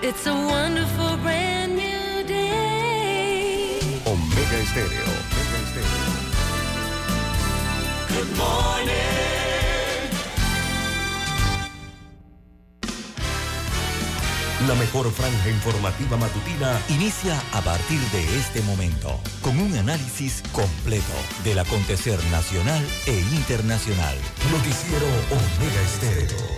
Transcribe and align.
It's 0.00 0.28
a 0.28 0.32
wonderful 0.32 1.16
brand 1.24 1.74
new 1.74 2.24
day. 2.24 3.80
Omega 4.06 4.58
Estéreo. 4.62 5.02
Omega 5.02 5.58
Estéreo. 5.64 6.06
Good 8.14 8.36
morning. 8.36 8.98
La 14.68 14.74
mejor 14.76 15.10
franja 15.10 15.50
informativa 15.50 16.16
matutina 16.16 16.80
inicia 16.90 17.42
a 17.52 17.60
partir 17.60 17.98
de 18.12 18.38
este 18.38 18.62
momento 18.62 19.18
con 19.42 19.58
un 19.58 19.76
análisis 19.76 20.44
completo 20.52 21.14
del 21.42 21.58
acontecer 21.58 22.22
nacional 22.30 22.86
e 23.06 23.18
internacional. 23.34 24.16
Noticiero 24.52 25.06
Omega 25.30 25.82
Estéreo. 25.82 26.57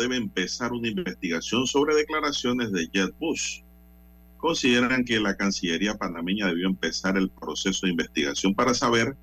Debe 0.00 0.16
empezar 0.16 0.72
una 0.72 0.88
investigación 0.88 1.66
sobre 1.66 1.94
declaraciones 1.94 2.72
de 2.72 2.88
Jeb 2.92 3.14
Bush. 3.18 3.60
Consideran 4.38 5.04
que 5.04 5.20
la 5.20 5.36
Cancillería 5.36 5.98
panameña 5.98 6.46
debió 6.46 6.66
empezar 6.66 7.16
el 7.16 7.30
proceso 7.30 7.86
de 7.86 7.92
investigación 7.92 8.54
para 8.54 8.74
saber 8.74 9.16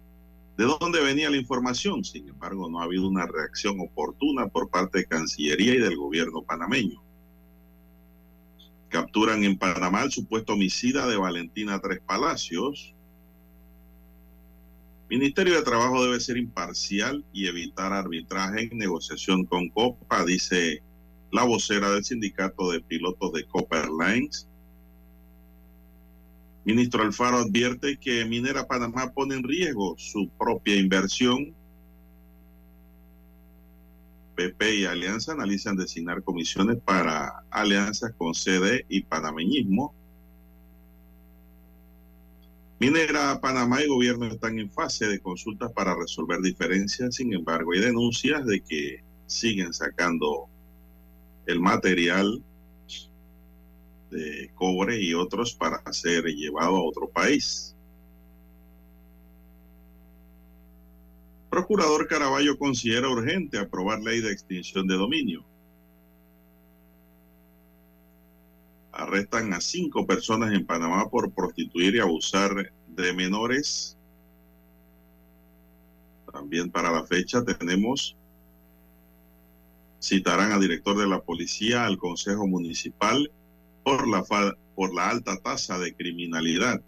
de 0.57 0.65
dónde 0.65 1.01
venía 1.01 1.29
la 1.29 1.37
información. 1.37 2.03
Sin 2.03 2.27
embargo, 2.27 2.69
no 2.69 2.81
ha 2.81 2.85
habido 2.85 3.07
una 3.07 3.25
reacción 3.25 3.79
oportuna 3.79 4.47
por 4.47 4.69
parte 4.69 4.99
de 4.99 5.05
Cancillería 5.05 5.75
y 5.75 5.79
del 5.79 5.97
gobierno 5.97 6.43
panameño. 6.43 7.01
Capturan 8.89 9.43
en 9.43 9.57
Panamá 9.57 10.03
el 10.03 10.11
supuesto 10.11 10.53
homicida 10.53 11.07
de 11.07 11.17
Valentina 11.17 11.79
Tres 11.79 11.99
Palacios. 12.05 12.95
Ministerio 15.09 15.55
de 15.55 15.63
Trabajo 15.63 16.03
debe 16.03 16.19
ser 16.19 16.35
imparcial 16.35 17.23
y 17.31 17.47
evitar 17.47 17.93
arbitraje 17.93 18.67
en 18.69 18.77
negociación 18.77 19.45
con 19.45 19.69
Copa, 19.69 20.25
dice 20.25 20.83
la 21.31 21.43
vocera 21.43 21.91
del 21.91 22.03
sindicato 22.03 22.71
de 22.71 22.81
pilotos 22.81 23.31
de 23.31 23.45
Copa 23.45 23.79
Airlines. 23.79 24.49
Ministro 26.65 27.03
Alfaro 27.03 27.37
advierte 27.37 27.97
que 27.97 28.25
Minera 28.25 28.67
Panamá 28.67 29.13
pone 29.13 29.35
en 29.35 29.43
riesgo 29.43 29.95
su 29.97 30.29
propia 30.37 30.75
inversión. 30.75 31.55
PP 34.35 34.75
y 34.75 34.85
Alianza 34.85 35.31
analizan 35.31 35.77
designar 35.77 36.21
comisiones 36.21 36.79
para 36.83 37.45
alianzas 37.49 38.11
con 38.17 38.35
CD 38.35 38.85
y 38.89 39.03
panameñismo. 39.03 39.95
Minera 42.79 43.39
Panamá 43.41 43.81
y 43.81 43.87
gobierno 43.87 44.27
están 44.27 44.59
en 44.59 44.69
fase 44.69 45.07
de 45.07 45.19
consultas 45.19 45.71
para 45.71 45.95
resolver 45.95 46.41
diferencias, 46.41 47.15
sin 47.15 47.33
embargo 47.33 47.73
hay 47.73 47.79
denuncias 47.79 48.45
de 48.45 48.61
que 48.61 49.03
siguen 49.25 49.73
sacando 49.73 50.47
el 51.47 51.59
material 51.59 52.43
de 54.11 54.51
cobre 54.53 55.01
y 55.01 55.15
otros 55.15 55.55
para 55.55 55.81
ser 55.91 56.25
llevado 56.25 56.75
a 56.75 56.83
otro 56.83 57.09
país. 57.09 57.75
Procurador 61.49 62.07
Caraballo 62.07 62.59
considera 62.59 63.09
urgente 63.09 63.57
aprobar 63.57 64.01
ley 64.01 64.21
de 64.21 64.31
extinción 64.31 64.85
de 64.85 64.95
dominio. 64.95 65.43
Arrestan 68.97 69.53
a 69.53 69.61
cinco 69.61 70.07
personas 70.07 70.51
en 70.53 70.65
Panamá 70.65 71.07
por 71.07 71.31
prostituir 71.31 71.95
y 71.95 71.99
abusar 71.99 72.73
de 72.87 73.13
menores. 73.13 73.95
También 76.33 76.71
para 76.71 76.91
la 76.91 77.05
fecha 77.05 77.45
tenemos, 77.45 78.17
citarán 80.01 80.51
al 80.51 80.61
director 80.61 80.97
de 80.97 81.05
la 81.05 81.21
policía 81.21 81.85
al 81.85 81.99
Consejo 81.99 82.47
Municipal 82.47 83.31
por 83.83 84.07
la, 84.07 84.23
por 84.75 84.95
la 84.95 85.09
alta 85.11 85.37
tasa 85.37 85.77
de 85.77 85.93
criminalidad. 85.93 86.81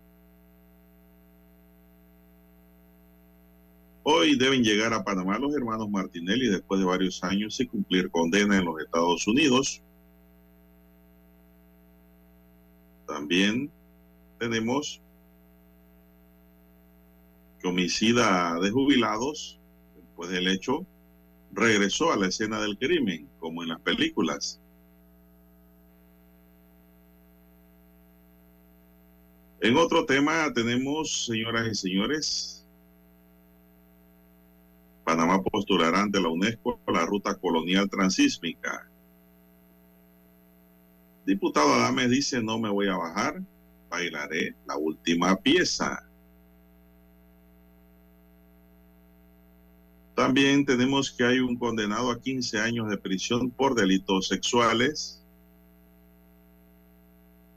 Hoy 4.01 4.35
deben 4.35 4.63
llegar 4.63 4.95
a 4.95 5.03
Panamá 5.03 5.37
los 5.37 5.53
hermanos 5.53 5.91
Martinelli 5.91 6.47
después 6.47 6.79
de 6.79 6.87
varios 6.87 7.23
años 7.23 7.59
y 7.59 7.67
cumplir 7.67 8.09
condena 8.09 8.57
en 8.57 8.65
los 8.65 8.81
Estados 8.81 9.27
Unidos. 9.27 9.83
También 13.09 13.71
tenemos 14.37 15.01
que 17.59 17.67
homicida 17.67 18.59
de 18.59 18.69
jubilados, 18.69 19.59
después 19.95 20.29
del 20.29 20.47
hecho, 20.47 20.85
regresó 21.51 22.13
a 22.13 22.17
la 22.17 22.27
escena 22.27 22.61
del 22.61 22.77
crimen, 22.77 23.27
como 23.39 23.63
en 23.63 23.69
las 23.69 23.81
películas. 23.81 24.61
En 29.59 29.75
otro 29.75 30.05
tema 30.05 30.53
tenemos, 30.53 31.25
señoras 31.25 31.67
y 31.67 31.75
señores, 31.75 32.67
Panamá 35.03 35.41
postulará 35.41 36.03
ante 36.03 36.21
la 36.21 36.29
UNESCO 36.29 36.79
la 36.85 37.07
ruta 37.07 37.33
colonial 37.33 37.89
transísmica. 37.89 38.88
Diputado 41.29 41.75
Adames 41.75 42.09
dice, 42.09 42.41
no 42.41 42.57
me 42.57 42.71
voy 42.71 42.87
a 42.87 42.97
bajar, 42.97 43.39
bailaré 43.87 44.55
la 44.65 44.77
última 44.77 45.35
pieza. 45.35 46.03
También 50.15 50.65
tenemos 50.65 51.11
que 51.11 51.23
hay 51.23 51.39
un 51.39 51.55
condenado 51.55 52.09
a 52.09 52.19
15 52.19 52.59
años 52.59 52.89
de 52.89 52.97
prisión 52.97 53.51
por 53.51 53.75
delitos 53.75 54.27
sexuales. 54.27 55.23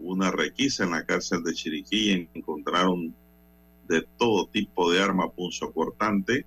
Una 0.00 0.30
requisa 0.30 0.84
en 0.84 0.90
la 0.90 1.06
cárcel 1.06 1.42
de 1.42 1.54
Chiriquí 1.54 2.28
encontraron 2.34 3.14
de 3.88 4.02
todo 4.18 4.48
tipo 4.48 4.92
de 4.92 5.00
arma 5.00 5.30
punzocortante. 5.30 6.44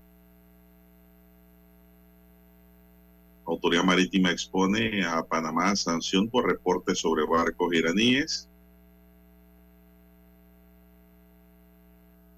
Autoridad 3.47 3.83
Marítima 3.83 4.31
expone 4.31 5.05
a 5.05 5.23
Panamá 5.23 5.75
sanción 5.75 6.29
por 6.29 6.47
reportes 6.47 6.99
sobre 6.99 7.25
barcos 7.25 7.73
iraníes. 7.73 8.49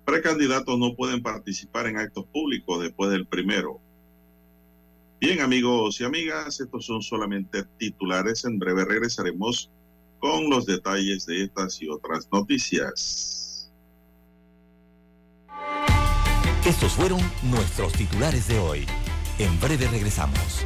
Precandidatos 0.06 0.78
no 0.78 0.96
pueden 0.96 1.22
participar 1.22 1.88
en 1.88 1.98
actos 1.98 2.26
públicos 2.26 2.82
después 2.82 3.10
del 3.10 3.26
primero. 3.26 3.80
Bien, 5.20 5.42
amigos 5.42 6.00
y 6.00 6.04
amigas, 6.04 6.60
estos 6.60 6.86
son 6.86 7.02
solamente 7.02 7.64
titulares. 7.78 8.46
En 8.46 8.60
breve 8.60 8.86
regresaremos 8.86 9.72
con 10.20 10.50
los 10.50 10.66
detalles 10.66 11.26
de 11.26 11.44
estas 11.44 11.82
y 11.82 11.90
otras 11.90 12.28
noticias. 12.32 13.72
Estos 16.66 16.92
fueron 16.92 17.20
nuestros 17.44 17.94
titulares 17.94 18.48
de 18.48 18.60
hoy. 18.60 18.86
En 19.40 19.60
breve 19.60 19.88
regresamos. 19.88 20.66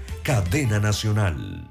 cadena 0.23 0.79
nacional. 0.79 1.70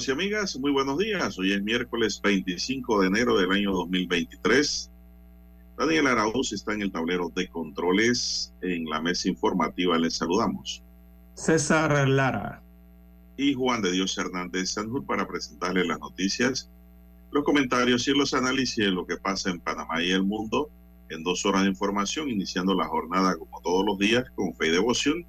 Amigos 0.00 0.08
y 0.08 0.12
amigas, 0.12 0.58
muy 0.58 0.70
buenos 0.72 0.96
días. 0.96 1.38
Hoy 1.38 1.52
es 1.52 1.62
miércoles 1.62 2.22
25 2.22 3.02
de 3.02 3.08
enero 3.08 3.36
del 3.36 3.52
año 3.52 3.70
2023. 3.72 4.90
Daniel 5.76 6.06
Arauz 6.06 6.54
está 6.54 6.72
en 6.72 6.80
el 6.80 6.90
tablero 6.90 7.30
de 7.36 7.46
controles. 7.48 8.54
En 8.62 8.86
la 8.86 9.02
mesa 9.02 9.28
informativa 9.28 9.98
les 9.98 10.16
saludamos. 10.16 10.82
César 11.34 12.08
Lara. 12.08 12.62
Y 13.36 13.52
Juan 13.52 13.82
de 13.82 13.92
Dios 13.92 14.16
Hernández 14.16 14.70
Sanjur 14.70 15.04
para 15.04 15.28
presentarle 15.28 15.84
las 15.84 16.00
noticias, 16.00 16.70
los 17.30 17.44
comentarios 17.44 18.08
y 18.08 18.12
los 18.12 18.32
análisis 18.32 18.82
de 18.82 18.92
lo 18.92 19.06
que 19.06 19.18
pasa 19.18 19.50
en 19.50 19.60
Panamá 19.60 20.02
y 20.02 20.12
el 20.12 20.22
mundo 20.22 20.70
en 21.10 21.22
dos 21.22 21.44
horas 21.44 21.64
de 21.64 21.68
información, 21.68 22.30
iniciando 22.30 22.74
la 22.74 22.86
jornada 22.86 23.36
como 23.36 23.60
todos 23.60 23.84
los 23.84 23.98
días 23.98 24.24
con 24.34 24.54
fe 24.54 24.68
y 24.68 24.70
devoción 24.70 25.26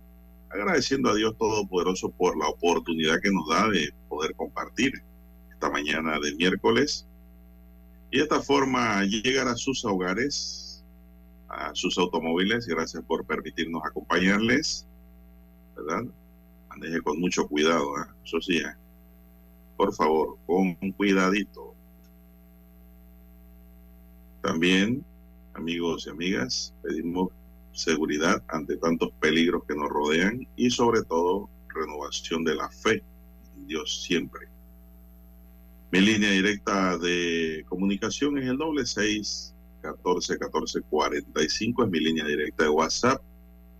agradeciendo 0.54 1.10
a 1.10 1.16
Dios 1.16 1.38
Todopoderoso 1.38 2.10
por 2.12 2.38
la 2.38 2.48
oportunidad 2.48 3.22
que 3.22 3.32
nos 3.32 3.48
da 3.48 3.70
de 3.70 3.94
poder 4.12 4.36
compartir 4.36 4.92
esta 5.54 5.70
mañana 5.70 6.20
de 6.20 6.36
miércoles 6.36 7.08
y 8.12 8.18
de 8.18 8.24
esta 8.24 8.42
forma 8.42 9.02
llegar 9.06 9.48
a 9.48 9.56
sus 9.56 9.86
hogares, 9.86 10.84
a 11.48 11.74
sus 11.74 11.98
automóviles. 11.98 12.68
Gracias 12.68 13.02
por 13.06 13.26
permitirnos 13.26 13.82
acompañarles, 13.86 14.86
¿verdad? 15.78 16.04
Maneje 16.70 17.02
con 17.02 17.22
mucho 17.22 17.48
cuidado, 17.48 17.98
¿eh? 18.00 18.08
eso 18.26 18.42
sí, 18.42 18.58
¿eh? 18.58 18.76
por 19.78 19.96
favor, 19.96 20.38
con 20.46 20.76
cuidadito. 20.98 21.74
También, 24.42 25.06
amigos 25.54 26.06
y 26.06 26.10
amigas, 26.10 26.74
pedimos 26.84 27.30
seguridad 27.72 28.44
ante 28.50 28.76
tantos 28.76 29.14
peligros 29.22 29.64
que 29.66 29.76
nos 29.76 29.88
rodean 29.88 30.46
y 30.58 30.70
sobre 30.70 31.02
todo 31.04 31.50
renovación 31.74 32.44
de 32.44 32.56
la 32.56 32.70
fe 32.70 33.02
Dios 33.68 34.04
siempre. 34.04 34.48
Mi 35.92 36.00
línea 36.00 36.32
directa 36.32 36.98
de 36.98 37.66
comunicación 37.68 38.38
es 38.38 38.48
el 38.48 38.58
doble 38.58 38.86
seis 38.86 39.54
catorce 39.82 40.38
catorce 40.38 40.82
cuarenta 40.82 41.44
y 41.44 41.50
cinco 41.50 41.84
es 41.84 41.90
mi 41.90 42.00
línea 42.00 42.26
directa 42.26 42.64
de 42.64 42.70
WhatsApp. 42.70 43.22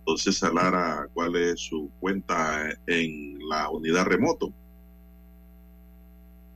Entonces, 0.00 0.42
Lara, 0.52 1.06
¿cuál 1.14 1.36
es 1.36 1.60
su 1.60 1.90
cuenta 2.00 2.68
en 2.86 3.38
la 3.48 3.70
unidad 3.70 4.04
remoto? 4.04 4.52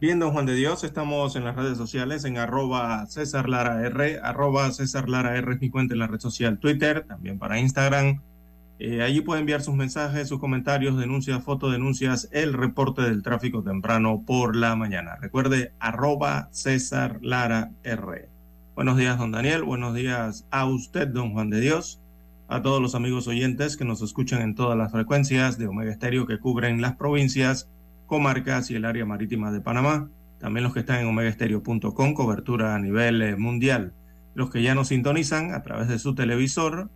Bien, 0.01 0.19
don 0.19 0.33
Juan 0.33 0.45
de 0.47 0.55
Dios, 0.55 0.85
estamos 0.85 1.37
en 1.37 1.45
las 1.45 1.57
redes 1.57 1.79
sociales 1.79 2.25
en 2.25 2.37
arroba 2.37 3.07
César 3.07 3.49
Lara 3.49 3.87
R, 3.87 4.19
arroba 4.23 4.71
César 4.73 5.09
Lara 5.09 5.39
R 5.39 5.55
es 5.55 5.61
mi 5.61 5.71
cuenta 5.71 5.95
en 5.95 6.01
la 6.01 6.07
red 6.07 6.21
social 6.21 6.59
Twitter, 6.59 7.07
también 7.07 7.39
para 7.39 7.59
Instagram. 7.59 8.21
Eh, 8.79 9.03
allí 9.03 9.23
puede 9.23 9.41
enviar 9.41 9.63
sus 9.63 9.75
mensajes, 9.75 10.29
sus 10.29 10.39
comentarios, 10.39 10.99
denuncias, 10.99 11.43
fotodenuncias, 11.43 12.29
el 12.33 12.53
reporte 12.53 13.03
del 13.03 13.23
tráfico 13.23 13.63
temprano 13.63 14.23
por 14.27 14.55
la 14.55 14.77
mañana. 14.77 15.17
Recuerde, 15.17 15.73
arroba 15.79 16.49
César 16.53 17.19
Lara 17.23 17.71
R. 17.85 18.29
Buenos 18.75 18.99
días, 18.99 19.17
don 19.17 19.33
Daniel. 19.33 19.63
Buenos 19.65 19.95
días 19.95 20.47
a 20.51 20.67
usted, 20.67 21.09
don 21.09 21.33
Juan 21.33 21.49
de 21.49 21.61
Dios. 21.61 22.03
A 22.49 22.61
todos 22.61 22.83
los 22.83 22.95
amigos 22.95 23.27
oyentes 23.27 23.79
que 23.79 23.87
nos 23.87 24.03
escuchan 24.03 24.43
en 24.43 24.55
todas 24.55 24.77
las 24.77 24.93
frecuencias 24.93 25.57
de 25.57 25.67
Omega 25.67 25.91
Estéreo 25.91 26.27
que 26.27 26.39
cubren 26.39 26.83
las 26.83 26.97
provincias 26.97 27.71
comarcas 28.07 28.71
y 28.71 28.75
el 28.75 28.85
área 28.85 29.07
marítima 29.07 29.51
de 29.53 29.63
Panamá. 29.63 30.11
También 30.39 30.65
los 30.65 30.75
que 30.75 30.81
están 30.81 31.01
en 31.01 31.07
omegaestereo.com, 31.07 32.13
cobertura 32.13 32.75
a 32.75 32.79
nivel 32.79 33.23
eh, 33.23 33.37
mundial. 33.37 33.95
Los 34.35 34.51
que 34.51 34.63
ya 34.63 34.75
nos 34.75 34.89
sintonizan 34.89 35.55
a 35.55 35.63
través 35.63 35.89
de 35.89 35.99
su 35.99 36.15
televisor, 36.15 36.91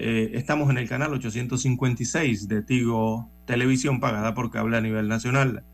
eh, 0.00 0.30
estamos 0.34 0.70
en 0.70 0.78
el 0.78 0.88
canal 0.88 1.12
856 1.12 2.46
de 2.46 2.62
Tigo 2.62 3.28
Televisión 3.46 3.98
pagada 3.98 4.32
por 4.32 4.52
cable 4.52 4.76
a 4.76 4.80
nivel 4.80 5.08
nacional. 5.08 5.64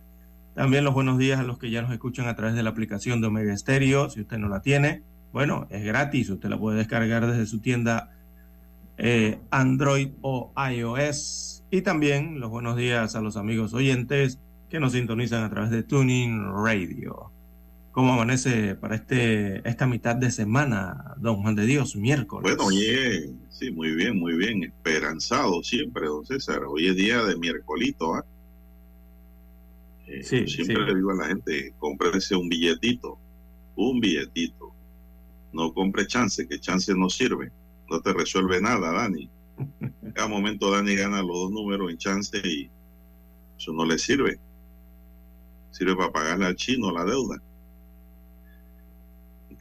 También 0.54 0.82
los 0.82 0.94
buenos 0.94 1.18
días 1.18 1.40
a 1.40 1.42
los 1.42 1.58
que 1.58 1.70
ya 1.70 1.82
nos 1.82 1.92
escuchan 1.92 2.26
a 2.26 2.34
través 2.34 2.54
de 2.54 2.62
la 2.62 2.70
aplicación 2.70 3.20
de 3.20 3.26
Omega 3.26 3.52
Estéreo. 3.52 4.08
Si 4.08 4.22
usted 4.22 4.38
no 4.38 4.48
la 4.48 4.62
tiene, 4.62 5.02
bueno, 5.30 5.66
es 5.68 5.84
gratis. 5.84 6.30
Usted 6.30 6.48
la 6.48 6.58
puede 6.58 6.78
descargar 6.78 7.26
desde 7.26 7.44
su 7.44 7.60
tienda 7.60 8.16
eh, 8.96 9.40
Android 9.50 10.12
o 10.22 10.54
iOS. 10.72 11.64
Y 11.70 11.82
también 11.82 12.40
los 12.40 12.48
buenos 12.48 12.76
días 12.76 13.16
a 13.16 13.20
los 13.20 13.36
amigos 13.36 13.74
oyentes 13.74 14.40
que 14.70 14.80
nos 14.80 14.92
sintonizan 14.92 15.44
a 15.44 15.50
través 15.50 15.70
de 15.70 15.82
Tuning 15.82 16.50
Radio. 16.64 17.33
¿Cómo 17.94 18.12
amanece 18.14 18.74
para 18.74 18.96
este 18.96 19.68
esta 19.68 19.86
mitad 19.86 20.16
de 20.16 20.32
semana, 20.32 21.14
don 21.16 21.42
Juan 21.42 21.54
de 21.54 21.64
Dios, 21.64 21.94
miércoles? 21.94 22.42
Bueno, 22.42 22.64
oye, 22.66 23.30
sí, 23.50 23.70
muy 23.70 23.94
bien, 23.94 24.18
muy 24.18 24.36
bien, 24.36 24.64
esperanzado 24.64 25.62
siempre, 25.62 26.08
don 26.08 26.26
César. 26.26 26.64
Hoy 26.64 26.88
es 26.88 26.96
día 26.96 27.22
de 27.22 27.36
miércolito, 27.36 28.16
¿ah? 28.16 28.24
Eh, 30.08 30.24
Sí, 30.24 30.44
siempre 30.48 30.74
sí. 30.74 30.82
le 30.86 30.94
digo 30.96 31.12
a 31.12 31.14
la 31.14 31.26
gente, 31.28 31.72
cómprese 31.78 32.34
un 32.34 32.48
billetito, 32.48 33.16
un 33.76 34.00
billetito. 34.00 34.72
No 35.52 35.72
compre 35.72 36.04
chance, 36.08 36.48
que 36.48 36.58
chance 36.58 36.92
no 36.96 37.08
sirve. 37.08 37.52
No 37.88 38.00
te 38.00 38.12
resuelve 38.12 38.60
nada, 38.60 38.90
Dani. 38.92 39.30
Cada 40.14 40.26
momento 40.26 40.68
Dani 40.72 40.96
gana 40.96 41.22
los 41.22 41.36
dos 41.42 41.52
números 41.52 41.92
en 41.92 41.98
chance 41.98 42.38
y 42.44 42.68
eso 43.56 43.72
no 43.72 43.84
le 43.84 43.98
sirve. 43.98 44.40
Sirve 45.70 45.94
para 45.94 46.10
pagarle 46.10 46.46
al 46.46 46.56
chino 46.56 46.90
la 46.90 47.04
deuda. 47.04 47.40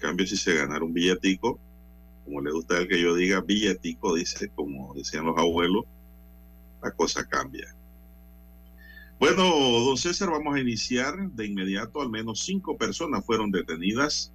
Cambio, 0.03 0.27
si 0.27 0.36
se 0.36 0.53
ganara 0.53 0.83
un 0.83 0.93
billetico, 0.93 1.57
como 2.25 2.41
le 2.41 2.51
gusta 2.51 2.75
a 2.75 2.79
él 2.79 2.89
que 2.89 3.01
yo 3.01 3.15
diga 3.15 3.39
billetico, 3.39 4.13
dice, 4.13 4.50
como 4.50 4.93
decían 4.93 5.24
los 5.24 5.38
abuelos, 5.38 5.86
la 6.81 6.91
cosa 6.91 7.25
cambia. 7.25 7.74
Bueno, 9.17 9.43
don 9.45 9.95
César, 9.98 10.29
vamos 10.29 10.55
a 10.55 10.60
iniciar 10.60 11.15
de 11.31 11.45
inmediato. 11.45 12.01
Al 12.01 12.10
menos 12.10 12.41
cinco 12.41 12.77
personas 12.77 13.25
fueron 13.25 13.50
detenidas 13.50 14.33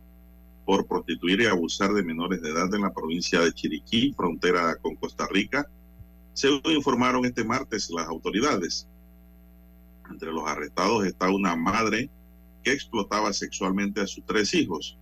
por 0.64 0.86
prostituir 0.86 1.42
y 1.42 1.46
abusar 1.46 1.92
de 1.92 2.02
menores 2.02 2.40
de 2.40 2.48
edad 2.48 2.74
en 2.74 2.80
la 2.80 2.94
provincia 2.94 3.40
de 3.40 3.52
Chiriquí, 3.52 4.14
frontera 4.14 4.74
con 4.76 4.96
Costa 4.96 5.28
Rica, 5.30 5.68
según 6.32 6.62
informaron 6.72 7.26
este 7.26 7.44
martes 7.44 7.90
las 7.90 8.06
autoridades. 8.06 8.88
Entre 10.10 10.32
los 10.32 10.48
arrestados 10.48 11.04
está 11.04 11.28
una 11.28 11.54
madre 11.56 12.08
que 12.62 12.72
explotaba 12.72 13.34
sexualmente 13.34 14.00
a 14.00 14.06
sus 14.06 14.24
tres 14.24 14.54
hijos, 14.54 14.96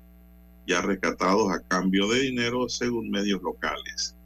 ya 0.66 0.82
rescatados 0.82 1.52
a 1.52 1.60
cambio 1.60 2.08
de 2.08 2.20
dinero 2.20 2.68
según 2.68 3.10
medios 3.10 3.40
locales. 3.42 4.16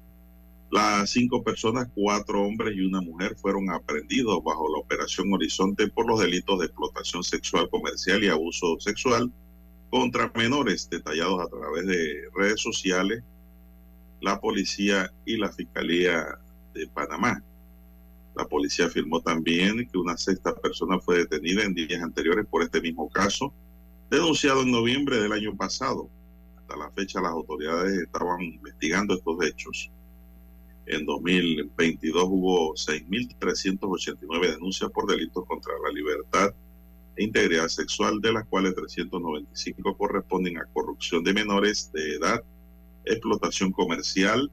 Las 0.71 1.11
cinco 1.11 1.43
personas, 1.43 1.89
cuatro 1.95 2.43
hombres 2.43 2.77
y 2.77 2.81
una 2.81 3.01
mujer, 3.01 3.35
fueron 3.37 3.71
aprendidos 3.71 4.43
bajo 4.45 4.69
la 4.73 4.79
Operación 4.79 5.33
Horizonte 5.33 5.89
por 5.89 6.07
los 6.07 6.21
delitos 6.21 6.61
de 6.61 6.67
explotación 6.67 7.25
sexual 7.25 7.69
comercial 7.71 8.23
y 8.23 8.29
abuso 8.29 8.79
sexual 8.79 9.33
contra 9.91 10.31
menores, 10.37 10.89
detallados 10.89 11.41
a 11.41 11.49
través 11.49 11.87
de 11.87 12.23
redes 12.37 12.61
sociales, 12.61 13.25
la 14.21 14.41
policía 14.41 15.13
y 15.25 15.37
la 15.39 15.51
Fiscalía 15.51 16.39
de 16.73 16.87
Panamá. 16.87 17.43
La 18.37 18.47
policía 18.47 18.87
afirmó 18.87 19.21
también 19.21 19.89
que 19.89 19.99
una 19.99 20.17
sexta 20.17 20.55
persona 20.55 21.01
fue 21.01 21.19
detenida 21.19 21.65
en 21.65 21.75
días 21.75 22.01
anteriores 22.01 22.47
por 22.47 22.63
este 22.63 22.81
mismo 22.81 23.09
caso, 23.11 23.53
denunciado 24.09 24.63
en 24.63 24.71
noviembre 24.71 25.21
del 25.21 25.33
año 25.33 25.57
pasado. 25.57 26.09
Hasta 26.71 26.85
la 26.85 26.91
fecha 26.93 27.21
las 27.21 27.33
autoridades 27.33 27.99
estaban 27.99 28.41
investigando 28.43 29.15
estos 29.15 29.45
hechos. 29.45 29.91
En 30.87 31.05
2022 31.05 32.25
hubo 32.29 32.75
6.389 32.75 34.53
denuncias 34.53 34.89
por 34.93 35.11
delitos 35.11 35.45
contra 35.47 35.73
la 35.83 35.91
libertad 35.91 36.55
e 37.17 37.25
integridad 37.25 37.67
sexual, 37.67 38.21
de 38.21 38.35
las 38.35 38.47
cuales 38.47 38.77
395 38.77 39.97
corresponden 39.97 40.59
a 40.59 40.67
corrupción 40.67 41.25
de 41.25 41.35
menores 41.35 41.91
de 41.93 42.15
edad, 42.15 42.45
explotación 43.05 43.73
comercial 43.73 44.49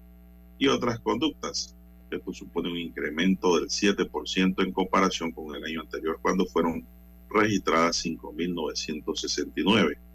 y 0.58 0.70
otras 0.70 1.00
conductas. 1.02 1.76
Esto 2.10 2.34
supone 2.34 2.72
un 2.72 2.78
incremento 2.78 3.60
del 3.60 3.68
7% 3.68 4.64
en 4.64 4.72
comparación 4.72 5.32
con 5.32 5.56
el 5.56 5.64
año 5.64 5.82
anterior, 5.82 6.18
cuando 6.20 6.48
fueron 6.48 6.84
registradas 7.30 8.04
5.969. 8.04 10.07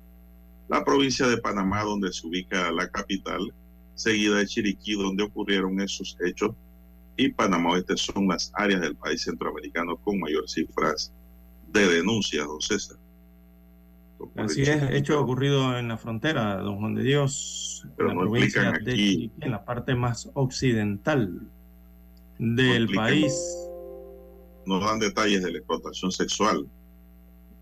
La 0.69 0.85
provincia 0.85 1.27
de 1.27 1.37
Panamá, 1.39 1.83
donde 1.83 2.13
se 2.13 2.27
ubica 2.27 2.71
la 2.73 2.89
capital, 2.89 3.53
seguida 3.95 4.37
de 4.39 4.47
Chiriquí, 4.47 4.95
donde 4.95 5.25
ocurrieron 5.25 5.81
esos 5.81 6.17
hechos, 6.25 6.55
y 7.17 7.29
Panamá 7.29 7.73
Oeste 7.73 7.97
son 7.97 8.29
las 8.29 8.51
áreas 8.55 8.81
del 8.81 8.97
país 8.97 9.23
centroamericano 9.23 9.97
con 9.99 10.19
mayor 10.19 10.49
cifras 10.49 11.13
de 11.69 11.87
denuncias, 11.87 12.47
don 12.47 12.61
César. 12.61 12.97
Así 14.37 14.63
es, 14.63 14.83
hecho 14.93 15.21
ocurrido 15.21 15.77
en 15.77 15.89
la 15.89 15.99
frontera, 15.99 16.57
don 16.59 16.79
Juan 16.79 16.95
de 16.95 17.03
Dios, 17.03 17.87
Pero 17.97 18.11
en 18.11 18.17
la 18.17 18.25
no 18.25 18.31
provincia 18.31 18.63
explican 18.63 18.85
de 18.85 18.93
aquí. 18.93 19.03
Chiriquí, 19.03 19.33
en 19.41 19.51
la 19.51 19.65
parte 19.65 19.95
más 19.95 20.31
occidental 20.35 21.41
del 22.39 22.89
país. 22.95 23.35
No 24.65 24.79
dan 24.79 25.01
detalles 25.01 25.43
de 25.43 25.53
la 25.53 25.59
explotación 25.59 26.13
sexual 26.13 26.69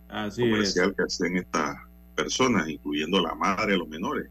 Así 0.09 0.42
es. 0.42 0.50
comercial 0.50 0.95
que 0.95 1.02
hacen 1.02 1.37
estas 1.38 1.76
personas, 2.21 2.69
incluyendo 2.69 3.21
la 3.21 3.35
madre 3.35 3.73
de 3.73 3.79
los 3.79 3.89
menores. 3.89 4.31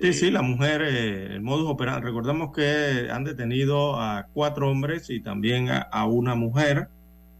Sí, 0.00 0.12
sí, 0.14 0.30
Eh, 0.30 0.30
la 0.30 0.42
mujer, 0.42 0.82
eh, 0.82 1.34
el 1.34 1.42
modus 1.42 1.68
operandi. 1.70 2.04
Recordamos 2.06 2.50
que 2.52 3.08
han 3.10 3.24
detenido 3.24 4.00
a 4.00 4.28
cuatro 4.32 4.70
hombres 4.70 5.10
y 5.10 5.22
también 5.22 5.68
a, 5.70 5.78
a 5.80 6.06
una 6.06 6.34
mujer. 6.34 6.92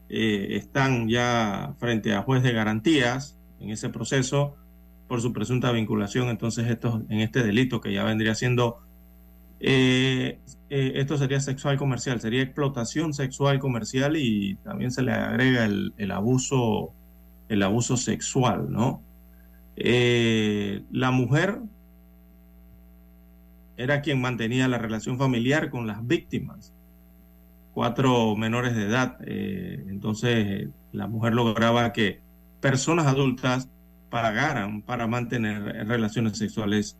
Eh, 0.09 0.57
están 0.57 1.09
ya 1.09 1.75
frente 1.79 2.15
a 2.15 2.23
juez 2.23 2.43
de 2.43 2.53
garantías 2.53 3.39
en 3.59 3.71
ese 3.71 3.89
proceso 3.91 4.59
por 5.07 5.21
su 5.23 5.33
presunta 5.33 5.73
vinculación 5.73 6.29
entonces 6.29 6.69
estos, 6.69 7.03
en 7.11 7.21
este 7.21 7.43
delito 7.45 7.81
que 7.81 7.93
ya 7.95 8.05
vendría 8.05 8.35
siendo, 8.35 8.83
eh, 9.61 10.41
esto 10.69 11.19
sería 11.19 11.41
sexual 11.41 11.79
comercial, 11.79 12.21
sería 12.21 12.43
explotación 12.43 13.15
sexual 13.15 13.59
comercial 13.61 14.17
y 14.17 14.57
también 14.59 14.91
se 14.91 15.03
le 15.03 15.13
agrega 15.13 15.65
el, 15.67 15.95
el 15.99 16.11
abuso, 16.13 16.97
el 17.53 17.63
abuso 17.63 17.99
sexual, 17.99 18.73
¿no? 18.73 19.03
Eh, 19.77 20.83
la 20.91 21.11
mujer 21.11 21.61
era 23.77 24.01
quien 24.01 24.21
mantenía 24.23 24.69
la 24.69 24.79
relación 24.79 25.19
familiar 25.19 25.69
con 25.69 25.87
las 25.87 26.07
víctimas, 26.07 26.73
cuatro 27.75 28.35
menores 28.37 28.75
de 28.75 28.85
edad. 28.85 29.19
Eh, 29.27 29.85
entonces 29.89 30.69
la 30.93 31.07
mujer 31.09 31.35
lograba 31.35 31.93
que 31.93 32.21
personas 32.61 33.07
adultas 33.07 33.69
pagaran 34.09 34.81
para 34.81 35.07
mantener 35.07 35.87
relaciones 35.87 36.39
sexuales 36.39 36.97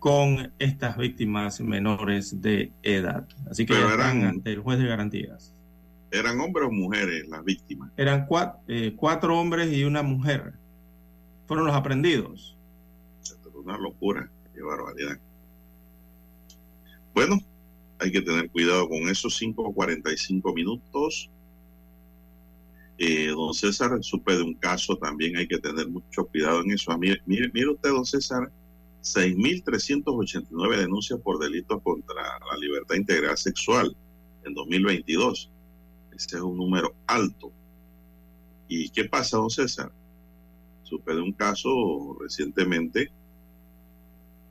con 0.00 0.52
estas 0.58 0.96
víctimas 0.96 1.60
menores 1.60 2.40
de 2.42 2.72
edad. 2.82 3.28
Así 3.48 3.64
que 3.64 3.74
ya 3.74 3.90
están 3.90 4.24
ante 4.24 4.52
el 4.52 4.60
juez 4.60 4.78
de 4.80 4.86
garantías. 4.86 5.53
¿Eran 6.14 6.40
hombres 6.40 6.68
o 6.68 6.70
mujeres 6.70 7.26
las 7.28 7.44
víctimas? 7.44 7.90
Eran 7.96 8.26
cua- 8.28 8.58
eh, 8.68 8.94
cuatro 8.96 9.38
hombres 9.38 9.72
y 9.72 9.84
una 9.84 10.02
mujer. 10.02 10.52
Fueron 11.46 11.66
los 11.66 11.74
aprendidos. 11.74 12.56
Una 13.54 13.76
locura, 13.78 14.30
qué 14.54 14.60
barbaridad. 14.62 15.18
Bueno, 17.14 17.38
hay 17.98 18.12
que 18.12 18.20
tener 18.20 18.50
cuidado 18.50 18.88
con 18.88 19.08
esos 19.08 19.40
5.45 19.40 20.54
minutos. 20.54 21.30
Eh, 22.98 23.28
don 23.28 23.54
César, 23.54 23.90
supe 24.02 24.36
de 24.36 24.42
un 24.42 24.54
caso 24.54 24.96
también, 24.96 25.36
hay 25.36 25.48
que 25.48 25.58
tener 25.58 25.88
mucho 25.88 26.26
cuidado 26.26 26.60
en 26.60 26.72
eso. 26.72 26.92
Ah, 26.92 26.98
Mire, 26.98 27.20
mire, 27.26 27.50
mire 27.54 27.70
usted, 27.70 27.90
don 27.90 28.04
César, 28.04 28.50
6.389 29.02 30.76
denuncias 30.76 31.18
por 31.20 31.38
delitos 31.38 31.82
contra 31.82 32.14
la 32.22 32.58
libertad 32.60 32.94
integral 32.96 33.36
sexual 33.36 33.96
en 34.44 34.54
2022. 34.54 35.50
Ese 36.14 36.36
es 36.36 36.42
un 36.42 36.56
número 36.56 36.94
alto. 37.06 37.52
¿Y 38.68 38.88
qué 38.90 39.04
pasa, 39.04 39.36
don 39.36 39.50
César? 39.50 39.92
Supe 40.82 41.14
de 41.14 41.20
un 41.20 41.32
caso 41.32 42.16
recientemente 42.20 43.10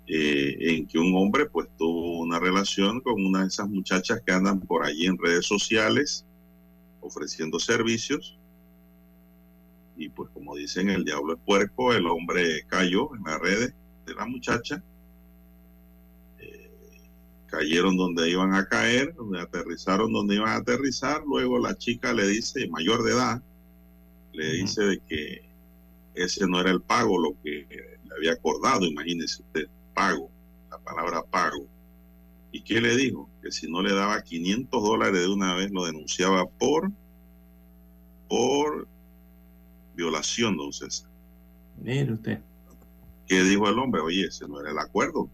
eh, 0.07 0.55
en 0.59 0.87
que 0.87 0.99
un 0.99 1.15
hombre 1.15 1.45
pues 1.45 1.67
tuvo 1.77 2.19
una 2.19 2.39
relación 2.39 2.99
con 2.99 3.23
una 3.25 3.41
de 3.41 3.47
esas 3.47 3.69
muchachas 3.69 4.21
que 4.25 4.33
andan 4.33 4.59
por 4.59 4.85
allí 4.85 5.05
en 5.05 5.17
redes 5.17 5.45
sociales 5.45 6.25
ofreciendo 6.99 7.59
servicios 7.59 8.37
y 9.95 10.09
pues 10.09 10.29
como 10.31 10.55
dicen 10.55 10.89
el 10.89 11.05
diablo 11.05 11.33
es 11.33 11.39
puerco, 11.45 11.93
el 11.93 12.05
hombre 12.07 12.63
cayó 12.67 13.15
en 13.15 13.23
las 13.23 13.39
redes 13.39 13.73
de 14.05 14.13
la 14.15 14.25
muchacha, 14.25 14.83
cayeron 17.53 17.95
donde 17.97 18.31
iban 18.31 18.55
a 18.55 18.65
caer, 18.65 19.13
donde 19.13 19.39
aterrizaron 19.39 20.11
donde 20.11 20.35
iban 20.35 20.49
a 20.49 20.55
aterrizar, 20.55 21.21
luego 21.23 21.59
la 21.59 21.77
chica 21.77 22.11
le 22.11 22.25
dice, 22.25 22.67
mayor 22.67 23.03
de 23.03 23.11
edad, 23.11 23.43
le 24.31 24.53
dice 24.53 24.81
de 24.81 24.99
que 25.07 25.43
ese 26.15 26.47
no 26.47 26.59
era 26.59 26.71
el 26.71 26.81
pago 26.81 27.21
lo 27.21 27.35
que 27.43 27.67
le 27.69 28.15
había 28.17 28.33
acordado, 28.33 28.87
imagínese 28.87 29.43
usted, 29.43 29.67
pago, 29.93 30.31
la 30.71 30.79
palabra 30.79 31.21
pago. 31.21 31.67
¿Y 32.51 32.61
qué 32.61 32.81
le 32.81 32.95
dijo? 32.97 33.29
Que 33.43 33.51
si 33.51 33.71
no 33.71 33.83
le 33.83 33.93
daba 33.93 34.23
500 34.23 34.83
dólares 34.83 35.21
de 35.21 35.27
una 35.27 35.53
vez 35.53 35.69
lo 35.71 35.85
denunciaba 35.85 36.47
por, 36.47 36.91
por 38.27 38.87
violación, 39.95 40.57
don 40.57 40.73
César. 40.73 41.07
Mire 41.79 42.13
usted. 42.13 42.39
¿Qué 43.27 43.43
dijo 43.43 43.69
el 43.69 43.77
hombre? 43.77 44.01
Oye, 44.01 44.25
ese 44.25 44.47
no 44.47 44.59
era 44.59 44.71
el 44.71 44.79
acuerdo. 44.79 45.29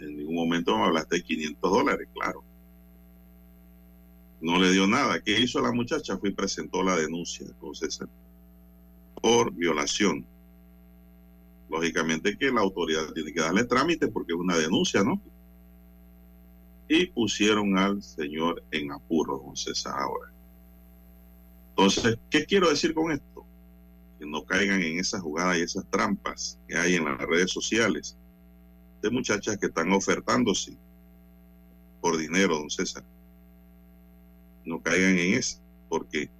En 0.00 0.16
ningún 0.16 0.34
momento 0.34 0.76
me 0.76 0.84
hablaste 0.84 1.16
de 1.16 1.22
500 1.22 1.70
dólares, 1.70 2.08
claro. 2.14 2.44
No 4.40 4.58
le 4.58 4.70
dio 4.70 4.86
nada. 4.86 5.20
¿Qué 5.20 5.40
hizo 5.40 5.60
la 5.60 5.72
muchacha? 5.72 6.16
Fue 6.18 6.30
y 6.30 6.32
presentó 6.32 6.82
la 6.82 6.96
denuncia, 6.96 7.46
don 7.60 7.74
César, 7.74 8.08
por 9.20 9.52
violación. 9.52 10.24
Lógicamente 11.68 12.38
que 12.38 12.50
la 12.50 12.60
autoridad 12.60 13.12
tiene 13.12 13.32
que 13.32 13.40
darle 13.40 13.64
trámite 13.64 14.08
porque 14.08 14.32
es 14.32 14.38
una 14.38 14.56
denuncia, 14.56 15.02
¿no? 15.02 15.20
Y 16.88 17.06
pusieron 17.06 17.76
al 17.76 18.02
señor 18.02 18.62
en 18.70 18.92
apuro, 18.92 19.42
don 19.44 19.56
César, 19.56 19.94
ahora. 19.98 20.32
Entonces, 21.70 22.18
¿qué 22.30 22.46
quiero 22.46 22.70
decir 22.70 22.94
con 22.94 23.12
esto? 23.12 23.44
Que 24.18 24.26
no 24.26 24.44
caigan 24.44 24.80
en 24.82 24.98
esas 24.98 25.20
jugadas 25.20 25.58
y 25.58 25.62
esas 25.62 25.84
trampas 25.90 26.58
que 26.66 26.76
hay 26.76 26.94
en 26.94 27.04
las 27.04 27.18
redes 27.18 27.50
sociales 27.50 28.16
de 29.02 29.10
muchachas 29.10 29.58
que 29.58 29.66
están 29.66 29.92
ofertándose 29.92 30.76
por 32.00 32.16
dinero, 32.16 32.58
don 32.58 32.70
César. 32.70 33.04
No 34.64 34.80
caigan 34.82 35.18
en 35.18 35.34
eso, 35.34 35.58
porque 35.88 36.30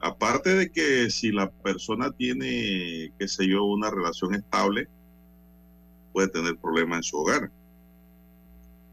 aparte 0.00 0.54
de 0.54 0.70
que 0.70 1.10
si 1.10 1.32
la 1.32 1.50
persona 1.50 2.10
tiene, 2.10 3.12
qué 3.18 3.28
sé 3.28 3.48
yo, 3.48 3.64
una 3.64 3.90
relación 3.90 4.34
estable, 4.34 4.88
puede 6.12 6.28
tener 6.28 6.56
problemas 6.56 6.98
en 6.98 7.02
su 7.02 7.16
hogar. 7.18 7.50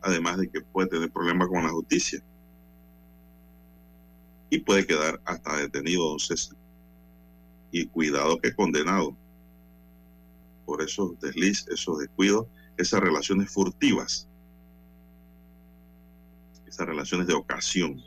Además 0.02 0.38
de 0.38 0.50
que 0.50 0.62
puede 0.62 0.90
tener 0.90 1.12
problemas 1.12 1.48
con 1.48 1.64
la 1.64 1.70
justicia. 1.70 2.22
Y 4.50 4.60
puede 4.60 4.86
quedar 4.86 5.20
hasta 5.26 5.58
detenido, 5.58 6.10
don 6.10 6.20
César. 6.20 6.58
Y 7.72 7.88
cuidado 7.88 8.38
que 8.40 8.54
condenado 8.54 9.16
por 10.66 10.82
esos 10.82 11.20
desliz, 11.20 11.68
esos 11.70 12.00
descuidos, 12.00 12.48
esas 12.78 13.02
relaciones 13.02 13.52
furtivas, 13.52 14.28
esas 16.68 16.88
relaciones 16.88 17.28
de 17.28 17.34
ocasión. 17.34 18.02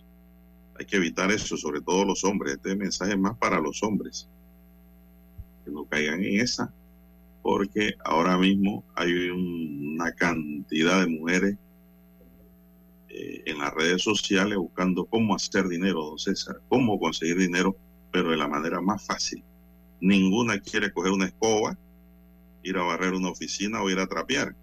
Hay 0.79 0.85
que 0.87 0.97
evitar 0.97 1.31
eso, 1.31 1.57
sobre 1.57 1.81
todo 1.81 2.05
los 2.05 2.25
hombres. 2.25 2.55
Este 2.55 2.77
mensaje 2.77 3.13
es 3.13 3.19
más 3.19 3.37
para 3.39 3.61
los 3.61 3.83
hombres. 3.83 4.29
Que 5.65 5.71
no 5.71 5.85
caigan 5.87 6.23
en 6.23 6.41
esa 6.41 6.73
porque 7.47 7.95
ahora 8.05 8.37
mismo 8.37 8.83
hay 8.97 9.29
una 9.29 10.11
cantidad 10.11 10.99
de 10.99 11.07
mujeres 11.07 11.57
eh, 13.09 13.45
en 13.47 13.59
las 13.59 13.73
redes 13.73 14.03
sociales 14.03 14.59
buscando 14.59 15.05
cómo 15.05 15.33
hacer 15.33 15.69
dinero, 15.69 16.07
don 16.07 16.19
César, 16.19 16.61
cómo 16.69 16.99
conseguir 16.99 17.39
dinero, 17.39 17.77
pero 18.11 18.31
de 18.31 18.37
la 18.37 18.49
manera 18.49 18.81
más 18.81 19.07
fácil. 19.07 19.45
Ninguna 20.01 20.59
quiere 20.59 20.93
coger 20.93 21.13
una 21.13 21.27
escoba, 21.27 21.79
ir 22.67 22.77
a 22.77 22.83
barrer 22.83 23.15
una 23.15 23.31
oficina 23.31 23.81
o 23.81 23.89
ir 23.89 23.99
a 23.99 24.09
trapear, 24.09 24.55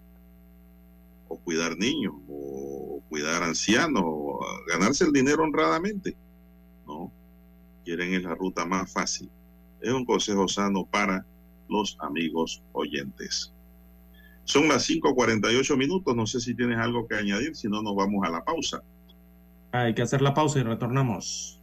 o 1.30 1.40
cuidar 1.40 1.78
niños, 1.78 2.14
o 2.28 3.02
cuidar 3.08 3.44
ancianos, 3.44 4.04
o 4.06 4.46
ganarse 4.68 5.06
el 5.06 5.14
dinero 5.14 5.44
honradamente. 5.44 6.18
No, 6.86 7.12
quieren 7.86 8.14
es 8.14 8.24
la 8.24 8.36
ruta 8.36 8.66
más 8.66 8.92
fácil. 8.92 9.30
Es 9.82 9.92
un 9.92 10.06
consejo 10.06 10.48
sano 10.48 10.86
para 10.86 11.26
los 11.70 11.98
amigos 12.02 12.62
oyentes. 12.74 13.54
Son 14.44 14.68
las 14.68 14.90
5.48 14.90 15.78
minutos, 15.78 16.14
no 16.14 16.28
sé 16.28 16.42
si 16.42 16.54
tienes 16.54 16.78
algo 16.78 17.08
que 17.08 17.16
añadir, 17.16 17.56
si 17.56 17.70
no 17.70 17.82
nos 17.82 17.96
vamos 17.96 18.28
a 18.28 18.30
la 18.30 18.44
pausa. 18.44 18.84
Hay 19.72 19.94
que 19.94 20.02
hacer 20.02 20.22
la 20.22 20.34
pausa 20.34 20.60
y 20.60 20.64
retornamos. 20.64 21.63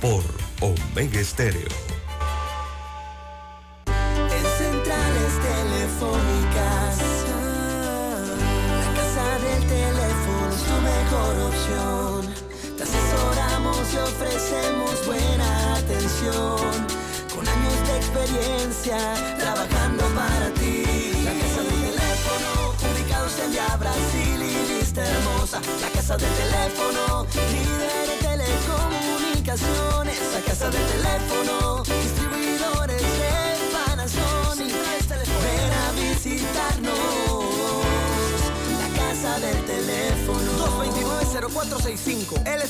Por 0.00 0.24
Omega 0.62 1.20
Estéreo. 1.20 1.99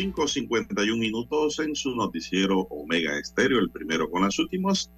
5.51 0.00 0.98
minutos 0.98 1.58
en 1.58 1.76
su 1.76 1.94
noticiero 1.94 2.60
Omega 2.70 3.18
Estéreo, 3.18 3.58
el 3.58 3.68
primero 3.68 4.10
con 4.10 4.22
las 4.22 4.38
últimas. 4.38 4.90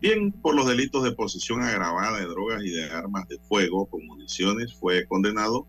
Bien, 0.00 0.32
por 0.32 0.54
los 0.54 0.66
delitos 0.66 1.04
de 1.04 1.12
posesión 1.12 1.60
agravada 1.60 2.18
de 2.18 2.24
drogas 2.24 2.64
y 2.64 2.70
de 2.70 2.84
armas 2.84 3.28
de 3.28 3.38
fuego 3.38 3.84
con 3.84 4.06
municiones, 4.06 4.72
fue 4.72 5.06
condenado 5.06 5.66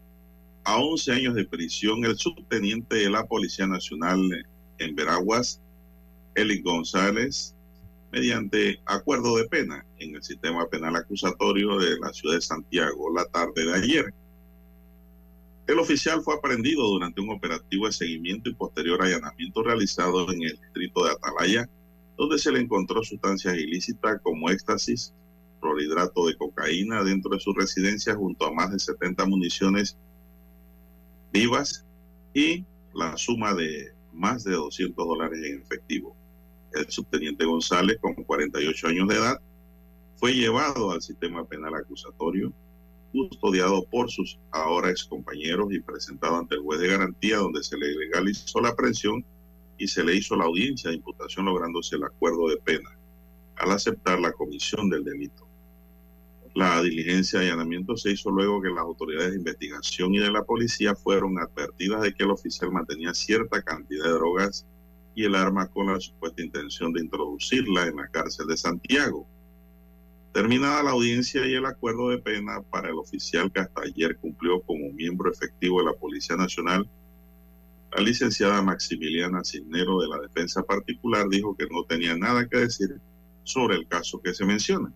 a 0.64 0.78
11 0.78 1.12
años 1.12 1.36
de 1.36 1.44
prisión 1.44 2.06
el 2.06 2.18
subteniente 2.18 2.96
de 2.96 3.10
la 3.10 3.26
Policía 3.26 3.68
Nacional 3.68 4.22
en 4.78 4.96
Veraguas, 4.96 5.60
Eli 6.36 6.62
González, 6.62 7.54
mediante 8.14 8.80
acuerdo 8.86 9.36
de 9.36 9.50
pena 9.50 9.86
en 10.00 10.16
el 10.16 10.24
sistema 10.24 10.66
penal 10.70 10.96
acusatorio 10.96 11.78
de 11.78 12.00
la 12.00 12.14
ciudad 12.14 12.36
de 12.36 12.42
Santiago 12.42 13.14
la 13.14 13.26
tarde 13.26 13.66
de 13.66 13.74
ayer. 13.74 14.14
El 15.68 15.80
oficial 15.80 16.22
fue 16.22 16.34
aprendido 16.34 16.88
durante 16.88 17.20
un 17.20 17.30
operativo 17.30 17.88
de 17.88 17.92
seguimiento 17.92 18.50
y 18.50 18.54
posterior 18.54 19.02
allanamiento 19.02 19.64
realizado 19.64 20.32
en 20.32 20.44
el 20.44 20.58
distrito 20.58 21.04
de 21.04 21.12
Atalaya, 21.12 21.70
donde 22.18 22.40
se 22.40 22.54
le 22.54 22.62
encontró 22.62 23.04
sustancias 23.04 23.58
ilícitas 23.58 24.22
como 24.24 24.50
éxtasis, 24.50 25.14
clorhidrato 25.60 26.26
de 26.26 26.38
cocaína 26.38 27.04
dentro 27.04 27.32
de 27.32 27.42
su 27.42 27.52
residencia 27.52 28.16
junto 28.16 28.46
a 28.46 28.54
más 28.54 28.72
de 28.72 28.80
70 28.80 29.26
municiones 29.26 29.98
vivas 31.34 31.86
y 32.34 32.64
la 32.94 33.18
suma 33.18 33.54
de 33.54 33.92
más 34.14 34.46
de 34.46 34.54
200 34.54 35.06
dólares 35.06 35.40
en 35.44 35.62
efectivo. 35.62 36.16
El 36.72 36.90
subteniente 36.90 37.44
González, 37.44 37.98
con 38.00 38.14
48 38.14 38.88
años 38.88 39.08
de 39.10 39.16
edad, 39.16 39.42
fue 40.16 40.34
llevado 40.34 40.92
al 40.92 41.02
sistema 41.02 41.46
penal 41.46 41.76
acusatorio 41.76 42.54
custodiado 43.18 43.84
por 43.86 44.10
sus 44.10 44.38
ahora 44.52 44.92
ex 44.92 45.06
compañeros 45.06 45.72
y 45.72 45.80
presentado 45.80 46.38
ante 46.38 46.56
el 46.56 46.62
juez 46.62 46.80
de 46.80 46.88
garantía 46.88 47.38
donde 47.38 47.64
se 47.64 47.78
le 47.78 47.96
legalizó 47.96 48.62
la 48.62 48.70
aprehensión 48.70 49.26
y 49.78 49.88
se 49.88 50.04
le 50.04 50.16
hizo 50.16 50.36
la 50.36 50.46
audiencia 50.46 50.90
de 50.90 50.98
imputación 50.98 51.46
lográndose 51.46 51.96
el 51.96 52.04
acuerdo 52.04 52.50
de 52.50 52.58
pena 52.58 52.90
al 53.58 53.72
aceptar 53.72 54.20
la 54.20 54.32
comisión 54.32 54.90
del 54.90 55.04
delito. 55.04 55.48
La 56.54 56.82
diligencia 56.82 57.40
de 57.40 57.48
allanamiento 57.48 57.96
se 57.98 58.12
hizo 58.12 58.32
luego 58.32 58.62
que 58.62 58.70
las 58.70 58.80
autoridades 58.80 59.32
de 59.32 59.38
investigación 59.38 60.16
y 60.16 60.20
de 60.20 60.32
la 60.32 60.44
policía 60.44 60.96
fueron 60.96 61.38
advertidas 61.38 62.02
de 62.02 62.14
que 62.14 62.24
el 62.24 62.32
oficial 62.32 62.72
mantenía 62.72 63.14
cierta 63.14 63.62
cantidad 63.62 64.06
de 64.06 64.12
drogas 64.12 64.66
y 65.14 65.26
el 65.26 65.36
arma 65.36 65.68
con 65.68 65.88
la 65.88 66.00
supuesta 66.00 66.42
intención 66.42 66.94
de 66.94 67.02
introducirla 67.02 67.88
en 67.88 67.98
la 67.98 68.08
cárcel 68.08 68.48
de 68.48 68.58
Santiago. 68.58 69.28
Terminada 70.38 70.84
la 70.84 70.92
audiencia 70.92 71.48
y 71.48 71.56
el 71.56 71.66
acuerdo 71.66 72.10
de 72.10 72.20
pena 72.20 72.62
para 72.70 72.90
el 72.90 73.00
oficial 73.00 73.52
que 73.52 73.60
hasta 73.60 73.82
ayer 73.82 74.18
cumplió 74.18 74.62
como 74.62 74.92
miembro 74.92 75.32
efectivo 75.32 75.80
de 75.80 75.86
la 75.86 75.94
Policía 75.94 76.36
Nacional, 76.36 76.88
la 77.92 78.04
licenciada 78.04 78.62
Maximiliana 78.62 79.44
Cisnero 79.44 80.00
de 80.00 80.08
la 80.08 80.20
Defensa 80.20 80.62
Particular 80.62 81.28
dijo 81.28 81.58
que 81.58 81.66
no 81.72 81.86
tenía 81.86 82.16
nada 82.16 82.48
que 82.48 82.58
decir 82.60 83.02
sobre 83.46 83.78
el 83.78 83.88
caso 83.88 84.22
que 84.22 84.36
se 84.36 84.46
menciona. 84.46 84.94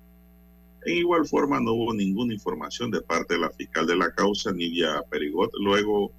En 0.85 0.97
igual 0.97 1.25
forma, 1.25 1.59
no 1.59 1.73
hubo 1.73 1.91
ninguna 1.95 2.35
información 2.35 2.91
de 2.91 3.01
parte 3.01 3.33
de 3.33 3.39
la 3.39 3.49
fiscal 3.49 3.87
de 3.87 3.95
la 3.95 4.11
causa, 4.11 4.51
Nidia 4.51 5.01
Perigot, 5.09 5.49
luego 5.59 6.11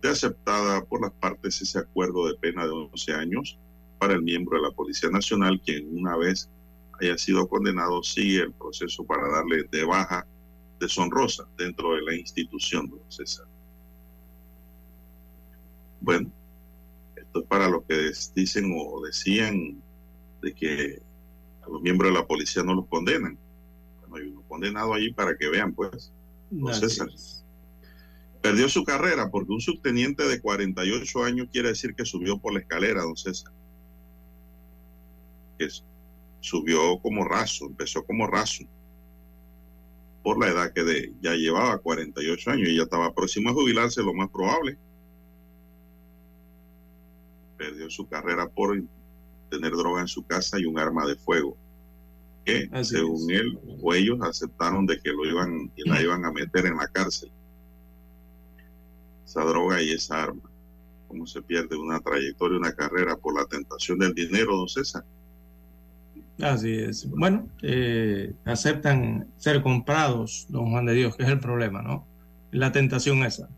de 0.00 0.08
aceptada 0.08 0.82
por 0.82 1.02
las 1.02 1.12
partes 1.12 1.60
ese 1.60 1.78
acuerdo 1.78 2.26
de 2.26 2.36
pena 2.36 2.64
de 2.64 2.70
11 2.70 3.12
años 3.12 3.58
para 3.98 4.14
el 4.14 4.22
miembro 4.22 4.56
de 4.56 4.66
la 4.66 4.74
Policía 4.74 5.10
Nacional, 5.10 5.60
quien 5.62 5.94
una 5.94 6.16
vez 6.16 6.48
haya 7.00 7.18
sido 7.18 7.48
condenado 7.48 8.02
sigue 8.02 8.42
el 8.42 8.52
proceso 8.52 9.04
para 9.04 9.28
darle 9.28 9.64
de 9.70 9.84
baja 9.84 10.26
deshonrosa 10.78 11.46
dentro 11.56 11.94
de 11.94 12.02
la 12.02 12.14
institución, 12.14 12.90
don 12.90 13.00
César. 13.08 13.46
Bueno, 16.00 16.30
esto 17.14 17.40
es 17.40 17.46
para 17.46 17.68
lo 17.68 17.86
que 17.86 18.12
dicen 18.34 18.74
o 18.76 19.00
decían 19.04 19.80
de 20.42 20.52
que 20.52 21.00
a 21.62 21.68
los 21.68 21.80
miembros 21.80 22.12
de 22.12 22.18
la 22.18 22.26
policía 22.26 22.62
no 22.64 22.74
los 22.74 22.86
condenan. 22.86 23.38
Bueno, 24.00 24.16
hay 24.16 24.32
uno 24.32 24.42
condenado 24.48 24.92
allí 24.92 25.12
para 25.12 25.36
que 25.36 25.48
vean, 25.48 25.72
pues. 25.72 26.12
Don 26.50 26.74
César. 26.74 27.08
Perdió 28.42 28.68
su 28.68 28.84
carrera 28.84 29.30
porque 29.30 29.52
un 29.52 29.60
subteniente 29.60 30.26
de 30.26 30.40
48 30.40 31.22
años 31.22 31.48
quiere 31.52 31.68
decir 31.68 31.94
que 31.94 32.04
subió 32.04 32.38
por 32.38 32.52
la 32.52 32.58
escalera, 32.58 33.02
don 33.02 33.16
César. 33.16 33.52
Que 35.58 35.68
subió 36.42 36.98
como 36.98 37.24
raso, 37.24 37.66
empezó 37.66 38.04
como 38.04 38.26
raso. 38.26 38.64
Por 40.22 40.38
la 40.38 40.50
edad 40.50 40.72
que 40.72 40.82
de, 40.82 41.12
ya 41.20 41.34
llevaba 41.34 41.78
48 41.78 42.50
años 42.50 42.68
y 42.68 42.76
ya 42.76 42.82
estaba 42.82 43.14
próximo 43.14 43.50
a 43.50 43.54
jubilarse, 43.54 44.02
lo 44.02 44.12
más 44.12 44.28
probable. 44.28 44.76
Perdió 47.56 47.88
su 47.88 48.06
carrera 48.08 48.48
por 48.48 48.80
tener 49.50 49.72
droga 49.72 50.02
en 50.02 50.08
su 50.08 50.24
casa 50.26 50.58
y 50.58 50.66
un 50.66 50.78
arma 50.78 51.06
de 51.06 51.16
fuego. 51.16 51.56
Que 52.44 52.68
según 52.82 53.30
él 53.30 53.58
o 53.80 53.94
ellos 53.94 54.18
aceptaron 54.22 54.84
de 54.84 55.00
que 55.00 55.10
lo 55.10 55.24
iban 55.24 55.70
y 55.76 55.88
la 55.88 56.02
iban 56.02 56.24
a 56.24 56.32
meter 56.32 56.66
en 56.66 56.76
la 56.76 56.88
cárcel. 56.88 57.30
Esa 59.24 59.44
droga 59.44 59.80
y 59.80 59.92
esa 59.92 60.24
arma. 60.24 60.50
¿Cómo 61.06 61.26
se 61.26 61.40
pierde 61.40 61.76
una 61.76 62.00
trayectoria, 62.00 62.58
una 62.58 62.72
carrera 62.72 63.16
por 63.16 63.36
la 63.38 63.44
tentación 63.44 63.98
del 63.98 64.12
dinero, 64.12 64.56
don 64.56 64.68
César? 64.68 65.04
Así 66.40 66.72
es. 66.74 67.08
Bueno, 67.10 67.48
eh, 67.62 68.32
aceptan 68.44 69.28
ser 69.36 69.62
comprados, 69.62 70.46
don 70.48 70.70
Juan 70.70 70.86
de 70.86 70.94
Dios, 70.94 71.16
que 71.16 71.24
es 71.24 71.28
el 71.28 71.40
problema, 71.40 71.82
¿no? 71.82 72.06
La 72.50 72.72
tentación 72.72 73.22
esa 73.22 73.48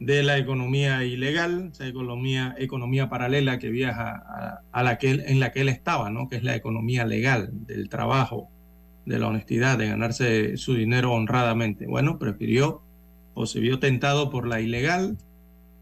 de 0.00 0.22
la 0.22 0.38
economía 0.38 1.04
ilegal, 1.04 1.70
esa 1.72 1.86
economía, 1.86 2.54
economía 2.58 3.10
paralela 3.10 3.58
que 3.58 3.68
viaja 3.68 4.62
a, 4.72 4.82
la 4.82 4.96
que 4.96 5.10
en 5.10 5.40
la 5.40 5.52
que 5.52 5.60
él 5.60 5.68
estaba, 5.68 6.10
¿no? 6.10 6.28
Que 6.28 6.36
es 6.36 6.42
la 6.42 6.56
economía 6.56 7.04
legal, 7.04 7.50
del 7.52 7.90
trabajo, 7.90 8.48
de 9.04 9.18
la 9.18 9.28
honestidad, 9.28 9.76
de 9.76 9.88
ganarse 9.88 10.56
su 10.56 10.74
dinero 10.74 11.12
honradamente. 11.12 11.86
Bueno, 11.86 12.18
prefirió 12.18 12.82
o 13.34 13.44
se 13.46 13.60
vio 13.60 13.78
tentado 13.78 14.30
por 14.30 14.46
la 14.46 14.60
ilegal 14.60 15.18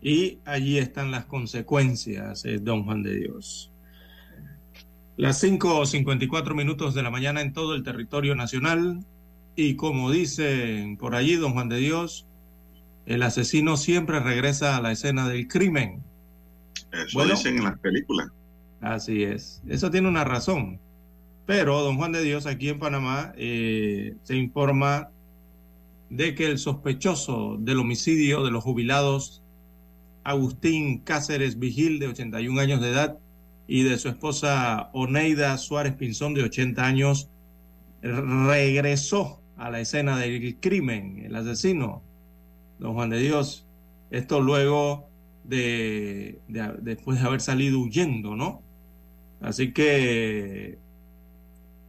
y 0.02 0.38
allí 0.44 0.78
están 0.78 1.12
las 1.12 1.24
consecuencias, 1.26 2.44
eh, 2.44 2.58
don 2.58 2.84
Juan 2.84 3.04
de 3.04 3.14
Dios. 3.14 3.70
Las 5.18 5.42
5.54 5.42 6.54
minutos 6.54 6.94
de 6.94 7.02
la 7.02 7.10
mañana 7.10 7.40
en 7.40 7.52
todo 7.52 7.74
el 7.74 7.82
territorio 7.82 8.36
nacional. 8.36 9.04
Y 9.56 9.74
como 9.74 10.12
dicen 10.12 10.96
por 10.96 11.16
allí, 11.16 11.34
don 11.34 11.54
Juan 11.54 11.68
de 11.68 11.78
Dios, 11.78 12.28
el 13.04 13.24
asesino 13.24 13.76
siempre 13.76 14.20
regresa 14.20 14.76
a 14.76 14.80
la 14.80 14.92
escena 14.92 15.28
del 15.28 15.48
crimen. 15.48 16.04
Eso 16.92 17.24
dicen 17.24 17.58
en 17.58 17.64
las 17.64 17.80
películas. 17.80 18.28
Así 18.80 19.24
es. 19.24 19.60
Eso 19.66 19.90
tiene 19.90 20.06
una 20.06 20.22
razón. 20.22 20.78
Pero, 21.46 21.82
don 21.82 21.96
Juan 21.96 22.12
de 22.12 22.22
Dios, 22.22 22.46
aquí 22.46 22.68
en 22.68 22.78
Panamá 22.78 23.32
eh, 23.36 24.14
se 24.22 24.36
informa 24.36 25.10
de 26.10 26.36
que 26.36 26.46
el 26.46 26.58
sospechoso 26.58 27.56
del 27.58 27.80
homicidio 27.80 28.44
de 28.44 28.52
los 28.52 28.62
jubilados 28.62 29.42
Agustín 30.22 31.00
Cáceres 31.00 31.58
Vigil, 31.58 31.98
de 31.98 32.06
81 32.06 32.60
años 32.60 32.80
de 32.80 32.90
edad, 32.90 33.18
y 33.68 33.82
de 33.82 33.98
su 33.98 34.08
esposa 34.08 34.88
Oneida 34.94 35.56
Suárez 35.58 35.94
Pinzón, 35.94 36.32
de 36.32 36.42
80 36.42 36.84
años, 36.84 37.28
regresó 38.00 39.42
a 39.58 39.70
la 39.70 39.80
escena 39.80 40.18
del 40.18 40.56
crimen, 40.58 41.22
el 41.26 41.36
asesino, 41.36 42.02
don 42.78 42.94
Juan 42.94 43.10
de 43.10 43.20
Dios. 43.20 43.66
Esto 44.10 44.40
luego 44.40 45.10
de, 45.44 46.40
después 46.80 47.20
de 47.20 47.26
haber 47.26 47.42
salido 47.42 47.78
huyendo, 47.80 48.34
¿no? 48.34 48.62
Así 49.42 49.72
que 49.72 50.78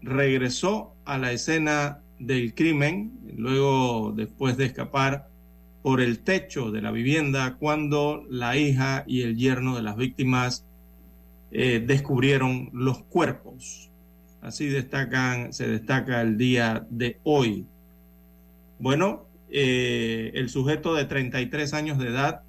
regresó 0.02 0.94
a 1.06 1.18
la 1.18 1.32
escena 1.32 2.02
del 2.20 2.54
crimen, 2.54 3.18
luego 3.38 4.12
después 4.14 4.58
de 4.58 4.66
escapar 4.66 5.30
por 5.82 6.02
el 6.02 6.20
techo 6.20 6.72
de 6.72 6.82
la 6.82 6.92
vivienda 6.92 7.56
cuando 7.58 8.26
la 8.30 8.58
hija 8.58 9.06
y 9.08 9.22
el 9.22 9.38
yerno 9.38 9.78
de 9.78 9.82
las 9.82 9.96
víctimas 9.96 10.66
eh, 11.52 11.84
descubrieron 11.86 12.70
los 12.74 13.04
cuerpos. 13.04 13.90
Así 14.42 14.68
destacan, 14.68 15.52
se 15.52 15.68
destaca 15.68 16.22
el 16.22 16.38
día 16.38 16.86
de 16.90 17.20
hoy. 17.24 17.66
Bueno, 18.80 19.26
eh, 19.50 20.32
el 20.36 20.50
sujeto 20.50 20.94
de 20.94 21.06
33 21.06 21.74
años 21.74 21.98
de 21.98 22.10
edad 22.10 22.44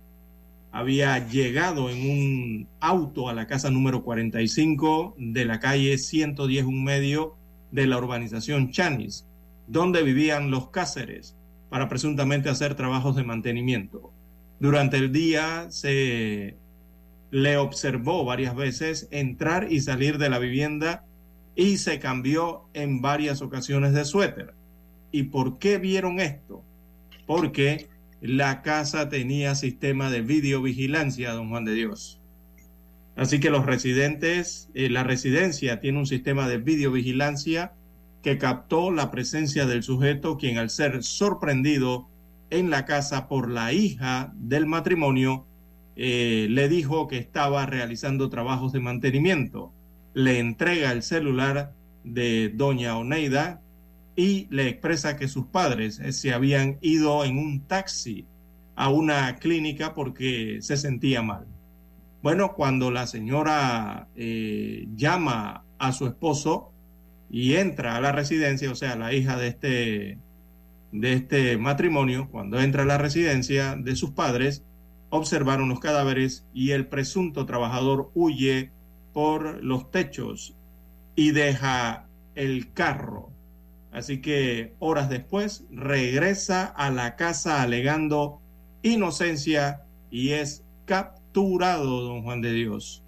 había 0.73 1.27
llegado 1.27 1.91
en 1.91 2.11
un 2.11 2.69
auto 2.79 3.29
a 3.29 3.35
la 3.35 3.47
casa 3.47 3.71
número 3.71 4.05
45 4.05 5.17
de 5.19 5.45
la 5.45 5.59
calle 5.59 5.99
110 5.99 6.65
un 6.65 6.85
medio 6.85 7.35
de 7.73 7.87
la 7.87 7.99
urbanización 7.99 8.71
Chanis, 8.71 9.27
donde 9.67 10.03
vivían 10.03 10.51
los 10.51 10.69
Cáceres, 10.71 11.37
para 11.71 11.89
presuntamente 11.89 12.49
hacer 12.49 12.75
trabajos 12.75 13.17
de 13.17 13.25
mantenimiento. 13.25 14.13
Durante 14.59 14.97
el 14.99 15.13
día 15.13 15.67
se 15.71 16.57
le 17.31 17.57
observó 17.57 18.25
varias 18.25 18.55
veces 18.55 19.09
entrar 19.11 19.73
y 19.73 19.81
salir 19.81 20.19
de 20.19 20.31
la 20.31 20.39
vivienda 20.39 21.05
y 21.55 21.77
se 21.77 21.99
cambió 21.99 22.65
en 22.75 23.01
varias 23.01 23.43
ocasiones 23.43 23.93
de 23.93 24.05
suéter. 24.05 24.55
¿Y 25.13 25.25
por 25.25 25.59
qué 25.59 25.79
vieron 25.79 26.21
esto? 26.21 26.63
Porque 27.27 27.89
la 28.21 28.63
casa 28.63 29.09
tenía 29.09 29.55
sistema 29.55 30.11
de 30.11 30.23
videovigilancia, 30.23 31.33
don 31.33 31.49
Juan 31.49 31.65
de 31.65 31.75
Dios. 31.75 32.21
Así 33.17 33.41
que 33.41 33.51
los 33.51 33.67
residentes, 33.67 34.71
eh, 34.75 34.89
la 34.89 35.05
residencia 35.05 35.81
tiene 35.81 35.99
un 35.99 36.07
sistema 36.07 36.49
de 36.49 36.59
videovigilancia 36.59 37.73
que 38.23 38.39
captó 38.39 38.91
la 38.91 39.11
presencia 39.11 39.67
del 39.67 39.83
sujeto, 39.83 40.37
quien 40.37 40.59
al 40.59 40.71
ser 40.71 41.03
sorprendido 41.03 42.09
en 42.51 42.71
la 42.71 42.85
casa 42.85 43.29
por 43.29 43.51
la 43.51 43.73
hija 43.73 44.33
del 44.37 44.67
matrimonio, 44.67 45.47
eh, 46.03 46.47
le 46.49 46.71
dijo 46.71 47.09
que 47.09 47.19
estaba 47.19 47.67
realizando 47.67 48.31
trabajos 48.31 48.73
de 48.73 48.81
mantenimiento. 48.81 49.71
Le 50.15 50.39
entrega 50.39 50.93
el 50.93 51.03
celular 51.03 51.75
de 52.05 52.49
doña 52.49 52.97
Oneida 52.97 53.61
y 54.17 54.47
le 54.49 54.67
expresa 54.67 55.19
que 55.19 55.29
sus 55.29 55.45
padres 55.45 55.99
eh, 55.99 56.13
se 56.13 56.33
habían 56.33 56.79
ido 56.81 57.23
en 57.27 57.37
un 57.37 57.67
taxi 57.67 58.25
a 58.77 58.89
una 58.89 59.37
clínica 59.37 59.93
porque 59.93 60.61
se 60.63 60.79
sentía 60.79 61.21
mal. 61.21 61.47
Bueno, 62.23 62.55
cuando 62.55 62.91
la 62.91 63.07
señora 63.07 64.09
eh, 64.17 64.89
llama 64.97 65.65
a 65.79 65.93
su 65.93 66.07
esposo 66.07 66.73
y 67.31 67.57
entra 67.57 67.97
a 67.97 68.01
la 68.01 68.13
residencia, 68.13 68.73
o 68.73 68.75
sea, 68.75 68.97
la 68.97 69.13
hija 69.13 69.37
de 69.37 69.49
este, 69.49 70.19
de 70.93 71.13
este 71.13 71.59
matrimonio, 71.59 72.31
cuando 72.31 72.59
entra 72.59 72.85
a 72.85 72.87
la 72.87 72.97
residencia 72.97 73.77
de 73.77 73.97
sus 73.97 74.13
padres, 74.13 74.65
observaron 75.11 75.69
los 75.69 75.81
cadáveres 75.81 76.47
y 76.55 76.71
el 76.71 76.87
presunto 76.87 77.45
trabajador 77.45 78.11
huye 78.15 78.71
por 79.13 79.63
los 79.63 79.91
techos 79.91 80.55
y 81.17 81.33
deja 81.33 82.09
el 82.35 82.73
carro. 82.73 83.31
Así 83.93 84.21
que 84.21 84.75
horas 84.79 85.11
después 85.11 85.65
regresa 85.71 86.65
a 86.65 86.91
la 86.91 87.17
casa 87.17 87.61
alegando 87.61 88.41
inocencia 88.83 89.83
y 90.11 90.31
es 90.31 90.65
capturado, 90.85 92.03
don 92.03 92.23
Juan 92.23 92.41
de 92.41 92.53
Dios. 92.53 93.03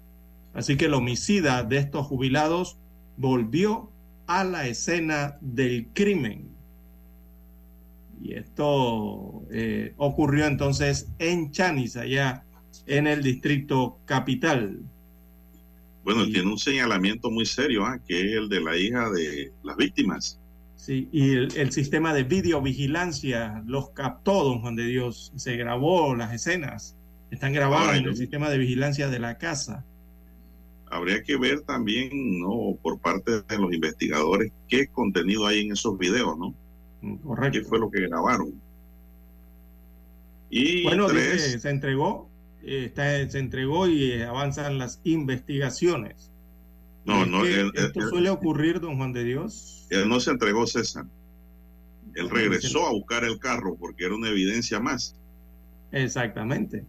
Así 0.53 0.75
que 0.77 0.85
el 0.85 0.93
homicida 0.93 1.63
de 1.63 1.77
estos 1.77 2.05
jubilados 2.05 2.77
volvió 3.17 3.89
a 4.27 4.43
la 4.43 4.67
escena 4.67 5.37
del 5.41 5.87
crimen 5.93 6.52
y 8.23 8.33
esto 8.33 9.43
eh, 9.51 9.93
ocurrió 9.97 10.45
entonces 10.45 11.09
en 11.19 11.51
Chanis, 11.51 11.97
allá 11.97 12.45
en 12.85 13.07
el 13.07 13.21
distrito 13.21 13.99
capital. 14.05 14.79
Bueno, 16.05 16.25
tiene 16.25 16.49
un 16.49 16.57
señalamiento 16.57 17.29
muy 17.29 17.45
serio, 17.45 17.85
¿ah? 17.85 17.99
que 18.05 18.19
es 18.19 18.37
el 18.37 18.49
de 18.49 18.61
la 18.61 18.77
hija 18.77 19.09
de 19.09 19.51
las 19.63 19.75
víctimas. 19.75 20.39
Sí, 20.77 21.07
y 21.11 21.31
el, 21.31 21.71
sistema 21.71 22.13
de 22.13 22.23
videovigilancia 22.23 23.63
los 23.65 23.91
captó, 23.91 24.43
don 24.43 24.61
Juan 24.61 24.75
de 24.75 24.85
Dios. 24.85 25.31
Se 25.35 25.55
grabó 25.55 26.15
las 26.15 26.33
escenas. 26.33 26.97
Están 27.31 27.53
grabadas 27.53 27.97
en 27.97 28.05
el 28.05 28.15
sistema 28.15 28.49
de 28.49 28.57
vigilancia 28.57 29.09
de 29.09 29.19
la 29.19 29.37
casa. 29.37 29.85
habría 30.91 31.23
que 31.23 31.37
ver 31.37 31.61
también, 31.61 32.39
¿no? 32.39 32.77
Por 32.81 32.99
parte 32.99 33.41
de 33.41 33.57
los 33.57 33.73
investigadores, 33.73 34.51
qué 34.67 34.87
contenido 34.87 35.47
hay 35.47 35.61
en 35.61 35.71
esos 35.71 35.97
videos, 35.97 36.37
¿no? 36.37 36.53
Correcto. 37.23 37.59
¿Qué 37.59 37.65
fue 37.65 37.79
lo 37.79 37.89
que 37.91 38.01
grabaron? 38.07 38.53
Y 40.49 40.83
Bueno, 40.83 41.07
tres, 41.07 41.33
dice, 41.45 41.59
se 41.59 41.69
entregó, 41.69 42.29
eh, 42.61 42.85
está, 42.85 43.29
se 43.29 43.39
entregó 43.39 43.87
y 43.87 44.11
eh, 44.11 44.25
avanzan 44.25 44.77
las 44.77 44.99
investigaciones. 45.03 46.31
no, 47.05 47.25
no, 47.25 47.43
que 47.43 47.59
él, 47.61 47.71
esto 47.75 47.99
él- 48.01 48.09
suele 48.09 48.29
ocurrir, 48.29 48.79
don 48.79 48.97
Juan 48.97 49.13
de 49.13 49.23
Dios. 49.23 49.87
él 49.89 50.07
no 50.07 50.19
se 50.19 50.31
entregó 50.31 50.67
César. 50.67 51.05
Él 52.15 52.29
regresó 52.29 52.85
a 52.87 52.91
buscar 52.91 53.23
el 53.23 53.39
carro 53.39 53.75
porque 53.75 54.05
era 54.05 54.13
una 54.15 54.29
evidencia 54.29 54.79
más. 54.79 55.15
Exactamente. 55.91 56.85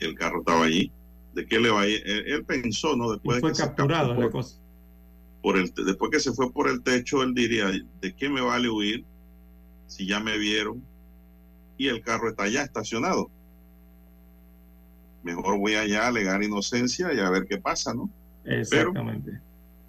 El 0.00 0.14
carro 0.16 0.40
estaba 0.40 0.64
allí. 0.64 0.90
¿De 1.34 1.46
qué 1.46 1.60
le 1.60 1.70
va 1.70 1.82
a 1.82 1.86
ir? 1.88 2.02
Él, 2.04 2.24
él 2.26 2.44
pensó, 2.44 2.96
¿no? 2.96 3.14
Y 3.22 3.30
Después 3.30 3.36
de 3.36 3.40
fue 3.40 3.50
que 3.50 3.54
se 3.54 3.62
capturado 3.62 4.14
la 4.14 4.28
cosa. 4.30 4.56
por 5.42 5.56
el, 5.56 5.72
después 5.86 6.10
que 6.10 6.18
se 6.20 6.32
fue 6.32 6.52
por 6.52 6.68
el 6.68 6.82
techo, 6.82 7.22
él 7.22 7.32
diría, 7.34 7.70
¿de 8.00 8.14
qué 8.16 8.28
me 8.28 8.40
vale 8.40 8.68
huir 8.68 9.04
si 9.90 10.06
ya 10.06 10.20
me 10.20 10.38
vieron 10.38 10.82
y 11.76 11.88
el 11.88 12.00
carro 12.00 12.30
está 12.30 12.44
allá 12.44 12.62
estacionado? 12.62 13.30
Mejor 15.22 15.58
voy 15.58 15.74
allá 15.74 16.04
a 16.04 16.08
alegar 16.08 16.42
inocencia 16.42 17.12
y 17.12 17.18
a 17.18 17.28
ver 17.28 17.46
qué 17.46 17.58
pasa, 17.58 17.92
¿no? 17.92 18.08
Exactamente. 18.44 19.38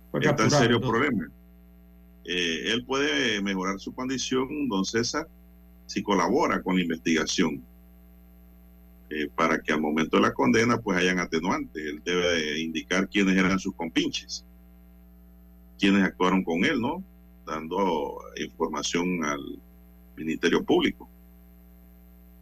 Fue 0.09 0.19
Está 0.19 0.43
en 0.43 0.51
serio 0.51 0.81
problema. 0.81 1.29
Eh, 2.25 2.73
él 2.73 2.83
puede 2.85 3.41
mejorar 3.41 3.79
su 3.79 3.93
condición, 3.93 4.67
don 4.67 4.83
César, 4.83 5.27
si 5.85 6.03
colabora 6.03 6.61
con 6.61 6.75
la 6.75 6.81
investigación. 6.81 7.63
Eh, 9.09 9.29
para 9.35 9.61
que 9.61 9.73
al 9.73 9.81
momento 9.81 10.15
de 10.15 10.23
la 10.23 10.33
condena 10.33 10.79
pues 10.79 10.97
hayan 10.97 11.19
atenuantes. 11.19 11.85
Él 11.85 12.01
debe 12.03 12.27
de 12.27 12.61
indicar 12.61 13.09
quiénes 13.09 13.37
eran 13.37 13.59
sus 13.59 13.75
compinches, 13.75 14.45
quiénes 15.77 16.03
actuaron 16.03 16.43
con 16.43 16.63
él, 16.63 16.79
¿no? 16.79 17.03
Dando 17.45 18.21
información 18.37 19.23
al 19.25 19.59
Ministerio 20.15 20.63
Público 20.63 21.09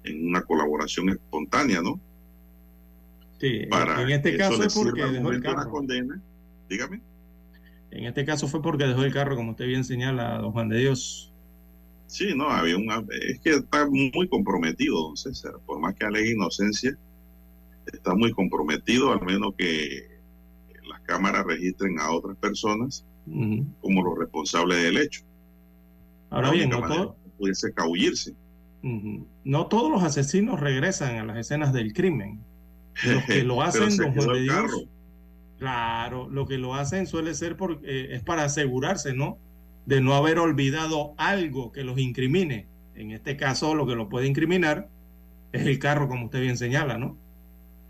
en 0.04 0.28
una 0.28 0.42
colaboración 0.42 1.10
espontánea, 1.10 1.82
¿no? 1.82 2.00
Sí, 3.40 3.66
Para 3.70 4.02
en 4.02 4.10
este 4.10 4.38
caso 4.38 4.64
es 4.64 4.74
porque 4.74 5.04
dejó 5.06 5.32
el 5.32 5.42
carro. 5.42 5.70
condena. 5.70 6.22
Dígame. 6.70 7.02
En 7.92 8.06
este 8.06 8.26
caso 8.26 8.48
fue 8.48 8.62
porque 8.62 8.86
dejó 8.86 9.04
el 9.04 9.14
carro, 9.14 9.36
como 9.36 9.52
usted 9.52 9.66
bien 9.66 9.84
señala, 9.84 10.38
don 10.40 10.52
Juan 10.52 10.70
de 10.70 10.80
Dios. 10.80 11.34
Sí, 12.08 12.34
no, 12.36 12.50
había 12.50 12.78
una. 12.78 13.04
Es 13.30 13.40
que 13.40 13.52
está 13.52 13.88
muy 13.88 14.28
comprometido, 14.30 15.02
don 15.02 15.18
César. 15.18 15.54
Por 15.66 15.80
más 15.80 15.96
que 15.96 16.06
alegue 16.06 16.32
inocencia, 16.32 16.98
está 17.86 18.14
muy 18.16 18.32
comprometido, 18.32 19.12
al 19.12 19.22
menos 19.26 19.54
que 19.58 20.20
las 20.88 21.00
cámaras 21.02 21.46
registren 21.46 22.00
a 22.00 22.12
otras 22.12 22.36
personas 22.38 23.06
como 23.82 24.04
los 24.04 24.18
responsables 24.18 24.82
del 24.84 24.98
hecho. 24.98 25.22
Ahora 26.32 26.52
bien, 26.52 26.70
no, 26.70 26.82
todo- 26.82 27.16
pudiese 27.40 27.70
escabullirse. 27.70 28.34
no 29.44 29.68
todos 29.68 29.92
los 29.92 30.04
asesinos 30.04 30.60
regresan 30.60 31.18
a 31.18 31.26
las 31.26 31.38
escenas 31.38 31.74
del 31.74 31.94
crimen. 31.94 32.40
Los 33.06 33.24
que 33.24 33.44
lo 33.44 33.62
hacen, 33.64 33.96
don 33.98 34.14
Juan 34.14 34.34
de 34.34 34.42
Dios, 34.42 34.86
claro, 35.58 36.30
lo 36.30 36.46
que 36.46 36.58
lo 36.58 36.76
hacen 36.76 37.08
suele 37.08 37.34
ser 37.34 37.58
por, 37.58 37.82
eh, 37.84 38.10
es 38.12 38.24
para 38.24 38.44
asegurarse, 38.44 39.14
¿no? 39.14 39.38
De 39.86 40.02
no 40.02 40.14
haber 40.14 40.38
olvidado 40.38 41.14
algo 41.18 41.72
que 41.72 41.84
los 41.84 41.98
incrimine. 41.98 42.68
En 42.96 43.12
este 43.12 43.38
caso, 43.38 43.74
lo 43.74 43.88
que 43.88 43.96
lo 43.96 44.10
puede 44.10 44.28
incriminar 44.28 44.90
es 45.52 45.66
el 45.66 45.80
carro, 45.80 46.08
como 46.08 46.26
usted 46.26 46.42
bien 46.42 46.58
señala, 46.58 46.98
¿no? 46.98 47.18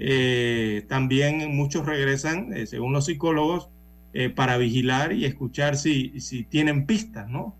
Eh, 0.01 0.85
también 0.87 1.53
muchos 1.55 1.85
regresan, 1.85 2.53
eh, 2.53 2.65
según 2.67 2.93
los 2.93 3.05
psicólogos, 3.05 3.69
eh, 4.13 4.29
para 4.29 4.57
vigilar 4.57 5.11
y 5.11 5.25
escuchar 5.25 5.75
si, 5.75 6.19
si 6.21 6.43
tienen 6.45 6.85
pistas, 6.85 7.29
¿no? 7.29 7.55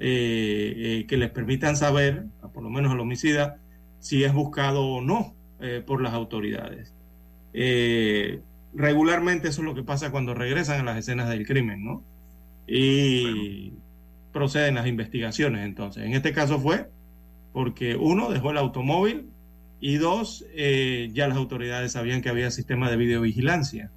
Eh, 0.00 0.72
eh, 0.76 1.06
que 1.06 1.16
les 1.16 1.30
permitan 1.30 1.76
saber, 1.76 2.24
por 2.52 2.64
lo 2.64 2.70
menos 2.70 2.92
al 2.92 3.00
homicida, 3.00 3.60
si 4.00 4.24
es 4.24 4.32
buscado 4.32 4.84
o 4.84 5.00
no 5.00 5.34
eh, 5.60 5.82
por 5.86 6.02
las 6.02 6.12
autoridades. 6.14 6.92
Regularmente 8.74 9.48
eso 9.48 9.60
es 9.62 9.66
lo 9.66 9.74
que 9.74 9.84
pasa 9.84 10.10
cuando 10.10 10.34
regresan 10.34 10.80
a 10.80 10.84
las 10.84 10.98
escenas 10.98 11.28
del 11.28 11.46
crimen, 11.46 11.84
¿no? 11.84 12.02
Y 12.66 13.72
proceden 14.32 14.74
las 14.74 14.88
investigaciones 14.88 15.64
entonces. 15.64 16.04
En 16.04 16.14
este 16.14 16.32
caso 16.32 16.58
fue 16.58 16.90
porque 17.52 17.94
uno 17.94 18.30
dejó 18.30 18.50
el 18.50 18.58
automóvil 18.58 19.30
y 19.80 19.96
dos, 19.98 20.44
ya 20.56 21.28
las 21.28 21.36
autoridades 21.36 21.92
sabían 21.92 22.20
que 22.20 22.30
había 22.30 22.50
sistema 22.50 22.90
de 22.90 22.96
videovigilancia 22.96 23.92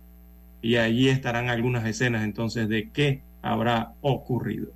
y 0.62 0.76
allí 0.76 1.10
estarán 1.10 1.50
algunas 1.50 1.88
escenas 1.88 2.24
entonces 2.24 2.70
de 2.70 2.92
qué 2.92 3.24
habrá 3.42 3.94
ocurrido. 4.02 4.72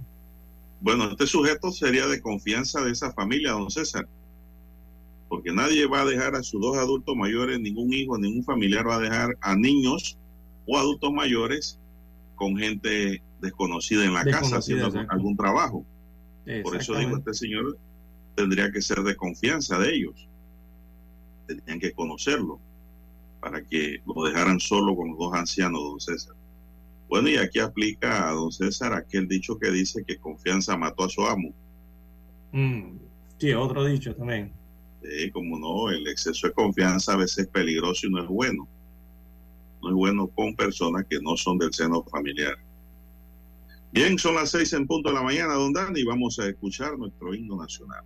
Bueno, 0.82 1.12
este 1.12 1.28
sujeto 1.28 1.72
sería 1.72 2.08
de 2.08 2.20
confianza 2.22 2.84
de 2.84 2.92
esa 2.92 3.14
familia, 3.14 3.52
don 3.52 3.70
César. 3.70 4.08
Porque 5.30 5.54
nadie 5.54 5.86
va 5.86 6.02
a 6.02 6.06
dejar 6.06 6.36
a 6.36 6.44
sus 6.44 6.60
dos 6.60 6.76
adultos 6.76 7.16
mayores, 7.16 7.60
ningún 7.60 7.94
hijo, 7.94 8.18
ningún 8.18 8.44
familiar 8.44 8.88
va 8.88 8.96
a 8.96 9.00
dejar 9.00 9.38
a 9.42 9.56
niños 9.56 10.18
o 10.68 10.78
adultos 10.78 11.14
mayores 11.14 11.80
con 12.36 12.58
gente 12.58 13.22
desconocida 13.40 14.04
en 14.04 14.14
la 14.14 14.26
casa 14.26 14.58
haciendo 14.58 14.88
exacto. 14.88 15.14
algún 15.14 15.38
trabajo. 15.38 15.86
Por 16.64 16.76
eso 16.76 16.98
digo, 16.98 17.18
este 17.18 17.36
señor 17.36 17.78
tendría 18.36 18.72
que 18.72 18.82
ser 18.82 19.04
de 19.04 19.16
confianza 19.16 19.78
de 19.78 19.96
ellos. 19.96 20.28
Tenían 21.46 21.80
que 21.80 21.92
conocerlo 21.92 22.60
para 23.40 23.64
que 23.64 24.02
lo 24.06 24.26
dejaran 24.26 24.60
solo 24.60 24.96
con 24.96 25.10
los 25.10 25.20
dos 25.20 25.34
ancianos, 25.34 25.82
don 25.82 26.00
César. 26.00 26.36
Bueno, 27.12 27.28
y 27.28 27.36
aquí 27.36 27.60
aplica 27.60 28.30
a 28.30 28.32
don 28.32 28.54
César 28.54 28.94
aquel 28.94 29.28
dicho 29.28 29.60
que 29.60 29.70
dice 29.70 30.02
que 30.08 30.18
confianza 30.18 30.78
mató 30.78 31.04
a 31.04 31.10
su 31.10 31.22
amo. 31.26 31.54
Mm, 32.54 33.00
sí, 33.38 33.52
otro 33.52 33.84
dicho 33.84 34.16
también. 34.16 34.54
Eh, 35.04 35.30
como 35.30 35.60
no, 35.60 35.90
el 35.90 36.08
exceso 36.08 36.48
de 36.48 36.54
confianza 36.54 37.12
a 37.12 37.18
veces 37.18 37.40
es 37.40 37.48
peligroso 37.48 38.08
y 38.08 38.12
no 38.12 38.24
es 38.24 38.30
bueno. 38.30 38.66
No 39.82 39.90
es 39.90 39.96
bueno 39.96 40.28
con 40.28 40.56
personas 40.56 41.06
que 41.10 41.20
no 41.20 41.36
son 41.36 41.58
del 41.58 41.74
seno 41.74 42.02
familiar. 42.02 42.56
Bien, 43.92 44.18
son 44.18 44.36
las 44.36 44.52
seis 44.52 44.72
en 44.72 44.88
punto 44.88 45.10
de 45.10 45.16
la 45.16 45.22
mañana, 45.22 45.56
don 45.56 45.74
Dani, 45.74 46.00
y 46.00 46.06
vamos 46.06 46.40
a 46.40 46.48
escuchar 46.48 46.98
nuestro 46.98 47.36
himno 47.36 47.58
nacional. 47.58 48.06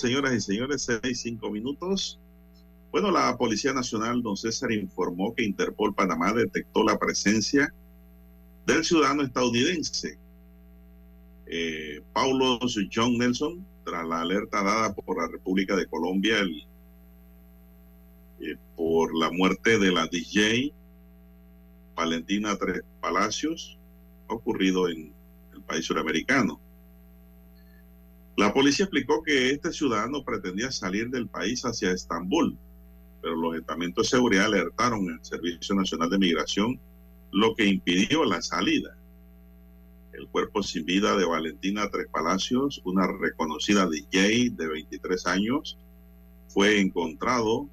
Señoras 0.00 0.34
y 0.34 0.40
señores, 0.40 0.82
seis, 0.82 1.20
cinco 1.20 1.50
minutos. 1.50 2.18
Bueno, 2.90 3.10
la 3.10 3.36
Policía 3.36 3.72
Nacional, 3.72 4.22
don 4.22 4.36
César, 4.36 4.70
informó 4.72 5.34
que 5.34 5.44
Interpol 5.44 5.94
Panamá 5.94 6.32
detectó 6.32 6.84
la 6.84 6.98
presencia 6.98 7.72
del 8.66 8.84
ciudadano 8.84 9.22
estadounidense, 9.22 10.18
eh, 11.46 12.02
Paulo 12.12 12.58
John 12.92 13.18
Nelson, 13.18 13.66
tras 13.84 14.06
la 14.06 14.20
alerta 14.20 14.62
dada 14.62 14.94
por 14.94 15.18
la 15.18 15.28
República 15.28 15.74
de 15.74 15.86
Colombia 15.86 16.36
eh, 18.40 18.56
por 18.76 19.14
la 19.14 19.30
muerte 19.30 19.78
de 19.78 19.90
la 19.90 20.06
DJ 20.06 20.72
Valentina 21.94 22.56
Tres 22.56 22.82
Palacios, 23.00 23.78
ocurrido 24.28 24.88
en 24.88 25.12
el 25.52 25.62
país 25.62 25.84
suramericano. 25.84 26.60
La 28.36 28.52
policía 28.54 28.84
explicó 28.84 29.22
que 29.22 29.50
este 29.50 29.72
ciudadano 29.72 30.24
pretendía 30.24 30.70
salir 30.72 31.10
del 31.10 31.28
país 31.28 31.62
hacia 31.64 31.92
Estambul, 31.92 32.56
pero 33.20 33.36
los 33.36 33.56
estamentos 33.56 34.06
de 34.06 34.16
seguridad 34.16 34.46
alertaron 34.46 35.10
al 35.10 35.24
Servicio 35.24 35.74
Nacional 35.74 36.08
de 36.08 36.18
Migración, 36.18 36.80
lo 37.30 37.54
que 37.54 37.66
impidió 37.66 38.24
la 38.24 38.40
salida. 38.40 38.96
El 40.12 40.26
cuerpo 40.28 40.62
sin 40.62 40.84
vida 40.84 41.16
de 41.16 41.24
Valentina 41.24 41.90
Tres 41.90 42.06
Palacios, 42.10 42.80
una 42.84 43.06
reconocida 43.06 43.86
DJ 43.88 44.50
de 44.50 44.66
23 44.66 45.26
años, 45.26 45.78
fue 46.48 46.80
encontrado 46.80 47.68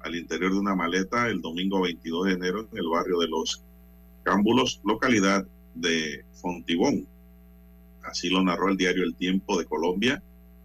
al 0.00 0.16
interior 0.16 0.52
de 0.52 0.58
una 0.58 0.74
maleta 0.74 1.28
el 1.28 1.40
domingo 1.40 1.82
22 1.82 2.26
de 2.26 2.32
enero 2.32 2.68
en 2.70 2.78
el 2.78 2.88
barrio 2.88 3.18
de 3.18 3.28
Los 3.28 3.62
Cámbulos, 4.22 4.80
localidad 4.84 5.46
de 5.74 6.24
Fontibón. 6.34 7.06
Así 8.04 8.30
lo 8.30 8.42
narró 8.42 8.68
el 8.68 8.76
diario 8.76 9.04
El 9.04 9.14
Tiempo 9.14 9.58
de 9.58 9.66
Colombia, 9.66 10.22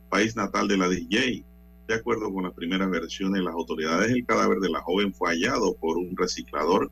país 0.10 0.36
natal 0.36 0.68
de 0.68 0.78
la 0.78 0.90
DJ. 0.90 1.44
De 1.88 1.94
acuerdo 1.94 2.34
con 2.34 2.44
las 2.44 2.54
primeras 2.54 2.90
versiones 2.90 3.44
las 3.44 3.54
autoridades, 3.54 4.12
el 4.12 4.26
cadáver 4.26 4.60
de 4.60 4.70
la 4.70 4.82
joven 4.82 5.14
fue 5.14 5.30
hallado 5.30 5.76
por 5.76 5.98
un 5.98 6.16
reciclador 6.16 6.92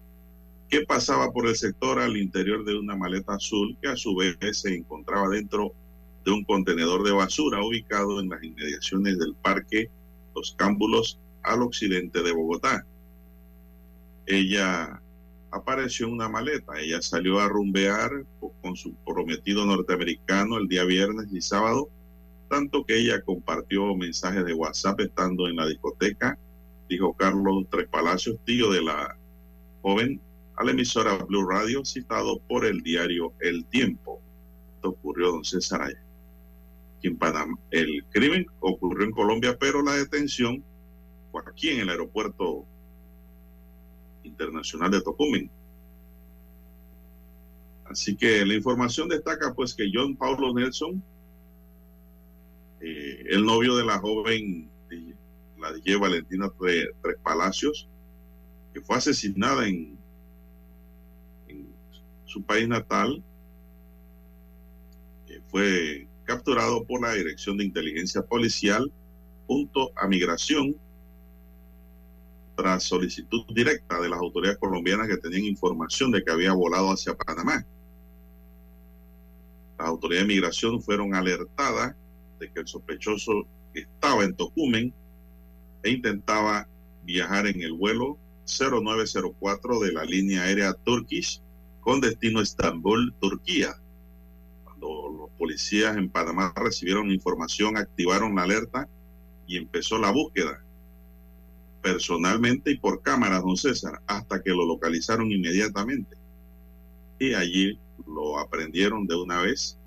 que 0.69 0.81
pasaba 0.81 1.31
por 1.31 1.47
el 1.47 1.55
sector 1.55 1.99
al 1.99 2.17
interior 2.17 2.65
de 2.65 2.75
una 2.75 2.95
maleta 2.95 3.35
azul 3.35 3.77
que 3.79 3.89
a 3.89 3.95
su 3.95 4.15
vez 4.15 4.37
se 4.51 4.73
encontraba 4.73 5.29
dentro 5.29 5.73
de 6.25 6.31
un 6.31 6.43
contenedor 6.43 7.03
de 7.03 7.11
basura 7.11 7.63
ubicado 7.63 8.19
en 8.19 8.29
las 8.29 8.43
inmediaciones 8.43 9.19
del 9.19 9.35
parque 9.35 9.91
Los 10.35 10.55
Cámbulos 10.57 11.19
al 11.43 11.61
occidente 11.61 12.23
de 12.23 12.31
Bogotá. 12.31 12.87
Ella 14.25 15.02
apareció 15.53 16.09
una 16.09 16.27
maleta. 16.27 16.79
Ella 16.79 17.01
salió 17.01 17.39
a 17.39 17.47
rumbear 17.47 18.25
con 18.61 18.75
su 18.75 18.93
prometido 19.05 19.65
norteamericano 19.65 20.57
el 20.57 20.67
día 20.67 20.83
viernes 20.83 21.27
y 21.31 21.41
sábado, 21.41 21.89
tanto 22.49 22.83
que 22.85 22.97
ella 22.97 23.21
compartió 23.21 23.95
mensajes 23.95 24.45
de 24.45 24.53
WhatsApp 24.53 24.99
estando 25.01 25.47
en 25.47 25.55
la 25.55 25.67
discoteca, 25.67 26.37
dijo 26.89 27.13
Carlos 27.13 27.65
Tres 27.69 27.87
Palacios, 27.87 28.37
tío 28.45 28.71
de 28.71 28.83
la 28.83 29.17
joven, 29.81 30.19
a 30.55 30.63
la 30.63 30.71
emisora 30.71 31.15
Blue 31.17 31.47
Radio, 31.47 31.85
citado 31.85 32.39
por 32.39 32.65
el 32.65 32.81
diario 32.81 33.33
El 33.39 33.65
Tiempo. 33.65 34.21
Esto 34.75 34.89
ocurrió, 34.89 35.31
don 35.31 35.45
César 35.45 35.81
Allá. 35.81 35.99
El 37.71 38.05
crimen 38.11 38.45
ocurrió 38.61 39.05
en 39.05 39.11
Colombia, 39.11 39.57
pero 39.59 39.83
la 39.83 39.93
detención 39.93 40.63
fue 41.31 41.41
aquí 41.45 41.69
en 41.69 41.81
el 41.81 41.89
aeropuerto 41.89 42.65
Internacional 44.23 44.91
de 44.91 45.01
Tocumen. 45.01 45.49
Así 47.85 48.15
que 48.15 48.45
la 48.45 48.55
información 48.55 49.07
destaca 49.07 49.53
pues 49.53 49.73
que 49.73 49.89
John 49.93 50.15
Paulo 50.15 50.53
Nelson, 50.53 51.03
eh, 52.81 53.23
el 53.29 53.45
novio 53.45 53.75
de 53.75 53.85
la 53.85 53.99
joven, 53.99 54.69
la 55.59 55.71
DJ 55.71 55.97
Valentina 55.97 56.51
Tres, 56.59 56.87
Palacios, 57.23 57.87
que 58.73 58.81
fue 58.81 58.97
asesinada 58.97 59.67
en, 59.67 59.97
en 61.47 61.67
su 62.25 62.41
país 62.41 62.67
natal, 62.67 63.23
eh, 65.27 65.41
fue 65.49 66.07
capturado 66.23 66.83
por 66.85 67.01
la 67.01 67.13
Dirección 67.13 67.57
de 67.57 67.65
Inteligencia 67.65 68.21
Policial 68.21 68.91
junto 69.45 69.91
a 69.95 70.07
Migración 70.07 70.75
tras 72.55 72.83
solicitud 72.83 73.45
directa 73.53 73.99
de 73.99 74.09
las 74.09 74.19
autoridades 74.19 74.59
colombianas 74.59 75.07
que 75.07 75.17
tenían 75.17 75.43
información 75.43 76.11
de 76.11 76.23
que 76.23 76.31
había 76.31 76.53
volado 76.53 76.91
hacia 76.91 77.15
Panamá. 77.15 77.65
Las 79.77 79.87
autoridades 79.87 80.27
de 80.27 80.33
migración 80.33 80.81
fueron 80.81 81.15
alertadas 81.15 81.95
de 82.39 82.51
que 82.51 82.59
el 82.61 82.67
sospechoso 82.67 83.47
estaba 83.73 84.23
en 84.23 84.35
Tocumen 84.35 84.93
e 85.81 85.89
intentaba 85.89 86.67
viajar 87.03 87.47
en 87.47 87.61
el 87.61 87.73
vuelo 87.73 88.17
0904 88.45 89.79
de 89.79 89.91
la 89.91 90.03
línea 90.03 90.43
aérea 90.43 90.73
Turkish 90.73 91.41
con 91.81 91.99
destino 91.99 92.41
Estambul, 92.41 93.13
Turquía. 93.19 93.75
Cuando 94.63 95.09
los 95.09 95.29
policías 95.31 95.97
en 95.97 96.09
Panamá 96.09 96.53
recibieron 96.55 97.11
información, 97.11 97.77
activaron 97.77 98.35
la 98.35 98.43
alerta 98.43 98.87
y 99.47 99.57
empezó 99.57 99.97
la 99.97 100.11
búsqueda 100.11 100.62
personalmente 101.83 102.71
y 102.71 102.77
por 102.77 103.01
cámara, 103.01 103.41
don 103.41 103.57
César, 103.57 104.01
hasta 104.07 104.41
que 104.41 104.51
lo 104.51 104.65
localizaron 104.65 105.31
inmediatamente. 105.31 106.15
Y 107.19 107.33
allí 107.33 107.77
lo 108.07 108.39
aprendieron 108.39 109.05
de 109.05 109.15
una 109.15 109.41
vez. 109.41 109.77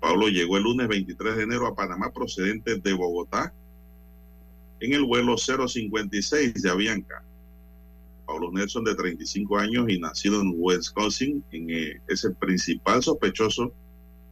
Pablo 0.00 0.28
llegó 0.28 0.58
el 0.58 0.64
lunes 0.64 0.86
23 0.86 1.36
de 1.36 1.42
enero 1.44 1.66
a 1.66 1.74
Panamá 1.74 2.12
procedente 2.12 2.76
de 2.76 2.92
Bogotá 2.92 3.54
en 4.80 4.92
el 4.92 5.04
vuelo 5.04 5.36
056 5.38 6.54
de 6.62 6.70
Avianca. 6.70 7.24
Pablo 8.26 8.52
Nelson, 8.52 8.84
de 8.84 8.94
35 8.94 9.58
años 9.58 9.88
y 9.88 9.98
nacido 9.98 10.42
en 10.42 10.52
Wisconsin, 10.56 11.42
en, 11.52 11.70
eh, 11.70 12.00
es 12.08 12.24
el 12.24 12.34
principal 12.34 13.02
sospechoso 13.02 13.72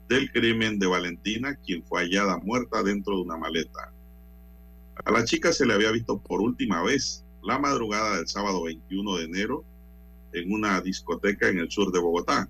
del 0.08 0.30
crimen 0.30 0.78
de 0.78 0.86
Valentina, 0.86 1.54
quien 1.54 1.82
fue 1.84 2.02
hallada 2.02 2.38
muerta 2.38 2.82
dentro 2.82 3.16
de 3.16 3.22
una 3.22 3.36
maleta. 3.36 3.92
A 5.04 5.12
la 5.12 5.24
chica 5.24 5.52
se 5.52 5.64
le 5.64 5.72
había 5.72 5.90
visto 5.92 6.18
por 6.18 6.42
última 6.42 6.82
vez 6.82 7.24
la 7.42 7.58
madrugada 7.58 8.16
del 8.16 8.28
sábado 8.28 8.64
21 8.64 9.16
de 9.16 9.24
enero 9.24 9.64
en 10.32 10.52
una 10.52 10.80
discoteca 10.82 11.48
en 11.48 11.58
el 11.58 11.70
sur 11.70 11.90
de 11.90 11.98
Bogotá. 11.98 12.48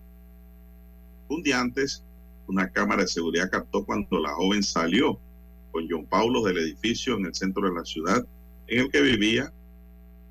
Un 1.29 1.45
día 1.45 1.61
antes, 1.61 2.05
una 2.49 2.69
cámara 2.71 3.03
de 3.03 3.09
seguridad 3.09 3.51
captó 3.51 3.85
cuando 3.85 4.19
la 4.19 4.35
joven 4.35 4.65
salió 4.65 5.19
con 5.71 5.87
John 5.89 6.07
Paulo 6.07 6.43
del 6.43 6.59
edificio 6.59 7.17
en 7.17 7.27
el 7.27 7.35
centro 7.35 7.69
de 7.69 7.75
la 7.75 7.85
ciudad 7.85 8.27
en 8.67 8.81
el 8.81 8.91
que 8.91 9.01
vivía 9.01 9.53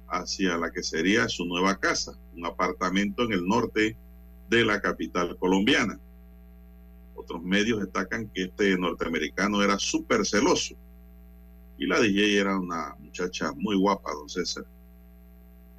hacia 0.10 0.58
la 0.58 0.72
que 0.72 0.84
sería 0.84 1.30
su 1.30 1.46
nueva 1.46 1.80
casa, 1.80 2.18
un 2.36 2.46
apartamento 2.46 3.24
en 3.24 3.32
el 3.32 3.48
norte 3.48 3.96
de 4.50 4.66
la 4.66 4.82
capital 4.82 5.38
colombiana. 5.38 5.98
Otros 7.16 7.42
medios 7.44 7.80
destacan 7.80 8.30
que 8.30 8.44
este 8.44 8.78
norteamericano 8.78 9.64
era 9.64 9.80
súper 9.80 10.26
celoso 10.26 10.76
y 11.80 11.88
la 11.88 12.00
DJ 12.00 12.40
era 12.40 12.60
una 12.60 12.94
muchacha 13.00 13.54
muy 13.54 13.78
guapa, 13.78 14.12
don 14.12 14.30
César. 14.30 14.66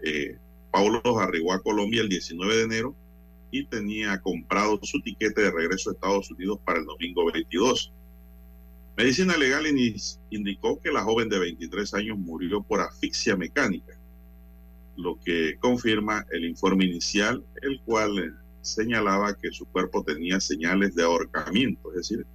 Eh, 0.03 0.37
Paulo 0.71 1.03
arribó 1.19 1.53
a 1.53 1.63
Colombia 1.63 2.01
el 2.01 2.09
19 2.09 2.57
de 2.57 2.63
enero 2.63 2.97
y 3.51 3.67
tenía 3.67 4.19
comprado 4.21 4.81
su 4.83 5.01
tiquete 5.03 5.43
de 5.43 5.51
regreso 5.51 5.91
a 5.91 5.93
Estados 5.93 6.31
Unidos 6.31 6.59
para 6.65 6.79
el 6.79 6.87
domingo 6.87 7.31
22. 7.31 7.93
Medicina 8.97 9.37
Legal 9.37 9.67
indicó 10.31 10.81
que 10.81 10.91
la 10.91 11.03
joven 11.03 11.29
de 11.29 11.39
23 11.39 11.95
años 11.95 12.19
murió 12.19 12.63
por 12.63 12.81
asfixia 12.81 13.37
mecánica, 13.37 13.95
lo 14.97 15.19
que 15.21 15.59
confirma 15.59 16.25
el 16.31 16.47
informe 16.47 16.87
inicial, 16.87 17.45
el 17.61 17.81
cual 17.83 18.19
eh, 18.19 18.33
señalaba 18.63 19.37
que 19.37 19.51
su 19.51 19.67
cuerpo 19.67 20.03
tenía 20.03 20.41
señales 20.41 20.95
de 20.95 21.03
ahorcamiento, 21.03 21.91
es 21.91 21.97
decir, 21.97 22.27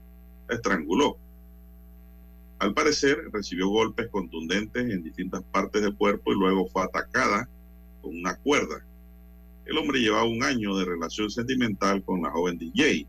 estranguló. 0.49 1.17
Al 2.59 2.73
parecer, 2.73 3.29
recibió 3.33 3.67
golpes 3.67 4.07
contundentes 4.09 4.89
en 4.89 5.03
distintas 5.03 5.43
partes 5.43 5.81
del 5.81 5.95
cuerpo 5.95 6.31
y 6.31 6.35
luego 6.35 6.67
fue 6.67 6.83
atacada 6.83 7.49
con 8.01 8.15
una 8.15 8.35
cuerda. 8.37 8.85
El 9.65 9.77
hombre 9.77 9.99
llevaba 9.99 10.25
un 10.25 10.43
año 10.43 10.77
de 10.77 10.85
relación 10.85 11.29
sentimental 11.29 12.03
con 12.03 12.21
la 12.21 12.31
joven 12.31 12.57
DJ. 12.57 13.07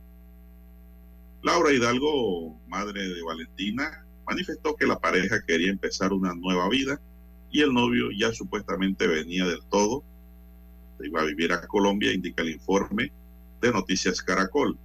Laura 1.42 1.72
Hidalgo, 1.72 2.58
madre 2.66 3.08
de 3.08 3.22
Valentina, 3.22 4.04
manifestó 4.26 4.74
que 4.74 4.86
la 4.86 4.98
pareja 4.98 5.40
quería 5.46 5.70
empezar 5.70 6.12
una 6.12 6.34
nueva 6.34 6.68
vida 6.68 7.00
y 7.50 7.60
el 7.60 7.72
novio 7.72 8.10
ya 8.10 8.32
supuestamente 8.32 9.06
venía 9.06 9.46
del 9.46 9.62
todo. 9.70 10.02
iba 11.00 11.20
a 11.20 11.24
vivir 11.24 11.52
a 11.52 11.66
Colombia, 11.66 12.12
indica 12.12 12.42
el 12.42 12.50
informe 12.50 13.12
de 13.60 13.70
Noticias 13.70 14.20
Caracol. 14.22 14.76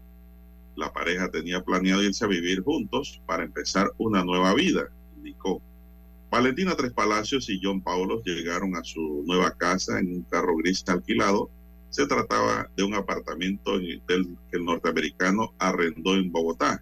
La 0.81 0.91
pareja 0.91 1.29
tenía 1.29 1.61
planeado 1.61 2.01
irse 2.01 2.25
a 2.25 2.27
vivir 2.27 2.63
juntos 2.63 3.21
para 3.27 3.43
empezar 3.43 3.91
una 3.99 4.23
nueva 4.23 4.55
vida, 4.55 4.89
indicó. 5.15 5.61
Valentina 6.31 6.75
Tres 6.75 6.91
Palacios 6.91 7.47
y 7.51 7.59
John 7.61 7.81
Paulos 7.81 8.23
llegaron 8.25 8.75
a 8.75 8.83
su 8.83 9.23
nueva 9.27 9.51
casa 9.51 9.99
en 9.99 10.11
un 10.11 10.23
carro 10.23 10.57
gris 10.57 10.83
alquilado. 10.87 11.51
Se 11.91 12.07
trataba 12.07 12.67
de 12.75 12.81
un 12.81 12.95
apartamento 12.95 13.77
que 14.07 14.15
el 14.15 14.65
norteamericano 14.65 15.53
arrendó 15.59 16.15
en 16.15 16.31
Bogotá. 16.31 16.81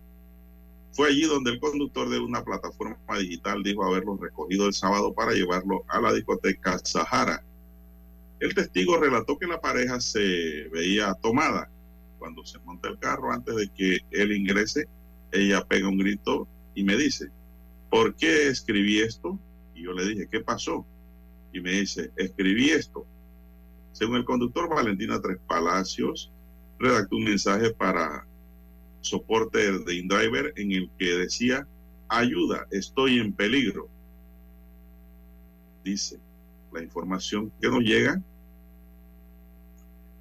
Fue 0.94 1.10
allí 1.10 1.24
donde 1.24 1.52
el 1.52 1.60
conductor 1.60 2.08
de 2.08 2.20
una 2.20 2.42
plataforma 2.42 3.20
digital 3.20 3.62
dijo 3.64 3.84
haberlo 3.84 4.16
recogido 4.16 4.66
el 4.66 4.74
sábado 4.74 5.14
para 5.14 5.34
llevarlo 5.34 5.84
a 5.90 6.00
la 6.00 6.14
discoteca 6.14 6.80
Sahara. 6.86 7.44
El 8.40 8.56
testigo 8.56 8.96
relató 8.96 9.38
que 9.38 9.48
la 9.48 9.60
pareja 9.60 10.00
se 10.00 10.70
veía 10.72 11.14
tomada 11.16 11.70
cuando 12.20 12.46
se 12.46 12.60
monta 12.60 12.90
el 12.90 13.00
carro, 13.00 13.32
antes 13.32 13.56
de 13.56 13.70
que 13.70 13.98
él 14.12 14.32
ingrese, 14.32 14.88
ella 15.32 15.66
pega 15.66 15.88
un 15.88 15.98
grito 15.98 16.48
y 16.76 16.84
me 16.84 16.96
dice, 16.96 17.30
¿por 17.90 18.16
qué 18.16 18.50
escribí 18.50 19.00
esto? 19.00 19.40
Y 19.74 19.84
yo 19.84 19.94
le 19.94 20.06
dije, 20.06 20.28
¿qué 20.30 20.42
pasó? 20.42 20.86
Y 21.52 21.62
me 21.62 21.72
dice, 21.72 22.12
escribí 22.18 22.70
esto. 22.70 23.06
Según 23.94 24.18
el 24.18 24.26
conductor 24.26 24.70
Valentina 24.70 25.20
Tres 25.22 25.40
Palacios, 25.48 26.32
redactó 26.78 27.16
un 27.16 27.24
mensaje 27.24 27.72
para 27.72 28.28
soporte 29.02 29.80
de 29.80 29.96
InDriver 29.96 30.54
en 30.58 30.72
el 30.72 30.92
que 30.98 31.16
decía, 31.16 31.68
ayuda, 32.08 32.68
estoy 32.72 33.20
en 33.20 33.34
peligro. 33.34 33.90
Dice, 35.84 36.20
la 36.72 36.84
información 36.84 37.52
que 37.62 37.70
nos 37.70 37.82
llega, 37.82 38.22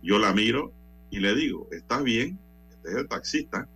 yo 0.03 0.18
la 0.18 0.32
miro 0.32 0.72
y 1.11 1.20
le 1.20 1.34
digo, 1.34 1.68
¿estás 1.70 2.02
bien? 2.02 2.38
Este 2.70 2.90
es 2.90 2.96
el 2.96 3.09
taxista. 3.09 3.68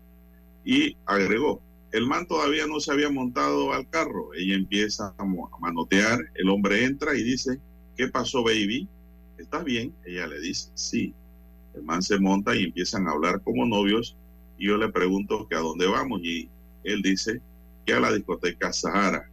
Y 0.64 0.96
agregó, 1.06 1.60
el 1.92 2.06
man 2.06 2.26
todavía 2.26 2.66
no 2.66 2.80
se 2.80 2.92
había 2.92 3.10
montado 3.10 3.72
al 3.72 3.88
carro. 3.88 4.32
Ella 4.34 4.54
empieza 4.54 5.14
a 5.18 5.24
manotear, 5.60 6.18
el 6.34 6.48
hombre 6.48 6.84
entra 6.84 7.14
y 7.16 7.22
dice, 7.22 7.58
¿qué 7.96 8.08
pasó, 8.08 8.42
baby? 8.42 8.88
¿Estás 9.38 9.64
bien? 9.64 9.94
Ella 10.04 10.26
le 10.26 10.40
dice, 10.40 10.70
sí. 10.74 11.14
El 11.74 11.82
man 11.82 12.02
se 12.02 12.18
monta 12.18 12.54
y 12.54 12.64
empiezan 12.64 13.06
a 13.06 13.12
hablar 13.12 13.42
como 13.42 13.66
novios. 13.66 14.16
Y 14.58 14.68
yo 14.68 14.76
le 14.76 14.88
pregunto 14.88 15.46
que 15.48 15.56
a 15.56 15.60
dónde 15.60 15.86
vamos 15.86 16.20
y 16.22 16.48
él 16.84 17.02
dice 17.02 17.40
que 17.84 17.94
a 17.94 18.00
la 18.00 18.12
discoteca 18.12 18.72
Sahara. 18.72 19.28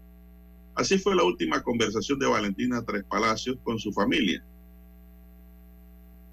Así 0.75 0.97
fue 0.97 1.15
la 1.15 1.23
última 1.23 1.61
conversación 1.61 2.19
de 2.19 2.27
Valentina 2.27 2.83
Tres 2.83 3.03
Palacios 3.03 3.57
con 3.63 3.79
su 3.79 3.91
familia. 3.91 4.43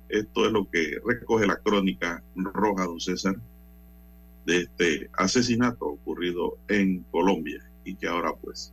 Esto 0.09 0.47
es 0.47 0.53
lo 0.53 0.69
que 0.71 0.99
recoge 1.05 1.47
la 1.47 1.57
crónica 1.57 2.23
roja, 2.37 2.85
don 2.85 3.01
César, 3.01 3.37
de 4.45 4.59
este 4.59 5.11
asesinato 5.15 5.87
ocurrido 5.87 6.59
en 6.69 7.05
Colombia 7.11 7.69
y 7.85 7.95
que 7.97 8.07
ahora 8.07 8.33
pues 8.41 8.73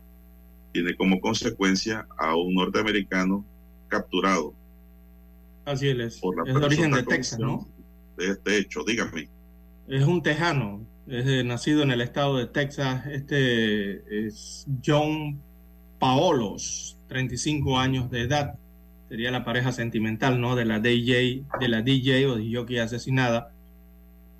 tiene 0.71 0.95
como 0.95 1.19
consecuencia 1.19 2.07
a 2.17 2.35
un 2.35 2.53
norteamericano 2.53 3.45
capturado. 3.87 4.53
Así 5.65 5.87
es, 5.89 6.19
por 6.19 6.35
la 6.35 6.51
es 6.51 6.59
de 6.59 6.65
origen 6.65 6.91
de 6.91 7.03
Texas, 7.03 7.39
¿no? 7.39 7.67
De 8.17 8.29
este 8.29 8.57
hecho, 8.57 8.83
dígame. 8.83 9.29
Es 9.87 10.03
un 10.03 10.21
tejano, 10.21 10.85
es 11.07 11.43
nacido 11.45 11.81
en 11.83 11.91
el 11.91 12.01
estado 12.01 12.37
de 12.37 12.47
Texas. 12.47 13.05
Este 13.07 14.27
es 14.27 14.67
John 14.85 15.41
Paolos, 15.99 16.97
35 17.07 17.79
años 17.79 18.11
de 18.11 18.21
edad 18.21 18.59
sería 19.13 19.29
la 19.29 19.43
pareja 19.43 19.71
sentimental, 19.71 20.41
¿no? 20.41 20.55
De 20.55 20.65
la 20.65 20.79
DJ, 20.79 21.43
de 21.59 21.67
la 21.67 21.83
DJ 21.83 22.25
o 22.25 22.35
de 22.35 22.51
jockey 22.51 22.79
asesinada, 22.79 23.51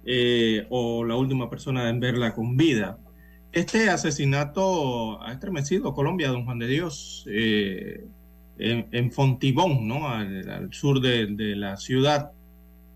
eh, 0.03 0.65
o 0.71 1.05
la 1.05 1.15
última 1.15 1.47
persona 1.47 1.87
en 1.89 1.99
verla 1.99 2.33
con 2.33 2.57
vida. 2.57 2.97
Este 3.51 3.91
asesinato 3.91 5.21
ha 5.21 5.31
estremecido 5.31 5.93
Colombia, 5.93 6.29
don 6.29 6.45
Juan 6.45 6.57
de 6.57 6.65
Dios, 6.65 7.23
eh, 7.29 8.03
en, 8.57 9.11
Fontibón, 9.11 9.87
¿no? 9.87 10.09
Al, 10.09 10.73
sur 10.73 11.01
de, 11.01 11.55
la 11.55 11.77
ciudad. 11.77 12.31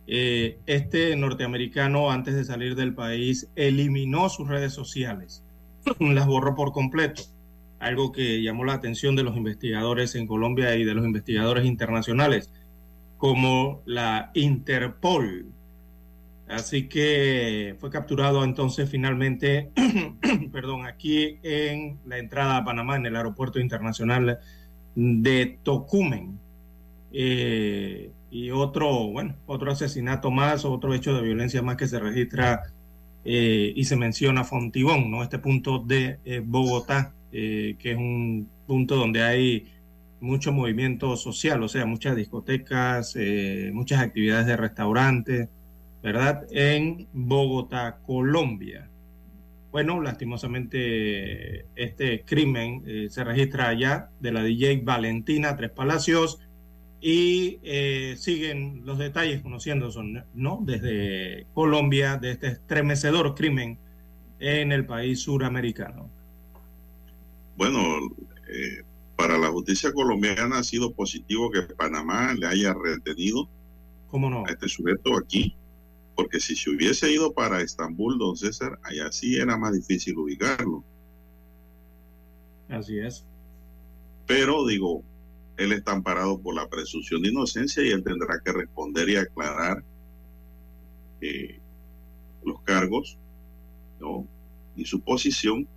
Eh, 0.07 0.57
este 0.65 1.15
norteamericano, 1.15 2.09
antes 2.09 2.33
de 2.33 2.43
salir 2.43 2.73
del 2.73 2.95
país, 2.95 3.51
eliminó 3.55 4.29
sus 4.29 4.47
redes 4.47 4.73
sociales, 4.73 5.43
las 5.99 6.25
borró 6.25 6.55
por 6.55 6.71
completo 6.71 7.21
algo 7.79 8.11
que 8.11 8.41
llamó 8.41 8.65
la 8.65 8.73
atención 8.73 9.15
de 9.15 9.23
los 9.23 9.35
investigadores 9.35 10.15
en 10.15 10.27
Colombia 10.27 10.75
y 10.75 10.83
de 10.83 10.93
los 10.93 11.05
investigadores 11.05 11.65
internacionales, 11.65 12.51
como 13.17 13.81
la 13.85 14.31
Interpol. 14.33 15.47
Así 16.47 16.87
que 16.87 17.75
fue 17.79 17.89
capturado 17.89 18.43
entonces 18.43 18.89
finalmente, 18.89 19.69
perdón, 20.51 20.85
aquí 20.85 21.39
en 21.43 21.99
la 22.05 22.17
entrada 22.17 22.57
a 22.57 22.65
Panamá, 22.65 22.95
en 22.95 23.05
el 23.05 23.15
aeropuerto 23.15 23.59
internacional 23.59 24.39
de 24.95 25.59
Tocumen. 25.63 26.39
Eh, 27.11 28.11
y 28.29 28.51
otro, 28.51 29.07
bueno, 29.07 29.35
otro 29.45 29.71
asesinato 29.71 30.31
más, 30.31 30.65
otro 30.65 30.93
hecho 30.93 31.15
de 31.15 31.21
violencia 31.21 31.61
más 31.61 31.77
que 31.77 31.87
se 31.87 31.99
registra 31.99 32.63
eh, 33.23 33.73
y 33.75 33.83
se 33.85 33.95
menciona 33.95 34.43
Fontibón, 34.43 35.09
¿no? 35.11 35.23
Este 35.23 35.39
punto 35.39 35.79
de 35.79 36.19
eh, 36.25 36.41
Bogotá 36.43 37.13
eh, 37.31 37.75
que 37.79 37.91
es 37.91 37.97
un 37.97 38.49
punto 38.65 38.95
donde 38.95 39.21
hay 39.23 39.67
mucho 40.19 40.51
movimiento 40.51 41.15
social, 41.17 41.61
o 41.61 41.67
sea, 41.67 41.85
muchas 41.85 42.15
discotecas, 42.15 43.15
eh, 43.17 43.69
muchas 43.73 44.01
actividades 44.01 44.47
de 44.47 44.57
restaurantes, 44.57 45.49
¿verdad? 46.01 46.47
En 46.51 47.07
Bogotá, 47.13 47.99
Colombia. 48.05 48.89
Bueno, 49.71 50.01
lastimosamente 50.01 51.65
este 51.75 52.23
crimen 52.23 52.83
eh, 52.87 53.07
se 53.09 53.23
registra 53.23 53.69
allá 53.69 54.09
de 54.19 54.31
la 54.31 54.41
DJ 54.41 54.81
Valentina 54.83 55.55
Tres 55.57 55.71
Palacios 55.71 56.39
y 57.01 57.59
siguen 58.15 58.81
los 58.85 58.97
detalles 58.97 59.43
conociendo, 59.43 59.91
¿no? 60.33 60.59
Desde 60.65 61.45
Colombia, 61.53 62.17
de 62.17 62.31
este 62.31 62.47
estremecedor 62.47 63.35
crimen 63.35 63.77
en 64.39 64.71
el 64.71 64.85
país 64.85 65.19
suramericano 65.21 66.09
bueno, 67.57 67.81
eh, 68.47 68.83
para 69.15 69.37
la 69.37 69.47
justicia 69.47 69.91
colombiana 69.91 70.59
ha 70.59 70.63
sido 70.63 70.93
positivo 70.93 71.49
que 71.49 71.63
Panamá 71.63 72.33
le 72.35 72.45
haya 72.45 72.73
retenido 72.73 73.49
a 74.45 74.51
este 74.51 74.69
sujeto 74.69 75.17
aquí, 75.17 75.55
porque 76.15 76.39
si 76.39 76.55
se 76.55 76.69
hubiese 76.69 77.11
ido 77.11 77.33
para 77.33 77.61
Estambul, 77.61 78.17
don 78.19 78.37
César, 78.37 78.79
allá 78.83 79.11
sí 79.11 79.35
era 79.35 79.57
más 79.57 79.73
difícil 79.73 80.17
ubicarlo. 80.17 80.83
Así 82.69 82.99
es. 82.99 83.25
Pero 84.27 84.65
digo, 84.65 85.03
él 85.57 85.71
está 85.71 85.93
amparado 85.93 86.39
por 86.39 86.53
la 86.53 86.69
presunción 86.69 87.23
de 87.23 87.29
inocencia 87.29 87.83
y 87.83 87.89
él 87.89 88.03
tendrá 88.03 88.39
que 88.43 88.51
responder 88.51 89.09
y 89.09 89.15
aclarar 89.15 89.83
eh, 91.21 91.59
los 92.45 92.61
cargos 92.61 93.17
¿no? 93.99 94.27
y 94.75 94.85
su 94.85 95.01
posición 95.01 95.67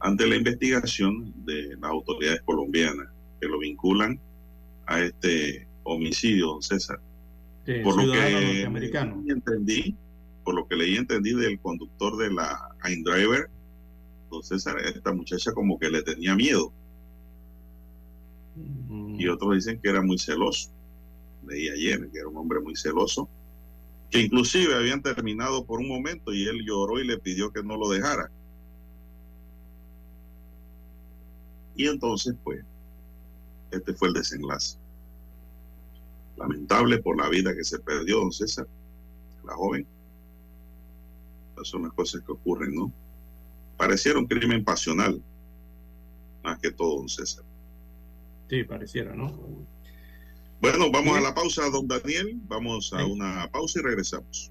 ante 0.00 0.26
la 0.26 0.36
investigación 0.36 1.32
de 1.44 1.76
las 1.76 1.90
autoridades 1.90 2.40
colombianas 2.42 3.08
que 3.40 3.46
lo 3.46 3.58
vinculan 3.58 4.18
a 4.86 5.00
este 5.00 5.66
homicidio, 5.84 6.46
don 6.48 6.62
César. 6.62 7.00
por 7.84 8.02
lo 8.02 8.12
que 8.12 8.62
entendí, 9.28 9.94
por 10.42 10.54
lo 10.54 10.66
que 10.66 10.76
leí 10.76 10.96
entendí 10.96 11.34
del 11.34 11.60
conductor 11.60 12.16
de 12.16 12.32
la 12.32 12.74
InDriver, 12.88 13.50
don 14.30 14.42
César, 14.42 14.78
esta 14.80 15.12
muchacha 15.12 15.52
como 15.52 15.78
que 15.78 15.90
le 15.90 16.02
tenía 16.02 16.34
miedo. 16.34 16.72
Y 19.18 19.28
otros 19.28 19.54
dicen 19.54 19.80
que 19.80 19.90
era 19.90 20.02
muy 20.02 20.18
celoso. 20.18 20.70
Leí 21.46 21.68
ayer 21.68 22.10
que 22.10 22.18
era 22.18 22.28
un 22.28 22.36
hombre 22.36 22.60
muy 22.60 22.74
celoso, 22.74 23.28
que 24.10 24.20
inclusive 24.20 24.74
habían 24.74 25.02
terminado 25.02 25.64
por 25.64 25.80
un 25.80 25.88
momento 25.88 26.32
y 26.32 26.44
él 26.46 26.64
lloró 26.66 26.98
y 27.00 27.06
le 27.06 27.18
pidió 27.18 27.52
que 27.52 27.62
no 27.62 27.76
lo 27.76 27.88
dejara 27.90 28.30
Y 31.80 31.86
entonces, 31.86 32.34
pues, 32.44 32.62
este 33.70 33.94
fue 33.94 34.08
el 34.08 34.14
desenlace. 34.14 34.76
Lamentable 36.36 36.98
por 36.98 37.16
la 37.16 37.26
vida 37.30 37.56
que 37.56 37.64
se 37.64 37.78
perdió, 37.78 38.18
don 38.18 38.30
César, 38.30 38.66
la 39.46 39.54
joven. 39.54 39.86
Esas 41.54 41.68
son 41.68 41.84
las 41.84 41.94
cosas 41.94 42.20
que 42.20 42.32
ocurren, 42.32 42.74
¿no? 42.74 42.92
Pareciera 43.78 44.18
un 44.18 44.26
crimen 44.26 44.62
pasional, 44.62 45.22
más 46.44 46.58
que 46.58 46.70
todo, 46.70 46.98
don 46.98 47.08
César. 47.08 47.44
Sí, 48.50 48.62
pareciera, 48.62 49.16
¿no? 49.16 49.32
Bueno, 50.60 50.90
vamos 50.92 51.16
a 51.16 51.22
la 51.22 51.34
pausa, 51.34 51.62
don 51.70 51.88
Daniel. 51.88 52.38
Vamos 52.46 52.92
a 52.92 53.06
una 53.06 53.50
pausa 53.50 53.80
y 53.80 53.82
regresamos. 53.84 54.50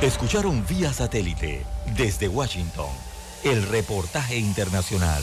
Escucharon 0.00 0.64
vía 0.66 0.92
satélite 0.92 1.64
desde 1.96 2.26
Washington 2.26 2.90
el 3.44 3.62
reportaje 3.68 4.36
internacional. 4.36 5.22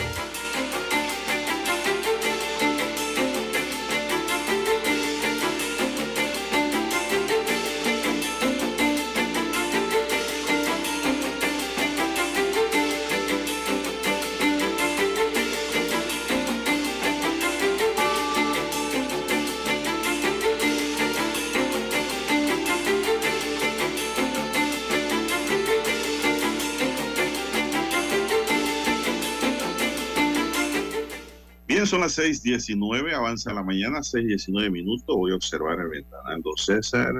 Son 32.09 32.25
las 32.25 32.43
6:19, 32.43 33.13
avanza 33.13 33.53
la 33.53 33.63
mañana, 33.63 34.01
6:19 34.01 34.71
minutos. 34.71 35.15
Voy 35.15 35.31
a 35.31 35.35
observar 35.35 35.79
el 35.79 35.89
ventanal 35.89 36.41
don 36.41 36.55
César 36.57 37.13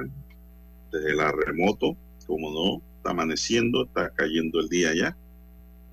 desde 0.90 1.14
la 1.14 1.30
remoto. 1.30 1.96
Como 2.26 2.50
no, 2.50 2.82
está 2.96 3.10
amaneciendo, 3.10 3.84
está 3.84 4.10
cayendo 4.10 4.60
el 4.60 4.68
día 4.68 4.94
ya, 4.94 5.16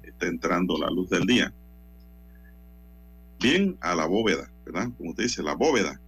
está 0.04 0.28
entrando 0.28 0.78
la 0.78 0.90
luz 0.90 1.10
del 1.10 1.26
día. 1.26 1.54
Bien 3.40 3.78
a 3.82 3.96
la 3.96 4.06
bóveda, 4.06 4.52
¿verdad? 4.66 4.90
Como 4.98 5.14
te 5.14 5.24
dice, 5.24 5.44
la 5.44 5.56
bóveda. 5.56 6.00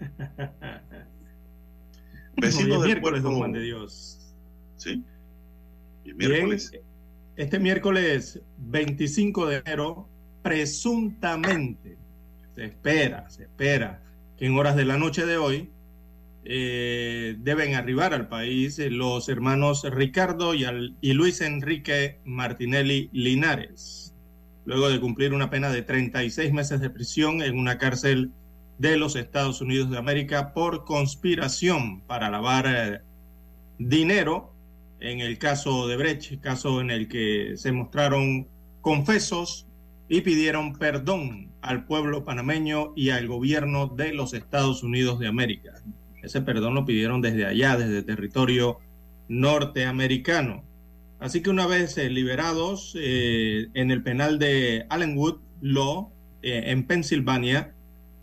Vecinos 2.36 2.82
del 2.82 2.92
miércoles, 2.92 3.22
don 3.22 3.36
Juan 3.36 3.52
de 3.52 3.60
Dios. 3.60 4.34
Sí. 4.76 5.02
Y 6.04 6.14
miércoles. 6.14 6.72
este 7.36 7.58
miércoles 7.58 8.40
25 8.58 9.46
de 9.46 9.56
enero, 9.58 10.08
presuntamente, 10.48 11.98
se 12.54 12.64
espera, 12.64 13.28
se 13.28 13.42
espera 13.42 14.02
que 14.38 14.46
en 14.46 14.56
horas 14.56 14.76
de 14.76 14.86
la 14.86 14.96
noche 14.96 15.26
de 15.26 15.36
hoy 15.36 15.68
eh, 16.42 17.36
deben 17.40 17.74
arribar 17.74 18.14
al 18.14 18.28
país 18.28 18.78
eh, 18.78 18.88
los 18.88 19.28
hermanos 19.28 19.84
Ricardo 19.84 20.54
y, 20.54 21.12
Luis 21.12 21.42
Enrique 21.42 22.20
Martinelli 22.24 23.10
Linares, 23.12 24.14
luego 24.64 24.88
de 24.88 24.98
cumplir 24.98 25.34
una 25.34 25.50
pena 25.50 25.68
de 25.68 25.82
36 25.82 26.50
meses 26.54 26.80
de 26.80 26.88
prisión 26.88 27.42
en 27.42 27.58
una 27.58 27.76
cárcel 27.76 28.30
de 28.78 28.96
los 28.96 29.16
Estados 29.16 29.60
Unidos 29.60 29.90
de 29.90 29.98
América 29.98 30.54
por 30.54 30.86
conspiración 30.86 32.00
para 32.06 32.30
lavar 32.30 32.64
eh, 32.66 33.00
dinero 33.78 34.54
en 35.00 35.20
el 35.20 35.36
caso 35.36 35.86
de 35.88 35.98
Brecht, 35.98 36.40
caso 36.40 36.80
en 36.80 36.90
el 36.90 37.06
que 37.06 37.52
se 37.58 37.70
mostraron 37.70 38.48
confesos 38.80 39.67
y 40.08 40.22
pidieron 40.22 40.74
perdón 40.74 41.50
al 41.60 41.84
pueblo 41.84 42.24
panameño 42.24 42.92
y 42.96 43.10
al 43.10 43.26
gobierno 43.26 43.88
de 43.88 44.12
los 44.12 44.34
Estados 44.34 44.82
Unidos 44.82 45.18
de 45.18 45.26
América. 45.26 45.74
Ese 46.22 46.40
perdón 46.40 46.74
lo 46.74 46.84
pidieron 46.84 47.20
desde 47.20 47.46
allá, 47.46 47.76
desde 47.76 48.02
territorio 48.02 48.78
norteamericano. 49.28 50.64
Así 51.20 51.42
que 51.42 51.50
una 51.50 51.66
vez 51.66 51.98
eh, 51.98 52.10
liberados 52.10 52.96
eh, 52.98 53.68
en 53.74 53.90
el 53.90 54.02
penal 54.02 54.38
de 54.38 54.86
Allenwood 54.88 55.38
Law, 55.60 56.10
en 56.40 56.86
Pensilvania, 56.86 57.74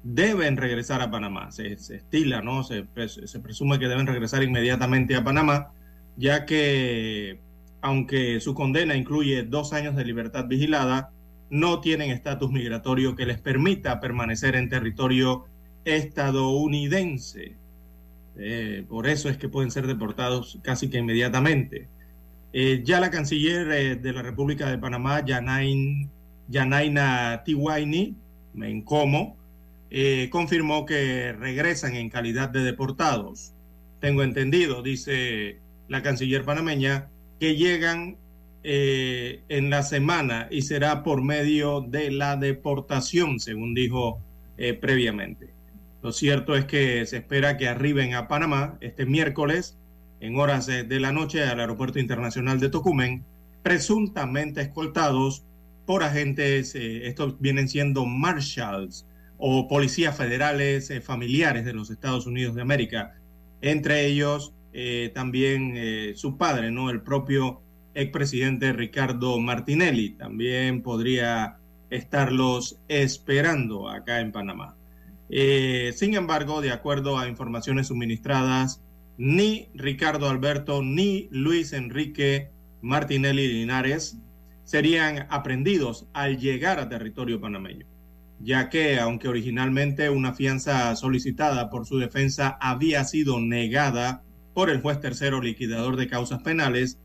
deben 0.05 0.55
regresar 0.55 1.01
a 1.01 1.11
Panamá. 1.11 1.51
Se, 1.51 1.73
estila, 1.73 2.41
¿no? 2.41 2.63
Se, 2.63 2.85
se, 3.07 3.39
presume 3.39 3.79
que 3.79 3.87
deben 3.87 4.07
regresar 4.07 4.43
inmediatamente 4.43 5.15
a 5.15 5.23
Panamá, 5.23 5.71
ya 6.15 6.45
que 6.45 7.39
aunque 7.81 8.39
su 8.39 8.53
condena 8.53 8.95
incluye 8.95 9.43
dos 9.43 9.73
años 9.73 9.95
de 9.95 10.05
libertad 10.05 10.45
vigilada, 10.47 11.11
no 11.59 11.79
tienen 11.81 12.11
estatus 12.11 12.51
migratorio 12.51 13.15
que 13.15 13.25
les 13.25 13.39
permita 13.39 13.99
permanecer 13.99 14.55
en 14.55 14.69
territorio 14.69 15.45
estadounidense. 15.85 17.55
Eh, 18.37 18.85
por 18.89 19.07
eso 19.07 19.29
es 19.29 19.37
que 19.37 19.49
pueden 19.49 19.71
ser 19.71 19.87
deportados 19.87 20.59
casi 20.61 20.89
que 20.89 20.97
inmediatamente. 20.97 21.87
Eh, 22.57 22.83
ya 22.85 23.01
la 23.01 23.11
canciller 23.11 23.69
eh, 23.71 23.95
de 23.95 24.13
la 24.13 24.21
República 24.21 24.69
de 24.69 24.77
Panamá, 24.77 25.25
Yanain, 25.25 26.09
Yanaina 26.47 27.43
Tiwaini, 27.43 28.15
me 28.53 28.69
encomo, 28.69 29.35
eh, 29.89 30.29
confirmó 30.31 30.85
que 30.85 31.33
regresan 31.33 31.95
en 31.95 32.09
calidad 32.09 32.49
de 32.49 32.61
deportados. 32.61 33.53
Tengo 33.99 34.23
entendido, 34.23 34.81
dice 34.81 35.59
la 35.89 36.01
canciller 36.01 36.45
panameña, 36.45 37.09
que 37.41 37.57
llegan 37.57 38.15
eh, 38.65 39.43
en 39.49 39.69
la 39.69 39.83
semana 39.83 40.47
y 40.49 40.63
será 40.63 41.03
por 41.03 41.21
medio 41.21 41.81
de 41.81 42.11
la 42.11 42.35
deportación, 42.35 43.39
según 43.39 43.73
dijo 43.73 44.19
eh, 44.57 44.73
previamente. 44.73 45.53
Lo 46.01 46.11
cierto 46.11 46.55
es 46.55 46.65
que 46.65 47.05
se 47.05 47.17
espera 47.17 47.57
que 47.57 47.67
arriben 47.67 48.15
a 48.15 48.27
Panamá 48.27 48.77
este 48.81 49.05
miércoles 49.05 49.77
en 50.19 50.37
horas 50.37 50.65
de 50.65 50.99
la 50.99 51.11
noche 51.11 51.43
al 51.43 51.59
Aeropuerto 51.59 51.99
Internacional 51.99 52.59
de 52.59 52.69
Tocumen, 52.69 53.23
presuntamente 53.63 54.61
escoltados 54.61 55.43
por 55.85 56.03
agentes, 56.03 56.73
estos 56.73 57.39
vienen 57.39 57.67
siendo 57.67 58.05
marshals, 58.05 59.05
o 59.37 59.67
policías 59.67 60.15
federales 60.15 60.89
eh, 60.89 61.01
familiares 61.01 61.65
de 61.65 61.73
los 61.73 61.89
Estados 61.89 62.25
Unidos 62.25 62.55
de 62.55 62.61
América, 62.61 63.15
entre 63.61 64.05
ellos 64.05 64.53
eh, 64.73 65.11
también 65.13 65.73
eh, 65.75 66.13
su 66.15 66.37
padre, 66.37 66.71
¿no? 66.71 66.89
El 66.89 67.01
propio 67.01 67.61
expresidente 67.95 68.73
Ricardo 68.73 69.39
Martinelli, 69.39 70.11
también 70.11 70.83
podría 70.83 71.57
estarlos 71.89 72.79
esperando 72.87 73.89
acá 73.89 74.19
en 74.19 74.31
Panamá. 74.31 74.75
sin 75.29 76.13
embargo, 76.13 76.61
de 76.61 76.71
acuerdo 76.71 77.17
a 77.17 77.27
informaciones 77.27 77.87
suministradas, 77.87 78.83
ni 79.17 79.69
Ricardo 79.73 80.29
Alberto 80.29 80.83
ni 80.83 81.27
Luis 81.31 81.73
Enrique 81.73 82.51
Martinelli 82.81 83.47
Linares 83.47 84.19
serían 84.65 85.25
aprendidos 85.29 86.07
al 86.13 86.37
llegar 86.37 86.79
a 86.79 86.89
territorio 86.89 87.39
panameño 87.39 87.87
ya 88.39 88.69
que 88.69 88.99
aunque 88.99 89.27
originalmente 89.27 90.09
una 90.09 90.33
fianza 90.33 90.95
solicitada 90.95 91.69
por 91.69 91.85
su 91.85 91.97
defensa 91.97 92.57
había 92.59 93.03
sido 93.03 93.39
negada 93.39 94.23
por 94.53 94.69
el 94.69 94.81
juez 94.81 94.99
tercero 94.99 95.41
liquidador 95.41 95.95
de 95.97 96.07
causas 96.07 96.41
penales, 96.41 96.99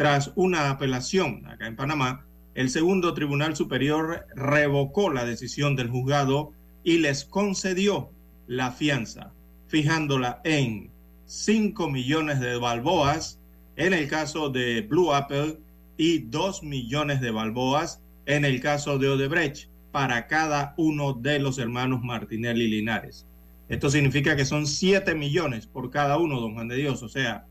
tras 0.00 0.32
una 0.34 0.70
apelación 0.70 1.44
acá 1.44 1.66
en 1.66 1.76
Panamá, 1.76 2.24
el 2.54 2.70
segundo 2.70 3.12
Tribunal 3.12 3.54
Superior 3.54 4.24
revocó 4.34 5.12
la 5.12 5.26
decisión 5.26 5.76
del 5.76 5.90
juzgado 5.90 6.54
y 6.82 7.00
les 7.00 7.26
concedió 7.26 8.10
la 8.46 8.72
fianza, 8.72 9.34
fijándola 9.68 10.40
en 10.44 10.90
5 11.26 11.90
millones 11.90 12.40
de 12.40 12.56
balboas 12.56 13.40
en 13.76 13.92
el 13.92 14.08
caso 14.08 14.48
de 14.48 14.80
Blue 14.80 15.12
Apple 15.12 15.58
y 15.98 16.20
2 16.20 16.62
millones 16.62 17.20
de 17.20 17.32
balboas 17.32 18.00
en 18.24 18.46
el 18.46 18.58
caso 18.62 18.96
de 18.96 19.10
Odebrecht 19.10 19.68
para 19.92 20.28
cada 20.28 20.72
uno 20.78 21.12
de 21.12 21.40
los 21.40 21.58
hermanos 21.58 22.02
Martinelli 22.02 22.68
Linares. 22.68 23.26
Esto 23.68 23.90
significa 23.90 24.34
que 24.34 24.46
son 24.46 24.66
7 24.66 25.14
millones 25.14 25.66
por 25.66 25.90
cada 25.90 26.16
uno, 26.16 26.40
don 26.40 26.54
Juan 26.54 26.68
de 26.68 26.76
Dios. 26.76 27.02
O 27.02 27.08
sea, 27.10 27.44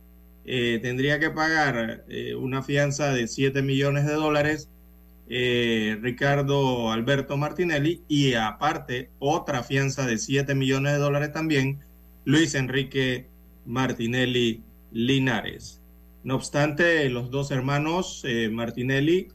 eh, 0.51 0.79
tendría 0.81 1.19
que 1.19 1.29
pagar 1.29 2.05
eh, 2.09 2.33
una 2.33 2.63
fianza 2.63 3.13
de 3.13 3.27
7 3.27 3.61
millones 3.61 4.07
de 4.07 4.13
dólares 4.13 4.67
eh, 5.29 5.95
Ricardo 6.01 6.91
Alberto 6.91 7.37
Martinelli 7.37 8.01
y 8.07 8.33
aparte 8.33 9.11
otra 9.19 9.61
fianza 9.61 10.07
de 10.07 10.17
7 10.17 10.55
millones 10.55 10.93
de 10.93 10.97
dólares 10.97 11.31
también 11.33 11.81
Luis 12.25 12.55
Enrique 12.55 13.27
Martinelli 13.67 14.63
Linares. 14.91 15.83
No 16.23 16.33
obstante, 16.33 17.07
los 17.11 17.29
dos 17.29 17.51
hermanos 17.51 18.25
Martinelli 18.49 19.27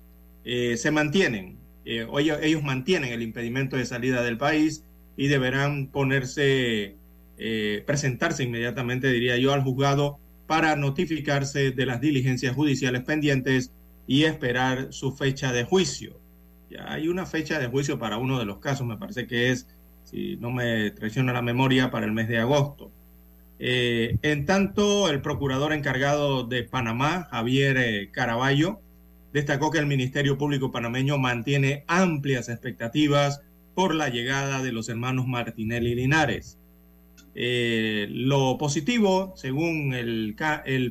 se 0.44 0.90
mantienen 0.90 1.58
eh, 1.84 2.08
ellos, 2.18 2.62
mantienen 2.64 3.12
el 3.12 3.22
impedimento 3.22 3.76
de 3.76 3.86
salida 3.86 4.24
del 4.24 4.36
país 4.36 4.84
y 5.16 5.28
deberán 5.28 5.92
ponerse, 5.92 6.96
presentarse 7.86 8.42
inmediatamente, 8.42 9.12
diría 9.12 9.36
yo, 9.36 9.52
al 9.52 9.62
juzgado 9.62 10.18
para 10.46 10.76
notificarse 10.76 11.70
de 11.70 11.86
las 11.86 12.00
diligencias 12.00 12.54
judiciales 12.54 13.02
pendientes 13.02 13.72
y 14.06 14.24
esperar 14.24 14.92
su 14.92 15.12
fecha 15.12 15.52
de 15.52 15.64
juicio. 15.64 16.20
Ya 16.70 16.92
hay 16.92 17.08
una 17.08 17.26
fecha 17.26 17.58
de 17.58 17.68
juicio 17.68 17.98
para 17.98 18.18
uno 18.18 18.38
de 18.38 18.44
los 18.44 18.58
casos, 18.58 18.86
me 18.86 18.96
parece 18.96 19.26
que 19.26 19.50
es, 19.50 19.68
si 20.04 20.36
no 20.36 20.50
me 20.50 20.90
traiciona 20.90 21.32
la 21.32 21.42
memoria, 21.42 21.90
para 21.90 22.06
el 22.06 22.12
mes 22.12 22.28
de 22.28 22.38
agosto. 22.38 22.90
Eh, 23.58 24.18
en 24.22 24.46
tanto, 24.46 25.08
el 25.08 25.22
procurador 25.22 25.72
encargado 25.72 26.44
de 26.44 26.64
Panamá, 26.64 27.28
Javier 27.30 28.10
Caraballo, 28.10 28.80
destacó 29.32 29.70
que 29.70 29.78
el 29.78 29.86
Ministerio 29.86 30.38
Público 30.38 30.70
panameño 30.70 31.18
mantiene 31.18 31.84
amplias 31.86 32.48
expectativas 32.48 33.42
por 33.74 33.94
la 33.94 34.08
llegada 34.08 34.62
de 34.62 34.72
los 34.72 34.88
hermanos 34.88 35.26
Martinelli 35.26 35.94
Linares. 35.94 36.58
Eh, 37.34 38.06
lo 38.10 38.58
positivo, 38.58 39.34
según 39.36 39.92
el, 39.92 40.34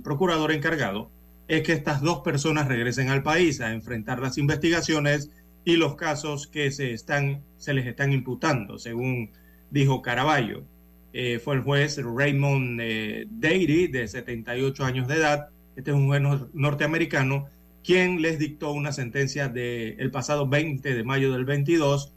procurador 0.03 0.51
encargado, 0.51 1.09
es 1.47 1.63
que 1.63 1.73
estas 1.73 2.01
dos 2.01 2.19
personas 2.19 2.67
regresen 2.67 3.09
al 3.09 3.23
país 3.23 3.61
a 3.61 3.73
enfrentar 3.73 4.19
las 4.19 4.37
investigaciones 4.37 5.29
y 5.65 5.77
los 5.77 5.95
casos 5.95 6.47
que 6.47 6.71
se, 6.71 6.91
les 6.91 7.85
están 7.87 8.13
imputando, 8.13 8.77
según 8.77 9.31
dijo 9.71 10.01
Caraballo. 10.01 10.63
Eh, 11.13 11.39
fue 11.39 11.55
el 11.55 11.61
juez 11.61 11.99
Raymond 12.03 12.79
eh, 12.81 13.27
de 13.29 14.07
78 14.07 14.83
años 14.83 15.07
de 15.07 15.15
edad. 15.15 15.49
Este 15.75 15.91
es 15.91 15.97
un 15.97 16.07
juez 16.07 16.21
norteamericano 16.53 17.47
quien 17.83 18.21
les 18.21 18.39
dictó 18.39 18.71
una 18.71 18.91
sentencia 18.91 19.49
del 19.49 19.95
el 19.99 20.09
pasado 20.09 20.47
20 20.47 20.93
de 20.93 21.03
mayo 21.03 21.33
del 21.33 21.45
22 21.45 22.12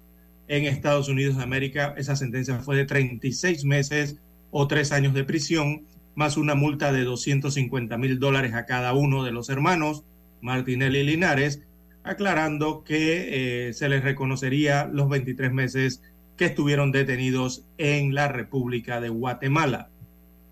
en 0.49 0.65
Estados 0.65 1.09
Unidos 1.09 1.37
de 1.37 1.43
América. 1.43 1.95
Esa 1.97 2.17
sentencia 2.17 2.59
fue 2.59 2.77
de 2.77 2.85
36 2.85 3.65
meses 3.65 4.17
o 4.51 4.67
tres 4.69 4.93
años 4.93 5.15
de 5.15 5.25
prisión, 5.25 5.85
más 6.15 6.37
una 6.37 6.55
multa 6.55 6.93
de 6.93 7.05
250 7.05 7.97
mil 7.99 8.19
dólares 8.19 8.55
a 8.55 8.65
cada 8.65 8.95
uno 8.95 9.25
de 9.25 9.33
los 9.33 9.49
hermanos 9.49 10.05
Martinelli 10.41 11.01
y 11.01 11.05
Linares, 11.05 11.63
aclarando 12.05 12.85
que 12.85 13.69
eh, 13.69 13.73
se 13.73 13.89
les 13.89 14.03
reconocería 14.03 14.89
los 14.91 15.09
23 15.09 15.53
meses 15.53 16.03
que 16.37 16.47
estuvieron 16.47 16.93
detenidos 16.93 17.65
en 17.79 18.15
la 18.15 18.29
República 18.29 19.01
de 19.01 19.09
Guatemala. 19.09 19.89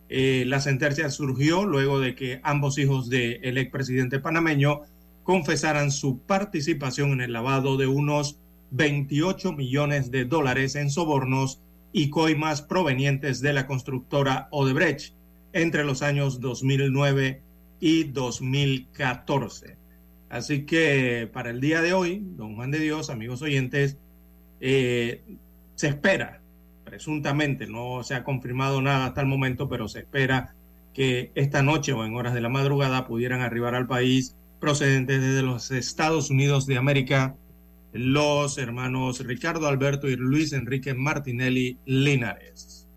Eh, 0.09 0.45
la 0.47 0.61
sentencia 0.61 1.11
surgió 1.11 1.65
luego 1.65 2.01
de 2.01 2.15
que 2.15 2.41
ambos 2.43 2.79
hijos 2.79 3.09
del 3.09 3.57
expresidente 3.59 4.19
panameño 4.19 4.83
confesaran 5.23 5.91
su 5.91 6.19
participación 6.19 7.13
en 7.13 7.21
el 7.23 7.33
lavado 7.33 7.77
de 7.77 7.87
unos 7.87 8.39
28 8.77 9.53
millones 9.53 10.11
de 10.11 10.25
dólares 10.25 10.75
en 10.75 10.91
sobornos 10.91 11.61
y 11.93 12.11
coimas 12.11 12.61
provenientes 12.61 13.41
de 13.41 13.53
la 13.53 13.69
constructora 13.69 14.49
Odebrecht 14.51 15.15
entre 15.53 15.85
los 15.85 16.03
años 16.03 16.41
2009 16.41 17.41
y 17.79 18.05
2014. 18.05 19.77
Así 20.29 20.67
que 20.67 21.31
para 21.33 21.51
el 21.51 21.61
día 21.61 21.83
de 21.83 21.93
hoy, 21.93 22.21
don 22.25 22.57
Juan 22.57 22.73
de 22.73 22.81
Dios, 22.81 23.11
amigos 23.11 23.43
oyentes, 23.43 23.97
eh, 24.61 25.23
se 25.77 25.87
espera, 25.87 26.41
presuntamente, 26.85 27.69
no 27.69 28.03
se 28.03 28.17
ha 28.17 28.25
confirmado 28.25 28.83
nada 28.83 29.07
hasta 29.07 29.21
el 29.21 29.29
momento, 29.29 29.69
pero 29.69 29.87
se 29.87 30.01
espera 30.01 30.57
que 30.93 31.31
esta 31.37 31.63
noche 31.63 31.93
o 31.93 32.05
en 32.05 32.17
horas 32.17 32.35
de 32.35 32.41
la 32.41 32.49
madrugada 32.49 33.07
pudieran 33.07 33.41
arribar 33.41 33.77
al 33.77 33.87
país 33.87 34.35
procedentes 34.59 35.21
desde 35.21 35.43
los 35.43 35.71
Estados 35.71 36.31
Unidos 36.31 36.67
de 36.67 36.77
América 36.77 37.37
los 37.95 38.59
hermanos 38.59 39.25
Ricardo 39.25 39.69
Alberto 39.69 40.09
y 40.09 40.17
Luis 40.17 40.53
Enrique 40.53 40.95
Martinelli 40.95 41.79
Linares. 41.87 42.89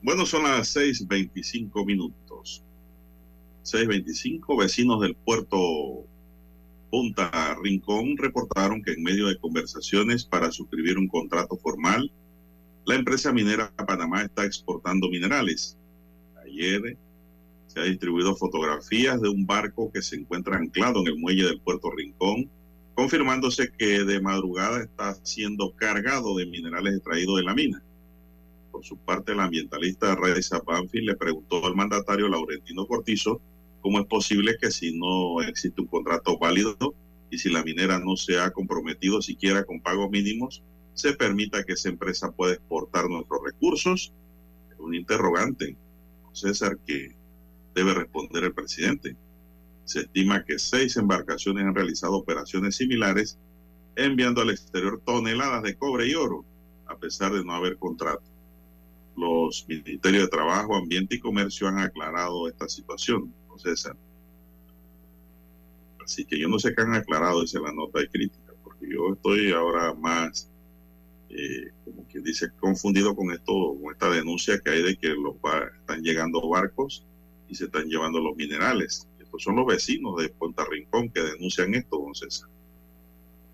Bueno, 0.00 0.24
son 0.24 0.44
las 0.44 0.76
6.25 0.76 1.84
minutos. 1.84 2.62
6.25 3.64 4.58
vecinos 4.58 5.00
del 5.00 5.16
puerto 5.16 6.06
Punta 6.88 7.56
Rincón 7.60 8.16
reportaron 8.16 8.80
que 8.80 8.92
en 8.92 9.02
medio 9.02 9.26
de 9.26 9.36
conversaciones 9.36 10.24
para 10.24 10.52
suscribir 10.52 10.98
un 10.98 11.08
contrato 11.08 11.56
formal, 11.56 12.12
la 12.86 12.94
empresa 12.94 13.32
minera 13.32 13.72
Panamá 13.74 14.22
está 14.22 14.44
exportando 14.44 15.10
minerales. 15.10 15.76
Ayer 16.44 16.96
se 17.68 17.80
ha 17.80 17.84
distribuido 17.84 18.34
fotografías 18.34 19.20
de 19.20 19.28
un 19.28 19.46
barco 19.46 19.92
que 19.92 20.02
se 20.02 20.16
encuentra 20.16 20.56
anclado 20.56 21.00
en 21.00 21.08
el 21.08 21.18
muelle 21.18 21.44
del 21.44 21.60
puerto 21.60 21.90
Rincón, 21.90 22.50
confirmándose 22.94 23.70
que 23.70 24.04
de 24.04 24.20
madrugada 24.20 24.82
está 24.82 25.14
siendo 25.22 25.72
cargado 25.76 26.36
de 26.36 26.46
minerales 26.46 26.94
extraídos 26.94 27.36
de 27.36 27.44
la 27.44 27.54
mina. 27.54 27.82
Por 28.72 28.84
su 28.84 28.96
parte, 28.96 29.32
el 29.32 29.40
ambientalista 29.40 30.16
Reza 30.16 30.60
Banfield 30.66 31.10
le 31.10 31.16
preguntó 31.16 31.64
al 31.64 31.76
mandatario 31.76 32.28
Laurentino 32.28 32.86
Cortizo 32.86 33.40
cómo 33.80 34.00
es 34.00 34.06
posible 34.06 34.56
que 34.60 34.70
si 34.70 34.98
no 34.98 35.40
existe 35.42 35.80
un 35.80 35.86
contrato 35.86 36.38
válido 36.38 36.94
y 37.30 37.38
si 37.38 37.50
la 37.50 37.62
minera 37.62 37.98
no 37.98 38.16
se 38.16 38.40
ha 38.40 38.50
comprometido 38.50 39.20
siquiera 39.20 39.64
con 39.64 39.80
pagos 39.80 40.10
mínimos, 40.10 40.62
se 40.94 41.12
permita 41.12 41.62
que 41.64 41.74
esa 41.74 41.90
empresa 41.90 42.32
pueda 42.32 42.54
exportar 42.54 43.08
nuestros 43.08 43.40
recursos. 43.44 44.12
Un 44.78 44.94
interrogante, 44.94 45.76
César, 46.32 46.78
que 46.86 47.17
debe 47.78 47.94
responder 47.94 48.44
el 48.44 48.52
presidente. 48.52 49.16
Se 49.84 50.00
estima 50.00 50.44
que 50.44 50.58
seis 50.58 50.96
embarcaciones 50.96 51.64
han 51.64 51.74
realizado 51.74 52.14
operaciones 52.16 52.76
similares, 52.76 53.38
enviando 53.94 54.42
al 54.42 54.50
exterior 54.50 55.00
toneladas 55.04 55.62
de 55.62 55.76
cobre 55.76 56.08
y 56.08 56.14
oro, 56.14 56.44
a 56.86 56.96
pesar 56.96 57.32
de 57.32 57.44
no 57.44 57.54
haber 57.54 57.78
contrato. 57.78 58.22
Los 59.16 59.64
Ministerios 59.68 60.24
de 60.24 60.28
Trabajo, 60.28 60.76
Ambiente 60.76 61.16
y 61.16 61.20
Comercio 61.20 61.68
han 61.68 61.78
aclarado 61.78 62.48
esta 62.48 62.68
situación. 62.68 63.32
Así 66.04 66.24
que 66.24 66.38
yo 66.38 66.48
no 66.48 66.58
sé 66.58 66.74
qué 66.74 66.82
han 66.82 66.94
aclarado, 66.94 67.42
dice 67.42 67.60
la 67.60 67.72
nota 67.72 68.00
de 68.00 68.08
crítica, 68.08 68.52
porque 68.62 68.88
yo 68.92 69.14
estoy 69.14 69.52
ahora 69.52 69.94
más, 69.94 70.50
eh, 71.30 71.70
como 71.84 72.06
quien 72.06 72.22
dice, 72.24 72.50
confundido 72.60 73.16
con 73.16 73.32
esto, 73.32 73.76
con 73.80 73.92
esta 73.92 74.10
denuncia 74.10 74.60
que 74.60 74.70
hay 74.70 74.82
de 74.82 74.96
que 74.96 75.08
los 75.08 75.34
están 75.80 76.02
llegando 76.02 76.48
barcos 76.48 77.07
y 77.48 77.54
se 77.54 77.64
están 77.64 77.88
llevando 77.88 78.20
los 78.20 78.36
minerales. 78.36 79.08
Estos 79.18 79.42
son 79.42 79.56
los 79.56 79.66
vecinos 79.66 80.20
de 80.20 80.28
Puerto 80.28 80.64
Rincón 80.64 81.10
que 81.10 81.22
denuncian 81.22 81.74
esto, 81.74 81.98
don 81.98 82.14
César. 82.14 82.48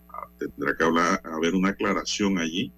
Ah, 0.08 0.28
tendrá 0.38 0.76
que 0.76 0.84
hablar, 0.84 1.20
haber 1.24 1.54
una 1.54 1.70
aclaración 1.70 2.38
allí, 2.38 2.72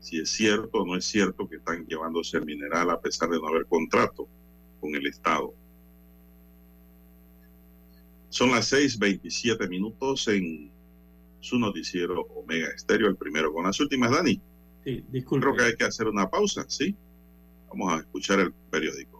si 0.00 0.18
es 0.18 0.30
cierto 0.30 0.78
o 0.78 0.86
no 0.86 0.96
es 0.96 1.04
cierto 1.04 1.48
que 1.48 1.56
están 1.56 1.86
llevándose 1.86 2.38
el 2.38 2.46
mineral 2.46 2.90
a 2.90 3.00
pesar 3.00 3.28
de 3.28 3.38
no 3.38 3.48
haber 3.48 3.66
contrato 3.66 4.26
con 4.80 4.94
el 4.94 5.06
Estado. 5.06 5.54
Son 8.30 8.50
las 8.50 8.72
6:27 8.72 9.68
minutos 9.68 10.28
en 10.28 10.70
su 11.40 11.58
noticiero 11.58 12.22
Omega 12.34 12.68
Estéreo, 12.68 13.08
el 13.08 13.16
primero 13.16 13.52
con 13.52 13.64
las 13.64 13.78
últimas, 13.80 14.10
Dani. 14.10 14.40
Sí, 14.84 15.04
disculpe. 15.10 15.46
Creo 15.46 15.56
que 15.56 15.64
hay 15.64 15.76
que 15.76 15.84
hacer 15.84 16.06
una 16.06 16.30
pausa, 16.30 16.64
¿sí? 16.68 16.94
Vamos 17.68 17.92
a 17.92 17.96
escuchar 17.98 18.40
el 18.40 18.52
periódico. 18.70 19.19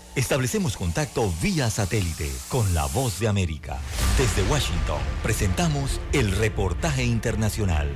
establecemos 0.15 0.77
contacto 0.77 1.31
vía 1.41 1.69
satélite 1.69 2.29
con 2.49 2.73
la 2.73 2.85
voz 2.87 3.19
de 3.19 3.27
América. 3.27 3.79
Desde 4.17 4.49
Washington, 4.49 4.99
presentamos 5.23 5.99
el 6.13 6.31
reportaje 6.31 7.03
internacional. 7.03 7.89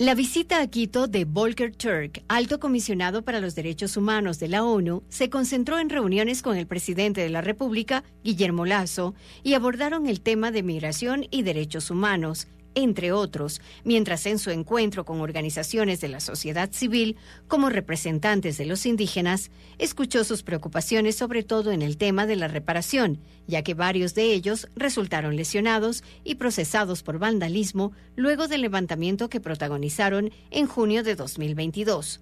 La 0.00 0.14
visita 0.14 0.60
a 0.60 0.66
Quito 0.68 1.08
de 1.08 1.24
Volker 1.24 1.74
Turk, 1.74 2.22
alto 2.28 2.60
comisionado 2.60 3.22
para 3.22 3.40
los 3.40 3.56
derechos 3.56 3.96
humanos 3.96 4.38
de 4.38 4.46
la 4.46 4.62
ONU, 4.62 5.02
se 5.08 5.28
concentró 5.28 5.80
en 5.80 5.90
reuniones 5.90 6.40
con 6.40 6.56
el 6.56 6.68
presidente 6.68 7.20
de 7.20 7.30
la 7.30 7.40
República, 7.40 8.04
Guillermo 8.22 8.64
Lazo, 8.64 9.16
y 9.42 9.54
abordaron 9.54 10.06
el 10.06 10.20
tema 10.20 10.52
de 10.52 10.62
migración 10.62 11.26
y 11.32 11.42
derechos 11.42 11.90
humanos, 11.90 12.46
entre 12.78 13.12
otros, 13.12 13.60
mientras 13.84 14.26
en 14.26 14.38
su 14.38 14.50
encuentro 14.50 15.04
con 15.04 15.20
organizaciones 15.20 16.00
de 16.00 16.08
la 16.08 16.20
sociedad 16.20 16.70
civil, 16.72 17.16
como 17.46 17.70
representantes 17.70 18.58
de 18.58 18.66
los 18.66 18.86
indígenas, 18.86 19.50
escuchó 19.78 20.24
sus 20.24 20.42
preocupaciones 20.42 21.16
sobre 21.16 21.42
todo 21.42 21.72
en 21.72 21.82
el 21.82 21.96
tema 21.96 22.26
de 22.26 22.36
la 22.36 22.48
reparación, 22.48 23.20
ya 23.46 23.62
que 23.62 23.74
varios 23.74 24.14
de 24.14 24.32
ellos 24.32 24.68
resultaron 24.76 25.36
lesionados 25.36 26.02
y 26.24 26.36
procesados 26.36 27.02
por 27.02 27.18
vandalismo 27.18 27.92
luego 28.16 28.48
del 28.48 28.62
levantamiento 28.62 29.28
que 29.28 29.40
protagonizaron 29.40 30.32
en 30.50 30.66
junio 30.66 31.02
de 31.02 31.14
2022. 31.14 32.20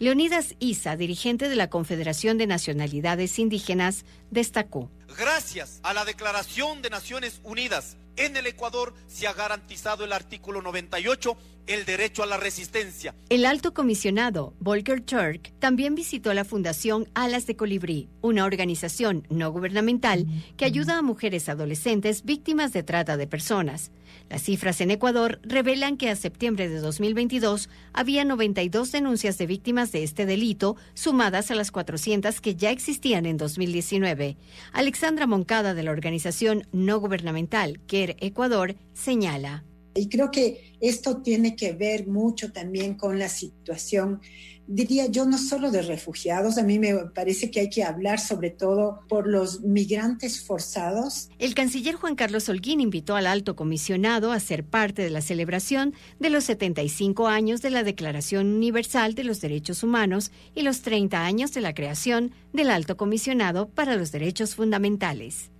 Leonidas 0.00 0.56
Isa, 0.58 0.96
dirigente 0.96 1.48
de 1.48 1.54
la 1.54 1.70
Confederación 1.70 2.36
de 2.36 2.48
Nacionalidades 2.48 3.38
Indígenas, 3.38 4.04
destacó. 4.30 4.90
Gracias 5.16 5.78
a 5.84 5.94
la 5.94 6.04
Declaración 6.04 6.82
de 6.82 6.90
Naciones 6.90 7.40
Unidas, 7.44 7.96
en 8.16 8.36
el 8.36 8.46
Ecuador 8.46 8.94
se 9.06 9.26
ha 9.26 9.32
garantizado 9.32 10.04
el 10.04 10.12
artículo 10.12 10.62
98 10.62 11.36
el 11.66 11.84
derecho 11.84 12.22
a 12.22 12.26
la 12.26 12.36
resistencia. 12.36 13.14
El 13.28 13.46
alto 13.46 13.72
comisionado 13.72 14.54
Volker 14.60 15.00
Turk 15.00 15.52
también 15.58 15.94
visitó 15.94 16.34
la 16.34 16.44
Fundación 16.44 17.08
Alas 17.14 17.46
de 17.46 17.56
Colibrí, 17.56 18.08
una 18.20 18.44
organización 18.44 19.26
no 19.30 19.50
gubernamental 19.50 20.26
que 20.56 20.64
ayuda 20.64 20.98
a 20.98 21.02
mujeres 21.02 21.48
adolescentes 21.48 22.24
víctimas 22.24 22.72
de 22.72 22.82
trata 22.82 23.16
de 23.16 23.26
personas. 23.26 23.90
Las 24.30 24.42
cifras 24.42 24.80
en 24.80 24.90
Ecuador 24.90 25.38
revelan 25.42 25.96
que 25.96 26.10
a 26.10 26.16
septiembre 26.16 26.68
de 26.68 26.80
2022 26.80 27.68
había 27.92 28.24
92 28.24 28.90
denuncias 28.90 29.38
de 29.38 29.46
víctimas 29.46 29.92
de 29.92 30.02
este 30.02 30.26
delito, 30.26 30.76
sumadas 30.94 31.50
a 31.50 31.54
las 31.54 31.70
400 31.70 32.40
que 32.40 32.56
ya 32.56 32.70
existían 32.70 33.26
en 33.26 33.36
2019. 33.36 34.36
Alexandra 34.72 35.26
Moncada 35.26 35.74
de 35.74 35.82
la 35.82 35.90
organización 35.90 36.66
no 36.72 36.98
gubernamental 37.00 37.80
CARE 37.86 38.16
Ecuador 38.20 38.76
señala. 38.94 39.64
Y 39.94 40.08
creo 40.08 40.30
que 40.30 40.74
esto 40.80 41.22
tiene 41.22 41.54
que 41.54 41.72
ver 41.72 42.08
mucho 42.08 42.50
también 42.50 42.94
con 42.94 43.18
la 43.18 43.28
situación, 43.28 44.20
diría 44.66 45.06
yo, 45.06 45.26
no 45.26 45.38
solo 45.38 45.70
de 45.70 45.82
refugiados, 45.82 46.58
a 46.58 46.62
mí 46.62 46.78
me 46.78 46.94
parece 47.14 47.50
que 47.50 47.60
hay 47.60 47.70
que 47.70 47.84
hablar 47.84 48.20
sobre 48.20 48.50
todo 48.50 49.00
por 49.08 49.26
los 49.26 49.60
migrantes 49.62 50.44
forzados. 50.44 51.28
El 51.38 51.54
canciller 51.54 51.94
Juan 51.94 52.16
Carlos 52.16 52.48
Holguín 52.48 52.80
invitó 52.80 53.16
al 53.16 53.26
alto 53.26 53.56
comisionado 53.56 54.32
a 54.32 54.40
ser 54.40 54.64
parte 54.64 55.02
de 55.02 55.10
la 55.10 55.20
celebración 55.20 55.94
de 56.18 56.30
los 56.30 56.44
75 56.44 57.28
años 57.28 57.62
de 57.62 57.70
la 57.70 57.82
Declaración 57.82 58.54
Universal 58.54 59.14
de 59.14 59.24
los 59.24 59.40
Derechos 59.40 59.82
Humanos 59.82 60.32
y 60.54 60.62
los 60.62 60.82
30 60.82 61.24
años 61.24 61.52
de 61.52 61.60
la 61.60 61.74
creación 61.74 62.32
del 62.52 62.70
alto 62.70 62.96
comisionado 62.96 63.68
para 63.68 63.96
los 63.96 64.12
Derechos 64.12 64.54
Fundamentales. 64.54 65.50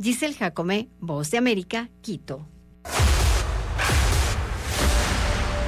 Giselle 0.00 0.34
Jacome, 0.34 0.88
Voz 1.00 1.30
de 1.30 1.38
América, 1.38 1.90
Quito. 2.00 2.46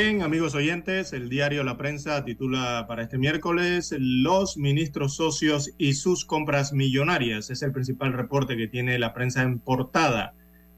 Bien, 0.00 0.22
amigos 0.22 0.54
oyentes, 0.54 1.12
el 1.12 1.28
diario 1.28 1.64
La 1.64 1.76
Prensa 1.76 2.24
titula 2.24 2.84
para 2.86 3.02
este 3.02 3.18
miércoles 3.18 3.92
Los 3.98 4.56
ministros 4.56 5.16
socios 5.16 5.72
y 5.76 5.94
sus 5.94 6.24
compras 6.24 6.72
millonarias. 6.72 7.50
Es 7.50 7.62
el 7.62 7.72
principal 7.72 8.12
reporte 8.12 8.56
que 8.56 8.68
tiene 8.68 8.96
la 9.00 9.12
prensa 9.12 9.42
en 9.42 9.58
portada. 9.58 10.34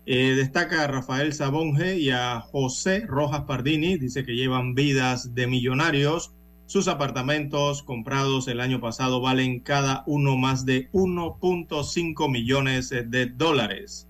Eh, 0.07 0.33
destaca 0.39 0.85
a 0.85 0.87
Rafael 0.87 1.35
Sabonge 1.35 1.99
y 1.99 2.09
a 2.09 2.41
José 2.41 3.05
Rojas 3.07 3.43
Pardini. 3.43 3.99
Dice 3.99 4.25
que 4.25 4.37
llevan 4.37 4.75
vidas 4.75 5.35
de 5.35 5.47
millonarios. 5.47 6.33
Sus 6.65 6.89
apartamentos 6.89 7.83
comprados 7.83 8.49
el 8.49 8.59
año 8.59 8.81
pasado 8.81 9.21
valen 9.21 9.61
cada 9.61 10.03
uno 10.07 10.39
más 10.39 10.65
de 10.65 10.91
1.5 10.93 12.31
millones 12.31 12.89
de 12.89 13.27
dólares. 13.27 14.09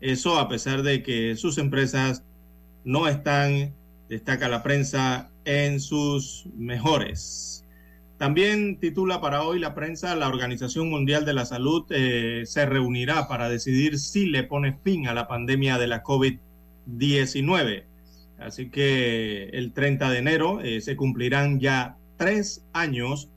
Eso 0.00 0.38
a 0.38 0.48
pesar 0.48 0.82
de 0.82 1.02
que 1.02 1.36
sus 1.36 1.58
empresas 1.58 2.24
no 2.84 3.06
están 3.06 3.74
destaca 4.08 4.48
la 4.48 4.62
prensa 4.62 5.30
en 5.44 5.80
sus 5.80 6.46
mejores. 6.56 7.64
También 8.18 8.78
titula 8.78 9.20
para 9.20 9.42
hoy 9.42 9.58
la 9.58 9.74
prensa, 9.74 10.16
la 10.16 10.28
Organización 10.28 10.88
Mundial 10.88 11.26
de 11.26 11.34
la 11.34 11.44
Salud 11.44 11.84
eh, 11.90 12.44
se 12.46 12.64
reunirá 12.64 13.28
para 13.28 13.50
decidir 13.50 13.98
si 13.98 14.26
le 14.26 14.42
pone 14.42 14.78
fin 14.82 15.06
a 15.06 15.14
la 15.14 15.28
pandemia 15.28 15.76
de 15.76 15.86
la 15.86 16.02
COVID-19. 16.02 17.84
Así 18.38 18.70
que 18.70 19.50
el 19.52 19.72
30 19.72 20.10
de 20.10 20.18
enero 20.18 20.60
eh, 20.62 20.80
se 20.80 20.96
cumplirán 20.96 21.60
ya 21.60 21.96
tres 22.16 22.64
años 22.72 23.28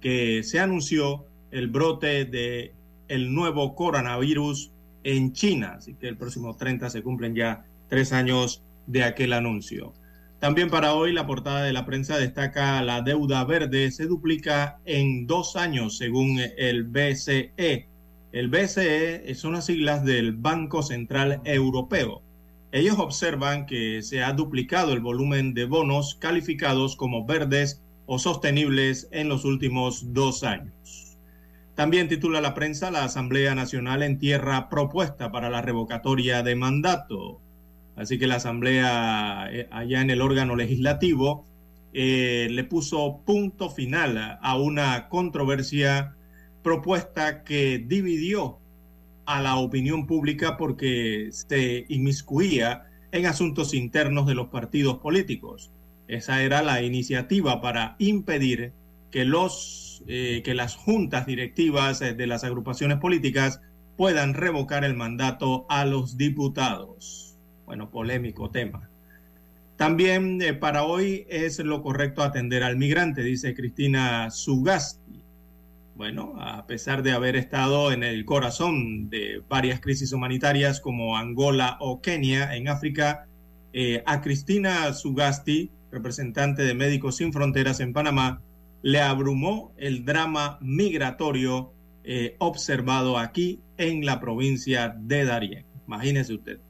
que 0.00 0.44
se 0.44 0.60
anunció 0.60 1.24
el 1.50 1.66
brote 1.68 2.24
de 2.24 2.72
el 3.08 3.34
nuevo 3.34 3.74
coronavirus 3.74 4.70
en 5.02 5.32
China. 5.32 5.74
Así 5.78 5.94
que 5.94 6.08
el 6.08 6.16
próximo 6.16 6.56
30 6.56 6.90
se 6.90 7.02
cumplen 7.02 7.34
ya 7.34 7.64
tres 7.88 8.12
años 8.12 8.62
de 8.86 9.02
aquel 9.02 9.32
anuncio. 9.32 9.94
También 10.40 10.70
para 10.70 10.94
hoy 10.94 11.12
la 11.12 11.26
portada 11.26 11.64
de 11.64 11.72
la 11.72 11.84
prensa 11.84 12.16
destaca 12.16 12.80
la 12.82 13.02
deuda 13.02 13.44
verde 13.44 13.90
se 13.90 14.06
duplica 14.06 14.78
en 14.84 15.26
dos 15.26 15.56
años 15.56 15.98
según 15.98 16.38
el 16.56 16.84
BCE. 16.84 17.88
El 18.30 18.48
BCE 18.48 19.34
son 19.34 19.54
las 19.54 19.66
siglas 19.66 20.04
del 20.04 20.32
Banco 20.32 20.84
Central 20.84 21.40
Europeo. 21.44 22.22
Ellos 22.70 22.98
observan 22.98 23.66
que 23.66 24.00
se 24.02 24.22
ha 24.22 24.32
duplicado 24.32 24.92
el 24.92 25.00
volumen 25.00 25.54
de 25.54 25.64
bonos 25.64 26.14
calificados 26.20 26.94
como 26.94 27.26
verdes 27.26 27.82
o 28.06 28.20
sostenibles 28.20 29.08
en 29.10 29.28
los 29.28 29.44
últimos 29.44 30.12
dos 30.12 30.44
años. 30.44 31.18
También 31.74 32.08
titula 32.08 32.40
la 32.40 32.54
prensa 32.54 32.90
la 32.90 33.04
Asamblea 33.04 33.54
Nacional 33.56 34.02
en 34.02 34.18
tierra 34.18 34.68
propuesta 34.68 35.32
para 35.32 35.50
la 35.50 35.62
revocatoria 35.62 36.42
de 36.42 36.54
mandato. 36.54 37.40
Así 37.98 38.16
que 38.18 38.28
la 38.28 38.36
Asamblea, 38.36 39.48
eh, 39.50 39.68
allá 39.72 40.00
en 40.00 40.10
el 40.10 40.22
órgano 40.22 40.54
legislativo, 40.54 41.44
eh, 41.92 42.46
le 42.50 42.64
puso 42.64 43.22
punto 43.26 43.70
final 43.70 44.38
a 44.40 44.56
una 44.56 45.08
controversia 45.08 46.14
propuesta 46.62 47.42
que 47.42 47.78
dividió 47.78 48.58
a 49.26 49.42
la 49.42 49.56
opinión 49.56 50.06
pública 50.06 50.56
porque 50.56 51.30
se 51.32 51.86
inmiscuía 51.88 52.86
en 53.10 53.26
asuntos 53.26 53.74
internos 53.74 54.26
de 54.26 54.34
los 54.34 54.48
partidos 54.48 54.98
políticos. 54.98 55.72
Esa 56.06 56.42
era 56.42 56.62
la 56.62 56.82
iniciativa 56.82 57.60
para 57.60 57.96
impedir 57.98 58.72
que, 59.10 59.24
los, 59.24 60.04
eh, 60.06 60.42
que 60.44 60.54
las 60.54 60.76
juntas 60.76 61.26
directivas 61.26 61.98
de 61.98 62.26
las 62.26 62.44
agrupaciones 62.44 62.98
políticas 62.98 63.60
puedan 63.96 64.34
revocar 64.34 64.84
el 64.84 64.94
mandato 64.94 65.66
a 65.68 65.84
los 65.84 66.16
diputados. 66.16 67.27
Bueno, 67.68 67.90
polémico 67.90 68.48
tema. 68.48 68.88
También 69.76 70.40
eh, 70.40 70.54
para 70.54 70.84
hoy 70.84 71.26
es 71.28 71.58
lo 71.58 71.82
correcto 71.82 72.22
atender 72.22 72.62
al 72.62 72.78
migrante, 72.78 73.22
dice 73.22 73.54
Cristina 73.54 74.30
Sugasti. 74.30 75.22
Bueno, 75.94 76.32
a 76.40 76.66
pesar 76.66 77.02
de 77.02 77.12
haber 77.12 77.36
estado 77.36 77.92
en 77.92 78.04
el 78.04 78.24
corazón 78.24 79.10
de 79.10 79.42
varias 79.50 79.80
crisis 79.80 80.14
humanitarias 80.14 80.80
como 80.80 81.18
Angola 81.18 81.76
o 81.80 82.00
Kenia 82.00 82.56
en 82.56 82.68
África, 82.68 83.26
eh, 83.74 84.02
a 84.06 84.22
Cristina 84.22 84.90
Sugasti, 84.94 85.70
representante 85.92 86.62
de 86.62 86.72
Médicos 86.72 87.16
Sin 87.16 87.34
Fronteras 87.34 87.80
en 87.80 87.92
Panamá, 87.92 88.40
le 88.80 89.02
abrumó 89.02 89.74
el 89.76 90.06
drama 90.06 90.56
migratorio 90.62 91.74
eh, 92.02 92.34
observado 92.38 93.18
aquí 93.18 93.60
en 93.76 94.06
la 94.06 94.20
provincia 94.20 94.96
de 94.98 95.26
Darién. 95.26 95.66
Imagínese 95.86 96.32
usted. 96.32 96.60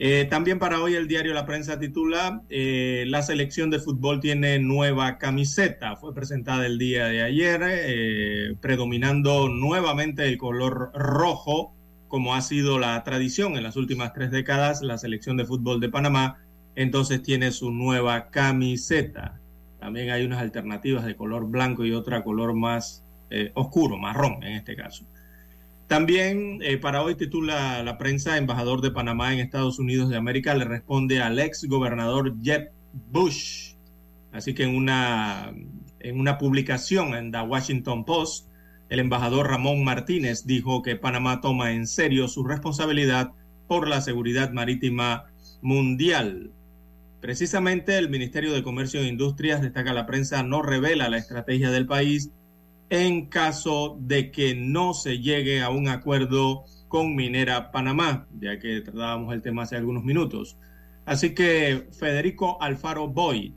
Eh, 0.00 0.26
también 0.26 0.60
para 0.60 0.80
hoy 0.80 0.94
el 0.94 1.08
diario 1.08 1.34
La 1.34 1.44
Prensa 1.44 1.80
titula 1.80 2.42
eh, 2.48 3.02
La 3.08 3.20
selección 3.22 3.68
de 3.68 3.80
fútbol 3.80 4.20
tiene 4.20 4.60
nueva 4.60 5.18
camiseta. 5.18 5.96
Fue 5.96 6.14
presentada 6.14 6.66
el 6.66 6.78
día 6.78 7.06
de 7.06 7.24
ayer, 7.24 7.60
eh, 7.64 8.54
predominando 8.60 9.48
nuevamente 9.48 10.24
el 10.24 10.38
color 10.38 10.92
rojo, 10.94 11.74
como 12.06 12.36
ha 12.36 12.42
sido 12.42 12.78
la 12.78 13.02
tradición 13.02 13.56
en 13.56 13.64
las 13.64 13.74
últimas 13.74 14.12
tres 14.12 14.30
décadas. 14.30 14.82
La 14.82 14.98
selección 14.98 15.36
de 15.36 15.46
fútbol 15.46 15.80
de 15.80 15.88
Panamá 15.88 16.38
entonces 16.76 17.20
tiene 17.20 17.50
su 17.50 17.72
nueva 17.72 18.30
camiseta. 18.30 19.40
También 19.80 20.10
hay 20.10 20.24
unas 20.24 20.40
alternativas 20.40 21.04
de 21.06 21.16
color 21.16 21.48
blanco 21.48 21.84
y 21.84 21.92
otra 21.92 22.22
color 22.22 22.54
más 22.54 23.04
oscuro, 23.54 23.98
marrón 23.98 24.42
en 24.44 24.52
este 24.52 24.74
caso. 24.76 25.04
También 25.88 26.58
eh, 26.62 26.76
para 26.76 27.02
hoy 27.02 27.14
titula 27.14 27.82
la 27.82 27.96
prensa, 27.96 28.36
embajador 28.36 28.82
de 28.82 28.90
Panamá 28.90 29.32
en 29.32 29.40
Estados 29.40 29.78
Unidos 29.78 30.10
de 30.10 30.18
América 30.18 30.54
le 30.54 30.66
responde 30.66 31.22
al 31.22 31.38
ex 31.38 31.64
gobernador 31.64 32.36
Jeb 32.42 32.70
Bush. 33.10 33.74
Así 34.30 34.54
que 34.54 34.64
en 34.64 34.76
una, 34.76 35.54
en 36.00 36.20
una 36.20 36.36
publicación 36.36 37.14
en 37.14 37.32
The 37.32 37.40
Washington 37.40 38.04
Post, 38.04 38.48
El 38.90 39.00
embajador 39.00 39.48
Ramón 39.48 39.84
Martínez 39.84 40.46
dijo 40.46 40.82
que 40.82 40.96
Panamá 40.96 41.40
toma 41.40 41.72
en 41.72 41.86
serio 41.86 42.28
su 42.28 42.44
responsabilidad 42.44 43.32
por 43.66 43.86
la 43.88 44.00
seguridad 44.00 44.50
marítima 44.50 45.26
mundial. 45.60 46.52
Precisamente 47.20 47.98
el 47.98 48.08
Ministerio 48.08 48.52
de 48.52 48.62
Comercio 48.62 49.00
e 49.00 49.08
Industrias, 49.08 49.60
destaca 49.60 49.92
la 49.92 50.06
prensa, 50.06 50.42
no 50.42 50.62
revela 50.62 51.10
la 51.10 51.18
estrategia 51.18 51.70
del 51.70 51.86
país 51.86 52.30
en 52.90 53.26
caso 53.26 53.98
de 54.00 54.30
que 54.30 54.54
no 54.54 54.94
se 54.94 55.18
llegue 55.18 55.62
a 55.62 55.70
un 55.70 55.88
acuerdo 55.88 56.64
con 56.88 57.14
Minera 57.14 57.70
Panamá, 57.70 58.26
ya 58.40 58.58
que 58.58 58.80
tratábamos 58.80 59.34
el 59.34 59.42
tema 59.42 59.62
hace 59.62 59.76
algunos 59.76 60.04
minutos. 60.04 60.56
Así 61.04 61.34
que 61.34 61.88
Federico 61.98 62.60
Alfaro 62.62 63.08
Boy, 63.08 63.54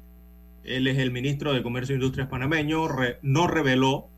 él 0.64 0.88
es 0.88 0.98
el 0.98 1.12
ministro 1.12 1.54
de 1.54 1.64
Comercio 1.64 1.94
e 1.94 1.98
Industrias 1.98 2.28
panameño, 2.28 2.88
no 3.22 3.48
reveló 3.48 4.10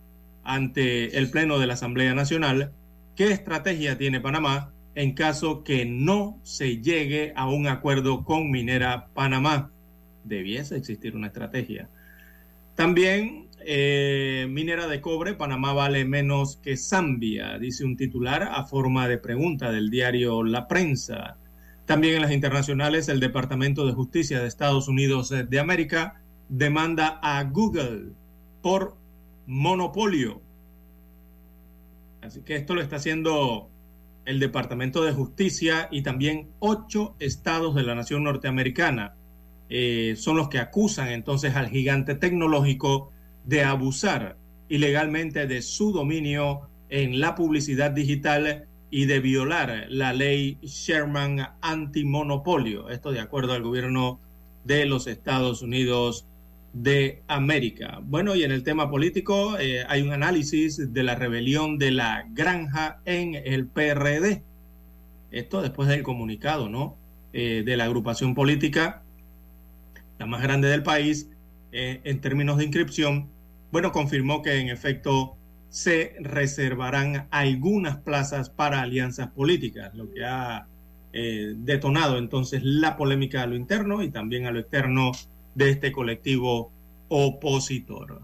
ante 0.43 1.18
el 1.18 1.30
Pleno 1.30 1.59
de 1.59 1.68
la 1.68 1.74
Asamblea 1.74 2.14
Nacional 2.14 2.74
qué 3.16 3.32
estrategia 3.32 3.97
tiene 3.97 4.20
Panamá 4.20 4.74
en 4.95 5.14
caso 5.14 5.64
que 5.64 5.86
no 5.86 6.39
se 6.43 6.82
llegue 6.82 7.34
a 7.36 7.47
un 7.47 7.68
acuerdo 7.68 8.24
con 8.24 8.51
Minera 8.51 9.07
Panamá. 9.14 9.72
Debiese 10.24 10.78
existir 10.78 11.16
una 11.16 11.28
estrategia. 11.28 11.89
También 12.76 13.42
eh, 13.66 14.47
minera 14.49 14.88
de 14.88 15.01
cobre, 15.01 15.34
Panamá 15.34 15.74
vale 15.74 16.05
menos 16.05 16.57
que 16.57 16.78
Zambia, 16.78 17.57
dice 17.59 17.86
un 17.86 17.97
titular 17.97 18.43
a 18.43 18.64
forma 18.66 19.07
de 19.07 19.18
pregunta 19.18 19.72
del 19.72 19.89
diario 19.89 20.43
La 20.43 20.68
Prensa. 20.68 21.38
También 21.86 22.16
en 22.16 22.22
las 22.22 22.32
internacionales, 22.32 23.09
el 23.09 23.20
Departamento 23.20 23.86
de 23.86 23.93
Justicia 23.93 24.39
de 24.39 24.47
Estados 24.47 24.88
Unidos 24.88 25.30
de 25.30 25.59
América 25.59 26.22
demanda 26.49 27.20
a 27.22 27.43
Google 27.43 28.14
por 28.61 28.95
monopolio. 29.45 30.41
Así 32.22 32.41
que 32.41 32.55
esto 32.55 32.76
lo 32.76 32.82
está 32.82 32.97
haciendo 32.97 33.70
el 34.26 34.39
Departamento 34.39 35.03
de 35.03 35.11
Justicia 35.11 35.89
y 35.91 36.01
también 36.01 36.49
ocho 36.59 37.16
estados 37.20 37.76
de 37.76 37.84
la 37.84 37.95
nación 37.95 38.24
norteamericana. 38.24 39.16
Eh, 39.70 40.16
son 40.18 40.38
los 40.38 40.49
que 40.49 40.59
acusan 40.59 41.09
entonces 41.09 41.55
al 41.55 41.70
gigante 41.70 42.16
tecnológico 42.16 43.11
de 43.45 43.63
abusar 43.63 44.37
ilegalmente 44.69 45.47
de 45.47 45.61
su 45.61 45.91
dominio 45.91 46.61
en 46.89 47.19
la 47.19 47.35
publicidad 47.35 47.91
digital 47.91 48.65
y 48.89 49.05
de 49.05 49.19
violar 49.19 49.87
la 49.89 50.13
ley 50.13 50.57
Sherman 50.61 51.47
antimonopolio. 51.61 52.89
Esto 52.89 53.11
de 53.11 53.19
acuerdo 53.19 53.53
al 53.53 53.63
gobierno 53.63 54.19
de 54.63 54.85
los 54.85 55.07
Estados 55.07 55.61
Unidos 55.61 56.27
de 56.73 57.21
América. 57.27 57.99
Bueno, 58.03 58.35
y 58.35 58.43
en 58.43 58.51
el 58.51 58.63
tema 58.63 58.89
político 58.89 59.57
eh, 59.59 59.83
hay 59.87 60.01
un 60.01 60.11
análisis 60.11 60.93
de 60.93 61.03
la 61.03 61.15
rebelión 61.15 61.77
de 61.77 61.91
la 61.91 62.25
granja 62.31 62.99
en 63.05 63.35
el 63.35 63.67
PRD. 63.67 64.43
Esto 65.31 65.61
después 65.61 65.87
del 65.87 66.03
comunicado, 66.03 66.69
¿no? 66.69 66.95
Eh, 67.31 67.63
de 67.65 67.77
la 67.77 67.85
agrupación 67.85 68.35
política, 68.35 69.01
la 70.19 70.27
más 70.27 70.41
grande 70.43 70.67
del 70.67 70.83
país, 70.83 71.29
eh, 71.74 72.01
en 72.03 72.21
términos 72.21 72.57
de 72.57 72.65
inscripción, 72.65 73.30
bueno, 73.71 73.91
confirmó 73.91 74.41
que 74.41 74.59
en 74.59 74.69
efecto 74.69 75.36
se 75.69 76.15
reservarán 76.21 77.28
algunas 77.32 77.97
plazas 77.97 78.49
para 78.49 78.82
alianzas 78.82 79.30
políticas, 79.32 79.93
lo 79.95 80.11
que 80.11 80.24
ha 80.24 80.67
detonado 81.13 82.17
entonces 82.17 82.63
la 82.63 82.97
polémica 82.97 83.43
a 83.43 83.45
lo 83.45 83.55
interno 83.55 84.01
y 84.01 84.09
también 84.09 84.47
a 84.47 84.51
lo 84.51 84.59
externo 84.59 85.11
de 85.53 85.69
este 85.69 85.91
colectivo 85.91 86.71
opositor. 87.07 88.21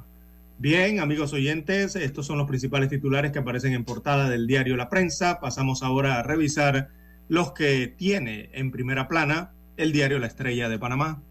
Bien, 0.57 0.99
amigos 0.99 1.31
oyentes, 1.31 1.95
estos 1.95 2.25
son 2.25 2.37
los 2.37 2.45
principales 2.45 2.89
titulares 2.89 3.31
que 3.31 3.39
aparecen 3.39 3.73
en 3.73 3.85
portada 3.85 4.29
del 4.29 4.45
diario 4.45 4.75
La 4.75 4.89
Prensa. 4.89 5.39
Pasamos 5.39 5.83
ahora 5.83 6.19
a 6.19 6.23
revisar 6.23 6.89
los 7.29 7.53
que 7.53 7.87
tiene 7.87 8.49
en 8.51 8.69
primera 8.69 9.07
plana 9.07 9.51
el 9.77 9.93
diario 9.93 10.19
La 10.19 10.27
Estrella 10.27 10.67
de 10.67 10.77
Panamá. 10.77 11.21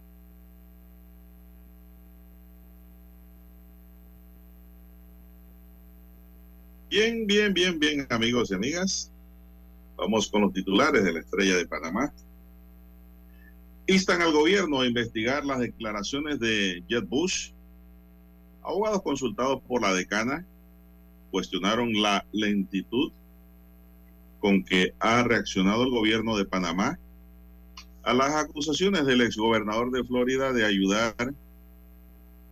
Bien, 6.88 7.26
bien, 7.26 7.52
bien, 7.52 7.78
bien, 7.78 8.06
amigos 8.10 8.50
y 8.50 8.54
amigas. 8.54 9.10
Vamos 9.96 10.28
con 10.28 10.42
los 10.42 10.52
titulares 10.52 11.04
de 11.04 11.12
la 11.12 11.20
Estrella 11.20 11.56
de 11.56 11.66
Panamá 11.66 12.12
instan 13.88 14.20
al 14.20 14.32
gobierno 14.32 14.80
a 14.80 14.86
investigar 14.86 15.44
las 15.46 15.60
declaraciones 15.60 16.38
de 16.38 16.84
Jeb 16.88 17.06
Bush. 17.08 17.52
Abogados 18.62 19.02
consultados 19.02 19.62
por 19.62 19.80
la 19.80 19.94
decana 19.94 20.44
cuestionaron 21.30 21.94
la 21.94 22.24
lentitud 22.32 23.10
con 24.40 24.62
que 24.62 24.92
ha 25.00 25.22
reaccionado 25.22 25.84
el 25.84 25.90
gobierno 25.90 26.36
de 26.36 26.44
Panamá 26.44 26.98
a 28.02 28.12
las 28.12 28.34
acusaciones 28.34 29.06
del 29.06 29.22
exgobernador 29.22 29.90
de 29.90 30.04
Florida 30.04 30.52
de 30.52 30.66
ayudar 30.66 31.14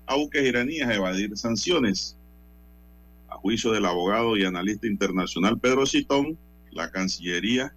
a 0.06 0.16
buques 0.16 0.42
iraníes 0.42 0.88
a 0.88 0.94
evadir 0.94 1.36
sanciones. 1.36 2.15
Juicio 3.36 3.72
del 3.72 3.86
abogado 3.86 4.36
y 4.36 4.44
analista 4.44 4.86
internacional 4.86 5.58
Pedro 5.58 5.86
Citón, 5.86 6.38
la 6.70 6.90
Cancillería 6.90 7.74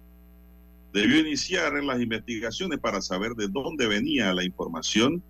debió 0.92 1.20
iniciar 1.20 1.72
las 1.84 2.00
investigaciones 2.00 2.78
para 2.78 3.00
saber 3.00 3.34
de 3.34 3.48
dónde 3.48 3.86
venía 3.86 4.34
la 4.34 4.44
información 4.44 5.22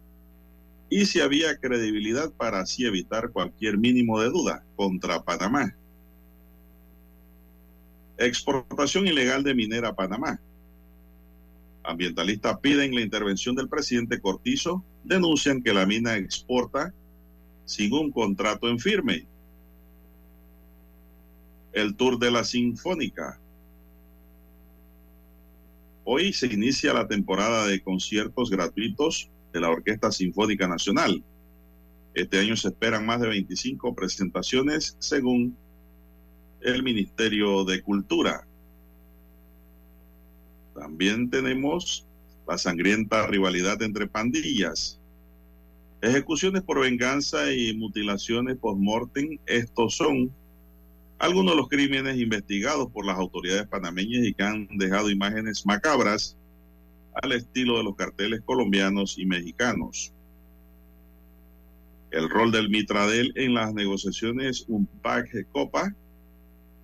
y 0.88 1.06
si 1.06 1.20
había 1.20 1.56
credibilidad 1.56 2.32
para 2.32 2.60
así 2.60 2.84
evitar 2.84 3.30
cualquier 3.30 3.78
mínimo 3.78 4.20
de 4.20 4.28
duda 4.30 4.64
contra 4.74 5.22
Panamá. 5.22 5.76
Exportación 8.18 9.06
ilegal 9.06 9.44
de 9.44 9.54
minera 9.54 9.90
a 9.90 9.94
Panamá. 9.94 10.40
Ambientalistas 11.84 12.58
piden 12.58 12.94
la 12.94 13.00
intervención 13.00 13.54
del 13.54 13.68
presidente 13.68 14.20
Cortizo, 14.20 14.84
denuncian 15.04 15.62
que 15.62 15.72
la 15.72 15.86
mina 15.86 16.16
exporta 16.16 16.92
sin 17.64 17.92
un 17.94 18.10
contrato 18.10 18.68
en 18.68 18.78
firme. 18.78 19.26
El 21.72 21.96
tour 21.96 22.18
de 22.18 22.30
la 22.30 22.44
Sinfónica 22.44 23.40
Hoy 26.12 26.32
se 26.32 26.46
inicia 26.46 26.92
la 26.92 27.06
temporada 27.06 27.68
de 27.68 27.80
conciertos 27.80 28.50
gratuitos 28.50 29.30
de 29.52 29.60
la 29.60 29.70
Orquesta 29.70 30.10
Sinfónica 30.10 30.66
Nacional. 30.66 31.22
Este 32.14 32.40
año 32.40 32.56
se 32.56 32.66
esperan 32.66 33.06
más 33.06 33.20
de 33.20 33.28
25 33.28 33.94
presentaciones 33.94 34.96
según 34.98 35.56
el 36.62 36.82
Ministerio 36.82 37.64
de 37.64 37.80
Cultura. 37.82 38.44
También 40.74 41.30
tenemos 41.30 42.06
la 42.48 42.58
sangrienta 42.58 43.26
rivalidad 43.28 43.80
entre 43.82 44.08
pandillas. 44.08 44.98
Ejecuciones 46.00 46.62
por 46.62 46.80
venganza 46.80 47.52
y 47.52 47.72
mutilaciones 47.76 48.56
post-mortem, 48.56 49.38
estos 49.46 49.94
son 49.94 50.34
algunos 51.20 51.52
de 51.52 51.58
los 51.58 51.68
crímenes 51.68 52.18
investigados 52.18 52.90
por 52.90 53.04
las 53.04 53.18
autoridades 53.18 53.68
panameñas 53.68 54.24
y 54.24 54.32
que 54.32 54.42
han 54.42 54.66
dejado 54.78 55.10
imágenes 55.10 55.66
macabras 55.66 56.34
al 57.22 57.32
estilo 57.32 57.76
de 57.76 57.84
los 57.84 57.94
carteles 57.94 58.40
colombianos 58.40 59.18
y 59.18 59.26
mexicanos. 59.26 60.14
El 62.10 62.30
rol 62.30 62.50
del 62.50 62.70
Mitradel 62.70 63.32
en 63.36 63.52
las 63.52 63.74
negociaciones 63.74 64.64
UNPAC-Copa. 64.66 65.94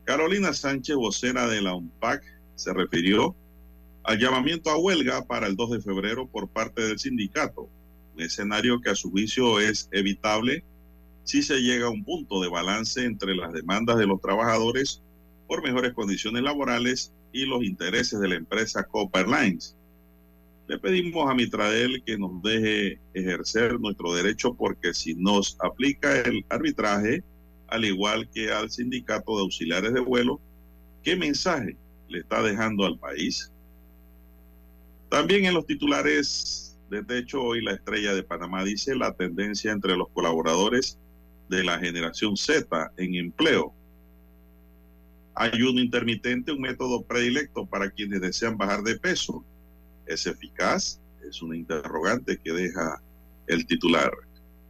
Carolina 0.05 0.53
Sánchez, 0.53 0.97
vocera 0.97 1.49
de 1.49 1.63
la 1.63 1.75
UNPAC, 1.75 2.23
se 2.57 2.75
refirió 2.75 3.35
al 4.05 4.19
llamamiento 4.19 4.69
a 4.69 4.77
huelga 4.77 5.25
para 5.25 5.47
el 5.47 5.57
2 5.57 5.71
de 5.71 5.81
febrero 5.81 6.29
por 6.29 6.49
parte 6.49 6.83
del 6.83 6.99
sindicato, 6.99 7.71
un 8.15 8.23
escenario 8.23 8.83
que 8.83 8.91
a 8.91 8.95
su 8.95 9.11
juicio 9.11 9.61
es 9.61 9.89
evitable 9.93 10.63
si 11.27 11.43
se 11.43 11.61
llega 11.61 11.87
a 11.87 11.91
un 11.91 12.05
punto 12.05 12.41
de 12.41 12.49
balance 12.49 13.05
entre 13.05 13.35
las 13.35 13.53
demandas 13.53 13.99
de 13.99 14.07
los 14.07 14.21
trabajadores 14.21 15.03
por 15.49 15.61
mejores 15.61 15.93
condiciones 15.93 16.45
laborales 16.45 17.13
y 17.33 17.47
los 17.47 17.65
intereses 17.65 18.21
de 18.21 18.29
la 18.29 18.37
empresa 18.37 18.85
Copa 18.85 19.21
Airlines. 19.21 19.77
Le 20.69 20.79
pedimos 20.79 21.29
a 21.29 21.35
Mitradel 21.35 22.01
que 22.05 22.17
nos 22.17 22.41
deje 22.43 23.01
ejercer 23.13 23.81
nuestro 23.81 24.15
derecho 24.15 24.55
porque 24.55 24.95
si 24.95 25.15
nos 25.15 25.57
aplica 25.61 26.21
el 26.21 26.45
arbitraje, 26.49 27.25
al 27.67 27.85
igual 27.85 28.29
que 28.31 28.53
al 28.53 28.71
sindicato 28.71 29.37
de 29.37 29.43
auxiliares 29.43 29.95
de 29.95 30.01
vuelo, 30.01 30.41
¿qué 31.03 31.17
mensaje 31.17 31.77
le 32.09 32.21
está 32.21 32.41
dejando 32.41 32.87
al 32.87 33.01
país? 33.01 33.51
También 35.09 35.45
en 35.45 35.55
los 35.55 35.67
titulares 35.67 36.79
de 36.89 37.03
techo 37.03 37.43
hoy 37.43 37.65
la 37.65 37.73
estrella 37.73 38.15
de 38.15 38.23
Panamá 38.23 38.63
dice 38.63 38.95
la 38.95 39.13
tendencia 39.17 39.73
entre 39.73 39.97
los 39.97 40.09
colaboradores 40.11 41.01
de 41.49 41.65
la 41.65 41.79
generación 41.79 42.37
Z 42.37 42.93
en 42.97 43.15
empleo. 43.15 43.73
Ayuno 45.35 45.81
intermitente, 45.81 46.53
un 46.53 46.61
método 46.61 47.03
predilecto 47.03 47.67
para 47.67 47.91
quienes 47.91 48.21
desean 48.21 48.57
bajar 48.57 48.83
de 48.83 48.99
peso. 48.99 49.45
¿Es 50.07 50.27
eficaz? 50.27 51.01
Es 51.29 51.43
una 51.43 51.57
interrogante 51.57 52.39
que 52.39 52.53
deja 52.53 53.03
el 53.47 53.67
titular. 53.67 54.11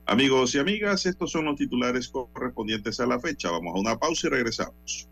Amigos 0.07 0.55
y 0.55 0.59
amigas, 0.59 1.05
estos 1.07 1.33
son 1.33 1.47
los 1.47 1.57
titulares 1.57 2.09
correspondientes 2.09 3.01
a 3.01 3.07
la 3.07 3.19
fecha. 3.19 3.51
Vamos 3.51 3.75
a 3.75 3.81
una 3.81 3.99
pausa 3.99 4.29
y 4.29 4.31
regresamos. 4.31 5.09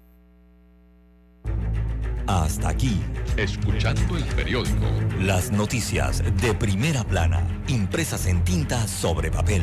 Hasta 2.26 2.70
aquí, 2.70 3.00
escuchando 3.36 4.16
el 4.16 4.24
periódico. 4.34 4.86
Las 5.20 5.52
noticias 5.52 6.22
de 6.40 6.54
primera 6.54 7.04
plana, 7.04 7.46
impresas 7.68 8.26
en 8.26 8.42
tinta 8.44 8.88
sobre 8.88 9.30
papel. 9.30 9.62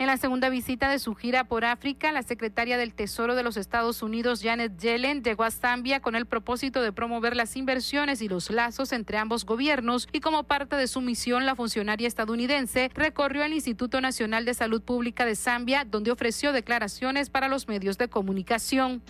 En 0.00 0.06
la 0.06 0.16
segunda 0.16 0.48
visita 0.48 0.88
de 0.88 0.98
su 0.98 1.14
gira 1.14 1.44
por 1.44 1.66
África, 1.66 2.10
la 2.10 2.22
secretaria 2.22 2.78
del 2.78 2.94
Tesoro 2.94 3.34
de 3.34 3.42
los 3.42 3.58
Estados 3.58 4.02
Unidos, 4.02 4.40
Janet 4.42 4.78
Yellen, 4.78 5.22
llegó 5.22 5.44
a 5.44 5.50
Zambia 5.50 6.00
con 6.00 6.16
el 6.16 6.24
propósito 6.24 6.80
de 6.80 6.90
promover 6.90 7.36
las 7.36 7.54
inversiones 7.54 8.22
y 8.22 8.28
los 8.28 8.48
lazos 8.48 8.92
entre 8.92 9.18
ambos 9.18 9.44
gobiernos 9.44 10.08
y 10.10 10.20
como 10.20 10.44
parte 10.44 10.76
de 10.76 10.86
su 10.86 11.02
misión, 11.02 11.44
la 11.44 11.54
funcionaria 11.54 12.08
estadounidense 12.08 12.90
recorrió 12.94 13.42
el 13.42 13.52
Instituto 13.52 14.00
Nacional 14.00 14.46
de 14.46 14.54
Salud 14.54 14.80
Pública 14.80 15.26
de 15.26 15.36
Zambia, 15.36 15.84
donde 15.84 16.10
ofreció 16.10 16.54
declaraciones 16.54 17.28
para 17.28 17.48
los 17.48 17.68
medios 17.68 17.98
de 17.98 18.08
comunicación. 18.08 19.02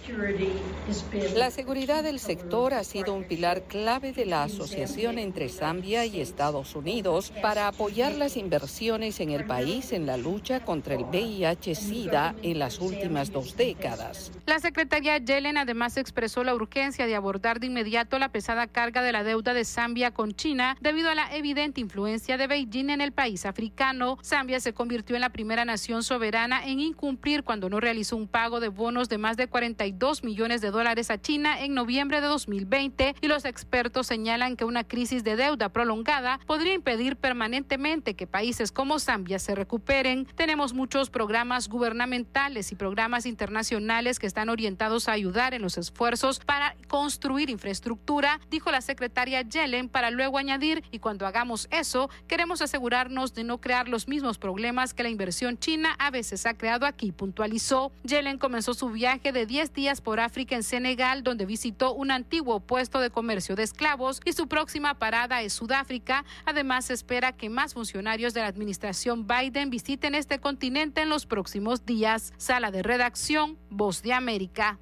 La 1.36 1.53
seguridad 1.53 2.03
del 2.03 2.18
sector 2.18 2.74
ha 2.74 2.82
sido 2.82 3.14
un 3.14 3.22
pilar 3.22 3.62
clave 3.68 4.12
de 4.12 4.26
la 4.26 4.43
asociación 4.43 5.20
entre 5.20 5.51
Zambia 5.51 6.05
y 6.05 6.20
Estados 6.20 6.74
Unidos 6.74 7.32
para 7.41 7.68
apoyar 7.68 8.14
las 8.14 8.36
inversiones 8.36 9.20
en 9.20 9.30
el 9.30 9.47
país 9.47 9.93
en 9.93 10.05
la 10.05 10.16
lucha 10.16 10.59
contra 10.64 10.79
contra 10.80 10.94
el 10.94 11.04
VIH-Sida 11.04 12.34
en 12.42 12.58
las 12.58 12.80
últimas 12.80 13.30
dos 13.30 13.54
décadas. 13.54 14.32
La 14.46 14.60
secretaria 14.60 15.18
Yellen 15.18 15.58
además 15.58 15.98
expresó 15.98 16.42
la 16.42 16.54
urgencia 16.54 17.06
de 17.06 17.14
abordar 17.14 17.60
de 17.60 17.66
inmediato 17.66 18.18
la 18.18 18.30
pesada 18.30 18.66
carga 18.66 19.02
de 19.02 19.12
la 19.12 19.22
deuda 19.22 19.52
de 19.52 19.66
Zambia 19.66 20.10
con 20.10 20.32
China 20.32 20.78
debido 20.80 21.10
a 21.10 21.14
la 21.14 21.36
evidente 21.36 21.82
influencia 21.82 22.38
de 22.38 22.46
Beijing 22.46 22.88
en 22.88 23.02
el 23.02 23.12
país 23.12 23.44
africano. 23.44 24.16
Zambia 24.24 24.58
se 24.58 24.72
convirtió 24.72 25.16
en 25.16 25.20
la 25.20 25.28
primera 25.28 25.66
nación 25.66 26.02
soberana 26.02 26.64
en 26.64 26.80
incumplir 26.80 27.44
cuando 27.44 27.68
no 27.68 27.78
realizó 27.78 28.16
un 28.16 28.26
pago 28.26 28.58
de 28.58 28.68
bonos 28.68 29.10
de 29.10 29.18
más 29.18 29.36
de 29.36 29.48
42 29.48 30.24
millones 30.24 30.62
de 30.62 30.70
dólares 30.70 31.10
a 31.10 31.20
China 31.20 31.60
en 31.60 31.74
noviembre 31.74 32.22
de 32.22 32.28
2020 32.28 33.16
y 33.20 33.26
los 33.26 33.44
expertos 33.44 34.06
señalan 34.06 34.56
que 34.56 34.64
una 34.64 34.84
crisis 34.84 35.24
de 35.24 35.36
deuda 35.36 35.68
prolongada 35.68 36.40
podría 36.46 36.72
impedir 36.72 37.16
permanentemente 37.16 38.14
que 38.14 38.26
países 38.26 38.72
como 38.72 38.98
Zambia 38.98 39.38
se 39.38 39.54
recuperen. 39.54 40.24
Tenemos 40.36 40.69
muchos 40.72 41.10
programas 41.10 41.68
gubernamentales 41.68 42.72
y 42.72 42.74
programas 42.74 43.26
internacionales 43.26 44.18
que 44.18 44.26
están 44.26 44.48
orientados 44.48 45.08
a 45.08 45.12
ayudar 45.12 45.54
en 45.54 45.62
los 45.62 45.78
esfuerzos 45.78 46.38
para 46.38 46.76
construir 46.88 47.50
infraestructura, 47.50 48.40
dijo 48.50 48.70
la 48.70 48.80
secretaria 48.80 49.42
Yellen, 49.42 49.88
para 49.88 50.11
luego 50.11 50.38
añadir, 50.38 50.84
y 50.90 50.99
cuando 50.99 51.26
hagamos 51.26 51.68
eso, 51.70 52.11
queremos 52.28 52.62
asegurarnos 52.62 53.34
de 53.34 53.45
no 53.45 53.61
crear 53.61 53.88
los 53.88 54.07
mismos 54.07 54.38
problemas 54.38 54.95
que 54.95 55.03
la 55.03 55.08
inversión 55.08 55.58
china 55.58 55.96
a 55.99 56.11
veces 56.11 56.46
ha 56.46 56.54
creado 56.54 56.86
aquí, 56.86 57.12
puntualizó. 57.12 57.92
Yellen 58.04 58.38
comenzó 58.38 58.74
su 58.74 58.90
viaje 58.90 59.32
de 59.32 59.46
10 59.46 59.72
días 59.72 60.00
por 60.00 60.20
África 60.20 60.54
en 60.54 60.62
Senegal, 60.62 61.22
donde 61.22 61.46
visitó 61.46 61.95
un 61.95 62.11
antiguo 62.11 62.61
puesto 62.61 63.00
de 63.00 63.11
comercio 63.11 63.57
de 63.57 63.64
esclavos, 63.64 64.20
y 64.24 64.32
su 64.32 64.46
próxima 64.46 64.95
parada 64.95 65.42
es 65.42 65.53
Sudáfrica. 65.53 66.24
Además, 66.45 66.86
se 66.86 66.95
espera 66.95 67.32
que 67.32 67.49
más 67.49 67.74
funcionarios 67.74 68.34
de 68.34 68.40
la 68.40 68.46
administración 68.46 69.26
Biden 69.26 69.70
visiten 69.70 70.14
este 70.14 70.38
continente 70.38 70.59
en 70.62 71.08
los 71.08 71.26
próximos 71.26 71.87
días. 71.87 72.32
Sala 72.37 72.70
de 72.70 72.82
redacción, 72.82 73.58
Voz 73.70 74.03
de 74.03 74.12
América. 74.12 74.78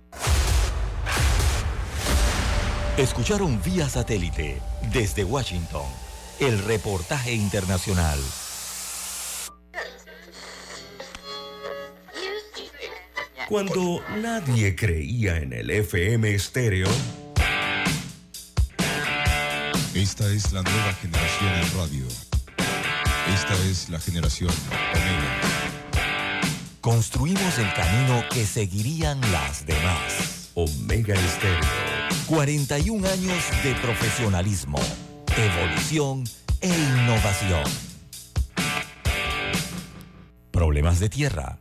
Escucharon 2.96 3.60
vía 3.62 3.88
satélite 3.88 4.60
desde 4.92 5.22
Washington 5.22 5.86
el 6.40 6.58
reportaje 6.64 7.32
internacional. 7.32 8.18
Cuando 13.48 14.02
nadie 14.20 14.74
creía 14.74 15.38
en 15.38 15.52
el 15.52 15.70
FM 15.70 16.34
estéreo. 16.34 16.88
Esta 19.94 20.28
es 20.30 20.52
la 20.52 20.62
nueva 20.62 20.92
generación 20.94 21.54
en 21.54 21.76
radio. 21.76 22.06
Esta 23.34 23.54
es 23.70 23.88
la 23.88 24.00
generación 24.00 24.50
Omega. 24.94 25.37
Construimos 26.90 27.58
el 27.58 27.70
camino 27.74 28.24
que 28.32 28.46
seguirían 28.46 29.20
las 29.30 29.66
demás. 29.66 30.50
Omega 30.54 31.14
Estéreo. 31.14 31.60
41 32.26 33.06
años 33.06 33.44
de 33.62 33.74
profesionalismo, 33.74 34.78
evolución 35.36 36.24
e 36.62 36.68
innovación. 36.68 37.62
Problemas 40.50 40.98
de 40.98 41.10
tierra, 41.10 41.58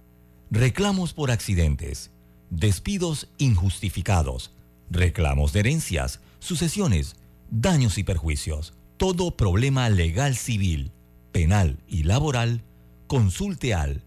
reclamos 0.49 1.11
por 1.11 1.29
accidentes, 1.29 2.11
despidos 2.49 3.27
injustificados, 3.37 4.53
reclamos 4.89 5.51
de 5.51 5.59
herencias, 5.59 6.21
sucesiones, 6.39 7.17
daños 7.49 7.97
y 7.97 8.05
perjuicios. 8.05 8.75
Todo 8.95 9.35
problema 9.35 9.89
legal 9.89 10.37
civil, 10.37 10.93
penal 11.33 11.83
y 11.85 12.03
laboral, 12.03 12.63
consulte 13.07 13.73
al 13.73 14.06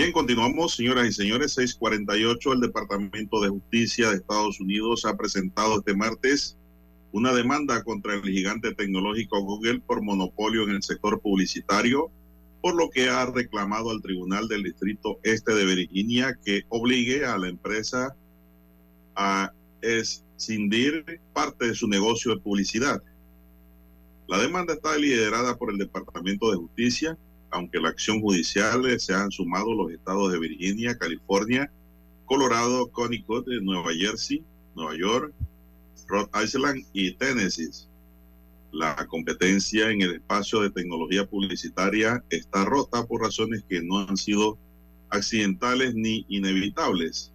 Bien, 0.00 0.12
continuamos, 0.12 0.76
señoras 0.76 1.08
y 1.08 1.12
señores. 1.12 1.52
648, 1.52 2.54
el 2.54 2.60
Departamento 2.60 3.38
de 3.42 3.50
Justicia 3.50 4.08
de 4.08 4.16
Estados 4.16 4.58
Unidos 4.58 5.04
ha 5.04 5.14
presentado 5.14 5.80
este 5.80 5.94
martes 5.94 6.56
una 7.12 7.34
demanda 7.34 7.84
contra 7.84 8.14
el 8.14 8.22
gigante 8.22 8.74
tecnológico 8.74 9.42
Google 9.42 9.80
por 9.80 10.00
monopolio 10.00 10.62
en 10.62 10.70
el 10.70 10.82
sector 10.82 11.20
publicitario, 11.20 12.10
por 12.62 12.76
lo 12.76 12.88
que 12.88 13.10
ha 13.10 13.26
reclamado 13.26 13.90
al 13.90 14.00
Tribunal 14.00 14.48
del 14.48 14.62
Distrito 14.62 15.18
Este 15.22 15.52
de 15.52 15.66
Virginia 15.66 16.34
que 16.46 16.62
obligue 16.70 17.26
a 17.26 17.36
la 17.36 17.48
empresa 17.48 18.16
a 19.16 19.52
escindir 19.82 21.20
parte 21.34 21.66
de 21.66 21.74
su 21.74 21.86
negocio 21.88 22.34
de 22.34 22.40
publicidad. 22.40 23.02
La 24.28 24.38
demanda 24.38 24.72
está 24.72 24.96
liderada 24.96 25.58
por 25.58 25.70
el 25.70 25.76
Departamento 25.76 26.50
de 26.50 26.56
Justicia, 26.56 27.18
aunque 27.50 27.80
la 27.80 27.88
acción 27.88 28.20
judicial 28.20 28.98
se 29.00 29.14
han 29.14 29.30
sumado 29.30 29.74
los 29.74 29.92
estados 29.92 30.32
de 30.32 30.38
Virginia, 30.38 30.96
California, 30.96 31.70
Colorado, 32.26 32.88
Connecticut, 32.88 33.46
Nueva 33.62 33.92
Jersey, 33.92 34.44
Nueva 34.76 34.96
York, 34.96 35.34
Rhode 36.06 36.30
Island 36.44 36.84
y 36.92 37.12
Tennessee. 37.12 37.70
La 38.72 38.94
competencia 39.08 39.90
en 39.90 40.02
el 40.02 40.14
espacio 40.14 40.60
de 40.60 40.70
tecnología 40.70 41.26
publicitaria 41.26 42.22
está 42.30 42.64
rota 42.64 43.04
por 43.04 43.22
razones 43.22 43.64
que 43.68 43.82
no 43.82 43.98
han 43.98 44.16
sido 44.16 44.58
accidentales 45.08 45.94
ni 45.94 46.24
inevitables. 46.28 47.32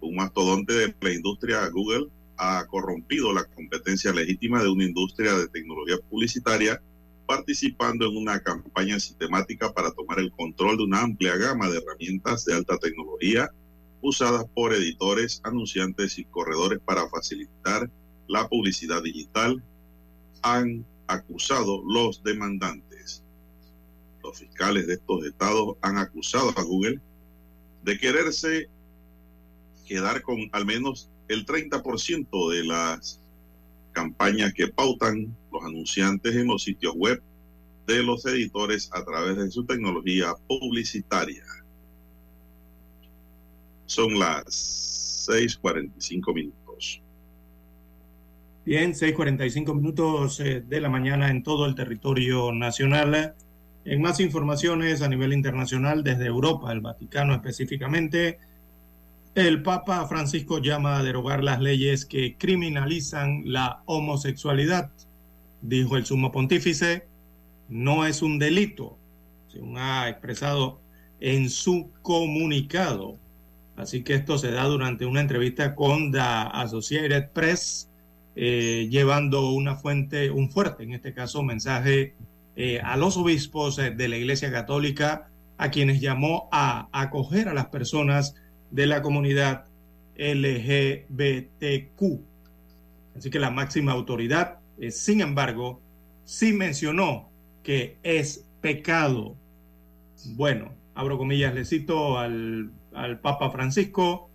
Un 0.00 0.14
mastodonte 0.14 0.72
de 0.72 0.94
la 1.00 1.12
industria 1.12 1.68
Google 1.68 2.08
ha 2.36 2.64
corrompido 2.66 3.32
la 3.32 3.44
competencia 3.44 4.12
legítima 4.12 4.62
de 4.62 4.68
una 4.68 4.84
industria 4.84 5.34
de 5.34 5.48
tecnología 5.48 5.96
publicitaria 6.08 6.80
participando 7.26 8.06
en 8.06 8.16
una 8.16 8.40
campaña 8.40 8.98
sistemática 9.00 9.72
para 9.72 9.90
tomar 9.92 10.20
el 10.20 10.32
control 10.32 10.76
de 10.78 10.84
una 10.84 11.02
amplia 11.02 11.36
gama 11.36 11.68
de 11.68 11.78
herramientas 11.78 12.44
de 12.44 12.54
alta 12.54 12.78
tecnología 12.78 13.50
usadas 14.00 14.46
por 14.54 14.72
editores, 14.72 15.40
anunciantes 15.42 16.18
y 16.18 16.24
corredores 16.24 16.78
para 16.84 17.08
facilitar 17.08 17.90
la 18.28 18.48
publicidad 18.48 19.02
digital, 19.02 19.62
han 20.42 20.84
acusado 21.08 21.82
los 21.84 22.22
demandantes. 22.22 23.24
Los 24.22 24.38
fiscales 24.38 24.86
de 24.86 24.94
estos 24.94 25.24
estados 25.24 25.76
han 25.80 25.98
acusado 25.98 26.52
a 26.56 26.62
Google 26.62 27.00
de 27.82 27.98
quererse 27.98 28.68
quedar 29.86 30.22
con 30.22 30.38
al 30.52 30.66
menos 30.66 31.10
el 31.28 31.46
30% 31.46 32.50
de 32.50 32.64
las 32.64 33.20
campañas 33.96 34.52
que 34.52 34.68
pautan 34.68 35.34
los 35.50 35.64
anunciantes 35.64 36.36
en 36.36 36.48
los 36.48 36.64
sitios 36.64 36.94
web 36.96 37.22
de 37.86 38.02
los 38.02 38.26
editores 38.26 38.90
a 38.92 39.02
través 39.02 39.38
de 39.38 39.50
su 39.50 39.64
tecnología 39.64 40.34
publicitaria. 40.46 41.44
Son 43.86 44.18
las 44.18 44.44
6:45 45.26 46.34
minutos. 46.34 47.00
Bien, 48.66 48.92
6:45 48.92 49.74
minutos 49.74 50.40
eh, 50.40 50.60
de 50.60 50.80
la 50.80 50.90
mañana 50.90 51.30
en 51.30 51.42
todo 51.42 51.64
el 51.64 51.74
territorio 51.74 52.52
nacional. 52.52 53.34
En 53.86 54.02
más 54.02 54.20
informaciones 54.20 55.00
a 55.00 55.08
nivel 55.08 55.32
internacional 55.32 56.04
desde 56.04 56.26
Europa, 56.26 56.70
el 56.70 56.80
Vaticano 56.82 57.32
específicamente, 57.32 58.40
el 59.36 59.62
Papa 59.62 60.06
Francisco 60.06 60.62
llama 60.62 60.96
a 60.96 61.02
derogar 61.02 61.44
las 61.44 61.60
leyes 61.60 62.06
que 62.06 62.38
criminalizan 62.38 63.42
la 63.44 63.82
homosexualidad. 63.84 64.90
Dijo 65.60 65.98
el 65.98 66.06
sumo 66.06 66.32
pontífice, 66.32 67.06
no 67.68 68.06
es 68.06 68.22
un 68.22 68.38
delito, 68.38 68.96
según 69.48 69.76
ha 69.76 70.08
expresado 70.08 70.80
en 71.20 71.50
su 71.50 71.90
comunicado. 72.00 73.18
Así 73.76 74.02
que 74.02 74.14
esto 74.14 74.38
se 74.38 74.52
da 74.52 74.64
durante 74.64 75.04
una 75.04 75.20
entrevista 75.20 75.74
con 75.74 76.12
The 76.12 76.18
Associated 76.18 77.28
Press, 77.34 77.90
eh, 78.36 78.88
llevando 78.90 79.50
una 79.50 79.76
fuente, 79.76 80.30
un 80.30 80.48
fuerte, 80.48 80.84
en 80.84 80.94
este 80.94 81.12
caso, 81.12 81.42
mensaje 81.42 82.14
eh, 82.56 82.80
a 82.82 82.96
los 82.96 83.18
obispos 83.18 83.78
eh, 83.80 83.90
de 83.90 84.08
la 84.08 84.16
Iglesia 84.16 84.50
Católica, 84.50 85.28
a 85.58 85.70
quienes 85.70 86.00
llamó 86.00 86.48
a 86.52 86.88
acoger 86.90 87.48
a 87.48 87.54
las 87.54 87.66
personas 87.66 88.34
de 88.70 88.86
la 88.86 89.02
comunidad 89.02 89.66
LGBTQ. 90.16 92.02
Así 93.16 93.30
que 93.30 93.38
la 93.38 93.50
máxima 93.50 93.92
autoridad, 93.92 94.58
sin 94.90 95.20
embargo, 95.20 95.80
sí 96.24 96.52
mencionó 96.52 97.30
que 97.62 97.96
es 98.02 98.46
pecado. 98.60 99.36
Bueno, 100.34 100.72
abro 100.94 101.18
comillas, 101.18 101.54
le 101.54 101.64
cito 101.64 102.18
al 102.18 102.70
al 102.96 103.20
Papa 103.20 103.50
Francisco, 103.50 104.30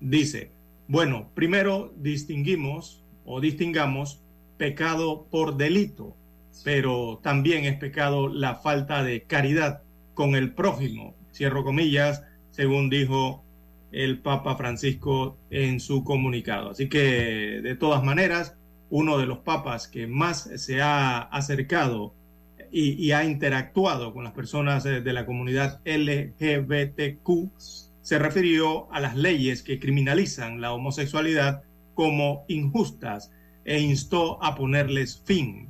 dice, 0.00 0.50
bueno, 0.88 1.30
primero 1.34 1.92
distinguimos 1.96 3.04
o 3.26 3.40
distingamos 3.40 4.22
pecado 4.56 5.26
por 5.30 5.56
delito, 5.56 6.16
pero 6.64 7.20
también 7.22 7.66
es 7.66 7.76
pecado 7.76 8.28
la 8.28 8.54
falta 8.54 9.04
de 9.04 9.24
caridad 9.24 9.82
con 10.14 10.34
el 10.34 10.54
prójimo, 10.54 11.14
cierro 11.32 11.64
comillas, 11.64 12.22
según 12.56 12.88
dijo 12.88 13.44
el 13.92 14.18
Papa 14.18 14.56
Francisco 14.56 15.36
en 15.50 15.78
su 15.78 16.04
comunicado. 16.04 16.70
Así 16.70 16.88
que, 16.88 17.60
de 17.62 17.76
todas 17.76 18.02
maneras, 18.02 18.56
uno 18.88 19.18
de 19.18 19.26
los 19.26 19.38
papas 19.38 19.88
que 19.88 20.06
más 20.06 20.50
se 20.56 20.80
ha 20.80 21.18
acercado 21.18 22.14
y, 22.72 23.12
ha 23.12 23.24
interactuado 23.24 24.12
con 24.12 24.24
las 24.24 24.32
personas 24.32 24.84
de 24.84 25.12
la 25.12 25.26
comunidad 25.26 25.80
LGBTQ, 25.84 27.50
se 28.02 28.18
refirió 28.18 28.92
a 28.92 29.00
las 29.00 29.16
leyes 29.16 29.62
que 29.62 29.78
criminalizan 29.78 30.60
la 30.60 30.72
homosexualidad 30.72 31.62
como 31.94 32.44
injustas 32.48 33.32
e 33.64 33.80
instó 33.80 34.42
a 34.42 34.54
ponerles 34.54 35.22
fin. 35.24 35.68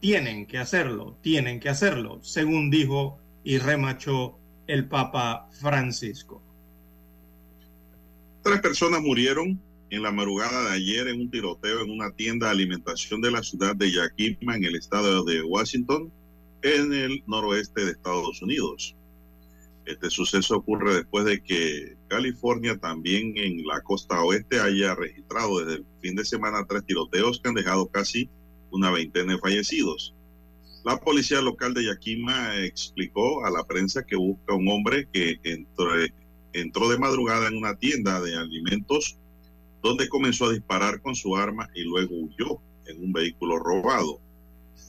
Tienen 0.00 0.46
que 0.46 0.58
hacerlo, 0.58 1.18
tienen 1.22 1.60
que 1.60 1.68
hacerlo, 1.68 2.18
según 2.22 2.70
dijo 2.70 3.18
y 3.44 3.58
remachó 3.58 4.39
el 4.70 4.86
Papa 4.86 5.48
Francisco. 5.50 6.40
Tres 8.42 8.60
personas 8.60 9.02
murieron 9.02 9.60
en 9.90 10.02
la 10.02 10.12
madrugada 10.12 10.70
de 10.70 10.76
ayer 10.76 11.08
en 11.08 11.20
un 11.20 11.30
tiroteo 11.30 11.80
en 11.80 11.90
una 11.90 12.12
tienda 12.12 12.46
de 12.46 12.52
alimentación 12.52 13.20
de 13.20 13.32
la 13.32 13.42
ciudad 13.42 13.74
de 13.74 13.90
Yakima, 13.90 14.54
en 14.54 14.64
el 14.64 14.76
estado 14.76 15.24
de 15.24 15.42
Washington, 15.42 16.12
en 16.62 16.92
el 16.92 17.24
noroeste 17.26 17.84
de 17.84 17.90
Estados 17.90 18.40
Unidos. 18.42 18.94
Este 19.86 20.08
suceso 20.08 20.58
ocurre 20.58 20.94
después 20.94 21.24
de 21.24 21.42
que 21.42 21.96
California 22.06 22.78
también 22.78 23.32
en 23.36 23.66
la 23.66 23.80
costa 23.80 24.22
oeste 24.22 24.60
haya 24.60 24.94
registrado 24.94 25.58
desde 25.58 25.80
el 25.80 25.86
fin 26.00 26.14
de 26.14 26.24
semana 26.24 26.64
tres 26.68 26.84
tiroteos 26.86 27.40
que 27.40 27.48
han 27.48 27.56
dejado 27.56 27.88
casi 27.88 28.30
una 28.70 28.92
veintena 28.92 29.32
de 29.32 29.40
fallecidos. 29.40 30.14
La 30.82 30.98
policía 30.98 31.42
local 31.42 31.74
de 31.74 31.84
Yakima 31.84 32.56
explicó 32.56 33.44
a 33.44 33.50
la 33.50 33.64
prensa 33.64 34.04
que 34.04 34.16
busca 34.16 34.54
un 34.54 34.66
hombre 34.68 35.06
que 35.12 35.38
entró, 35.44 35.90
entró 36.54 36.88
de 36.88 36.98
madrugada 36.98 37.48
en 37.48 37.58
una 37.58 37.76
tienda 37.76 38.20
de 38.20 38.34
alimentos 38.34 39.18
donde 39.82 40.08
comenzó 40.08 40.46
a 40.46 40.52
disparar 40.52 41.02
con 41.02 41.14
su 41.14 41.36
arma 41.36 41.68
y 41.74 41.82
luego 41.82 42.14
huyó 42.14 42.60
en 42.86 43.04
un 43.04 43.12
vehículo 43.12 43.58
robado. 43.58 44.20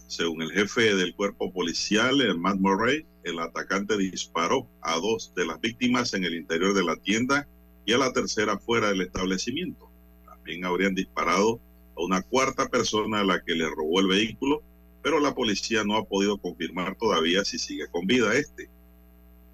Según 0.08 0.42
el 0.42 0.52
jefe 0.52 0.96
del 0.96 1.14
cuerpo 1.14 1.52
policial, 1.52 2.38
Matt 2.38 2.58
Murray, 2.58 3.06
el 3.24 3.40
atacante 3.40 3.98
disparó 3.98 4.68
a 4.82 4.96
dos 4.96 5.34
de 5.36 5.46
las 5.46 5.60
víctimas 5.60 6.14
en 6.14 6.24
el 6.24 6.36
interior 6.36 6.74
de 6.74 6.84
la 6.84 6.96
tienda 6.96 7.48
y 7.86 7.94
a 7.94 7.98
la 7.98 8.14
tercera 8.14 8.58
fuera 8.58 8.90
del 8.90 9.02
establecimiento. 9.02 9.90
También 10.26 10.66
habrían 10.66 10.96
disparado 10.96 11.60
a 11.98 12.02
una 12.02 12.22
cuarta 12.22 12.70
persona 12.70 13.20
a 13.20 13.24
la 13.26 13.42
que 13.44 13.56
le 13.56 13.70
robó 13.70 14.00
el 14.00 14.08
vehículo, 14.08 14.64
pero 15.02 15.20
la 15.20 15.34
policía 15.34 15.84
no 15.84 15.98
ha 15.98 16.06
podido 16.06 16.38
confirmar 16.38 16.96
todavía 16.98 17.44
si 17.46 17.60
sigue 17.60 17.88
con 17.90 18.06
vida 18.06 18.36
este. 18.36 18.70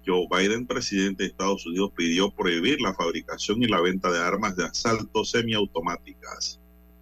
Joe 0.06 0.26
Biden, 0.30 0.66
presidente 0.66 1.24
de 1.24 1.30
Estados 1.30 1.66
Unidos, 1.66 1.92
pidió 1.96 2.30
prohibir 2.30 2.80
la 2.80 2.94
fabricación 2.94 3.62
y 3.62 3.66
la 3.66 3.80
venta 3.80 4.10
de 4.10 4.18
armas 4.18 4.56
de 4.56 4.64
asalto 4.64 5.24
semiautomáticas. 5.24 6.60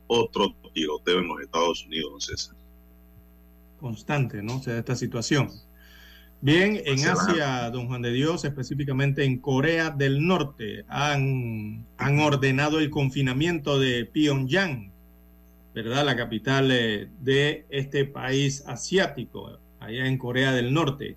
Otro 0.08 0.54
tiroteo 0.72 1.18
en 1.20 1.28
los 1.28 1.40
Estados 1.40 1.84
Unidos, 1.84 2.26
César 2.26 2.56
constante, 3.76 4.42
¿no? 4.42 4.56
O 4.56 4.62
sea, 4.62 4.78
esta 4.78 4.96
situación. 4.96 5.50
Bien, 6.40 6.80
en 6.84 7.06
Asia, 7.06 7.70
don 7.70 7.88
Juan 7.88 8.02
de 8.02 8.12
Dios, 8.12 8.44
específicamente 8.44 9.24
en 9.24 9.38
Corea 9.38 9.90
del 9.90 10.26
Norte, 10.26 10.84
han, 10.88 11.86
han 11.96 12.18
ordenado 12.18 12.78
el 12.78 12.90
confinamiento 12.90 13.78
de 13.78 14.04
Pyongyang, 14.04 14.92
¿verdad? 15.76 16.06
La 16.06 16.16
capital 16.16 16.72
eh, 16.72 17.06
de 17.20 17.66
este 17.68 18.06
país 18.06 18.64
asiático, 18.66 19.58
allá 19.78 20.06
en 20.06 20.16
Corea 20.16 20.52
del 20.52 20.72
Norte. 20.72 21.16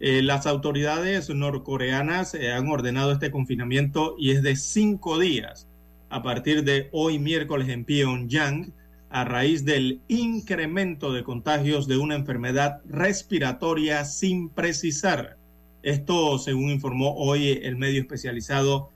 Eh, 0.00 0.22
las 0.22 0.46
autoridades 0.46 1.28
norcoreanas 1.28 2.32
eh, 2.32 2.50
han 2.50 2.66
ordenado 2.68 3.12
este 3.12 3.30
confinamiento 3.30 4.16
y 4.18 4.30
es 4.30 4.42
de 4.42 4.56
cinco 4.56 5.18
días 5.18 5.68
a 6.08 6.22
partir 6.22 6.64
de 6.64 6.88
hoy 6.92 7.18
miércoles 7.18 7.68
en 7.68 7.84
Pyongyang 7.84 8.72
a 9.10 9.24
raíz 9.24 9.66
del 9.66 10.00
incremento 10.08 11.12
de 11.12 11.22
contagios 11.22 11.86
de 11.86 11.98
una 11.98 12.14
enfermedad 12.14 12.80
respiratoria 12.88 14.06
sin 14.06 14.48
precisar. 14.48 15.36
Esto 15.82 16.38
según 16.38 16.70
informó 16.70 17.14
hoy 17.16 17.60
el 17.62 17.76
medio 17.76 18.00
especializado 18.00 18.88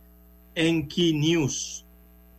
Enki 0.55 1.12
News. 1.12 1.85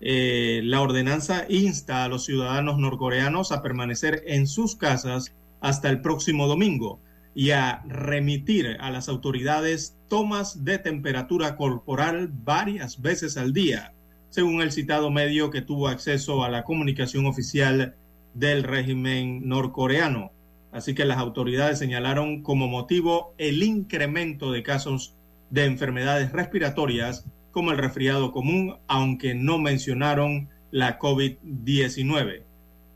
Eh, 0.02 0.62
la 0.64 0.82
ordenanza 0.82 1.46
insta 1.50 2.04
a 2.04 2.08
los 2.08 2.26
ciudadanos 2.26 2.78
norcoreanos 2.78 3.52
a 3.52 3.62
permanecer 3.62 4.24
en 4.28 4.48
sus 4.48 4.76
casas 4.76 5.34
hasta 5.60 5.90
el 5.90 6.02
próximo 6.02 6.48
domingo 6.48 7.02
y 7.36 7.52
a 7.52 7.84
remitir 7.88 8.78
a 8.80 8.92
las 8.92 9.10
autoridades 9.10 9.98
tomas 10.08 10.64
de 10.64 10.78
temperatura 10.78 11.58
corporal 11.58 12.30
varias 12.32 13.02
veces 13.02 13.38
al 13.38 13.54
día 13.54 13.94
según 14.30 14.62
el 14.62 14.72
citado 14.72 15.10
medio 15.10 15.50
que 15.50 15.62
tuvo 15.62 15.88
acceso 15.88 16.44
a 16.44 16.50
la 16.50 16.64
comunicación 16.64 17.26
oficial 17.26 17.96
del 18.34 18.64
régimen 18.64 19.48
norcoreano. 19.48 20.32
Así 20.72 20.94
que 20.94 21.06
las 21.06 21.18
autoridades 21.18 21.80
señalaron 21.80 22.44
como 22.44 22.68
motivo 22.68 23.34
el 23.40 23.64
incremento 23.64 24.52
de 24.52 24.62
casos 24.62 25.16
de 25.50 25.66
enfermedades 25.66 26.32
respiratorias 26.32 27.26
como 27.60 27.72
el 27.72 27.78
resfriado 27.78 28.32
común, 28.32 28.78
aunque 28.88 29.36
no 29.36 29.58
mencionaron 29.58 30.48
la 30.72 30.98
COVID-19. 30.98 32.44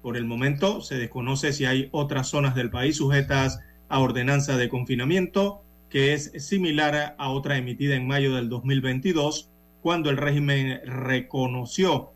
Por 0.01 0.15
el 0.15 0.23
momento 0.23 0.79
se 0.79 0.95
desconoce 0.95 1.51
si 1.51 1.65
hay 1.65 1.89
otras 1.91 2.29
zonas 2.29 2.55
del 2.55 2.69
país 2.69 2.95
sujetas 2.95 3.59
a 3.89 3.99
ordenanza 3.99 4.55
de 4.55 4.69
confinamiento, 4.69 5.65
que 5.89 6.13
es 6.13 6.31
similar 6.37 7.13
a 7.17 7.29
otra 7.29 7.57
emitida 7.57 7.95
en 7.95 8.07
mayo 8.07 8.35
del 8.35 8.47
2022, 8.47 9.49
cuando 9.81 10.09
el 10.09 10.15
régimen 10.15 10.79
reconoció 10.85 12.13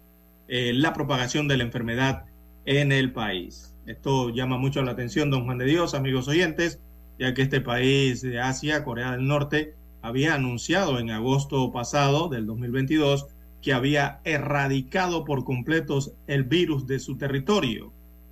eh, 0.47 0.71
la 0.73 0.93
propagación 0.93 1.49
de 1.49 1.57
la 1.57 1.65
enfermedad 1.65 2.27
en 2.63 2.93
el 2.93 3.11
país. 3.11 3.75
Esto 3.87 4.29
llama 4.29 4.57
mucho 4.57 4.81
la 4.83 4.91
atención, 4.91 5.29
don 5.29 5.43
Juan 5.43 5.57
de 5.57 5.65
Dios, 5.65 5.93
amigos 5.93 6.29
oyentes, 6.29 6.79
ya 7.19 7.33
que 7.33 7.41
este 7.41 7.59
país 7.59 8.21
de 8.21 8.39
Asia, 8.39 8.85
Corea 8.85 9.11
del 9.11 9.27
Norte, 9.27 9.75
había 10.07 10.35
anunciado 10.35 10.99
en 10.99 11.11
agosto 11.11 11.71
pasado 11.71 12.29
del 12.29 12.45
2022 12.45 13.27
que 13.61 13.73
había 13.73 14.21
erradicado 14.23 15.25
por 15.25 15.43
completo 15.43 15.99
el 16.27 16.43
virus 16.43 16.87
de 16.87 16.99
su 16.99 17.17
territorio. 17.17 17.91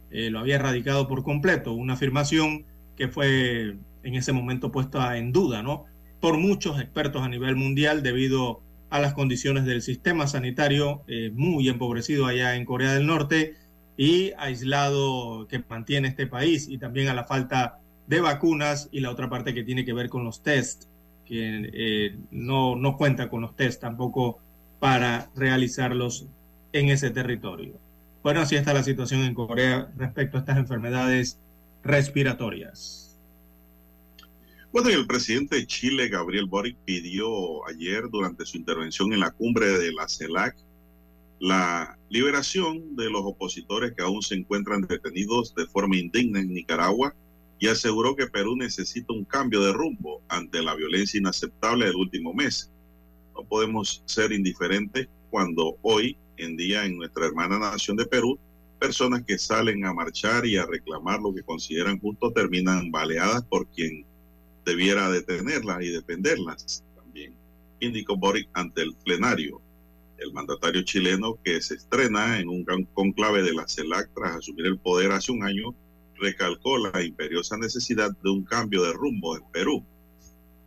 Eh, 0.10 0.30
lo 0.30 0.40
había 0.40 0.56
erradicado 0.56 1.08
por 1.08 1.24
completo, 1.24 1.74
una 1.74 1.94
afirmación 1.94 2.64
que 2.96 3.10
fue 3.10 3.76
en 4.04 4.16
ese 4.16 4.32
momento 4.32 4.72
puesta 4.72 5.18
en 5.18 5.34
duda, 5.34 5.62
¿no? 5.62 5.84
Por 6.22 6.38
muchos 6.38 6.80
expertos 6.80 7.22
a 7.22 7.28
nivel 7.28 7.58
mundial 7.58 8.04
debido 8.04 8.62
a 8.90 9.02
las 9.02 9.14
condiciones 9.14 9.66
del 9.66 9.82
sistema 9.82 10.28
sanitario 10.28 11.04
eh, 11.08 11.32
muy 11.34 11.68
empobrecido 11.68 12.28
allá 12.28 12.56
en 12.56 12.64
Corea 12.64 12.94
del 12.94 13.06
Norte 13.06 13.56
y 13.98 14.32
aislado 14.38 15.48
que 15.50 15.62
mantiene 15.68 16.08
este 16.08 16.28
país 16.28 16.70
y 16.70 16.78
también 16.78 17.10
a 17.10 17.14
la 17.14 17.26
falta 17.26 17.80
de 18.08 18.22
vacunas 18.22 18.88
y 18.94 19.02
la 19.02 19.12
otra 19.12 19.30
parte 19.30 19.54
que 19.54 19.64
tiene 19.64 19.84
que 19.84 19.94
ver 19.94 20.08
con 20.08 20.24
los 20.24 20.44
test, 20.44 20.86
que 21.26 21.70
eh, 21.74 22.18
no, 22.32 22.76
no 22.76 22.98
cuenta 22.98 23.30
con 23.30 23.42
los 23.42 23.56
test 23.56 23.82
tampoco 23.82 24.40
para 24.80 25.30
realizarlos 25.36 26.28
en 26.74 26.90
ese 26.90 27.10
territorio. 27.10 27.74
Bueno, 28.24 28.42
así 28.42 28.56
está 28.56 28.74
la 28.74 28.84
situación 28.84 29.22
en 29.22 29.34
Corea 29.34 29.92
respecto 29.98 30.38
a 30.38 30.40
estas 30.42 30.58
enfermedades 30.58 31.40
respiratorias. 31.84 33.18
Bueno, 34.72 34.90
el 34.90 35.08
presidente 35.08 35.56
de 35.56 35.68
Chile, 35.68 36.10
Gabriel 36.10 36.48
Boric, 36.48 36.76
pidió 36.84 37.66
ayer 37.68 38.10
durante 38.12 38.46
su 38.46 38.58
intervención 38.58 39.14
en 39.14 39.22
la 39.22 39.32
cumbre 39.32 39.68
de 39.68 39.94
la 39.94 40.08
CELAC 40.10 40.56
la 41.40 41.98
liberación 42.10 42.96
de 42.96 43.10
los 43.10 43.22
opositores 43.24 43.94
que 43.94 44.04
aún 44.04 44.22
se 44.22 44.36
encuentran 44.36 44.82
detenidos 44.82 45.54
de 45.56 45.66
forma 45.68 45.98
indigna 45.98 46.40
en 46.40 46.54
Nicaragua 46.54 47.16
y 47.60 47.68
aseguró 47.68 48.16
que 48.16 48.28
Perú 48.28 48.56
necesita 48.56 49.14
un 49.14 49.26
cambio 49.26 49.62
de 49.62 49.74
rumbo 49.74 50.22
ante 50.28 50.62
la 50.62 50.76
violencia 50.76 51.20
inaceptable 51.20 51.86
del 51.86 51.96
último 51.96 52.34
mes. 52.34 52.72
No 53.34 53.44
podemos 53.44 54.04
ser 54.06 54.32
indiferentes 54.32 55.08
cuando 55.30 55.78
hoy 55.82 56.18
en 56.38 56.58
día 56.58 56.86
en 56.86 56.98
nuestra 56.98 57.26
hermana 57.26 57.60
nación 57.60 57.98
de 57.98 58.06
Perú, 58.06 58.38
personas 58.80 59.24
que 59.24 59.38
salen 59.38 59.86
a 59.86 59.94
marchar 59.94 60.46
y 60.46 60.58
a 60.58 60.66
reclamar 60.66 61.20
lo 61.22 61.34
que 61.34 61.44
consideran 61.44 62.00
justo 62.00 62.32
terminan 62.32 62.92
baleadas 62.92 63.44
por 63.46 63.68
quien 63.68 64.06
debiera 64.66 65.10
detenerlas 65.10 65.82
y 65.84 65.90
defenderlas 65.90 66.84
también, 66.96 67.34
indicó 67.80 68.18
Boric 68.18 68.50
ante 68.54 68.82
el 68.82 68.96
plenario. 68.96 69.62
El 70.18 70.32
mandatario 70.34 70.82
chileno 70.84 71.38
que 71.44 71.62
se 71.62 71.76
estrena 71.76 72.40
en 72.40 72.48
un 72.48 72.66
conclave 72.94 73.44
de 73.44 73.54
la 73.54 73.68
CELAC 73.68 74.10
tras 74.16 74.38
asumir 74.38 74.66
el 74.66 74.80
poder 74.80 75.12
hace 75.12 75.32
un 75.32 75.44
año, 75.44 75.76
recalcó 76.18 76.78
la 76.78 77.04
imperiosa 77.04 77.58
necesidad 77.58 78.12
de 78.24 78.30
un 78.30 78.44
cambio 78.44 78.84
de 78.84 78.94
rumbo 78.94 79.36
en 79.38 79.44
Perú. 79.52 79.86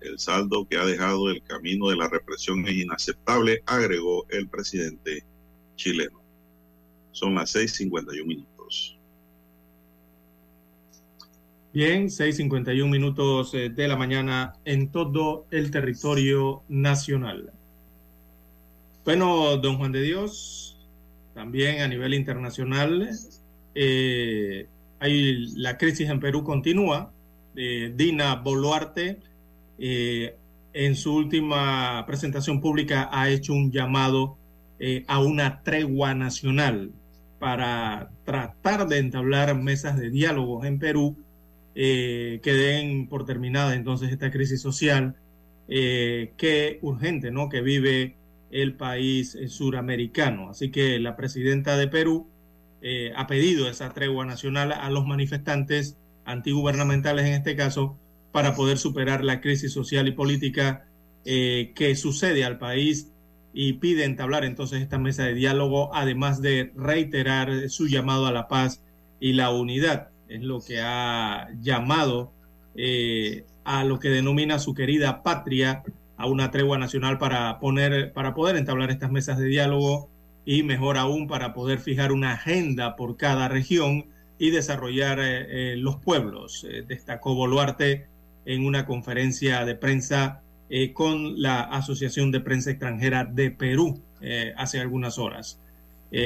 El 0.00 0.18
saldo 0.18 0.66
que 0.68 0.76
ha 0.76 0.84
dejado 0.84 1.30
el 1.30 1.42
camino 1.42 1.88
de 1.88 1.96
la 1.96 2.08
represión 2.08 2.66
es 2.66 2.74
inaceptable, 2.74 3.62
agregó 3.66 4.26
el 4.28 4.48
presidente 4.48 5.24
chileno. 5.76 6.22
Son 7.12 7.34
las 7.34 7.54
6:51 7.54 8.24
minutos. 8.24 8.98
Bien, 11.72 12.08
6:51 12.08 12.88
minutos 12.88 13.54
eh, 13.54 13.70
de 13.70 13.88
la 13.88 13.96
mañana 13.96 14.54
en 14.64 14.90
todo 14.90 15.46
el 15.50 15.70
territorio 15.70 16.62
nacional. 16.68 17.52
Bueno, 19.04 19.56
don 19.56 19.78
Juan 19.78 19.92
de 19.92 20.02
Dios, 20.02 20.78
también 21.34 21.80
a 21.80 21.88
nivel 21.88 22.14
internacional, 22.14 23.08
eh, 23.74 24.66
hay, 25.00 25.46
la 25.56 25.76
crisis 25.78 26.08
en 26.08 26.20
Perú 26.20 26.44
continúa. 26.44 27.12
Eh, 27.56 27.92
Dina 27.96 28.36
Boluarte, 28.36 29.18
en 29.78 30.96
su 30.96 31.14
última 31.14 32.04
presentación 32.06 32.60
pública, 32.60 33.08
ha 33.12 33.28
hecho 33.30 33.52
un 33.52 33.70
llamado 33.70 34.36
a 35.06 35.20
una 35.20 35.62
tregua 35.62 36.14
nacional 36.14 36.92
para 37.38 38.10
tratar 38.24 38.88
de 38.88 38.98
entablar 38.98 39.54
mesas 39.54 39.98
de 39.98 40.10
diálogo 40.10 40.64
en 40.64 40.78
Perú 40.78 41.16
eh, 41.80 42.40
que 42.42 42.52
den 42.54 43.06
por 43.06 43.24
terminada 43.24 43.76
entonces 43.76 44.10
esta 44.10 44.32
crisis 44.32 44.60
social 44.60 45.14
eh, 45.68 46.32
que 46.36 46.80
urgente, 46.82 47.30
¿no? 47.30 47.48
Que 47.48 47.60
vive 47.60 48.16
el 48.50 48.74
país 48.74 49.36
eh, 49.36 49.46
suramericano. 49.46 50.50
Así 50.50 50.70
que 50.70 50.98
la 50.98 51.14
presidenta 51.14 51.76
de 51.76 51.86
Perú 51.86 52.26
eh, 52.82 53.12
ha 53.16 53.26
pedido 53.26 53.68
esa 53.68 53.92
tregua 53.92 54.24
nacional 54.24 54.72
a 54.72 54.90
los 54.90 55.06
manifestantes 55.06 55.96
antigubernamentales 56.24 57.26
en 57.26 57.34
este 57.34 57.56
caso 57.56 57.96
para 58.32 58.54
poder 58.54 58.78
superar 58.78 59.24
la 59.24 59.40
crisis 59.40 59.72
social 59.72 60.06
y 60.08 60.12
política 60.12 60.84
que 61.24 61.94
sucede 61.94 62.42
al 62.42 62.56
país 62.56 63.10
y 63.52 63.74
pide 63.74 64.04
entablar 64.04 64.44
entonces 64.44 64.82
esta 64.82 64.98
mesa 64.98 65.24
de 65.24 65.34
diálogo, 65.34 65.94
además 65.94 66.40
de 66.40 66.72
reiterar 66.76 67.68
su 67.70 67.88
llamado 67.88 68.26
a 68.26 68.32
la 68.32 68.48
paz 68.48 68.82
y 69.20 69.32
la 69.32 69.50
unidad. 69.50 70.10
Es 70.28 70.42
lo 70.42 70.60
que 70.60 70.80
ha 70.80 71.48
llamado 71.60 72.32
eh, 72.76 73.44
a 73.64 73.84
lo 73.84 73.98
que 73.98 74.10
denomina 74.10 74.58
su 74.58 74.74
querida 74.74 75.22
patria 75.22 75.82
a 76.16 76.26
una 76.26 76.50
tregua 76.50 76.78
nacional 76.78 77.18
para 77.18 77.58
poner 77.58 78.12
para 78.12 78.34
poder 78.34 78.56
entablar 78.56 78.90
estas 78.90 79.10
mesas 79.10 79.38
de 79.38 79.46
diálogo 79.46 80.08
y 80.48 80.62
mejor 80.62 80.96
aún 80.96 81.26
para 81.26 81.52
poder 81.52 81.78
fijar 81.78 82.10
una 82.10 82.32
agenda 82.32 82.96
por 82.96 83.18
cada 83.18 83.48
región 83.48 84.06
y 84.38 84.48
desarrollar 84.48 85.18
eh, 85.20 85.72
eh, 85.72 85.76
los 85.76 85.96
pueblos. 85.96 86.66
destacó 86.86 87.34
Boluarte 87.34 88.06
en 88.46 88.64
una 88.64 88.86
conferencia 88.86 89.64
de 89.66 89.74
prensa 89.74 90.40
con 90.92 91.40
la 91.40 91.62
Asociación 91.62 92.30
de 92.30 92.40
Prensa 92.40 92.70
Extranjera 92.70 93.24
de 93.24 93.50
Perú 93.50 94.02
hace 94.56 94.80
algunas 94.80 95.18
horas. 95.18 95.58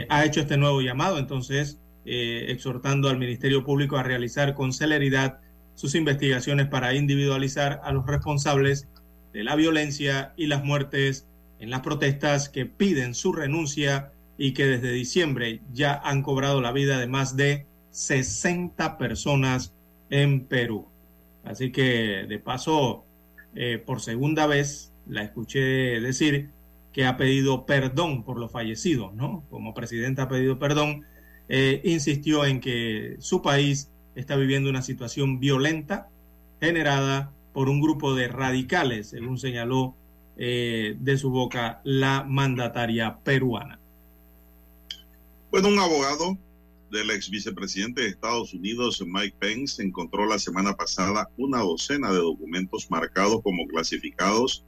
ha 0.09 0.25
hecho 0.25 0.41
este 0.41 0.57
nuevo 0.57 0.83
llamado 0.83 1.19
entonces 1.19 1.79
eh, 2.05 2.47
exhortando 2.49 3.09
al 3.09 3.17
Ministerio 3.17 3.63
Público 3.63 3.97
a 3.97 4.03
realizar 4.03 4.55
con 4.55 4.73
celeridad 4.73 5.39
sus 5.77 5.95
investigaciones 5.95 6.67
para 6.67 6.95
individualizar 6.95 7.81
a 7.85 7.93
los 7.93 8.05
responsables 8.05 8.89
de 9.33 9.45
la 9.45 9.55
violencia 9.55 10.33
y 10.37 10.49
las 10.49 10.65
muertes 10.65 11.29
en 11.63 11.71
las 11.71 11.81
protestas 11.83 12.49
que 12.49 12.67
piden 12.67 13.15
su 13.15 13.33
renuncia 13.33 14.11
y 14.37 14.53
que 14.53 14.67
desde 14.67 14.91
diciembre 14.91 15.61
ya 15.73 15.95
han 15.95 16.23
cobrado 16.23 16.61
la 16.61 16.73
vida 16.73 16.99
de 16.99 17.07
más 17.07 17.37
de 17.37 17.67
60 17.93 18.99
personas 18.99 19.73
en 20.11 20.47
Perú. 20.47 20.89
Así 21.45 21.71
que 21.71 22.27
de 22.29 22.39
paso, 22.41 23.05
eh, 23.55 23.79
por 23.79 24.01
segunda 24.01 24.49
vez, 24.49 24.93
la 25.07 25.23
escuché 25.23 25.61
decir 26.01 26.51
que 26.93 27.07
ha 27.07 27.17
pedido 27.17 27.65
perdón 27.65 28.25
por 28.25 28.41
los 28.41 28.51
fallecidos, 28.51 29.15
¿no? 29.15 29.45
Como 29.49 29.73
presidenta 29.73 30.25
ha 30.25 30.29
pedido 30.29 30.59
perdón 30.59 31.05
eh, 31.49 31.81
insistió 31.85 32.45
en 32.45 32.59
que 32.59 33.19
su 33.21 33.41
país 33.41 33.89
está 34.17 34.35
viviendo 34.35 34.69
una 34.69 34.83
situación 34.83 35.39
violenta 35.39 36.09
generada 36.61 37.33
por 37.53 37.69
un 37.69 37.81
grupo 37.81 38.17
de 38.17 38.27
radicales, 38.27 39.11
según 39.11 39.39
señaló 39.39 39.95
eh, 40.37 40.97
de 40.99 41.19
su 41.19 41.31
boca 41.31 41.81
la 41.85 42.25
mandataria 42.25 43.19
peruana. 43.23 43.79
Bueno, 45.51 45.69
un 45.69 45.79
abogado 45.79 46.39
del 46.91 47.11
ex 47.11 47.31
vicepresidente 47.31 48.03
de 48.03 48.09
Estados 48.09 48.55
Unidos, 48.55 49.03
Mike 49.07 49.37
Pence, 49.39 49.83
encontró 49.83 50.27
la 50.27 50.39
semana 50.39 50.75
pasada 50.75 51.29
una 51.37 51.59
docena 51.59 52.11
de 52.11 52.19
documentos 52.19 52.91
marcados 52.91 53.43
como 53.43 53.67
clasificados 53.67 54.65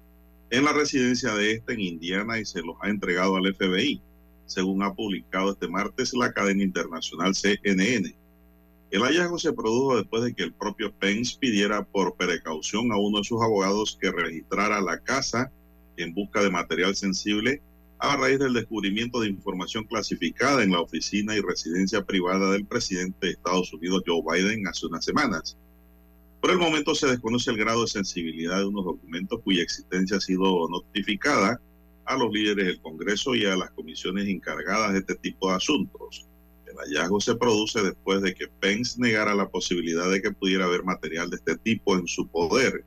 en 0.51 0.65
la 0.65 0.73
residencia 0.73 1.35
de 1.35 1.53
este 1.53 1.75
en 1.75 1.81
Indiana 1.81 2.39
y 2.39 2.45
se 2.45 2.63
los 2.63 2.77
ha 2.81 2.89
entregado 2.89 3.37
al 3.37 3.55
FBI 3.55 4.01
según 4.47 4.83
ha 4.83 4.95
publicado 4.95 5.53
este 5.53 5.69
martes 5.69 6.13
la 6.15 6.33
cadena 6.33 6.63
internacional 6.63 7.35
CNN. 7.35 8.15
El 8.95 9.03
hallazgo 9.03 9.41
se 9.41 9.53
produjo 9.53 9.97
después 9.97 10.23
de 10.23 10.35
que 10.35 10.45
el 10.45 10.53
propio 10.53 10.93
Pence 10.93 11.37
pidiera 11.41 11.85
por 11.85 12.15
precaución 12.15 12.93
a 12.93 12.97
uno 12.97 13.19
de 13.19 13.25
sus 13.25 13.43
abogados 13.43 13.99
que 14.01 14.13
registrara 14.13 14.81
la 14.81 15.01
casa 15.01 15.51
en 15.97 16.15
busca 16.15 16.41
de 16.41 16.51
material 16.53 16.95
sensible 16.95 17.61
a 17.99 18.17
raíz 18.17 18.39
del 18.39 18.53
descubrimiento 18.53 19.19
de 19.19 19.31
información 19.31 19.83
clasificada 19.83 20.63
en 20.63 20.71
la 20.71 20.81
oficina 20.81 21.35
y 21.35 21.41
residencia 21.41 22.05
privada 22.05 22.53
del 22.53 22.67
presidente 22.67 23.27
de 23.27 23.33
Estados 23.33 23.73
Unidos, 23.73 24.05
Joe 24.07 24.23
Biden, 24.23 24.69
hace 24.69 24.87
unas 24.87 25.05
semanas. 25.05 25.59
Por 26.41 26.53
el 26.53 26.59
momento 26.59 26.95
se 26.95 27.09
desconoce 27.09 27.51
el 27.51 27.57
grado 27.57 27.83
de 27.83 27.89
sensibilidad 27.89 28.59
de 28.59 28.67
unos 28.67 28.85
documentos 28.85 29.41
cuya 29.43 29.65
existencia 29.65 30.19
ha 30.19 30.21
sido 30.21 30.69
notificada 30.69 31.61
a 32.05 32.17
los 32.17 32.33
líderes 32.33 32.67
del 32.67 32.81
Congreso 32.81 33.35
y 33.35 33.45
a 33.45 33.57
las 33.57 33.73
comisiones 33.73 34.29
encargadas 34.29 34.93
de 34.93 35.01
este 35.01 35.17
tipo 35.17 35.51
de 35.51 35.57
asuntos. 35.57 36.29
El 36.75 36.81
hallazgo 36.81 37.21
se 37.21 37.37
produce 37.37 37.83
después 37.83 38.21
de 38.21 38.35
que 38.35 38.49
Pence 38.49 39.01
negara 39.01 39.35
la 39.35 39.49
posibilidad 39.49 40.11
de 40.11 40.21
que 40.21 40.33
pudiera 40.33 40.65
haber 40.65 40.83
material 40.83 41.31
de 41.31 41.37
este 41.37 41.57
tipo 41.57 41.97
en 41.97 42.09
su 42.09 42.27
poder. 42.27 42.85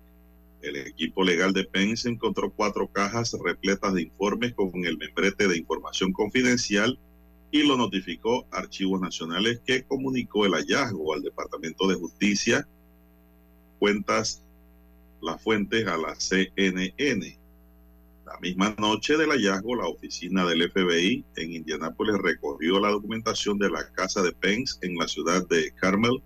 El 0.62 0.76
equipo 0.76 1.24
legal 1.24 1.54
de 1.54 1.64
Pence 1.64 2.10
encontró 2.10 2.52
cuatro 2.52 2.88
cajas 2.88 3.36
repletas 3.42 3.94
de 3.94 4.02
informes 4.04 4.54
con 4.54 4.72
el 4.86 4.98
membrete 4.98 5.48
de 5.48 5.58
información 5.58 6.12
confidencial 6.12 7.00
y 7.52 7.64
lo 7.64 7.78
notificó 7.78 8.46
a 8.52 8.58
Archivos 8.58 9.00
Nacionales 9.00 9.62
que 9.66 9.84
comunicó 9.84 10.46
el 10.46 10.54
hallazgo 10.54 11.14
al 11.14 11.24
Departamento 11.24 11.88
de 11.88 11.96
Justicia, 11.96 12.68
cuentas 13.80 14.44
las 15.22 15.42
fuentes 15.42 15.88
a 15.88 15.98
la 15.98 16.16
CNN. 16.16 17.38
La 18.28 18.38
misma 18.42 18.76
noche 18.78 19.16
del 19.16 19.30
hallazgo, 19.30 19.78
la 19.78 19.88
oficina 19.88 20.46
del 20.46 20.70
FBI 20.70 21.24
en 21.38 21.54
Indianápolis 21.54 22.18
recorrió 22.18 22.78
la 22.78 22.90
documentación 22.90 23.58
de 23.58 23.70
la 23.70 23.90
casa 23.94 24.22
de 24.22 24.34
Pence 24.34 24.78
en 24.82 24.98
la 24.98 25.08
ciudad 25.08 25.48
de 25.48 25.72
Carmel. 25.72 26.22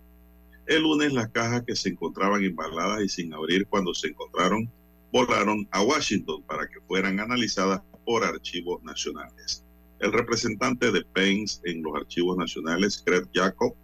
El 0.65 0.81
lunes 0.81 1.13
las 1.13 1.29
cajas 1.29 1.61
que 1.61 1.75
se 1.75 1.89
encontraban 1.89 2.43
embaladas 2.43 3.03
y 3.03 3.07
sin 3.07 3.31
abrir 3.35 3.67
cuando 3.67 3.93
se 3.93 4.07
encontraron 4.07 4.67
volaron 5.11 5.67
a 5.69 5.83
Washington 5.83 6.41
para 6.47 6.67
que 6.67 6.81
fueran 6.87 7.19
analizadas 7.19 7.81
por 8.03 8.23
archivos 8.23 8.81
nacionales. 8.81 9.63
El 9.99 10.11
representante 10.11 10.91
de 10.91 11.05
Pence 11.05 11.61
en 11.65 11.83
los 11.83 11.95
archivos 11.95 12.35
nacionales, 12.35 13.03
Craig 13.05 13.27
Jacob, 13.31 13.75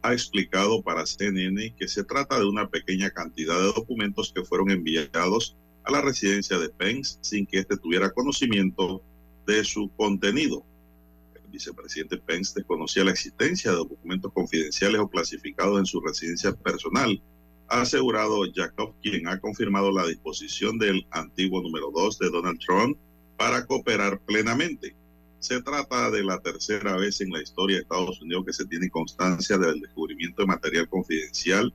ha 0.00 0.14
explicado 0.14 0.80
para 0.80 1.04
CNN 1.04 1.74
que 1.78 1.86
se 1.86 2.02
trata 2.02 2.38
de 2.38 2.46
una 2.46 2.66
pequeña 2.70 3.10
cantidad 3.10 3.58
de 3.58 3.74
documentos 3.74 4.32
que 4.32 4.42
fueron 4.42 4.70
enviados 4.70 5.54
a 5.88 5.92
la 5.92 6.02
residencia 6.02 6.58
de 6.58 6.68
Pence 6.68 7.18
sin 7.22 7.46
que 7.46 7.60
éste 7.60 7.76
tuviera 7.78 8.10
conocimiento 8.10 9.02
de 9.46 9.64
su 9.64 9.90
contenido. 9.96 10.62
El 11.34 11.50
vicepresidente 11.50 12.18
Pence 12.18 12.52
desconocía 12.56 13.04
la 13.04 13.12
existencia 13.12 13.70
de 13.70 13.78
documentos 13.78 14.30
confidenciales 14.34 15.00
o 15.00 15.08
clasificados 15.08 15.78
en 15.78 15.86
su 15.86 16.00
residencia 16.02 16.52
personal, 16.52 17.18
ha 17.68 17.82
asegurado 17.82 18.42
Jacob, 18.54 18.94
quien 19.02 19.28
ha 19.28 19.40
confirmado 19.40 19.90
la 19.90 20.06
disposición 20.06 20.78
del 20.78 21.06
antiguo 21.10 21.62
número 21.62 21.90
2 21.90 22.18
de 22.18 22.30
Donald 22.30 22.58
Trump 22.60 22.98
para 23.38 23.64
cooperar 23.66 24.20
plenamente. 24.20 24.94
Se 25.38 25.62
trata 25.62 26.10
de 26.10 26.22
la 26.22 26.38
tercera 26.40 26.96
vez 26.96 27.20
en 27.22 27.30
la 27.30 27.42
historia 27.42 27.76
de 27.76 27.82
Estados 27.82 28.20
Unidos 28.20 28.44
que 28.46 28.52
se 28.52 28.66
tiene 28.66 28.90
constancia 28.90 29.56
del 29.56 29.80
descubrimiento 29.80 30.42
de 30.42 30.48
material 30.48 30.88
confidencial 30.88 31.72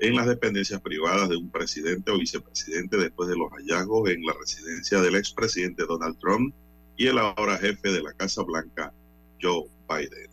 en 0.00 0.16
las 0.16 0.26
dependencias 0.26 0.80
privadas 0.80 1.28
de 1.28 1.36
un 1.36 1.50
presidente 1.50 2.10
o 2.10 2.18
vicepresidente 2.18 2.96
después 2.96 3.28
de 3.28 3.36
los 3.36 3.50
hallazgos 3.52 4.08
en 4.08 4.24
la 4.24 4.32
residencia 4.38 5.00
del 5.00 5.14
expresidente 5.14 5.84
Donald 5.86 6.18
Trump 6.18 6.54
y 6.96 7.06
el 7.06 7.18
ahora 7.18 7.58
jefe 7.58 7.92
de 7.92 8.02
la 8.02 8.12
Casa 8.14 8.42
Blanca, 8.42 8.92
Joe 9.40 9.66
Biden. 9.88 10.30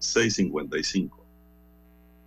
655. 0.00 1.24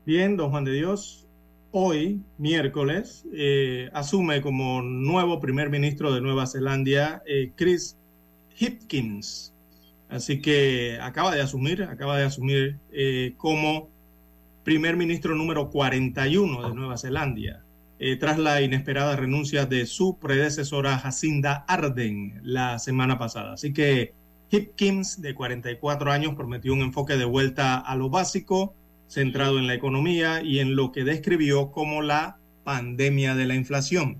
Bien, 0.06 0.36
don 0.36 0.50
Juan 0.50 0.66
de 0.66 0.74
Dios, 0.74 1.28
hoy, 1.72 2.22
miércoles, 2.38 3.26
eh, 3.34 3.90
asume 3.94 4.42
como 4.42 4.82
nuevo 4.82 5.40
primer 5.40 5.70
ministro 5.70 6.14
de 6.14 6.22
Nueva 6.22 6.48
Zelanda 6.48 7.22
eh, 7.26 7.52
Chris 7.56 7.98
Hipkins. 8.58 9.54
Así 10.10 10.42
que 10.42 10.98
acaba 11.02 11.34
de 11.34 11.42
asumir, 11.42 11.84
acaba 11.84 12.18
de 12.18 12.26
asumir 12.26 12.78
eh, 12.92 13.34
como 13.38 13.91
primer 14.72 14.96
ministro 14.96 15.36
número 15.36 15.70
41 15.70 16.70
de 16.70 16.74
Nueva 16.74 16.98
Zelanda, 16.98 17.62
eh, 18.00 18.16
tras 18.16 18.38
la 18.38 18.62
inesperada 18.62 19.18
renuncia 19.18 19.66
de 19.66 19.86
su 19.86 20.18
predecesora 20.18 20.98
Jacinda 20.98 21.66
Arden 21.68 22.40
la 22.42 22.80
semana 22.80 23.20
pasada. 23.20 23.52
Así 23.52 23.74
que 23.74 24.14
Hipkins, 24.50 25.22
de 25.22 25.36
44 25.36 26.10
años, 26.10 26.36
prometió 26.36 26.72
un 26.72 26.80
enfoque 26.80 27.18
de 27.18 27.26
vuelta 27.26 27.80
a 27.80 27.98
lo 27.98 28.10
básico, 28.10 28.74
centrado 29.10 29.60
en 29.60 29.68
la 29.68 29.74
economía 29.74 30.42
y 30.42 30.60
en 30.60 30.78
lo 30.78 30.94
que 30.94 31.04
describió 31.04 31.70
como 31.72 32.02
la 32.02 32.38
pandemia 32.64 33.36
de 33.36 33.48
la 33.48 33.56
inflación. 33.56 34.20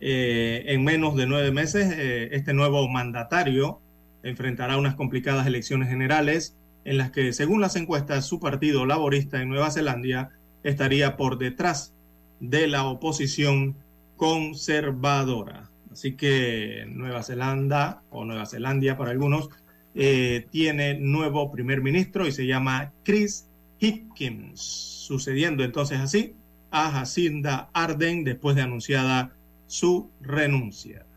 Eh, 0.00 0.64
en 0.68 0.82
menos 0.82 1.14
de 1.14 1.26
nueve 1.26 1.52
meses, 1.52 1.92
eh, 1.94 2.30
este 2.32 2.54
nuevo 2.54 2.88
mandatario 2.88 3.82
enfrentará 4.22 4.78
unas 4.78 4.94
complicadas 4.94 5.46
elecciones 5.46 5.90
generales 5.90 6.56
en 6.84 6.98
las 6.98 7.10
que, 7.10 7.32
según 7.32 7.60
las 7.60 7.76
encuestas, 7.76 8.26
su 8.26 8.40
partido 8.40 8.86
laborista 8.86 9.40
en 9.42 9.48
Nueva 9.48 9.70
Zelanda 9.70 10.30
estaría 10.62 11.16
por 11.16 11.38
detrás 11.38 11.92
de 12.40 12.66
la 12.66 12.84
oposición 12.84 13.76
conservadora. 14.16 15.70
Así 15.90 16.14
que 16.14 16.86
Nueva 16.88 17.22
Zelanda, 17.22 18.02
o 18.10 18.24
Nueva 18.24 18.46
Zelandia 18.46 18.96
para 18.96 19.10
algunos, 19.10 19.50
eh, 19.94 20.46
tiene 20.50 20.94
nuevo 20.94 21.50
primer 21.50 21.80
ministro 21.80 22.26
y 22.26 22.32
se 22.32 22.46
llama 22.46 22.92
Chris 23.02 23.48
Hipkins, 23.80 24.60
sucediendo 24.60 25.64
entonces 25.64 25.98
así 25.98 26.34
a 26.70 26.90
Jacinda 26.90 27.70
Arden 27.72 28.24
después 28.24 28.54
de 28.54 28.62
anunciada 28.62 29.32
su 29.66 30.10
renuncia. 30.20 31.07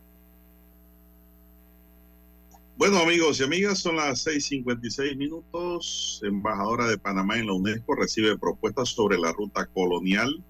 Bueno, 2.81 2.97
amigos 2.97 3.39
y 3.39 3.43
amigas, 3.43 3.77
son 3.77 3.97
las 3.97 4.25
6:56 4.25 5.15
minutos. 5.15 6.19
Embajadora 6.23 6.87
de 6.87 6.97
Panamá 6.97 7.37
en 7.37 7.45
la 7.45 7.53
UNESCO 7.53 7.93
recibe 7.93 8.39
propuestas 8.39 8.89
sobre 8.89 9.19
la 9.19 9.31
ruta 9.31 9.67
colonial. 9.67 10.43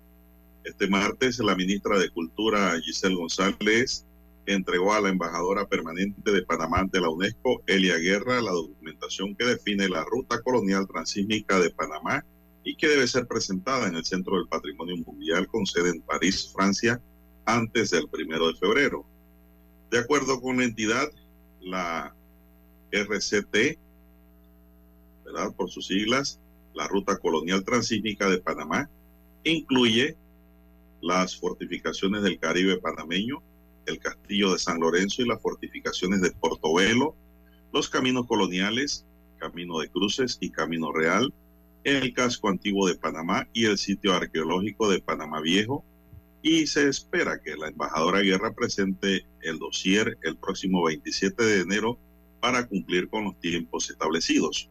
Este 0.64 0.88
martes, 0.88 1.40
la 1.40 1.58
ministra 1.58 2.00
de 2.00 2.10
Cultura, 2.10 2.80
Giselle 2.86 3.18
González, 3.18 4.06
entregó 4.46 4.94
a 4.94 5.02
la 5.02 5.10
embajadora 5.10 5.68
permanente 5.68 6.32
de 6.32 6.42
Panamá 6.44 6.80
ante 6.80 7.02
la 7.02 7.10
UNESCO, 7.10 7.64
Elia 7.68 7.98
Guerra, 7.98 8.42
la 8.42 8.52
documentación 8.52 9.36
que 9.36 9.48
define 9.48 9.90
la 9.90 10.06
ruta 10.06 10.42
colonial 10.42 10.88
transísmica 10.88 11.60
de 11.60 11.72
Panamá 11.72 12.24
y 12.64 12.78
que 12.78 12.88
debe 12.88 13.10
ser 13.10 13.28
presentada 13.28 13.90
en 13.90 13.96
el 13.96 14.06
Centro 14.06 14.38
del 14.38 14.48
Patrimonio 14.48 14.96
Mundial 15.06 15.48
con 15.48 15.66
sede 15.66 15.90
en 15.90 16.02
París, 16.04 16.50
Francia, 16.56 17.02
antes 17.44 17.90
del 17.90 18.08
primero 18.08 18.48
de 18.48 18.56
febrero. 18.58 19.06
De 19.90 20.00
acuerdo 20.00 20.40
con 20.40 20.60
la 20.60 20.64
entidad, 20.64 21.12
la 21.60 22.16
RCT, 22.92 23.78
¿verdad? 25.26 25.54
Por 25.56 25.70
sus 25.70 25.88
siglas, 25.88 26.40
la 26.74 26.88
Ruta 26.88 27.18
Colonial 27.18 27.64
Transísmica 27.64 28.30
de 28.30 28.40
Panamá, 28.40 28.90
incluye 29.44 30.16
las 31.02 31.36
fortificaciones 31.36 32.22
del 32.24 32.40
Caribe 32.40 32.78
panameño, 32.78 33.42
el 33.86 34.00
Castillo 34.00 34.54
de 34.54 34.60
San 34.60 34.80
Lorenzo 34.80 35.22
y 35.22 35.28
las 35.28 35.42
fortificaciones 35.42 36.22
de 36.22 36.32
Portobelo, 36.32 37.16
los 37.74 37.90
caminos 37.90 38.28
coloniales, 38.28 39.06
Camino 39.40 39.80
de 39.80 39.90
Cruces 39.90 40.38
y 40.40 40.52
Camino 40.52 40.92
Real, 40.92 41.34
el 41.84 42.14
casco 42.14 42.50
antiguo 42.50 42.88
de 42.88 42.96
Panamá 42.96 43.48
y 43.54 43.66
el 43.66 43.78
sitio 43.78 44.14
arqueológico 44.14 44.90
de 44.90 45.02
Panamá 45.02 45.42
Viejo, 45.42 45.84
y 46.44 46.68
se 46.68 46.88
espera 46.88 47.42
que 47.42 47.56
la 47.56 47.70
embajadora 47.70 48.22
Guerra 48.22 48.54
presente 48.54 49.26
el 49.42 49.60
dossier 49.60 50.18
el 50.22 50.38
próximo 50.38 50.84
27 50.84 51.44
de 51.44 51.62
enero 51.62 51.98
para 52.42 52.68
cumplir 52.68 53.08
con 53.08 53.26
los 53.26 53.40
tiempos 53.40 53.90
establecidos. 53.90 54.70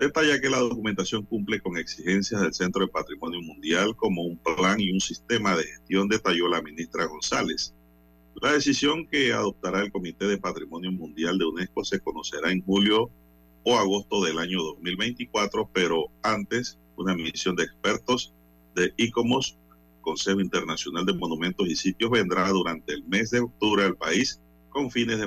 Detalla 0.00 0.40
que 0.40 0.50
la 0.50 0.58
documentación 0.58 1.24
cumple 1.24 1.60
con 1.60 1.76
exigencias 1.76 2.40
del 2.40 2.52
Centro 2.52 2.84
de 2.84 2.90
Patrimonio 2.90 3.40
Mundial 3.40 3.94
como 3.94 4.22
un 4.22 4.36
plan 4.36 4.80
y 4.80 4.90
un 4.90 5.00
sistema 5.00 5.56
de 5.56 5.64
gestión, 5.64 6.08
detalló 6.08 6.48
la 6.48 6.62
ministra 6.62 7.06
González. 7.06 7.72
La 8.42 8.52
decisión 8.52 9.06
que 9.06 9.32
adoptará 9.32 9.82
el 9.82 9.92
Comité 9.92 10.26
de 10.26 10.38
Patrimonio 10.38 10.90
Mundial 10.90 11.38
de 11.38 11.44
UNESCO 11.44 11.84
se 11.84 12.00
conocerá 12.00 12.50
en 12.50 12.64
julio 12.64 13.08
o 13.62 13.76
agosto 13.78 14.24
del 14.24 14.38
año 14.38 14.60
2024, 14.62 15.70
pero 15.72 16.10
antes 16.22 16.78
una 16.96 17.14
misión 17.14 17.54
de 17.54 17.64
expertos 17.64 18.34
de 18.74 18.92
ICOMOS 18.96 19.56
Consejo 20.00 20.40
Internacional 20.40 21.06
de 21.06 21.14
Monumentos 21.14 21.66
y 21.66 21.74
Sitios 21.74 22.10
vendrá 22.10 22.48
durante 22.50 22.92
el 22.92 23.04
mes 23.04 23.30
de 23.30 23.40
octubre 23.40 23.84
al 23.84 23.96
país 23.96 24.40
con 24.74 24.90
fines 24.90 25.18
de, 25.18 25.26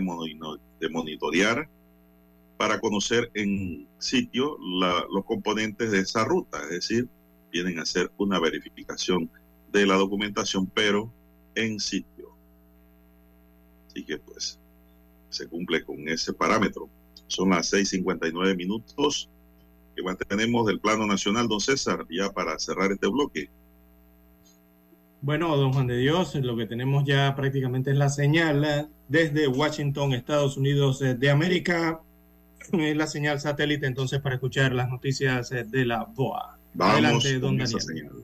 de 0.80 0.90
monitorear 0.90 1.70
para 2.58 2.80
conocer 2.80 3.32
en 3.34 3.88
sitio 3.98 4.58
los 4.60 5.26
componentes 5.26 5.92
de 5.92 6.00
esa 6.00 6.26
ruta, 6.26 6.62
es 6.64 6.70
decir, 6.70 7.08
vienen 7.52 7.80
a 7.80 7.84
hacer 7.84 8.12
una 8.18 8.40
verificación 8.40 9.32
de 9.72 9.86
la 9.86 9.96
documentación, 9.96 10.68
pero 10.68 11.12
en 11.56 11.80
sitio. 11.80 12.36
Así 13.88 14.04
que 14.04 14.18
pues 14.18 14.60
se 15.30 15.48
cumple 15.48 15.84
con 15.86 16.08
ese 16.10 16.34
parámetro. 16.34 16.90
Son 17.28 17.50
las 17.50 17.72
6.59 17.72 18.56
minutos 18.56 19.30
que 19.96 20.04
mantenemos 20.04 20.68
del 20.68 20.82
Plano 20.82 21.06
Nacional, 21.06 21.48
don 21.48 21.62
César, 21.62 22.06
ya 22.10 22.32
para 22.32 22.60
cerrar 22.60 22.92
este 22.92 23.08
bloque. 23.08 23.50
Bueno, 25.28 25.58
don 25.58 25.74
Juan 25.74 25.88
de 25.88 25.98
Dios, 25.98 26.36
lo 26.36 26.56
que 26.56 26.68
tenemos 26.68 27.04
ya 27.04 27.36
prácticamente 27.36 27.92
es 27.92 27.98
la 27.98 28.08
señal 28.08 28.64
eh, 28.64 28.86
desde 29.10 29.50
Washington, 29.50 30.14
Estados 30.14 30.56
Unidos 30.56 31.02
eh, 31.02 31.16
de 31.16 31.30
América. 31.30 32.00
Es 32.72 32.96
la 32.96 33.08
señal 33.08 33.42
satélite 33.42 33.88
entonces 33.88 34.22
para 34.22 34.36
escuchar 34.36 34.72
las 34.72 34.90
noticias 34.90 35.52
eh, 35.52 35.66
de 35.66 35.86
la 35.86 36.06
BOA. 36.06 36.58
Vamos 36.76 36.94
Adelante, 36.94 37.40
don 37.40 37.58
Daniel. 37.58 38.24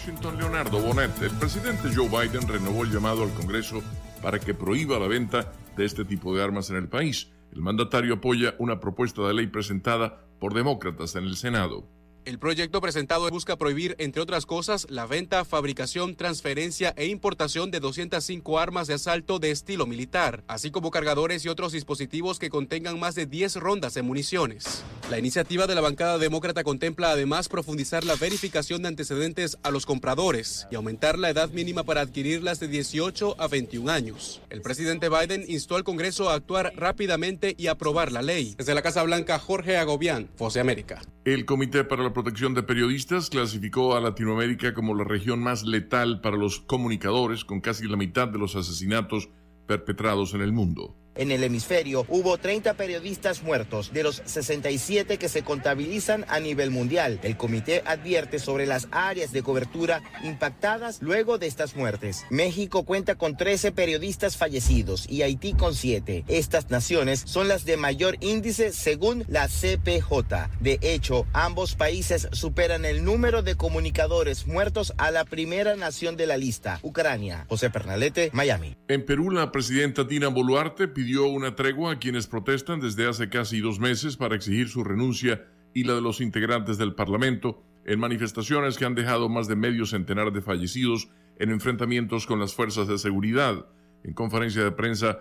Washington, 0.00 0.38
Leonardo 0.38 0.80
Bonet, 0.80 1.10
el 1.20 1.30
presidente 1.32 1.90
Joe 1.94 2.08
Biden 2.08 2.48
renovó 2.48 2.84
el 2.84 2.90
llamado 2.90 3.22
al 3.22 3.34
Congreso 3.34 3.82
para 4.22 4.38
que 4.38 4.54
prohíba 4.54 4.98
la 4.98 5.06
venta 5.06 5.52
de 5.76 5.84
este 5.84 6.06
tipo 6.06 6.34
de 6.34 6.42
armas 6.42 6.70
en 6.70 6.76
el 6.76 6.88
país. 6.88 7.30
El 7.52 7.60
mandatario 7.60 8.14
apoya 8.14 8.54
una 8.58 8.80
propuesta 8.80 9.20
de 9.28 9.34
ley 9.34 9.48
presentada 9.48 10.24
por 10.38 10.54
demócratas 10.54 11.16
en 11.16 11.24
el 11.24 11.36
Senado. 11.36 11.86
El 12.26 12.38
proyecto 12.38 12.82
presentado 12.82 13.28
busca 13.30 13.56
prohibir, 13.56 13.96
entre 13.98 14.20
otras 14.20 14.44
cosas, 14.44 14.86
la 14.90 15.06
venta, 15.06 15.44
fabricación, 15.46 16.16
transferencia 16.16 16.92
e 16.96 17.06
importación 17.06 17.70
de 17.70 17.80
205 17.80 18.58
armas 18.58 18.86
de 18.86 18.94
asalto 18.94 19.38
de 19.38 19.50
estilo 19.50 19.86
militar, 19.86 20.44
así 20.46 20.70
como 20.70 20.90
cargadores 20.90 21.44
y 21.44 21.48
otros 21.48 21.72
dispositivos 21.72 22.38
que 22.38 22.50
contengan 22.50 23.00
más 23.00 23.14
de 23.14 23.24
10 23.24 23.56
rondas 23.56 23.94
de 23.94 24.02
municiones. 24.02 24.84
La 25.10 25.18
iniciativa 25.18 25.66
de 25.66 25.74
la 25.74 25.80
bancada 25.80 26.18
demócrata 26.18 26.62
contempla 26.62 27.10
además 27.10 27.48
profundizar 27.48 28.04
la 28.04 28.16
verificación 28.16 28.82
de 28.82 28.88
antecedentes 28.88 29.56
a 29.62 29.70
los 29.70 29.86
compradores 29.86 30.68
y 30.70 30.74
aumentar 30.74 31.18
la 31.18 31.30
edad 31.30 31.50
mínima 31.50 31.84
para 31.84 32.02
adquirirlas 32.02 32.60
de 32.60 32.68
18 32.68 33.36
a 33.40 33.48
21 33.48 33.90
años. 33.90 34.42
El 34.50 34.60
presidente 34.60 35.08
Biden 35.08 35.44
instó 35.48 35.76
al 35.76 35.84
Congreso 35.84 36.28
a 36.28 36.34
actuar 36.34 36.72
rápidamente 36.76 37.54
y 37.56 37.68
aprobar 37.68 38.12
la 38.12 38.22
ley. 38.22 38.54
Desde 38.58 38.74
la 38.74 38.82
Casa 38.82 39.02
Blanca, 39.02 39.38
Jorge 39.38 39.78
Agobián, 39.78 40.28
de 40.38 40.60
América. 40.60 41.02
El 41.24 41.44
Comité 41.44 41.84
para 41.84 42.02
Protección 42.12 42.54
de 42.54 42.62
Periodistas 42.62 43.30
clasificó 43.30 43.96
a 43.96 44.00
Latinoamérica 44.00 44.74
como 44.74 44.94
la 44.94 45.04
región 45.04 45.40
más 45.42 45.64
letal 45.64 46.20
para 46.20 46.36
los 46.36 46.60
comunicadores, 46.60 47.44
con 47.44 47.60
casi 47.60 47.86
la 47.88 47.96
mitad 47.96 48.28
de 48.28 48.38
los 48.38 48.56
asesinatos 48.56 49.28
perpetrados 49.66 50.34
en 50.34 50.40
el 50.40 50.52
mundo. 50.52 50.96
En 51.16 51.30
el 51.32 51.42
hemisferio 51.44 52.06
hubo 52.08 52.38
30 52.38 52.74
periodistas 52.74 53.42
muertos 53.42 53.92
de 53.92 54.02
los 54.02 54.22
67 54.24 55.18
que 55.18 55.28
se 55.28 55.42
contabilizan 55.42 56.24
a 56.28 56.40
nivel 56.40 56.70
mundial. 56.70 57.18
El 57.22 57.36
comité 57.36 57.82
advierte 57.84 58.38
sobre 58.38 58.66
las 58.66 58.88
áreas 58.90 59.32
de 59.32 59.42
cobertura 59.42 60.02
impactadas 60.22 61.02
luego 61.02 61.38
de 61.38 61.46
estas 61.46 61.76
muertes. 61.76 62.24
México 62.30 62.84
cuenta 62.84 63.16
con 63.16 63.36
13 63.36 63.72
periodistas 63.72 64.36
fallecidos 64.36 65.06
y 65.08 65.22
Haití 65.22 65.52
con 65.54 65.74
7. 65.74 66.24
Estas 66.28 66.70
naciones 66.70 67.22
son 67.26 67.48
las 67.48 67.64
de 67.64 67.76
mayor 67.76 68.16
índice 68.20 68.72
según 68.72 69.24
la 69.28 69.48
CPJ. 69.48 70.48
De 70.60 70.78
hecho, 70.80 71.26
ambos 71.32 71.74
países 71.74 72.28
superan 72.32 72.84
el 72.84 73.04
número 73.04 73.42
de 73.42 73.56
comunicadores 73.56 74.46
muertos 74.46 74.94
a 74.96 75.10
la 75.10 75.24
primera 75.24 75.76
nación 75.76 76.16
de 76.16 76.26
la 76.26 76.36
lista, 76.36 76.78
Ucrania. 76.82 77.46
José 77.48 77.70
Pernalete, 77.70 78.30
Miami. 78.32 78.76
En 78.88 79.04
Perú, 79.04 79.30
la 79.30 79.50
presidenta 79.52 80.04
Dina 80.04 80.28
Boluarte 80.28 80.88
pidió 80.88 81.09
una 81.16 81.54
tregua 81.54 81.92
a 81.92 81.98
quienes 81.98 82.26
protestan 82.26 82.80
desde 82.80 83.08
hace 83.08 83.28
casi 83.28 83.60
dos 83.60 83.80
meses 83.80 84.16
para 84.16 84.34
exigir 84.36 84.68
su 84.68 84.84
renuncia 84.84 85.46
y 85.74 85.84
la 85.84 85.94
de 85.94 86.00
los 86.00 86.20
integrantes 86.20 86.78
del 86.78 86.94
Parlamento 86.94 87.62
en 87.84 87.98
manifestaciones 87.98 88.76
que 88.76 88.84
han 88.84 88.94
dejado 88.94 89.28
más 89.28 89.48
de 89.48 89.56
medio 89.56 89.86
centenar 89.86 90.32
de 90.32 90.42
fallecidos 90.42 91.08
en 91.38 91.50
enfrentamientos 91.50 92.26
con 92.26 92.38
las 92.38 92.54
fuerzas 92.54 92.86
de 92.88 92.98
seguridad. 92.98 93.66
En 94.04 94.12
conferencia 94.12 94.62
de 94.62 94.72
prensa 94.72 95.20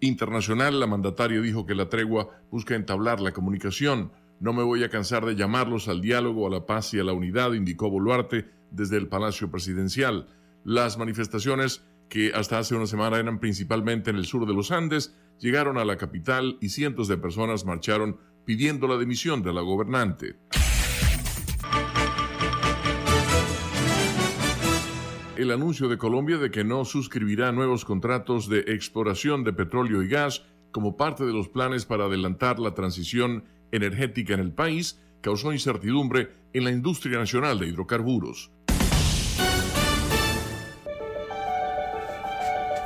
internacional, 0.00 0.80
la 0.80 0.86
mandataria 0.86 1.40
dijo 1.40 1.66
que 1.66 1.74
la 1.74 1.88
tregua 1.88 2.30
busca 2.50 2.74
entablar 2.74 3.20
la 3.20 3.32
comunicación. 3.32 4.12
No 4.40 4.52
me 4.52 4.62
voy 4.62 4.82
a 4.82 4.88
cansar 4.88 5.24
de 5.24 5.36
llamarlos 5.36 5.88
al 5.88 6.00
diálogo, 6.00 6.46
a 6.46 6.50
la 6.50 6.66
paz 6.66 6.92
y 6.94 6.98
a 6.98 7.04
la 7.04 7.12
unidad, 7.12 7.52
indicó 7.52 7.90
Boluarte 7.90 8.48
desde 8.70 8.96
el 8.96 9.08
Palacio 9.08 9.50
Presidencial. 9.50 10.26
Las 10.64 10.98
manifestaciones 10.98 11.84
que 12.08 12.32
hasta 12.34 12.58
hace 12.58 12.74
una 12.74 12.86
semana 12.86 13.18
eran 13.18 13.38
principalmente 13.38 14.10
en 14.10 14.16
el 14.16 14.26
sur 14.26 14.46
de 14.46 14.54
los 14.54 14.72
Andes, 14.72 15.16
llegaron 15.40 15.78
a 15.78 15.84
la 15.84 15.96
capital 15.96 16.58
y 16.60 16.68
cientos 16.68 17.08
de 17.08 17.16
personas 17.16 17.64
marcharon 17.64 18.18
pidiendo 18.44 18.86
la 18.86 18.98
dimisión 18.98 19.42
de 19.42 19.52
la 19.52 19.62
gobernante. 19.62 20.36
El 25.36 25.50
anuncio 25.52 25.88
de 25.88 25.96
Colombia 25.96 26.36
de 26.36 26.50
que 26.50 26.64
no 26.64 26.84
suscribirá 26.84 27.50
nuevos 27.50 27.86
contratos 27.86 28.48
de 28.48 28.60
exploración 28.68 29.42
de 29.42 29.54
petróleo 29.54 30.02
y 30.02 30.08
gas 30.08 30.44
como 30.70 30.98
parte 30.98 31.24
de 31.24 31.32
los 31.32 31.48
planes 31.48 31.86
para 31.86 32.04
adelantar 32.04 32.58
la 32.58 32.74
transición 32.74 33.44
energética 33.72 34.34
en 34.34 34.40
el 34.40 34.52
país 34.52 35.00
causó 35.22 35.52
incertidumbre 35.52 36.30
en 36.52 36.64
la 36.64 36.70
industria 36.70 37.18
nacional 37.18 37.58
de 37.58 37.68
hidrocarburos. 37.68 38.50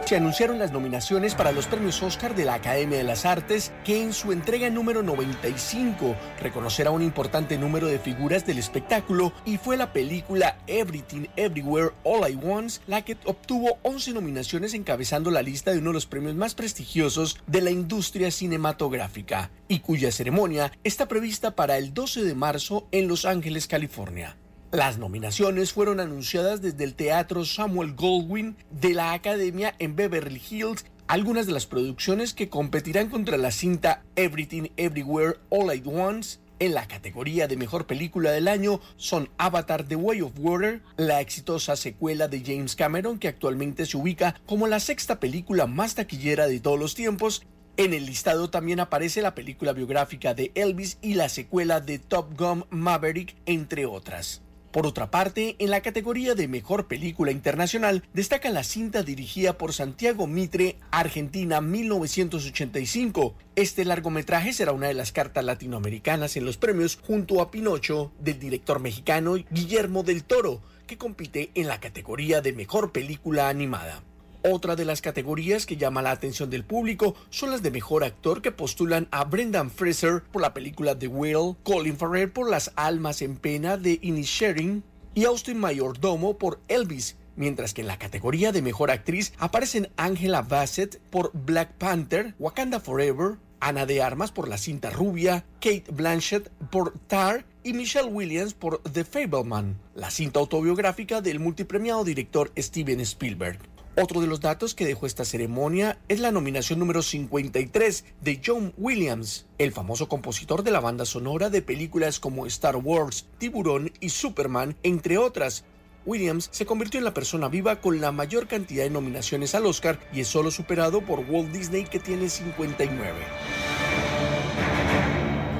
Se 0.06 0.16
anunciaron 0.16 0.58
las 0.58 0.70
nominaciones 0.70 1.34
para 1.34 1.50
los 1.50 1.66
premios 1.66 2.02
Oscar 2.02 2.34
de 2.34 2.44
la 2.44 2.54
Academia 2.54 2.98
de 2.98 3.04
las 3.04 3.24
Artes, 3.24 3.72
que 3.84 4.02
en 4.02 4.12
su 4.12 4.32
entrega 4.32 4.68
número 4.68 5.02
95 5.02 6.14
reconocerá 6.42 6.90
un 6.90 7.00
importante 7.00 7.56
número 7.56 7.86
de 7.86 7.98
figuras 7.98 8.44
del 8.44 8.58
espectáculo 8.58 9.32
y 9.46 9.56
fue 9.56 9.78
la 9.78 9.94
película 9.94 10.58
Everything 10.66 11.28
Everywhere 11.36 11.92
All 12.02 12.22
at 12.22 12.44
Once 12.44 12.82
la 12.86 13.00
que 13.00 13.16
obtuvo 13.24 13.78
11 13.82 14.12
nominaciones 14.12 14.74
encabezando 14.74 15.30
la 15.30 15.40
lista 15.40 15.72
de 15.72 15.78
uno 15.78 15.88
de 15.88 15.94
los 15.94 16.06
premios 16.06 16.34
más 16.34 16.54
prestigiosos 16.54 17.38
de 17.46 17.62
la 17.62 17.70
industria 17.70 18.30
cinematográfica 18.30 19.50
y 19.68 19.78
cuya 19.78 20.12
ceremonia 20.12 20.70
está 20.84 21.08
prevista 21.08 21.56
para 21.56 21.78
el 21.78 21.94
12 21.94 22.24
de 22.24 22.34
marzo 22.34 22.86
en 22.92 23.08
Los 23.08 23.24
Ángeles, 23.24 23.66
California. 23.66 24.36
Las 24.74 24.98
nominaciones 24.98 25.72
fueron 25.72 26.00
anunciadas 26.00 26.60
desde 26.60 26.82
el 26.82 26.96
Teatro 26.96 27.44
Samuel 27.44 27.94
Goldwyn 27.94 28.56
de 28.72 28.92
la 28.92 29.12
Academia 29.12 29.72
en 29.78 29.94
Beverly 29.94 30.42
Hills. 30.50 30.84
Algunas 31.06 31.46
de 31.46 31.52
las 31.52 31.66
producciones 31.66 32.34
que 32.34 32.48
competirán 32.48 33.08
contra 33.08 33.36
la 33.36 33.52
cinta 33.52 34.02
Everything 34.16 34.70
Everywhere 34.76 35.38
All 35.48 35.70
at 35.70 35.86
Once 35.86 36.40
en 36.58 36.74
la 36.74 36.88
categoría 36.88 37.46
de 37.46 37.56
mejor 37.56 37.86
película 37.86 38.32
del 38.32 38.48
año 38.48 38.80
son 38.96 39.30
Avatar 39.38 39.84
The 39.84 39.94
Way 39.94 40.22
of 40.22 40.32
Water, 40.40 40.82
la 40.96 41.20
exitosa 41.20 41.76
secuela 41.76 42.26
de 42.26 42.42
James 42.44 42.74
Cameron 42.74 43.20
que 43.20 43.28
actualmente 43.28 43.86
se 43.86 43.96
ubica 43.96 44.34
como 44.44 44.66
la 44.66 44.80
sexta 44.80 45.20
película 45.20 45.68
más 45.68 45.94
taquillera 45.94 46.48
de 46.48 46.58
todos 46.58 46.80
los 46.80 46.96
tiempos. 46.96 47.46
En 47.76 47.92
el 47.94 48.06
listado 48.06 48.50
también 48.50 48.80
aparece 48.80 49.22
la 49.22 49.36
película 49.36 49.72
biográfica 49.72 50.34
de 50.34 50.50
Elvis 50.56 50.98
y 51.00 51.14
la 51.14 51.28
secuela 51.28 51.80
de 51.80 52.00
Top 52.00 52.36
Gun 52.36 52.66
Maverick, 52.70 53.36
entre 53.46 53.86
otras. 53.86 54.43
Por 54.74 54.88
otra 54.88 55.08
parte, 55.08 55.54
en 55.60 55.70
la 55.70 55.82
categoría 55.82 56.34
de 56.34 56.48
Mejor 56.48 56.88
Película 56.88 57.30
Internacional 57.30 58.02
destaca 58.12 58.50
la 58.50 58.64
cinta 58.64 59.04
dirigida 59.04 59.56
por 59.56 59.72
Santiago 59.72 60.26
Mitre, 60.26 60.80
Argentina 60.90 61.60
1985. 61.60 63.36
Este 63.54 63.84
largometraje 63.84 64.52
será 64.52 64.72
una 64.72 64.88
de 64.88 64.94
las 64.94 65.12
cartas 65.12 65.44
latinoamericanas 65.44 66.36
en 66.36 66.44
los 66.44 66.56
premios 66.56 66.98
junto 67.06 67.40
a 67.40 67.52
Pinocho 67.52 68.10
del 68.18 68.40
director 68.40 68.80
mexicano 68.80 69.36
Guillermo 69.48 70.02
del 70.02 70.24
Toro, 70.24 70.60
que 70.88 70.98
compite 70.98 71.52
en 71.54 71.68
la 71.68 71.78
categoría 71.78 72.40
de 72.40 72.52
Mejor 72.52 72.90
Película 72.90 73.48
Animada. 73.48 74.02
Otra 74.46 74.76
de 74.76 74.84
las 74.84 75.00
categorías 75.00 75.64
que 75.64 75.78
llama 75.78 76.02
la 76.02 76.10
atención 76.10 76.50
del 76.50 76.64
público 76.64 77.14
son 77.30 77.50
las 77.50 77.62
de 77.62 77.70
mejor 77.70 78.04
actor 78.04 78.42
que 78.42 78.52
postulan 78.52 79.08
a 79.10 79.24
Brendan 79.24 79.70
Fraser 79.70 80.22
por 80.22 80.42
la 80.42 80.52
película 80.52 80.98
The 80.98 81.06
Whale, 81.06 81.56
Colin 81.62 81.96
Farrell 81.96 82.30
por 82.30 82.50
Las 82.50 82.70
Almas 82.76 83.22
en 83.22 83.36
Pena 83.36 83.78
de 83.78 83.98
Inisherin 84.02 84.84
y 85.14 85.24
Austin 85.24 85.58
Mayordomo 85.58 86.36
por 86.36 86.60
Elvis, 86.68 87.16
mientras 87.36 87.72
que 87.72 87.80
en 87.80 87.86
la 87.86 87.98
categoría 87.98 88.52
de 88.52 88.60
mejor 88.60 88.90
actriz 88.90 89.32
aparecen 89.38 89.88
Angela 89.96 90.42
Bassett 90.42 91.00
por 91.08 91.30
Black 91.32 91.72
Panther, 91.78 92.34
Wakanda 92.38 92.80
Forever, 92.80 93.38
Ana 93.60 93.86
de 93.86 94.02
Armas 94.02 94.30
por 94.30 94.48
La 94.48 94.58
cinta 94.58 94.90
rubia, 94.90 95.46
Kate 95.54 95.86
Blanchett 95.90 96.50
por 96.70 96.98
Tar 97.06 97.46
y 97.62 97.72
Michelle 97.72 98.10
Williams 98.10 98.52
por 98.52 98.82
The 98.82 99.04
Fableman, 99.04 99.78
la 99.94 100.10
cinta 100.10 100.38
autobiográfica 100.38 101.22
del 101.22 101.40
multipremiado 101.40 102.04
director 102.04 102.52
Steven 102.58 103.00
Spielberg. 103.00 103.73
Otro 103.96 104.20
de 104.20 104.26
los 104.26 104.40
datos 104.40 104.74
que 104.74 104.86
dejó 104.86 105.06
esta 105.06 105.24
ceremonia 105.24 106.00
es 106.08 106.18
la 106.18 106.32
nominación 106.32 106.80
número 106.80 107.00
53 107.00 108.04
de 108.22 108.40
John 108.44 108.74
Williams, 108.76 109.46
el 109.58 109.70
famoso 109.70 110.08
compositor 110.08 110.64
de 110.64 110.72
la 110.72 110.80
banda 110.80 111.04
sonora 111.04 111.48
de 111.48 111.62
películas 111.62 112.18
como 112.18 112.44
Star 112.46 112.74
Wars, 112.74 113.28
Tiburón 113.38 113.92
y 114.00 114.08
Superman, 114.08 114.76
entre 114.82 115.16
otras. 115.16 115.64
Williams 116.06 116.48
se 116.50 116.66
convirtió 116.66 116.98
en 116.98 117.04
la 117.04 117.14
persona 117.14 117.48
viva 117.48 117.80
con 117.80 118.00
la 118.00 118.10
mayor 118.10 118.48
cantidad 118.48 118.82
de 118.82 118.90
nominaciones 118.90 119.54
al 119.54 119.64
Oscar 119.64 120.00
y 120.12 120.20
es 120.20 120.28
solo 120.28 120.50
superado 120.50 121.00
por 121.00 121.20
Walt 121.20 121.52
Disney 121.52 121.84
que 121.84 122.00
tiene 122.00 122.28
59. 122.28 123.12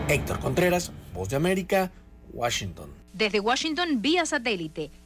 Héctor 0.08 0.40
Contreras, 0.40 0.90
Voz 1.14 1.28
de 1.28 1.36
América, 1.36 1.92
Washington. 2.32 2.90
Desde 3.12 3.38
Washington 3.38 4.02
vía 4.02 4.26
satélite 4.26 4.90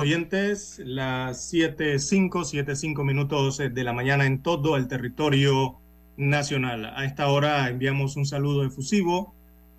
Oyentes, 0.00 0.80
las 0.84 1.52
7.5, 1.52 2.30
7.5 2.30 3.04
minutos 3.04 3.58
de 3.58 3.84
la 3.84 3.92
mañana 3.92 4.26
en 4.26 4.42
todo 4.42 4.76
el 4.76 4.88
territorio 4.88 5.76
nacional. 6.16 6.86
A 6.86 7.04
esta 7.04 7.28
hora 7.28 7.68
enviamos 7.68 8.16
un 8.16 8.26
saludo 8.26 8.64
efusivo 8.64 9.34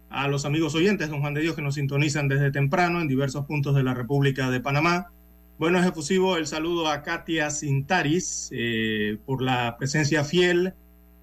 a 0.10 0.27
los 0.27 0.45
amigos 0.45 0.76
oyentes, 0.76 1.10
don 1.10 1.22
Juan 1.22 1.34
de 1.34 1.41
Dios, 1.41 1.56
que 1.56 1.61
nos 1.61 1.76
sintonizan 1.76 2.27
desde 2.27 2.52
temprano 2.52 3.02
en 3.02 3.07
diversos 3.07 3.45
puntos 3.45 3.76
de 3.76 3.84
la 3.84 3.93
República 3.93 4.49
de 4.49 4.60
Panamá. 4.60 5.11
Bueno, 5.57 5.80
es 5.80 5.85
efusivo 5.85 6.38
el 6.38 6.48
saludo 6.48 6.88
a 6.88 7.02
Katia 7.02 7.49
Sintaris 7.49 8.49
eh, 8.52 9.18
por 9.26 9.41
la 9.41 9.77
presencia 9.77 10.23
fiel 10.23 10.73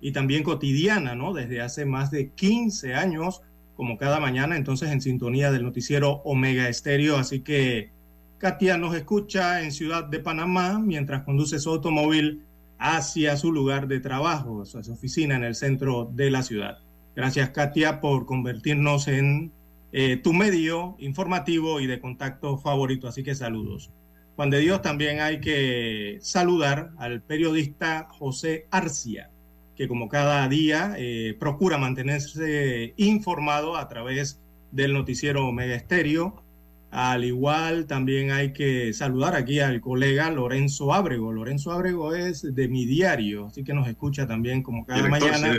y 0.00 0.12
también 0.12 0.42
cotidiana, 0.42 1.14
¿no? 1.14 1.34
Desde 1.34 1.60
hace 1.60 1.84
más 1.84 2.10
de 2.10 2.30
15 2.30 2.94
años, 2.94 3.42
como 3.76 3.96
cada 3.96 4.20
mañana, 4.20 4.56
entonces 4.56 4.90
en 4.90 5.00
sintonía 5.00 5.52
del 5.52 5.62
noticiero 5.64 6.22
Omega 6.24 6.68
Estéreo. 6.68 7.16
Así 7.16 7.40
que 7.40 7.90
Katia 8.38 8.78
nos 8.78 8.94
escucha 8.94 9.62
en 9.62 9.72
Ciudad 9.72 10.04
de 10.04 10.20
Panamá 10.20 10.78
mientras 10.78 11.24
conduce 11.24 11.58
su 11.58 11.70
automóvil 11.70 12.44
hacia 12.78 13.36
su 13.36 13.52
lugar 13.52 13.88
de 13.88 13.98
trabajo, 13.98 14.64
su 14.64 14.78
oficina 14.92 15.34
en 15.34 15.42
el 15.42 15.56
centro 15.56 16.08
de 16.14 16.30
la 16.30 16.44
ciudad. 16.44 16.78
Gracias, 17.16 17.50
Katia, 17.50 18.00
por 18.00 18.26
convertirnos 18.26 19.08
en 19.08 19.50
eh, 19.90 20.18
tu 20.18 20.32
medio 20.32 20.94
informativo 21.00 21.80
y 21.80 21.88
de 21.88 21.98
contacto 21.98 22.58
favorito. 22.58 23.08
Así 23.08 23.24
que 23.24 23.34
saludos. 23.34 23.90
Juan 24.36 24.50
de 24.50 24.60
Dios, 24.60 24.82
también 24.82 25.18
hay 25.18 25.40
que 25.40 26.18
saludar 26.20 26.92
al 26.96 27.22
periodista 27.22 28.06
José 28.08 28.66
Arcia, 28.70 29.30
que 29.74 29.88
como 29.88 30.08
cada 30.08 30.46
día 30.46 30.94
eh, 30.96 31.36
procura 31.40 31.76
mantenerse 31.76 32.94
informado 32.96 33.76
a 33.76 33.88
través 33.88 34.40
del 34.70 34.92
noticiero 34.92 35.48
Omega 35.48 35.74
Estéreo 35.74 36.40
al 36.90 37.24
igual, 37.24 37.86
también 37.86 38.30
hay 38.30 38.52
que 38.52 38.92
saludar 38.94 39.34
aquí 39.34 39.60
al 39.60 39.80
colega 39.80 40.30
Lorenzo 40.30 40.94
Ábrego. 40.94 41.32
Lorenzo 41.32 41.70
Ábrego 41.70 42.14
es 42.14 42.54
de 42.54 42.68
mi 42.68 42.86
diario, 42.86 43.46
así 43.46 43.62
que 43.62 43.74
nos 43.74 43.86
escucha 43.88 44.26
también 44.26 44.62
como 44.62 44.86
cada 44.86 45.06
mañana. 45.08 45.58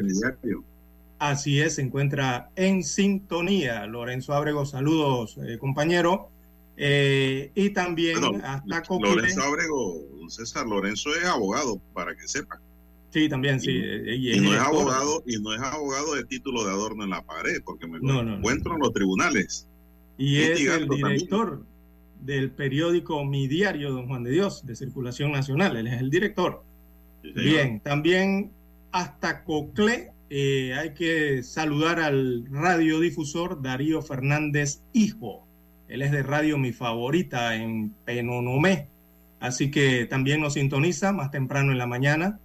Así 1.20 1.60
es, 1.60 1.76
se 1.76 1.82
encuentra 1.82 2.50
en 2.56 2.84
sintonía. 2.84 3.86
Lorenzo 3.86 4.34
Ábrego, 4.34 4.66
saludos, 4.66 5.38
eh, 5.46 5.58
compañero. 5.60 6.30
Eh, 6.78 7.52
y 7.56 7.72
también 7.72 8.42
hasta 8.42 8.84
Lorenzo 8.98 9.44
Ábrego, 9.44 10.02
César 10.30 10.66
Lorenzo 10.66 11.14
es 11.14 11.26
abogado, 11.26 11.80
para 11.94 12.16
que 12.16 12.26
sepa. 12.28 12.60
Sí, 13.12 13.28
también, 13.28 13.60
sí. 13.60 13.72
Y, 13.72 14.32
eh, 14.32 14.42
no 14.42 14.54
es 14.54 14.60
abogado, 14.60 15.24
y 15.26 15.42
no 15.42 15.54
es 15.54 15.62
abogado 15.62 16.16
de 16.16 16.24
título 16.24 16.64
de 16.64 16.72
adorno 16.72 17.04
en 17.04 17.10
la 17.10 17.22
pared, 17.22 17.62
porque 17.66 17.86
me 17.86 18.00
lo 18.00 18.22
encuentro 18.22 18.76
en 18.76 18.80
los 18.80 18.94
tribunales. 18.94 19.68
Y 20.20 20.42
es 20.42 20.60
el 20.60 20.88
director 20.90 21.64
del 22.22 22.52
periódico 22.52 23.24
Mi 23.24 23.48
Diario, 23.48 23.92
don 23.92 24.08
Juan 24.08 24.24
de 24.26 24.32
Dios, 24.32 24.66
de 24.66 24.76
Circulación 24.76 25.32
Nacional. 25.32 25.78
Él 25.78 25.88
es 25.88 26.00
el 26.00 26.10
director. 26.10 26.62
Bien, 27.24 27.80
también 27.80 28.52
hasta 28.92 29.44
Coclé 29.44 30.12
eh, 30.30 30.76
hay 30.78 30.94
que 30.94 31.42
saludar 31.42 32.00
al 32.00 32.46
radiodifusor 32.52 33.62
Darío 33.62 34.02
Fernández 34.02 34.82
Hijo. 34.94 35.48
Él 35.88 36.02
es 36.02 36.12
de 36.12 36.22
Radio 36.22 36.58
Mi 36.58 36.74
Favorita 36.74 37.56
en 37.56 37.92
Penonomé. 38.06 38.90
Así 39.40 39.72
que 39.72 40.06
también 40.06 40.42
nos 40.42 40.54
sintoniza 40.54 41.14
más 41.14 41.32
temprano 41.32 41.72
en 41.72 41.78
la 41.78 41.88
mañana. 41.88 42.40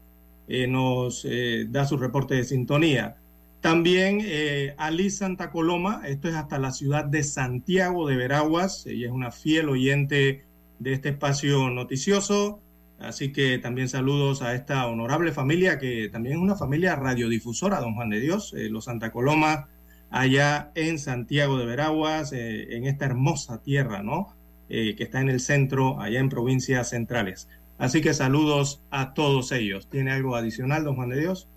Eh, 0.47 0.69
nos 0.69 1.27
eh, 1.29 1.67
da 1.69 1.87
su 1.87 1.97
reporte 1.97 2.37
de 2.37 2.45
sintonía. 2.45 3.17
También 3.65 4.21
eh, 4.23 4.75
Ali 4.77 5.09
Santa 5.09 5.51
Coloma, 5.51 6.03
esto 6.05 6.29
es 6.29 6.35
hasta 6.35 6.59
la 6.59 6.71
ciudad 6.71 7.07
de 7.07 7.23
Santiago 7.23 8.07
de 8.07 8.15
Veraguas, 8.15 8.85
ella 8.87 9.07
es 9.07 9.11
una 9.11 9.31
fiel 9.31 9.71
oyente 9.71 10.45
de 10.79 10.93
este 10.93 11.09
espacio 11.09 11.71
noticioso, 11.71 12.61
así 12.99 13.33
que 13.33 13.59
también 13.59 13.89
saludos 13.89 14.43
a 14.43 14.55
esta 14.55 14.87
honorable 14.87 15.33
familia 15.33 15.79
que 15.79 16.11
también 16.11 16.37
es 16.37 16.43
una 16.43 16.57
familia 16.57 16.95
radiodifusora, 16.95 17.81
don 17.81 17.95
Juan 17.95 18.11
de 18.11 18.21
Dios, 18.21 18.53
eh, 18.53 18.69
los 18.69 18.85
Santa 18.85 19.11
Coloma, 19.11 19.71
allá 20.11 20.71
en 20.75 20.99
Santiago 20.99 21.57
de 21.57 21.65
Veraguas, 21.65 22.35
eh, 22.35 22.77
en 22.77 22.85
esta 22.85 23.07
hermosa 23.07 23.63
tierra, 23.63 24.03
¿no? 24.03 24.37
que 24.69 24.97
está 24.99 25.23
en 25.23 25.31
el 25.31 25.41
centro, 25.41 25.99
allá 26.03 26.21
en 26.21 26.29
provincias 26.29 26.91
centrales. 26.91 27.49
Así 27.79 28.03
que 28.03 28.13
saludos 28.13 28.83
a 28.91 29.15
todos 29.15 29.53
ellos. 29.53 29.89
¿Tiene 29.89 30.13
algo 30.13 30.37
adicional, 30.37 30.85
don 30.85 30.97
Juan 30.97 31.09
de 31.09 31.21
Dios? 31.21 31.49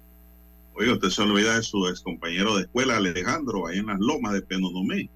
Oye, 0.79 0.91
usted 0.91 1.09
se 1.09 1.21
olvida 1.23 1.55
de 1.55 1.63
su 1.63 1.87
ex 1.87 2.01
compañero 2.01 2.55
de 2.55 2.63
escuela, 2.63 2.97
Alejandro, 2.97 3.65
ahí 3.65 3.79
en 3.79 3.87
las 3.87 3.99
lomas 3.99 4.33
de 4.33 4.43
Penonomé. 4.43 5.09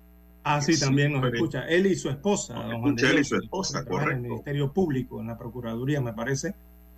Ah, 0.44 0.60
sí, 0.60 0.80
también 0.80 1.14
nos 1.14 1.32
escucha. 1.32 1.68
Él 1.68 1.86
y 1.86 1.96
su 1.96 2.10
esposa, 2.10 2.56
don 2.56 2.82
Juan 2.82 2.96
Él 2.98 3.20
y 3.20 3.24
su 3.24 3.36
esposa, 3.36 3.86
correcto. 3.86 4.12
En 4.12 4.18
el 4.18 4.24
Ministerio 4.24 4.74
Público, 4.74 5.22
en 5.22 5.28
la 5.28 5.38
Procuraduría, 5.38 6.02
me 6.02 6.14
parece, 6.14 6.56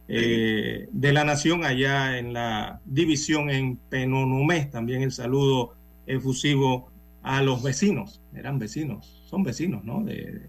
eh, 0.08 0.88
de 0.90 1.14
la 1.14 1.26
Nación, 1.26 1.66
allá 1.66 2.18
en 2.18 2.32
la 2.32 2.80
división 2.86 3.50
en 3.50 3.76
Penonomé. 3.76 4.68
También 4.68 5.02
el 5.02 5.12
saludo 5.12 5.74
efusivo 6.08 6.90
a 7.22 7.42
los 7.42 7.64
vecinos. 7.64 8.22
Eran 8.34 8.60
vecinos, 8.60 9.24
son 9.26 9.44
vecinos, 9.44 9.84
¿no? 9.84 10.04
De, 10.04 10.48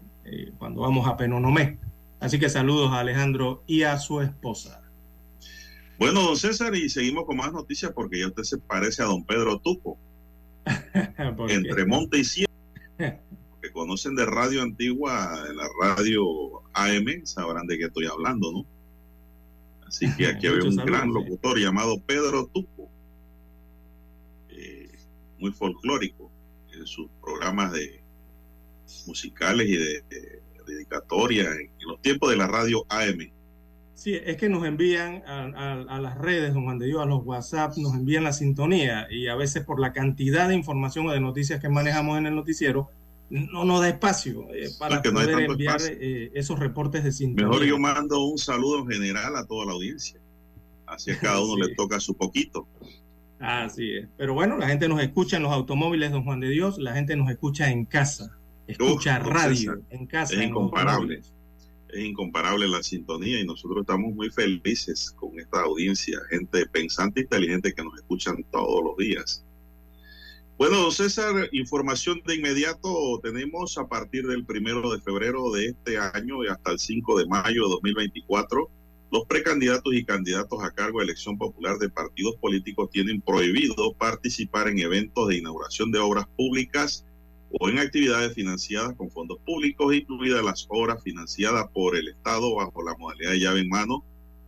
cuando 0.57 0.81
vamos 0.81 1.05
a 1.05 1.17
Penonomé. 1.17 1.79
Así 2.21 2.39
que 2.39 2.47
saludos 2.47 2.93
a 2.93 2.99
Alejandro 2.99 3.61
y 3.67 3.83
a 3.83 3.97
su 3.97 4.21
esposa. 4.21 4.84
Bueno, 5.97 6.21
don 6.21 6.35
César, 6.35 6.75
y 6.75 6.89
seguimos 6.89 7.25
con 7.25 7.37
más 7.37 7.53
noticias 7.53 7.91
porque 7.93 8.19
ya 8.19 8.27
usted 8.27 8.43
se 8.43 8.57
parece 8.57 9.01
a 9.01 9.05
don 9.05 9.23
Pedro 9.23 9.59
Tupo. 9.59 9.97
Entre 11.49 11.85
Monte 11.85 12.19
y 12.19 12.23
Sierra. 12.23 12.53
que 13.65 13.71
conocen 13.71 14.15
de 14.15 14.25
radio 14.25 14.61
antigua, 14.61 15.43
de 15.43 15.53
la 15.53 15.67
radio 15.81 16.61
AM, 16.73 17.25
sabrán 17.25 17.65
de 17.67 17.77
qué 17.77 17.85
estoy 17.85 18.05
hablando, 18.05 18.51
¿no? 18.51 18.65
Así 19.87 20.13
que 20.15 20.27
aquí 20.27 20.47
había 20.47 20.63
un 20.69 20.75
gran 20.75 21.11
locutor 21.13 21.57
llamado 21.57 21.99
Pedro 22.01 22.47
Tuco, 22.47 22.89
eh, 24.49 24.89
muy 25.39 25.51
folclórico 25.51 26.31
en 26.73 26.85
sus 26.85 27.07
programas 27.21 27.71
de 27.71 28.01
musicales 29.07 29.67
y 29.67 29.77
de, 29.77 30.03
dedicatoria 30.65 31.51
en, 31.51 31.69
los 31.87 32.01
tiempos 32.01 32.29
de 32.29 32.37
la 32.37 32.47
radio 32.47 32.85
AM. 32.89 33.31
Sí, 33.95 34.13
es 34.13 34.35
que 34.35 34.49
nos 34.49 34.65
envían 34.65 35.23
a, 35.25 35.99
las 36.01 36.17
redes, 36.17 36.53
don 36.53 36.65
Juan 36.65 36.77
de 36.77 36.87
Dios, 36.87 37.01
a 37.01 37.05
los 37.05 37.25
WhatsApp, 37.25 37.77
nos 37.77 37.93
envían 37.95 38.25
la 38.25 38.33
sintonía 38.33 39.07
y 39.09 39.27
a 39.27 39.35
veces 39.35 39.63
por 39.63 39.79
la 39.79 39.93
cantidad 39.93 40.49
de 40.49 40.55
información 40.55 41.07
o 41.07 41.13
de 41.13 41.21
noticias 41.21 41.61
que 41.61 41.69
manejamos 41.69 42.17
en 42.17 42.27
el 42.27 42.35
noticiero, 42.35 42.89
no 43.29 43.63
nos 43.63 43.79
da 43.79 43.87
espacio 43.87 44.53
eh, 44.53 44.69
para 44.77 45.01
poder 45.01 45.39
enviar 45.39 45.79
eh, 45.81 46.29
esos 46.33 46.59
reportes 46.59 47.05
de 47.05 47.13
sintonía. 47.13 47.47
Mejor 47.47 47.65
yo 47.65 47.79
mando 47.79 48.21
un 48.25 48.37
saludo 48.37 48.85
general 48.85 49.37
a 49.37 49.45
toda 49.45 49.65
la 49.65 49.71
audiencia. 49.71 50.19
Así 50.85 51.11
a 51.11 51.17
cada 51.17 51.39
uno 51.43 51.65
le 51.65 51.73
toca 51.73 51.99
su 52.01 52.15
poquito. 52.15 52.67
Así 53.39 53.93
es. 53.93 54.07
Pero 54.17 54.33
bueno, 54.33 54.57
la 54.57 54.67
gente 54.67 54.89
nos 54.89 55.01
escucha 55.01 55.37
en 55.37 55.43
los 55.43 55.53
automóviles, 55.53 56.11
don 56.11 56.25
Juan 56.25 56.41
de 56.41 56.49
Dios, 56.49 56.77
la 56.77 56.93
gente 56.93 57.15
nos 57.15 57.29
escucha 57.29 57.71
en 57.71 57.85
casa, 57.85 58.37
escucha 58.67 59.19
radio 59.19 59.81
en 59.89 60.05
casa. 60.05 60.35
Es 60.35 60.41
incomparable. 60.49 61.21
Es 61.95 62.03
incomparable 62.03 62.67
la 62.67 62.83
sintonía 62.83 63.39
y 63.39 63.45
nosotros 63.45 63.79
estamos 63.79 64.13
muy 64.13 64.29
felices 64.29 65.11
con 65.11 65.39
esta 65.39 65.61
audiencia, 65.61 66.19
gente 66.29 66.65
pensante 66.65 67.21
e 67.21 67.23
inteligente 67.23 67.73
que 67.73 67.85
nos 67.85 67.95
escuchan 67.95 68.43
todos 68.51 68.83
los 68.83 68.97
días. 68.97 69.45
Bueno, 70.57 70.91
César, 70.91 71.47
información 71.53 72.21
de 72.25 72.35
inmediato 72.35 73.21
tenemos 73.23 73.77
a 73.77 73.87
partir 73.87 74.27
del 74.27 74.45
primero 74.45 74.91
de 74.91 74.99
febrero 74.99 75.49
de 75.53 75.67
este 75.67 75.97
año 75.97 76.43
y 76.43 76.47
hasta 76.47 76.73
el 76.73 76.79
5 76.79 77.17
de 77.17 77.27
mayo 77.27 77.63
de 77.63 77.69
2024 77.69 78.69
los 79.11 79.25
precandidatos 79.27 79.93
y 79.93 80.03
candidatos 80.03 80.61
a 80.65 80.71
cargo 80.71 80.99
de 80.99 81.05
elección 81.05 81.37
popular 81.37 81.77
de 81.77 81.87
partidos 81.87 82.35
políticos 82.41 82.89
tienen 82.89 83.21
prohibido 83.21 83.93
participar 83.93 84.67
en 84.67 84.79
eventos 84.79 85.29
de 85.29 85.37
inauguración 85.37 85.91
de 85.93 85.99
obras 85.99 86.27
públicas 86.35 87.05
o 87.51 87.69
en 87.69 87.79
actividades 87.79 88.33
financiadas 88.33 88.95
con 88.95 89.09
fondos 89.09 89.37
públicos, 89.45 89.93
incluidas 89.93 90.43
las 90.43 90.65
obras 90.69 91.01
financiadas 91.03 91.67
por 91.73 91.95
el 91.95 92.07
Estado 92.09 92.55
bajo 92.55 92.83
la 92.83 92.95
modalidad 92.97 93.31
de 93.31 93.39
llave 93.39 93.59
en 93.61 93.69
mano, 93.69 94.03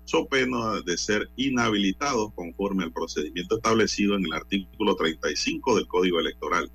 so 0.05 0.27
pena 0.27 0.81
de 0.85 0.97
ser 0.97 1.29
inhabilitados 1.35 2.33
conforme 2.33 2.83
al 2.83 2.93
procedimiento 2.93 3.57
establecido 3.57 4.15
en 4.15 4.25
el 4.25 4.33
artículo 4.33 4.95
35 4.95 5.75
del 5.75 5.87
Código 5.87 6.19
Electoral. 6.19 6.71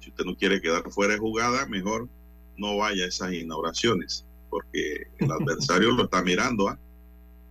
Si 0.00 0.10
usted 0.10 0.24
no 0.24 0.36
quiere 0.36 0.60
quedar 0.60 0.90
fuera 0.90 1.14
de 1.14 1.20
jugada, 1.20 1.66
mejor 1.66 2.08
no 2.56 2.76
vaya 2.76 3.04
a 3.04 3.08
esas 3.08 3.32
inauguraciones 3.32 4.26
porque 4.52 5.06
el 5.18 5.30
adversario 5.32 5.92
lo 5.92 6.04
está 6.04 6.22
mirando 6.22 6.68
¿ah? 6.68 6.78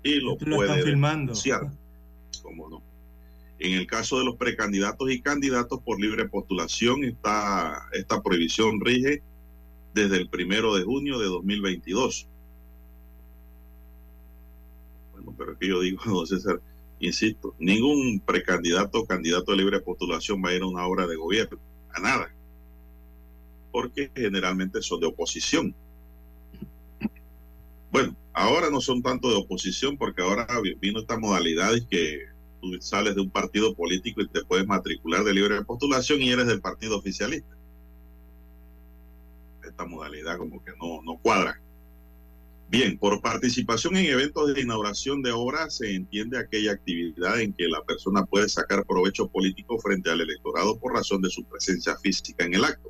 y 0.03 0.19
lo, 0.19 0.37
puede 0.37 0.83
denunciar. 0.83 1.71
¿Cómo 2.43 2.69
no? 2.69 2.90
En 3.61 3.73
el 3.73 3.85
caso 3.85 4.17
de 4.17 4.25
los 4.25 4.37
precandidatos 4.37 5.11
y 5.11 5.21
candidatos 5.21 5.79
por 5.81 6.01
libre 6.01 6.27
postulación, 6.27 7.03
está, 7.03 7.87
esta 7.93 8.19
prohibición 8.23 8.81
rige 8.81 9.21
desde 9.93 10.17
el 10.17 10.29
primero 10.29 10.73
de 10.73 10.83
junio 10.83 11.19
de 11.19 11.27
2022. 11.27 12.27
Bueno, 15.11 15.35
pero 15.37 15.59
que 15.59 15.67
yo 15.67 15.79
digo, 15.79 16.01
no 16.07 16.25
César, 16.25 16.59
insisto, 16.99 17.53
ningún 17.59 18.19
precandidato 18.25 19.01
o 19.01 19.05
candidato 19.05 19.51
de 19.51 19.57
libre 19.57 19.79
postulación 19.79 20.41
va 20.43 20.49
a 20.49 20.55
ir 20.55 20.63
a 20.63 20.67
una 20.67 20.87
obra 20.87 21.05
de 21.05 21.17
gobierno, 21.17 21.59
a 21.93 21.99
nada, 21.99 22.33
porque 23.71 24.09
generalmente 24.15 24.81
son 24.81 25.01
de 25.01 25.05
oposición. 25.05 25.75
Bueno, 27.91 28.15
ahora 28.33 28.71
no 28.71 28.81
son 28.81 29.03
tanto 29.03 29.29
de 29.29 29.35
oposición 29.35 29.97
porque 29.97 30.23
ahora 30.23 30.47
vino 30.79 30.99
esta 30.99 31.19
modalidad 31.19 31.73
que 31.91 32.30
tú 32.61 32.71
sales 32.79 33.15
de 33.15 33.21
un 33.21 33.29
partido 33.29 33.73
político 33.73 34.21
y 34.21 34.27
te 34.27 34.43
puedes 34.45 34.67
matricular 34.67 35.23
de 35.23 35.33
libre 35.33 35.63
postulación 35.63 36.21
y 36.21 36.29
eres 36.29 36.47
del 36.47 36.61
partido 36.61 36.97
oficialista. 36.97 37.55
Esta 39.63 39.85
modalidad 39.85 40.37
como 40.37 40.63
que 40.63 40.71
no, 40.79 41.01
no 41.01 41.17
cuadra. 41.17 41.59
Bien, 42.71 42.97
por 42.97 43.19
participación 43.21 43.97
en 43.97 44.05
eventos 44.05 44.53
de 44.53 44.61
inauguración 44.61 45.21
de 45.21 45.31
obras 45.31 45.75
se 45.75 45.93
entiende 45.93 46.39
aquella 46.39 46.71
actividad 46.71 47.41
en 47.41 47.51
que 47.51 47.67
la 47.67 47.83
persona 47.83 48.25
puede 48.25 48.47
sacar 48.47 48.85
provecho 48.85 49.27
político 49.27 49.77
frente 49.79 50.09
al 50.09 50.21
electorado 50.21 50.79
por 50.79 50.93
razón 50.93 51.21
de 51.21 51.29
su 51.29 51.43
presencia 51.43 51.97
física 51.97 52.45
en 52.45 52.53
el 52.53 52.63
acto. 52.63 52.89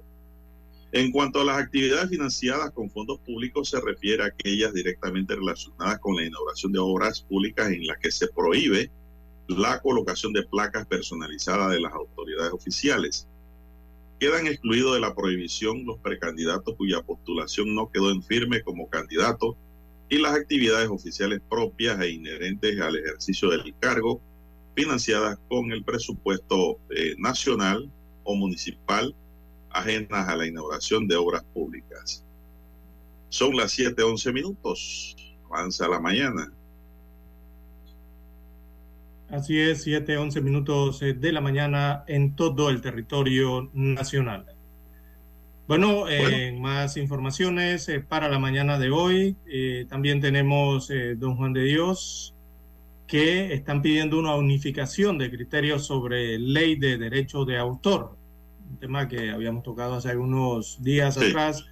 En 0.92 1.12
cuanto 1.12 1.42
a 1.42 1.46
las 1.46 1.58
actividades 1.58 2.10
financiadas 2.10 2.70
con 2.72 2.92
fondos 2.92 3.20
públicos, 3.22 3.70
se 3.70 3.82
refiere 3.82 4.22
a 4.22 4.28
aquellas 4.28 4.74
directamente 4.74 5.36
relacionadas 5.36 6.00
con 6.00 6.16
la 6.16 6.26
inauguración 6.26 6.74
de 6.74 6.80
obras 6.80 7.22
públicas 7.22 7.72
en 7.72 7.88
las 7.88 7.98
que 7.98 8.12
se 8.12 8.28
prohíbe 8.28 8.92
la 9.52 9.80
colocación 9.80 10.34
de 10.34 10.44
placas 10.44 10.86
personalizadas 10.86 11.72
de 11.72 11.80
las 11.80 11.94
autoridades 11.94 12.52
oficiales. 12.54 13.28
Quedan 14.20 14.48
excluidos 14.48 14.94
de 14.94 15.00
la 15.00 15.16
prohibición 15.16 15.86
los 15.86 16.00
precandidatos 16.00 16.76
cuya 16.76 17.02
postulación 17.02 17.74
no 17.74 17.90
quedó 17.92 18.12
en 18.12 18.22
firme 18.24 18.62
como 18.62 18.90
candidato 18.90 19.58
y 20.10 20.18
las 20.18 20.34
actividades 20.34 20.90
oficiales 20.90 21.42
propias 21.50 22.00
e 22.02 22.12
inherentes 22.12 22.80
al 22.80 22.98
ejercicio 22.98 23.50
del 23.50 23.74
cargo 23.80 24.22
financiadas 24.76 25.38
con 25.50 25.72
el 25.72 25.84
presupuesto 25.84 26.80
eh, 26.90 27.16
nacional 27.18 27.90
o 28.24 28.36
municipal 28.36 29.16
ajenas 29.70 30.28
a 30.28 30.36
la 30.36 30.46
inauguración 30.46 31.08
de 31.08 31.16
obras 31.16 31.44
públicas. 31.54 32.24
Son 33.30 33.56
las 33.56 33.78
7:11 33.78 34.34
minutos. 34.34 35.16
Avanza 35.46 35.88
la 35.88 36.00
mañana. 36.00 36.52
Así 39.32 39.60
es, 39.60 39.88
7:11 39.88 40.42
minutos 40.42 41.02
eh, 41.02 41.14
de 41.14 41.32
la 41.32 41.40
mañana 41.40 42.04
en 42.08 42.36
todo 42.36 42.70
el 42.70 42.82
territorio 42.82 43.70
nacional. 43.74 44.46
Bueno, 45.68 46.10
eh, 46.10 46.52
más 46.60 46.98
informaciones 46.98 47.88
eh, 47.88 48.02
para 48.02 48.28
la 48.28 48.40
mañana 48.40 48.78
de 48.78 48.92
hoy. 48.92 49.38
también 49.88 50.20
tenemos, 50.20 50.92
don 51.18 51.38
Juan 51.38 51.54
de 51.54 51.64
Dios, 51.64 52.36
que 53.08 53.54
están 53.54 53.82
pidiendo 53.82 54.20
una 54.20 54.36
unificación 54.36 55.18
de 55.18 55.32
criterios 55.32 55.86
sobre 55.86 56.38
ley 56.38 56.76
de 56.76 56.98
derecho 56.98 57.46
de 57.46 57.58
autor 57.58 58.18
un 58.72 58.78
tema 58.78 59.08
que 59.08 59.32
habíamos 59.32 59.64
tocado 59.64 59.96
hace 59.96 60.10
algunos 60.10 60.82
días 60.82 61.18
atrás, 61.18 61.66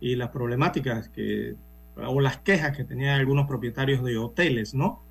y 0.00 0.16
las 0.16 0.30
problemáticas 0.30 1.08
que, 1.08 1.56
o 1.96 2.20
las 2.20 2.38
quejas 2.38 2.76
que 2.76 2.84
tenían 2.84 3.18
algunos 3.18 3.46
propietarios 3.46 4.04
de 4.04 4.18
hoteles, 4.18 4.74
¿no? 4.74 5.03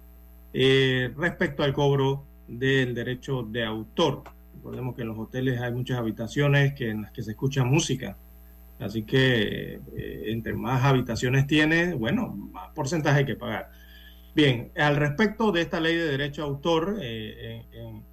Eh, 0.53 1.11
respecto 1.17 1.63
al 1.63 1.73
cobro 1.73 2.25
del 2.47 2.93
derecho 2.93 3.43
de 3.43 3.63
autor. 3.63 4.23
Recordemos 4.55 4.95
que 4.95 5.01
en 5.01 5.07
los 5.07 5.17
hoteles 5.17 5.59
hay 5.59 5.73
muchas 5.73 5.97
habitaciones 5.97 6.73
que, 6.73 6.91
en 6.91 7.01
las 7.01 7.11
que 7.11 7.23
se 7.23 7.31
escucha 7.31 7.63
música. 7.63 8.15
Así 8.79 9.03
que 9.03 9.79
eh, 9.95 10.23
entre 10.27 10.53
más 10.53 10.83
habitaciones 10.83 11.47
tiene, 11.47 11.93
bueno, 11.95 12.29
más 12.51 12.69
porcentaje 12.73 13.19
hay 13.19 13.25
que 13.25 13.35
pagar. 13.35 13.71
Bien, 14.35 14.71
al 14.77 14.95
respecto 14.95 15.51
de 15.51 15.61
esta 15.61 15.79
ley 15.79 15.95
de 15.95 16.05
derecho 16.05 16.41
de 16.43 16.47
autor, 16.47 16.97
eh, 17.01 17.65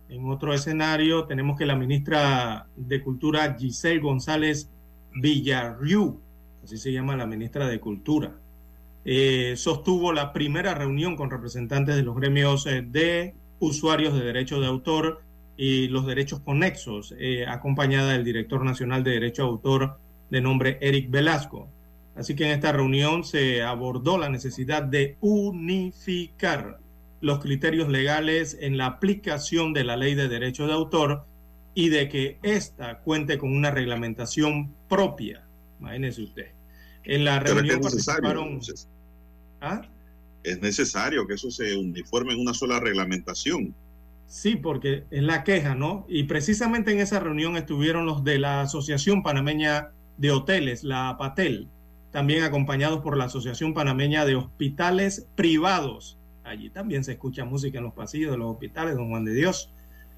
en, 0.08 0.30
otro 0.30 0.52
escenario 0.52 1.24
tenemos 1.24 1.58
que 1.58 1.64
la 1.64 1.76
ministra 1.76 2.66
de 2.76 3.02
Cultura 3.02 3.56
Giselle 3.58 4.00
González 4.00 4.70
Villarriu, 5.14 6.20
así 6.62 6.76
se 6.76 6.92
llama 6.92 7.16
la 7.16 7.26
ministra 7.26 7.66
de 7.68 7.80
Cultura, 7.80 8.34
eh, 9.04 9.54
sostuvo 9.56 10.12
la 10.12 10.32
primera 10.32 10.74
reunión 10.74 11.16
con 11.16 11.30
representantes 11.30 11.96
de 11.96 12.02
los 12.02 12.16
gremios 12.16 12.66
eh, 12.66 12.82
de 12.82 13.34
usuarios 13.58 14.14
de 14.14 14.24
derecho 14.24 14.60
de 14.60 14.66
autor 14.66 15.22
y 15.56 15.88
los 15.88 16.06
derechos 16.06 16.40
conexos, 16.40 17.14
acompañada 17.46 18.12
del 18.12 18.24
director 18.24 18.64
nacional 18.64 19.04
de 19.04 19.10
derecho 19.10 19.42
de 19.42 19.48
autor 19.50 19.98
de 20.30 20.40
nombre 20.40 20.78
Eric 20.80 21.10
Velasco. 21.10 21.68
Así 22.16 22.34
que 22.34 22.44
en 22.46 22.52
esta 22.52 22.72
reunión 22.72 23.24
se 23.24 23.62
abordó 23.62 24.16
la 24.16 24.30
necesidad 24.30 24.82
de 24.82 25.16
unificar 25.20 26.80
los 27.20 27.40
criterios 27.40 27.88
legales 27.88 28.56
en 28.60 28.78
la 28.78 28.86
aplicación 28.86 29.72
de 29.72 29.84
la 29.84 29.96
ley 29.96 30.14
de 30.14 30.28
derecho 30.28 30.66
de 30.66 30.72
autor 30.72 31.26
y 31.74 31.88
de 31.90 32.08
que 32.08 32.38
ésta 32.42 33.00
cuente 33.00 33.38
con 33.38 33.54
una 33.54 33.70
reglamentación 33.70 34.74
propia. 34.88 35.46
Imagínese 35.78 36.22
usted. 36.22 36.59
En 37.04 37.24
la 37.24 37.40
reunión 37.40 37.80
participaron... 37.80 38.60
¿Ah? 39.60 39.82
Es 40.42 40.60
necesario 40.62 41.26
que 41.26 41.34
eso 41.34 41.50
se 41.50 41.76
uniforme 41.76 42.32
en 42.32 42.40
una 42.40 42.54
sola 42.54 42.80
reglamentación. 42.80 43.74
Sí, 44.26 44.56
porque 44.56 45.04
es 45.10 45.22
la 45.22 45.44
queja, 45.44 45.74
¿no? 45.74 46.06
Y 46.08 46.24
precisamente 46.24 46.92
en 46.92 47.00
esa 47.00 47.20
reunión 47.20 47.56
estuvieron 47.56 48.06
los 48.06 48.24
de 48.24 48.38
la 48.38 48.62
Asociación 48.62 49.22
Panameña 49.22 49.90
de 50.16 50.30
Hoteles, 50.30 50.84
la 50.84 51.08
APATEL, 51.08 51.68
también 52.10 52.44
acompañados 52.44 53.00
por 53.00 53.16
la 53.16 53.24
Asociación 53.24 53.74
Panameña 53.74 54.24
de 54.24 54.36
Hospitales 54.36 55.26
Privados. 55.34 56.16
Allí 56.44 56.70
también 56.70 57.04
se 57.04 57.12
escucha 57.12 57.44
música 57.44 57.78
en 57.78 57.84
los 57.84 57.94
pasillos 57.94 58.30
de 58.30 58.38
los 58.38 58.52
hospitales, 58.52 58.96
don 58.96 59.08
Juan 59.08 59.24
de 59.24 59.34
Dios. 59.34 59.72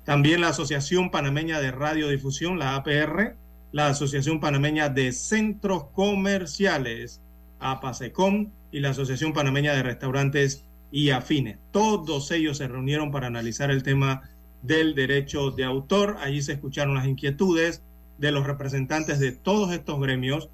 También 0.05 0.41
la 0.41 0.49
Asociación 0.49 1.11
Panameña 1.11 1.61
de 1.61 1.71
Radiodifusión, 1.71 2.59
la 2.59 2.77
APR, 2.77 3.37
la 3.73 3.89
Asociación 3.89 4.39
Panameña 4.39 4.89
de 4.89 5.13
Centros 5.13 5.87
Comerciales, 5.95 7.21
APASECOM, 7.59 8.51
y 8.71 8.81
la 8.81 8.91
Asociación 8.91 9.33
Panameña 9.33 9.75
de 9.75 9.83
Restaurantes 9.83 10.65
y 10.91 11.11
afines. 11.11 11.59
Todos 11.71 12.31
ellos 12.31 12.59
se 12.59 12.69
reunieron 12.69 13.11
para 13.11 13.27
analizar 13.27 13.71
el 13.71 13.83
tema 13.83 14.23
del 14.63 14.95
derecho 14.95 15.51
de 15.51 15.65
autor. 15.65 16.17
Allí 16.21 16.43
se 16.43 16.53
escucharon 16.53 16.95
las 16.95 17.07
inquietudes 17.07 17.83
de 18.19 18.33
los 18.33 18.47
representantes 18.47 19.19
de 19.19 19.33
todos 19.33 19.73
estos 19.73 20.01
gremios 20.01 20.49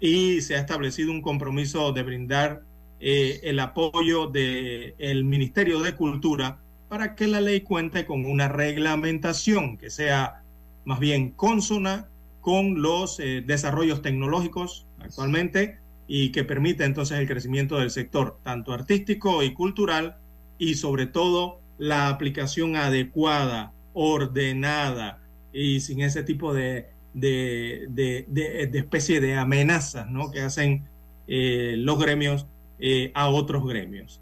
y 0.00 0.40
se 0.42 0.56
ha 0.56 0.60
establecido 0.60 1.10
un 1.10 1.22
compromiso 1.22 1.92
de 1.92 2.02
brindar 2.02 2.62
eh, 3.00 3.40
el 3.44 3.60
apoyo 3.60 4.26
del 4.26 5.24
Ministerio 5.24 5.80
de 5.80 5.94
Cultura 5.94 6.58
para 6.88 7.14
que 7.14 7.26
la 7.26 7.40
ley 7.40 7.62
cuente 7.62 8.04
con 8.04 8.24
una 8.26 8.48
reglamentación 8.48 9.78
que 9.78 9.90
sea 9.90 10.42
más 10.84 10.98
bien 11.00 11.30
consona 11.30 12.08
con 12.44 12.82
los 12.82 13.20
eh, 13.20 13.42
desarrollos 13.44 14.02
tecnológicos 14.02 14.86
actualmente 15.00 15.78
y 16.06 16.30
que 16.30 16.44
permita 16.44 16.84
entonces 16.84 17.18
el 17.18 17.26
crecimiento 17.26 17.78
del 17.78 17.90
sector, 17.90 18.38
tanto 18.42 18.74
artístico 18.74 19.42
y 19.42 19.54
cultural, 19.54 20.18
y 20.58 20.74
sobre 20.74 21.06
todo 21.06 21.62
la 21.78 22.08
aplicación 22.08 22.76
adecuada, 22.76 23.72
ordenada 23.94 25.22
y 25.54 25.80
sin 25.80 26.02
ese 26.02 26.22
tipo 26.22 26.52
de, 26.52 26.90
de, 27.14 27.86
de, 27.88 28.68
especie 28.74 29.22
de 29.22 29.36
amenazas 29.36 30.10
¿no? 30.10 30.30
que 30.30 30.42
hacen 30.42 30.84
eh, 31.26 31.76
los 31.78 31.98
gremios 31.98 32.46
eh, 32.78 33.10
a 33.14 33.30
otros 33.30 33.66
gremios. 33.66 34.20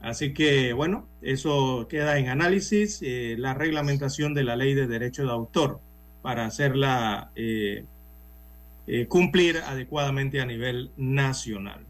Así 0.00 0.32
que, 0.32 0.72
bueno, 0.74 1.08
eso 1.22 1.88
queda 1.88 2.18
en 2.18 2.28
análisis, 2.28 3.00
la 3.02 3.52
reglamentación 3.54 4.32
de 4.32 4.44
la 4.44 4.54
ley 4.54 4.74
de 4.74 4.86
derecho 4.86 5.24
de 5.24 5.32
autor 5.32 5.80
para 6.24 6.46
hacerla 6.46 7.30
eh, 8.86 9.06
cumplir 9.08 9.58
adecuadamente 9.58 10.42
a 10.42 10.46
nivel 10.46 10.90
nacional. 10.98 11.86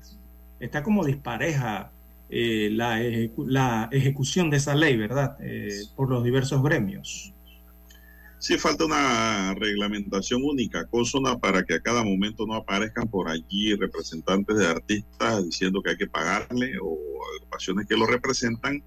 Está 0.61 0.85
como 0.85 1.05
dispareja 1.05 1.91
eh, 2.31 2.69
la, 2.71 3.89
ejecución 3.91 4.49
de 4.49 4.59
esa 4.59 4.77
ley, 4.77 4.97
¿verdad? 4.97 5.37
Eh, 5.41 5.87
por 5.97 6.09
los 6.09 6.23
diversos 6.23 6.63
gremios. 6.63 7.33
Sí, 8.39 8.59
falta 8.59 8.85
una 8.85 9.55
reglamentación 9.55 10.43
única, 10.45 10.87
consona, 10.87 11.37
para 11.37 11.65
que 11.65 11.75
a 11.75 11.81
cada 11.81 12.05
momento 12.05 12.47
no 12.47 12.55
aparezcan 12.55 13.09
por 13.09 13.29
allí 13.29 13.75
representantes 13.75 14.57
de 14.57 14.67
artistas 14.69 15.45
diciendo 15.45 15.83
que 15.83 15.91
hay 15.91 15.97
que 15.97 16.07
pagarle 16.07 16.75
o 16.81 16.97
agrupaciones 17.37 17.89
que 17.89 17.97
lo 17.97 18.07
representan 18.07 18.83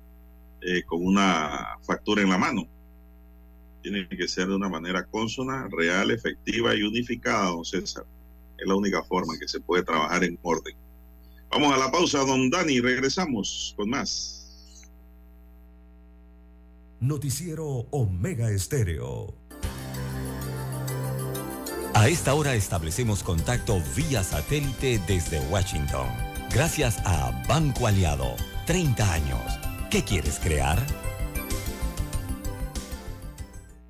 con 0.86 1.06
una 1.06 1.78
factura 1.82 2.22
en 2.22 2.30
la 2.30 2.38
mano 2.38 2.68
tiene 3.82 4.08
que 4.08 4.28
ser 4.28 4.48
de 4.48 4.56
una 4.56 4.70
manera 4.70 5.06
consona, 5.06 5.68
real, 5.72 6.12
efectiva 6.12 6.76
y 6.76 6.84
unificada, 6.84 7.50
don 7.50 7.66
César. 7.66 8.06
Es 8.58 8.68
la 8.68 8.76
única 8.76 9.04
forma 9.04 9.34
en 9.34 9.40
que 9.40 9.48
se 9.48 9.60
puede 9.60 9.84
trabajar 9.84 10.24
en 10.24 10.38
orden. 10.42 10.76
Vamos 11.50 11.74
a 11.74 11.78
la 11.78 11.92
pausa, 11.92 12.20
don 12.20 12.50
Dani, 12.50 12.80
regresamos 12.82 13.74
con 13.78 13.90
más. 13.90 14.38
Noticiero 17.00 17.88
Omega 17.92 18.50
Estéreo. 18.50 19.36
A 21.94 22.10
esta 22.10 22.34
hora 22.34 22.54
establecemos 22.56 23.24
contacto 23.24 23.82
vía 23.96 24.24
satélite 24.24 25.00
desde 25.08 25.40
Washington. 25.50 26.08
Gracias 26.54 27.00
a 27.06 27.32
Banco 27.48 27.88
Aliado. 27.88 28.36
30 28.66 29.14
años. 29.14 29.60
¿Qué 29.90 30.04
quieres 30.04 30.40
crear? 30.40 30.78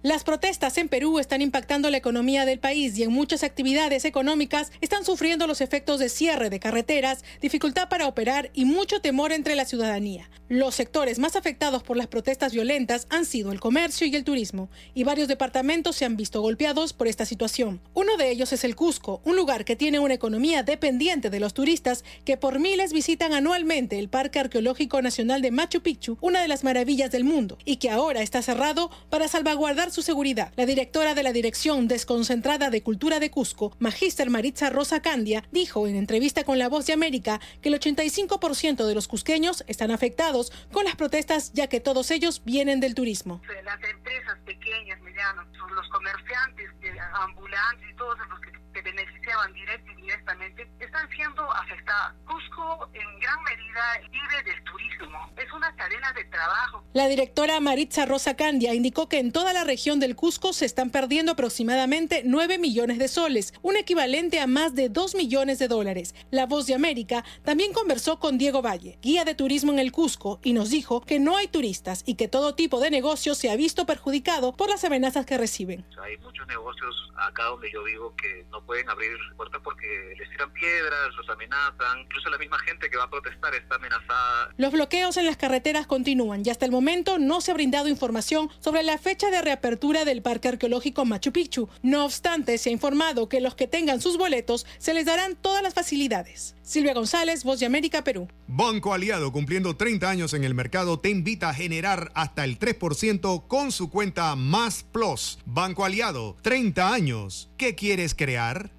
Las 0.07 0.23
protestas 0.23 0.77
en 0.77 0.87
Perú 0.87 1.19
están 1.19 1.41
impactando 1.41 1.89
la 1.89 1.97
economía 1.97 2.45
del 2.45 2.59
país 2.59 2.97
y 2.97 3.03
en 3.03 3.11
muchas 3.11 3.43
actividades 3.43 4.05
económicas 4.05 4.71
están 4.79 5.03
sufriendo 5.03 5.47
los 5.47 5.59
efectos 5.59 5.99
de 5.99 6.07
cierre 6.07 6.49
de 6.49 6.61
carreteras, 6.61 7.25
dificultad 7.41 7.89
para 7.89 8.07
operar 8.07 8.49
y 8.53 8.63
mucho 8.63 9.01
temor 9.01 9.33
entre 9.33 9.55
la 9.55 9.65
ciudadanía. 9.65 10.29
Los 10.47 10.75
sectores 10.75 11.19
más 11.19 11.35
afectados 11.35 11.83
por 11.83 11.97
las 11.97 12.07
protestas 12.07 12.53
violentas 12.53 13.05
han 13.09 13.25
sido 13.25 13.51
el 13.51 13.59
comercio 13.59 14.07
y 14.07 14.15
el 14.15 14.23
turismo, 14.23 14.69
y 14.93 15.03
varios 15.03 15.27
departamentos 15.27 15.97
se 15.97 16.05
han 16.05 16.15
visto 16.15 16.39
golpeados 16.39 16.93
por 16.93 17.09
esta 17.09 17.25
situación. 17.25 17.81
Uno 17.93 18.15
de 18.15 18.31
ellos 18.31 18.53
es 18.53 18.63
el 18.63 18.77
Cusco, 18.77 19.19
un 19.25 19.35
lugar 19.35 19.65
que 19.65 19.75
tiene 19.75 19.99
una 19.99 20.13
economía 20.13 20.63
dependiente 20.63 21.29
de 21.29 21.41
los 21.41 21.53
turistas 21.53 22.05
que 22.23 22.37
por 22.37 22.59
miles 22.59 22.93
visitan 22.93 23.33
anualmente 23.33 23.99
el 23.99 24.07
Parque 24.07 24.39
Arqueológico 24.39 25.01
Nacional 25.01 25.41
de 25.41 25.51
Machu 25.51 25.81
Picchu, 25.81 26.17
una 26.21 26.41
de 26.41 26.47
las 26.47 26.63
maravillas 26.63 27.11
del 27.11 27.25
mundo, 27.25 27.57
y 27.65 27.75
que 27.75 27.89
ahora 27.89 28.21
está 28.21 28.41
cerrado 28.41 28.89
para 29.09 29.27
salvaguardar 29.27 29.91
su 29.97 30.03
seguridad. 30.03 30.53
La 30.55 30.67
directora 30.67 31.15
de 31.15 31.23
la 31.23 31.33
Dirección 31.33 31.87
Desconcentrada 31.87 32.69
de 32.69 32.83
Cultura 32.83 33.19
de 33.19 33.31
Cusco, 33.31 33.75
Magíster 33.79 34.29
Maritza 34.29 34.69
Rosa 34.69 35.01
Candia, 35.01 35.43
dijo 35.51 35.87
en 35.87 35.95
entrevista 35.95 36.43
con 36.43 36.59
La 36.59 36.69
Voz 36.69 36.85
de 36.85 36.93
América 36.93 37.41
que 37.63 37.69
el 37.69 37.79
85% 37.79 38.85
de 38.85 38.93
los 38.93 39.07
cusqueños 39.07 39.63
están 39.65 39.89
afectados 39.89 40.51
con 40.71 40.85
las 40.85 40.95
protestas, 40.95 41.51
ya 41.53 41.65
que 41.65 41.79
todos 41.79 42.11
ellos 42.11 42.43
vienen 42.45 42.79
del 42.79 42.93
turismo. 42.93 43.41
Las 43.63 43.83
empresas 43.89 44.37
pequeñas, 44.45 45.01
medianas, 45.01 45.47
los 45.73 45.89
comerciantes, 45.89 46.69
ambulantes 47.13 47.89
y 47.89 47.95
todos 47.95 48.19
los 48.29 48.39
que 48.41 48.51
se 48.77 48.83
beneficiaban 48.83 49.51
directamente 49.53 49.97
directamente 50.07 50.67
están 50.79 51.09
siendo 51.09 51.51
afectadas. 51.51 52.15
Cusco 52.25 52.89
en 52.93 53.19
gran 53.19 53.43
medida 53.43 54.09
vive 54.09 54.43
del 54.43 54.63
turismo. 54.63 55.29
Es 55.35 55.51
una 55.51 55.75
cadena 55.75 56.13
de 56.13 56.23
trabajo. 56.25 56.83
La 56.93 57.07
directora 57.07 57.59
Maritza 57.59 58.05
Rosa 58.05 58.35
Candia 58.35 58.73
indicó 58.73 59.09
que 59.09 59.19
en 59.19 59.33
toda 59.33 59.51
la 59.51 59.65
región 59.65 59.99
del 59.99 60.15
Cusco 60.15 60.53
se 60.53 60.65
están 60.65 60.91
perdiendo 60.91 61.33
aproximadamente 61.33 62.21
9 62.25 62.57
millones 62.57 62.99
de 62.99 63.07
soles, 63.09 63.53
un 63.61 63.75
equivalente 63.75 64.39
a 64.39 64.47
más 64.47 64.75
de 64.75 64.87
2 64.87 65.15
millones 65.15 65.59
de 65.59 65.67
dólares. 65.67 66.15
La 66.31 66.45
Voz 66.45 66.67
de 66.67 66.75
América 66.75 67.25
también 67.43 67.73
conversó 67.73 68.19
con 68.19 68.37
Diego 68.37 68.61
Valle, 68.61 68.97
guía 69.01 69.25
de 69.25 69.35
turismo 69.35 69.73
en 69.73 69.79
el 69.79 69.91
Cusco, 69.91 70.39
y 70.43 70.53
nos 70.53 70.69
dijo 70.69 71.01
que 71.01 71.19
no 71.19 71.35
hay 71.35 71.47
turistas 71.47 72.03
y 72.05 72.15
que 72.15 72.29
todo 72.29 72.55
tipo 72.55 72.79
de 72.79 72.91
negocio 72.91 73.35
se 73.35 73.49
ha 73.49 73.55
visto 73.57 73.85
perjudicado 73.85 74.55
por 74.55 74.69
las 74.69 74.85
amenazas 74.85 75.25
que 75.25 75.37
reciben. 75.37 75.85
Hay 76.01 76.17
muchos 76.17 76.47
negocios 76.47 77.11
acá 77.17 77.43
donde 77.43 77.69
yo 77.71 77.83
vivo 77.83 78.15
que 78.15 78.45
no 78.51 78.65
pueden 78.67 78.87
abrir 78.89 79.17
puertas 79.35 79.61
porque 79.63 80.13
les 80.19 80.29
tiran 80.29 80.51
piedras, 80.51 81.15
los 81.15 81.27
amenazan, 81.29 82.01
incluso 82.01 82.29
la 82.29 82.37
misma 82.37 82.59
gente 82.59 82.89
que 82.89 82.97
va 82.97 83.05
a 83.05 83.09
protestar 83.09 83.55
está 83.55 83.75
amenazada. 83.75 84.53
Los 84.57 84.71
bloqueos 84.73 85.17
en 85.17 85.25
las 85.25 85.37
carreteras 85.37 85.87
continúan 85.87 86.43
y 86.45 86.49
hasta 86.49 86.65
el 86.65 86.71
momento 86.71 87.17
no 87.17 87.41
se 87.41 87.51
ha 87.51 87.53
brindado 87.55 87.87
información 87.87 88.51
sobre 88.59 88.83
la 88.83 88.97
fecha 88.97 89.31
de 89.31 89.41
reapertura 89.41 90.05
del 90.05 90.21
Parque 90.21 90.49
Arqueológico 90.49 91.05
Machu 91.05 91.31
Picchu. 91.31 91.69
No 91.81 92.05
obstante, 92.05 92.57
se 92.57 92.69
ha 92.69 92.73
informado 92.73 93.29
que 93.29 93.41
los 93.41 93.55
que 93.55 93.67
tengan 93.67 94.01
sus 94.01 94.17
boletos 94.17 94.67
se 94.77 94.93
les 94.93 95.05
darán 95.05 95.35
todas 95.35 95.63
las 95.63 95.73
facilidades. 95.73 96.56
Silvia 96.67 96.93
González, 96.93 97.45
Voz 97.45 97.61
de 97.61 97.65
América, 97.65 98.03
Perú. 98.03 98.27
Banco 98.45 98.93
Aliado, 98.93 99.31
cumpliendo 99.31 99.77
30 99.77 100.09
años 100.09 100.33
en 100.33 100.43
el 100.43 100.53
mercado, 100.53 100.99
te 100.99 101.09
invita 101.09 101.47
a 101.47 101.53
generar 101.53 102.11
hasta 102.13 102.43
el 102.43 102.59
3% 102.59 103.47
con 103.47 103.71
su 103.71 103.89
cuenta 103.89 104.35
Más 104.35 104.83
Plus. 104.83 105.39
Banco 105.45 105.85
Aliado, 105.85 106.35
30 106.41 106.93
años. 106.93 107.49
¿Qué 107.55 107.73
quieres 107.73 108.13
crear? 108.13 108.69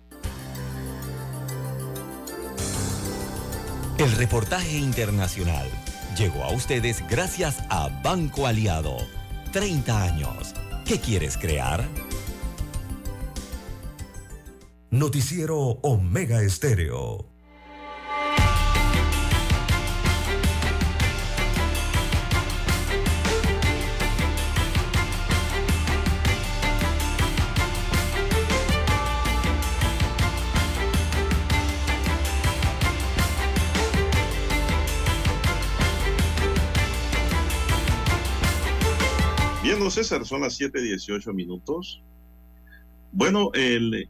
El 3.96 4.12
reportaje 4.12 4.76
internacional 4.76 5.66
llegó 6.14 6.44
a 6.44 6.52
ustedes 6.52 7.02
gracias 7.08 7.56
a 7.70 7.88
Banco 8.04 8.46
Aliado. 8.46 8.98
30 9.52 10.02
años. 10.02 10.54
¿Qué 10.84 11.00
quieres 11.00 11.38
crear? 11.38 11.88
Noticiero 14.90 15.56
Omega 15.56 16.42
Estéreo. 16.42 17.27
Bien, 39.78 39.92
César, 39.92 40.26
son 40.26 40.40
las 40.40 40.58
7:18 40.58 41.32
minutos. 41.32 42.02
Bueno, 43.12 43.52
el 43.54 44.08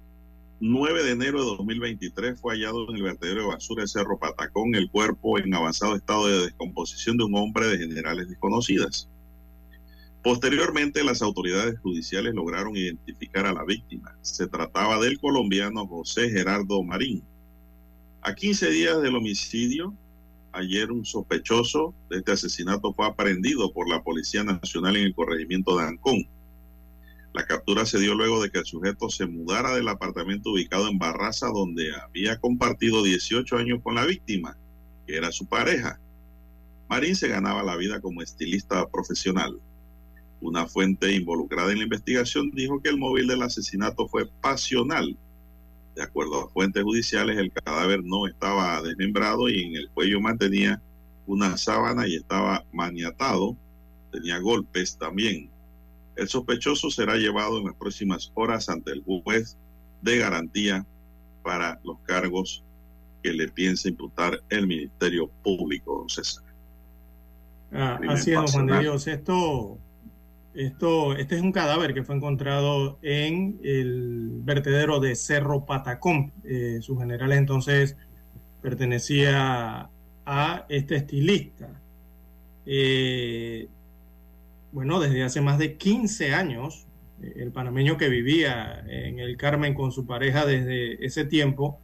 9 0.61 1.03
de 1.05 1.11
enero 1.11 1.41
de 1.41 1.57
2023 1.59 2.41
fue 2.41 2.55
hallado 2.55 2.89
en 2.89 2.97
el 2.97 3.03
vertedero 3.03 3.43
de 3.43 3.49
basura 3.49 3.83
de 3.83 3.89
Cerro 3.89 4.19
Patacón 4.19 4.75
el 4.75 4.91
cuerpo 4.91 5.39
en 5.39 5.53
avanzado 5.53 5.95
estado 5.95 6.27
de 6.27 6.47
descomposición 6.47 7.19
de 7.19 7.25
un 7.25 7.35
hombre 7.35 7.67
de 7.67 7.77
generales 7.77 8.31
desconocidas. 8.31 9.11
Posteriormente, 10.23 11.05
las 11.05 11.21
autoridades 11.21 11.79
judiciales 11.81 12.35
lograron 12.35 12.75
identificar 12.75 13.45
a 13.45 13.53
la 13.53 13.65
víctima. 13.65 14.17
Se 14.23 14.47
trataba 14.47 14.99
del 14.99 15.19
colombiano 15.21 15.87
José 15.87 16.31
Gerardo 16.31 16.83
Marín. 16.83 17.23
A 18.23 18.35
15 18.35 18.71
días 18.71 19.03
del 19.03 19.17
homicidio, 19.17 19.95
ayer 20.53 20.91
un 20.91 21.05
sospechoso 21.05 21.95
de 22.11 22.19
este 22.19 22.33
asesinato 22.33 22.93
fue 22.93 23.07
aprendido 23.07 23.73
por 23.73 23.89
la 23.89 24.03
Policía 24.03 24.45
Nacional 24.45 24.97
en 24.97 25.05
el 25.05 25.15
corregimiento 25.15 25.77
de 25.77 25.85
Ancón. 25.85 26.27
La 27.35 27.47
captura 27.47 27.87
se 27.87 28.01
dio 28.01 28.15
luego 28.15 28.43
de 28.43 28.51
que 28.51 28.61
el 28.61 28.65
sujeto 28.65 29.11
se 29.11 29.27
mudara 29.27 29.75
del 29.75 29.89
apartamento 29.89 30.51
ubicado 30.51 30.89
en 30.89 30.99
Barraza, 30.99 31.49
donde 31.49 31.93
había 31.95 32.39
compartido 32.39 33.03
18 33.03 33.57
años 33.57 33.81
con 33.83 33.95
la 33.95 34.07
víctima, 34.07 34.57
que 35.07 35.17
era 35.17 35.31
su 35.31 35.47
pareja. 35.47 36.01
Marín 36.89 37.15
se 37.15 37.29
ganaba 37.29 37.63
la 37.63 37.77
vida 37.77 38.01
como 38.01 38.23
estilista 38.23 38.89
profesional. 38.89 39.61
Una 40.41 40.67
fuente 40.67 41.13
involucrada 41.13 41.73
en 41.73 41.79
la 41.79 41.85
investigación 41.85 42.51
dijo 42.53 42.81
que 42.81 42.89
el 42.89 42.99
móvil 42.99 43.27
del 43.27 43.43
asesinato 43.43 44.09
fue 44.09 44.27
pasional. 44.41 45.17
De 45.99 46.05
acuerdo 46.05 46.45
a 46.45 46.49
fuentes 46.51 46.85
judiciales, 46.85 47.37
el 47.39 47.51
cadáver 47.51 48.05
no 48.05 48.29
estaba 48.29 48.81
desmembrado 48.83 49.49
y 49.49 49.65
en 49.65 49.75
el 49.75 49.91
cuello 49.91 50.21
mantenía 50.21 50.81
una 51.27 51.57
sábana 51.57 52.07
y 52.07 52.15
estaba 52.15 52.65
maniatado. 52.73 53.57
Tenía 54.13 54.39
golpes 54.39 54.97
también. 54.97 55.51
El 56.15 56.29
sospechoso 56.29 56.89
será 56.89 57.17
llevado 57.17 57.59
en 57.59 57.65
las 57.65 57.75
próximas 57.75 58.31
horas 58.35 58.69
ante 58.69 58.93
el 58.93 59.03
juez 59.03 59.57
de 60.01 60.19
garantía 60.19 60.87
para 61.43 61.81
los 61.83 61.99
cargos 62.05 62.63
que 63.21 63.33
le 63.33 63.49
piensa 63.49 63.89
imputar 63.89 64.41
el 64.51 64.69
Ministerio 64.69 65.29
Público, 65.43 65.99
don 65.99 66.09
César. 66.09 66.45
Ah, 67.73 67.99
así 68.09 68.31
es, 68.31 68.37
don 68.37 68.47
Juan 68.47 68.67
de 68.67 68.79
Dios. 68.79 69.05
Esto, 69.09 69.79
esto, 70.59 71.17
este 71.17 71.37
es 71.37 71.43
un 71.43 71.53
cadáver 71.53 71.95
que 71.95 72.03
fue 72.03 72.17
encontrado 72.17 72.99
en 73.03 73.61
el 73.63 74.41
vertedero 74.43 74.99
de 74.99 75.15
Cerro 75.15 75.65
Patacón. 75.65 76.33
Eh, 76.45 76.79
su 76.83 76.99
general 76.99 77.33
entonces 77.33 77.97
pertenecía 78.61 79.89
a 80.27 80.67
este 80.69 80.97
estilista. 80.97 81.81
Eh, 82.67 83.69
bueno, 84.73 84.99
desde 84.99 85.23
hace 85.23 85.41
más 85.41 85.59
de 85.59 85.77
15 85.77 86.35
años, 86.35 86.87
eh, 87.23 87.35
el 87.37 87.53
panameño 87.53 87.97
que 87.97 88.09
vivía 88.09 88.85
en 88.89 89.21
el 89.21 89.37
Carmen 89.37 89.75
con 89.75 89.93
su 89.93 90.07
pareja 90.07 90.45
desde 90.45 91.05
ese 91.07 91.25
tiempo, 91.25 91.79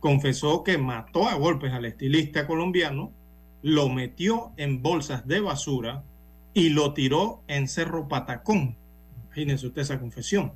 confesó 0.00 0.64
que 0.64 0.78
mató 0.78 1.28
a 1.28 1.34
golpes 1.34 1.72
al 1.72 1.84
estilista 1.84 2.46
colombiano, 2.46 3.12
lo 3.60 3.90
metió 3.90 4.52
en 4.56 4.82
bolsas 4.82 5.26
de 5.26 5.40
basura 5.40 6.04
y 6.54 6.70
lo 6.70 6.94
tiró 6.94 7.42
en 7.48 7.68
Cerro 7.68 8.08
Patacón. 8.08 8.76
Imagínense 9.26 9.66
usted 9.66 9.82
esa 9.82 9.98
confesión. 9.98 10.52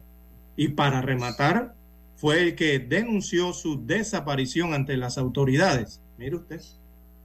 Y 0.57 0.69
para 0.69 1.03
rematar, 1.03 1.75
fue 2.17 2.43
el 2.43 2.55
que 2.55 2.79
denunció 2.79 3.53
su 3.53 3.85
desaparición 3.85 4.75
ante 4.75 4.97
las 4.97 5.19
autoridades. 5.19 6.01
Mire 6.17 6.37
usted. 6.37 6.61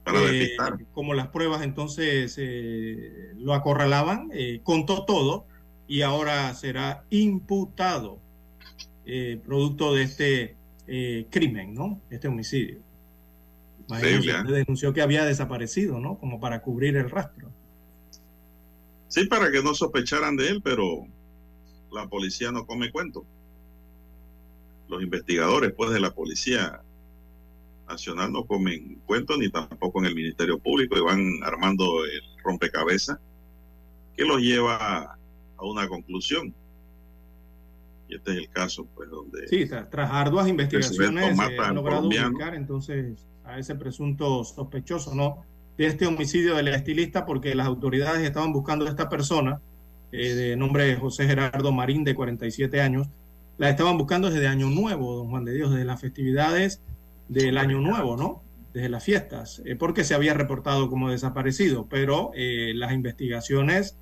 Eh, 0.06 0.56
como 0.92 1.14
las 1.14 1.28
pruebas 1.28 1.62
entonces 1.62 2.36
eh, 2.38 3.32
lo 3.36 3.54
acorralaban, 3.54 4.28
eh, 4.34 4.60
contó 4.62 5.04
todo 5.04 5.46
y 5.88 6.02
ahora 6.02 6.52
será 6.54 7.04
imputado 7.10 8.20
producto 9.44 9.94
de 9.94 10.02
este 10.02 10.56
crimen, 11.30 11.74
¿no? 11.74 12.00
Este 12.08 12.28
homicidio. 12.28 12.78
denunció 14.46 14.94
que 14.94 15.02
había 15.02 15.26
desaparecido, 15.26 16.00
¿no? 16.00 16.18
Como 16.18 16.40
para 16.40 16.62
cubrir 16.62 16.96
el 16.96 17.10
rastro. 17.10 17.50
Sí, 19.14 19.26
para 19.26 19.52
que 19.52 19.62
no 19.62 19.74
sospecharan 19.74 20.34
de 20.34 20.48
él, 20.48 20.60
pero 20.60 21.06
la 21.92 22.08
policía 22.08 22.50
no 22.50 22.66
come 22.66 22.90
cuento. 22.90 23.24
Los 24.88 25.04
investigadores, 25.04 25.72
pues, 25.72 25.92
de 25.92 26.00
la 26.00 26.12
policía 26.12 26.82
Nacional 27.88 28.32
no 28.32 28.44
comen 28.44 29.00
cuentos 29.06 29.38
ni 29.38 29.48
tampoco 29.50 30.00
en 30.00 30.06
el 30.06 30.16
Ministerio 30.16 30.58
Público 30.58 30.98
y 30.98 31.00
van 31.00 31.44
armando 31.44 32.04
el 32.04 32.22
rompecabezas 32.42 33.20
que 34.16 34.24
los 34.24 34.40
lleva 34.40 35.16
a 35.58 35.64
una 35.64 35.86
conclusión. 35.86 36.52
Y 38.08 38.16
este 38.16 38.32
es 38.32 38.38
el 38.38 38.48
caso, 38.48 38.84
pues, 38.96 39.08
donde... 39.10 39.46
Sí, 39.46 39.64
tras 39.92 40.10
arduas 40.10 40.48
investigaciones 40.48 41.36
se 41.36 41.58
ha 41.60 41.72
logrado 41.72 42.08
ubicar 42.08 42.56
entonces 42.56 43.28
a 43.44 43.60
ese 43.60 43.76
presunto 43.76 44.42
sospechoso, 44.42 45.14
¿no? 45.14 45.44
De 45.76 45.86
este 45.86 46.06
homicidio 46.06 46.54
del 46.54 46.68
estilista 46.68 47.26
porque 47.26 47.54
las 47.54 47.66
autoridades 47.66 48.22
estaban 48.22 48.52
buscando 48.52 48.86
a 48.86 48.90
esta 48.90 49.08
persona 49.08 49.60
eh, 50.12 50.34
de 50.34 50.56
nombre 50.56 50.94
José 50.96 51.26
Gerardo 51.26 51.72
Marín, 51.72 52.04
de 52.04 52.14
47 52.14 52.80
años. 52.80 53.08
La 53.58 53.70
estaban 53.70 53.98
buscando 53.98 54.30
desde 54.30 54.46
Año 54.46 54.68
Nuevo, 54.68 55.16
don 55.16 55.30
Juan 55.30 55.44
de 55.44 55.54
Dios, 55.54 55.70
desde 55.70 55.84
las 55.84 56.00
festividades 56.00 56.80
del 57.28 57.58
año 57.58 57.80
nuevo, 57.80 58.16
¿no? 58.16 58.42
Desde 58.72 58.88
las 58.88 59.04
fiestas, 59.04 59.62
eh, 59.64 59.76
porque 59.76 60.04
se 60.04 60.14
había 60.14 60.34
reportado 60.34 60.88
como 60.88 61.10
desaparecido, 61.10 61.86
pero 61.88 62.32
eh, 62.34 62.72
las 62.74 62.92
investigaciones 62.92 63.96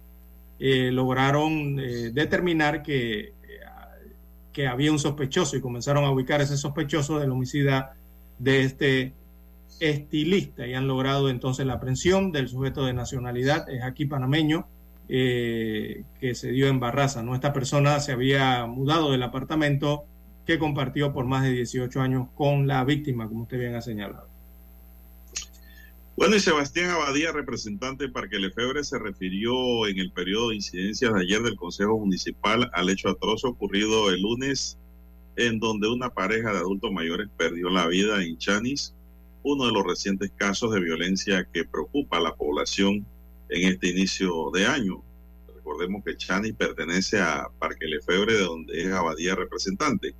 eh, 0.59 0.91
lograron 0.93 1.77
determinar 1.77 2.83
que, 2.83 3.35
que 4.53 4.67
había 4.67 4.93
un 4.93 4.99
sospechoso 4.99 5.57
y 5.57 5.61
comenzaron 5.61 6.05
a 6.05 6.11
ubicar 6.11 6.41
ese 6.41 6.57
sospechoso 6.57 7.19
del 7.19 7.33
homicida 7.33 7.95
de 8.39 8.63
este 8.63 9.13
estilista 9.91 10.67
y 10.67 10.75
han 10.75 10.87
logrado 10.87 11.29
entonces 11.29 11.67
la 11.67 11.75
aprehensión 11.75 12.33
del 12.33 12.49
sujeto 12.49 12.85
de 12.87 12.93
nacionalidad, 12.93 13.69
es 13.69 13.83
aquí 13.83 14.07
panameño, 14.07 14.67
que 15.09 16.05
se 16.35 16.51
dio 16.53 16.69
en 16.69 16.81
Barraza, 16.81 17.23
¿no? 17.23 17.35
Esta 17.35 17.53
persona 17.53 18.01
se 18.01 18.13
había 18.13 18.65
mudado 18.67 19.13
del 19.13 19.23
apartamento 19.23 20.05
que 20.47 20.59
compartió 20.59 21.13
por 21.13 21.27
más 21.27 21.43
de 21.43 21.53
18 21.53 22.01
años 22.01 22.29
con 22.35 22.67
la 22.67 22.83
víctima, 22.85 23.29
como 23.29 23.43
usted 23.43 23.59
bien 23.59 23.75
ha 23.75 23.83
señalado. 23.83 24.29
Bueno, 26.17 26.37
y 26.37 26.41
Sebastián 26.41 26.91
Abadía, 26.91 27.33
representante 27.33 28.05
de 28.05 28.13
Parque 28.13 28.39
Lefebre, 28.39 28.85
se 28.85 28.99
refirió 28.99 29.87
en 29.87 29.99
el 29.99 30.13
periodo 30.13 30.51
de 30.51 30.57
incidencias 30.57 31.13
de 31.13 31.21
ayer 31.21 31.43
del 31.43 31.57
Consejo 31.57 31.99
Municipal 31.99 32.71
al 32.73 32.91
hecho 32.91 33.09
atroz 33.09 33.45
ocurrido 33.45 34.11
el 34.11 34.21
lunes, 34.21 34.79
en 35.37 35.59
donde 35.59 35.89
una 35.89 36.11
pareja 36.11 36.53
de 36.53 36.59
adultos 36.59 36.93
mayores 36.93 37.29
perdió 37.37 37.71
la 37.71 37.87
vida 37.87 38.23
en 38.23 38.37
Chanis, 38.39 38.95
uno 39.43 39.67
de 39.67 39.73
los 39.73 39.85
recientes 39.85 40.31
casos 40.37 40.73
de 40.73 40.81
violencia 40.81 41.47
que 41.53 41.65
preocupa 41.65 42.19
a 42.19 42.21
la 42.21 42.35
población 42.35 43.07
en 43.49 43.69
este 43.69 43.89
inicio 43.89 44.51
de 44.53 44.67
año. 44.67 45.03
Recordemos 45.55 46.03
que 46.05 46.17
Chanis 46.17 46.55
pertenece 46.55 47.21
a 47.21 47.49
Parque 47.59 47.87
Lefebre, 47.87 48.35
de 48.35 48.43
donde 48.43 48.83
es 48.83 48.93
Abadía 48.93 49.35
representante. 49.35 50.15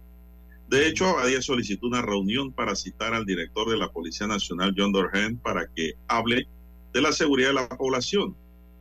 De 0.69 0.87
hecho, 0.87 1.07
Abadía 1.07 1.43
solicitó 1.43 1.87
una 1.87 2.03
reunión 2.03 2.53
para 2.53 2.75
citar 2.75 3.15
al 3.15 3.27
director 3.27 3.69
de 3.69 3.77
la 3.77 3.91
Policía 3.91 4.27
Nacional, 4.27 4.75
John 4.77 4.93
Dorhan, 4.93 5.37
para 5.37 5.67
que 5.67 5.95
hable 6.09 6.49
de 6.93 7.01
la 7.01 7.13
seguridad 7.13 7.49
de 7.49 7.55
la 7.55 7.69
población, 7.69 8.37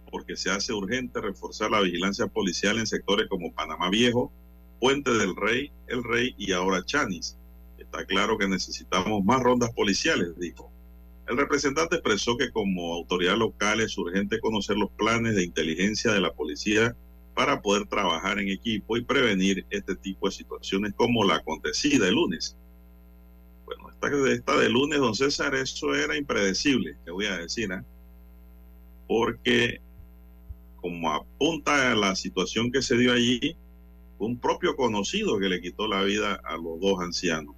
porque 0.10 0.36
se 0.36 0.52
hace 0.52 0.74
urgente 0.74 1.22
reforzar 1.22 1.72
la 1.72 1.82
vigilancia 1.82 2.28
policial 2.28 2.78
en 2.78 2.88
sectores 2.88 3.28
como 3.30 3.54
Panamá 3.54 3.90
Viejo, 3.90 4.32
Puente 4.80 5.12
del 5.12 5.36
Rey, 5.36 5.72
El 5.88 6.04
Rey 6.04 6.34
y 6.38 6.52
ahora 6.54 6.84
Chanis. 6.86 7.38
Está 7.92 8.06
claro 8.06 8.38
que 8.38 8.48
necesitamos 8.48 9.22
más 9.26 9.42
rondas 9.42 9.74
policiales, 9.74 10.30
dijo. 10.40 10.72
El 11.28 11.38
representante 11.38 11.98
expresó 11.98 12.38
que 12.38 12.50
como 12.50 12.94
autoridad 12.94 13.36
local 13.36 13.82
es 13.82 13.98
urgente 13.98 14.40
conocer 14.40 14.78
los 14.78 14.90
planes 14.92 15.36
de 15.36 15.44
inteligencia 15.44 16.14
de 16.14 16.22
la 16.22 16.34
policía 16.34 16.96
para 17.36 17.62
poder 17.62 17.88
trabajar 17.88 18.40
en 18.40 18.48
equipo 18.48 18.96
y 18.96 19.04
prevenir 19.04 19.66
este 19.70 19.98
tipo 19.98 20.28
de 20.28 20.32
situaciones 20.32 20.94
como 20.96 21.26
la 21.26 21.36
acontecida 21.36 22.08
el 22.08 22.16
lunes. 22.16 22.56
Bueno, 23.66 23.90
esta, 23.90 24.08
esta 24.32 24.58
de 24.58 24.70
lunes, 24.70 25.00
don 25.00 25.14
César, 25.14 25.54
eso 25.56 25.94
era 25.94 26.16
impredecible, 26.16 26.96
te 27.04 27.12
voy 27.12 27.26
a 27.26 27.38
decir, 27.38 27.74
¿eh? 27.74 27.84
porque 29.06 29.82
como 30.78 31.12
apunta 31.12 31.92
a 31.92 31.96
la 31.96 32.16
situación 32.16 32.72
que 32.72 32.82
se 32.82 32.98
dio 32.98 33.12
allí, 33.12 33.58
un 34.18 34.40
propio 34.40 34.78
conocido 34.78 35.38
que 35.40 35.50
le 35.50 35.62
quitó 35.62 35.88
la 35.88 36.04
vida 36.04 36.40
a 36.46 36.56
los 36.56 36.80
dos 36.80 37.02
ancianos. 37.02 37.56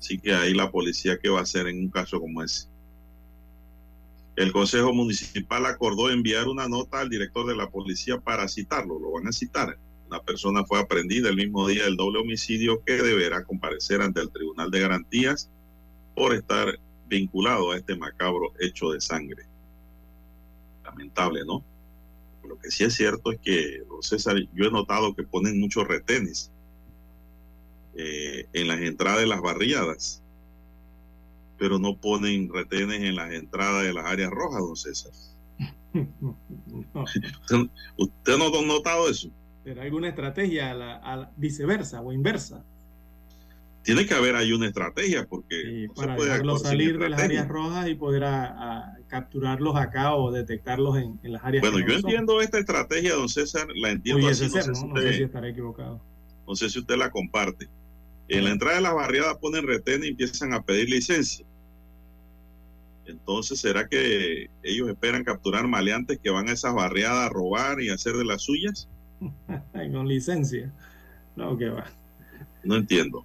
Así 0.00 0.18
que 0.18 0.34
ahí 0.34 0.54
la 0.54 0.70
policía, 0.70 1.18
¿qué 1.18 1.28
va 1.28 1.40
a 1.40 1.42
hacer 1.42 1.68
en 1.68 1.78
un 1.78 1.90
caso 1.90 2.18
como 2.18 2.42
ese? 2.42 2.66
El 4.34 4.50
Consejo 4.50 4.94
Municipal 4.94 5.66
acordó 5.66 6.08
enviar 6.08 6.48
una 6.48 6.66
nota 6.68 7.00
al 7.00 7.10
director 7.10 7.46
de 7.46 7.54
la 7.54 7.68
policía 7.68 8.18
para 8.18 8.48
citarlo. 8.48 8.98
Lo 8.98 9.12
van 9.12 9.28
a 9.28 9.32
citar. 9.32 9.78
Una 10.08 10.22
persona 10.22 10.64
fue 10.64 10.80
aprendida 10.80 11.28
el 11.28 11.36
mismo 11.36 11.68
día 11.68 11.84
del 11.84 11.98
doble 11.98 12.20
homicidio 12.20 12.82
que 12.82 12.94
deberá 12.94 13.44
comparecer 13.44 14.00
ante 14.00 14.22
el 14.22 14.30
Tribunal 14.30 14.70
de 14.70 14.80
Garantías 14.80 15.50
por 16.14 16.34
estar 16.34 16.78
vinculado 17.06 17.72
a 17.72 17.76
este 17.76 17.94
macabro 17.94 18.54
hecho 18.58 18.92
de 18.92 19.02
sangre. 19.02 19.44
Lamentable, 20.82 21.44
¿no? 21.44 21.62
Lo 22.48 22.58
que 22.58 22.70
sí 22.70 22.84
es 22.84 22.94
cierto 22.94 23.32
es 23.32 23.38
que, 23.40 23.82
César, 24.00 24.36
yo 24.54 24.64
he 24.64 24.70
notado 24.70 25.14
que 25.14 25.24
ponen 25.24 25.60
muchos 25.60 25.86
retenes 25.86 26.49
eh, 27.96 28.46
en 28.52 28.68
las 28.68 28.80
entradas 28.80 29.20
de 29.20 29.26
las 29.26 29.40
barriadas 29.40 30.22
pero 31.60 31.78
no 31.78 31.94
ponen 31.94 32.48
retenes 32.52 33.02
en 33.02 33.14
las 33.14 33.30
entradas 33.32 33.84
de 33.84 33.92
las 33.92 34.06
áreas 34.06 34.30
rojas, 34.30 34.62
don 34.62 34.76
César. 34.76 35.12
¿Usted, 37.98 38.38
no 38.38 38.46
ha 38.46 38.62
notado 38.66 39.10
eso? 39.10 39.28
¿Pero 39.62 39.82
alguna 39.82 40.08
estrategia 40.08 40.70
a 40.70 40.74
la, 40.74 41.30
viceversa 41.36 42.00
o 42.00 42.14
inversa? 42.14 42.64
Tiene 43.82 44.06
que 44.06 44.14
haber 44.14 44.36
ahí 44.36 44.52
una 44.52 44.68
estrategia 44.68 45.26
porque 45.26 45.88
para 45.94 46.16
dejarlos 46.16 46.62
salir 46.62 46.98
de 46.98 47.10
las 47.10 47.20
áreas 47.20 47.46
rojas 47.46 47.88
y 47.88 47.94
poder 47.94 48.22
capturarlos 49.08 49.76
acá 49.76 50.14
o 50.14 50.32
detectarlos 50.32 50.96
en, 50.96 51.18
las 51.24 51.44
áreas 51.44 51.60
Bueno, 51.60 51.86
yo 51.86 51.94
entiendo 51.94 52.40
esta 52.40 52.58
estrategia, 52.58 53.14
don 53.14 53.28
César, 53.28 53.68
la 53.74 53.90
entiendo 53.90 54.28
así. 54.28 54.48
no, 54.48 54.62
sé, 54.62 54.70
¿no? 54.86 54.96
sé 54.96 55.12
si 55.12 55.22
estaré 55.24 55.50
equivocado. 55.50 56.00
No 56.46 56.56
sé 56.56 56.70
si 56.70 56.78
usted 56.78 56.96
la 56.96 57.10
comparte. 57.10 57.68
En 58.30 58.44
la 58.44 58.50
entrada 58.50 58.76
de 58.76 58.82
las 58.82 58.94
barriadas 58.94 59.38
ponen 59.38 59.66
retén 59.66 60.04
y 60.04 60.08
empiezan 60.08 60.52
a 60.52 60.62
pedir 60.62 60.88
licencia 60.88 61.44
Entonces, 63.04 63.58
¿será 63.58 63.88
que 63.88 64.48
ellos 64.62 64.88
esperan 64.88 65.24
capturar 65.24 65.66
maleantes 65.66 66.20
que 66.22 66.30
van 66.30 66.48
a 66.48 66.52
esas 66.52 66.72
barriadas 66.72 67.26
a 67.26 67.28
robar 67.28 67.82
y 67.82 67.90
hacer 67.90 68.14
de 68.14 68.24
las 68.24 68.42
suyas? 68.42 68.88
Con 69.72 70.06
licencia. 70.06 70.72
No, 71.34 71.58
que 71.58 71.70
va. 71.70 71.86
No 72.62 72.76
entiendo. 72.76 73.24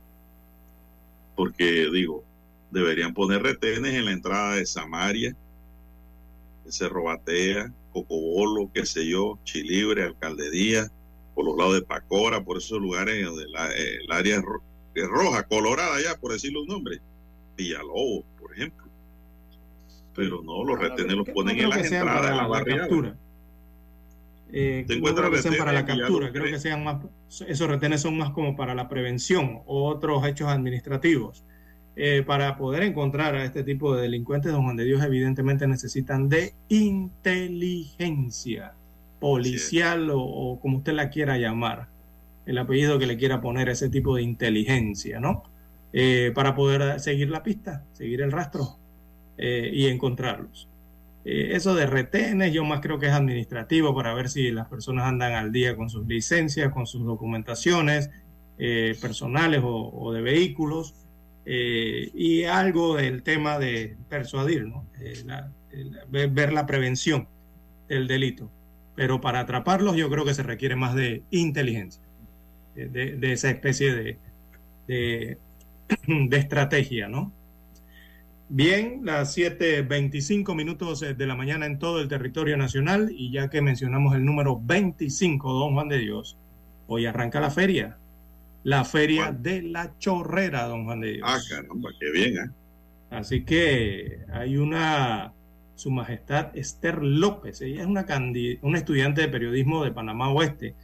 Porque, 1.35 1.87
digo, 1.93 2.23
deberían 2.71 3.13
poner 3.13 3.43
retenes 3.43 3.93
en 3.93 4.05
la 4.05 4.11
entrada 4.11 4.55
de 4.55 4.65
Samaria, 4.65 5.35
de 6.65 6.71
Cerro 6.71 7.03
Batea, 7.03 7.71
Cocobolo, 7.93 8.71
qué 8.73 8.87
sé 8.87 9.07
yo, 9.07 9.37
Chilibre, 9.43 10.03
Alcaldería, 10.03 10.91
por 11.35 11.45
los 11.45 11.55
lados 11.57 11.75
de 11.75 11.81
Pacora, 11.83 12.43
por 12.43 12.57
esos 12.57 12.81
lugares 12.81 13.23
donde 13.23 13.47
la, 13.49 13.71
el 13.71 14.11
área 14.11 14.41
es, 14.95 15.07
ro- 15.07 15.21
es 15.21 15.25
roja, 15.25 15.43
colorada 15.43 15.97
ya, 16.01 16.15
por 16.19 16.31
decirle 16.31 16.59
un 16.61 16.67
nombre. 16.67 16.99
Villalobos, 17.57 18.23
por 18.39 18.53
ejemplo. 18.53 18.85
Pero 20.15 20.41
no, 20.41 20.63
los 20.63 20.79
retenes 20.79 21.13
los 21.15 21.27
ponen 21.29 21.57
no 21.57 21.63
en 21.63 21.69
las 21.69 21.91
entradas 21.91 22.29
de 22.29 22.35
la 22.35 22.47
barriadas. 22.47 22.87
captura. 22.87 23.15
Eh, 24.51 24.85
no 24.87 25.15
creo 25.15 25.31
que 25.31 25.41
sean 25.41 25.55
para 25.57 25.73
la 25.73 25.85
captura, 25.85 26.31
creo 26.31 26.43
que 26.43 26.49
crees. 26.49 26.61
sean 26.61 26.83
más, 26.83 27.03
esos 27.47 27.67
retenes 27.67 28.01
son 28.01 28.17
más 28.17 28.29
como 28.29 28.55
para 28.55 28.73
la 28.75 28.87
prevención 28.87 29.61
o 29.65 29.85
otros 29.87 30.25
hechos 30.25 30.47
administrativos. 30.47 31.43
Eh, 31.97 32.23
para 32.25 32.57
poder 32.57 32.83
encontrar 32.83 33.35
a 33.35 33.43
este 33.45 33.63
tipo 33.63 33.95
de 33.95 34.03
delincuentes, 34.03 34.51
don 34.51 34.63
Juan 34.63 34.75
de 34.77 34.83
Dios, 34.85 35.03
evidentemente 35.03 35.65
necesitan 35.67 36.29
de 36.29 36.53
inteligencia 36.69 38.73
policial 39.19 40.09
o, 40.11 40.21
o 40.21 40.59
como 40.59 40.77
usted 40.79 40.93
la 40.93 41.09
quiera 41.09 41.37
llamar, 41.37 41.87
el 42.45 42.57
apellido 42.57 42.99
que 42.99 43.07
le 43.07 43.17
quiera 43.17 43.41
poner 43.41 43.69
ese 43.69 43.89
tipo 43.89 44.15
de 44.15 44.23
inteligencia, 44.23 45.19
¿no? 45.19 45.43
Eh, 45.93 46.31
para 46.35 46.55
poder 46.55 46.99
seguir 46.99 47.29
la 47.29 47.43
pista, 47.43 47.85
seguir 47.93 48.21
el 48.21 48.31
rastro 48.31 48.77
eh, 49.37 49.69
y 49.73 49.87
encontrarlos. 49.87 50.69
Eh, 51.25 51.51
eso 51.55 51.73
de 51.75 51.85
retenes, 51.87 52.53
yo 52.53 52.63
más 52.63 52.81
creo 52.81 52.99
que 52.99 53.07
es 53.07 53.13
administrativo 53.13 53.95
para 53.95 54.13
ver 54.13 54.29
si 54.29 54.51
las 54.51 54.67
personas 54.67 55.05
andan 55.05 55.33
al 55.33 55.51
día 55.51 55.75
con 55.75 55.89
sus 55.89 56.05
licencias, 56.07 56.71
con 56.71 56.85
sus 56.87 57.05
documentaciones 57.05 58.09
eh, 58.57 58.95
personales 59.01 59.61
o, 59.63 59.91
o 59.93 60.13
de 60.13 60.21
vehículos, 60.21 60.95
eh, 61.45 62.09
y 62.13 62.43
algo 62.45 62.95
del 62.97 63.23
tema 63.23 63.59
de 63.59 63.97
persuadir, 64.09 64.65
¿no? 64.67 64.85
Eh, 64.99 65.23
la- 65.25 65.51
ver, 66.09 66.29
ver 66.29 66.53
la 66.53 66.65
prevención 66.65 67.27
del 67.87 68.07
delito. 68.07 68.51
Pero 68.95 69.19
para 69.21 69.41
atraparlos 69.41 69.95
yo 69.97 70.09
creo 70.09 70.25
que 70.25 70.33
se 70.33 70.43
requiere 70.43 70.75
más 70.75 70.95
de 70.95 71.23
inteligencia, 71.31 72.01
de, 72.75 73.31
esa 73.31 73.49
especie 73.49 73.93
de, 73.93 74.17
de, 74.87 75.37
de 76.07 76.37
estrategia, 76.37 77.07
¿no? 77.07 77.31
Bien, 78.47 79.01
las 79.03 79.35
7.25 79.35 80.55
minutos 80.55 81.01
eh, 81.01 81.15
de 81.15 81.25
la 81.25 81.35
mañana 81.35 81.65
en 81.65 81.79
todo 81.79 81.99
el 81.99 82.07
territorio 82.07 82.57
nacional 82.57 83.11
y 83.11 83.31
ya 83.31 83.49
que 83.49 83.59
mencionamos 83.59 84.15
el 84.15 84.23
número 84.23 84.59
25, 84.61 85.51
don 85.51 85.73
Juan 85.73 85.89
de 85.89 85.97
Dios, 85.97 86.37
hoy 86.85 87.07
arranca 87.07 87.39
la 87.39 87.49
feria, 87.49 87.97
la 88.63 88.85
feria 88.85 89.31
de 89.31 89.63
la 89.63 89.97
chorrera, 89.97 90.65
don 90.65 90.85
Juan 90.85 91.01
de 91.01 91.13
Dios. 91.13 91.27
Ah, 91.27 91.39
caramba, 91.49 91.89
qué 91.99 92.11
bien, 92.11 92.37
¿eh? 92.37 92.51
Así 93.09 93.43
que 93.43 94.19
hay 94.31 94.57
una, 94.57 95.33
su 95.73 95.89
majestad 95.89 96.55
Esther 96.55 97.01
López, 97.01 97.61
ella 97.61 97.81
es 97.81 97.87
una 97.87 98.77
estudiante 98.77 99.21
de 99.21 99.27
periodismo 99.27 99.83
de 99.83 99.91
Panamá 99.91 100.29
Oeste. 100.29 100.75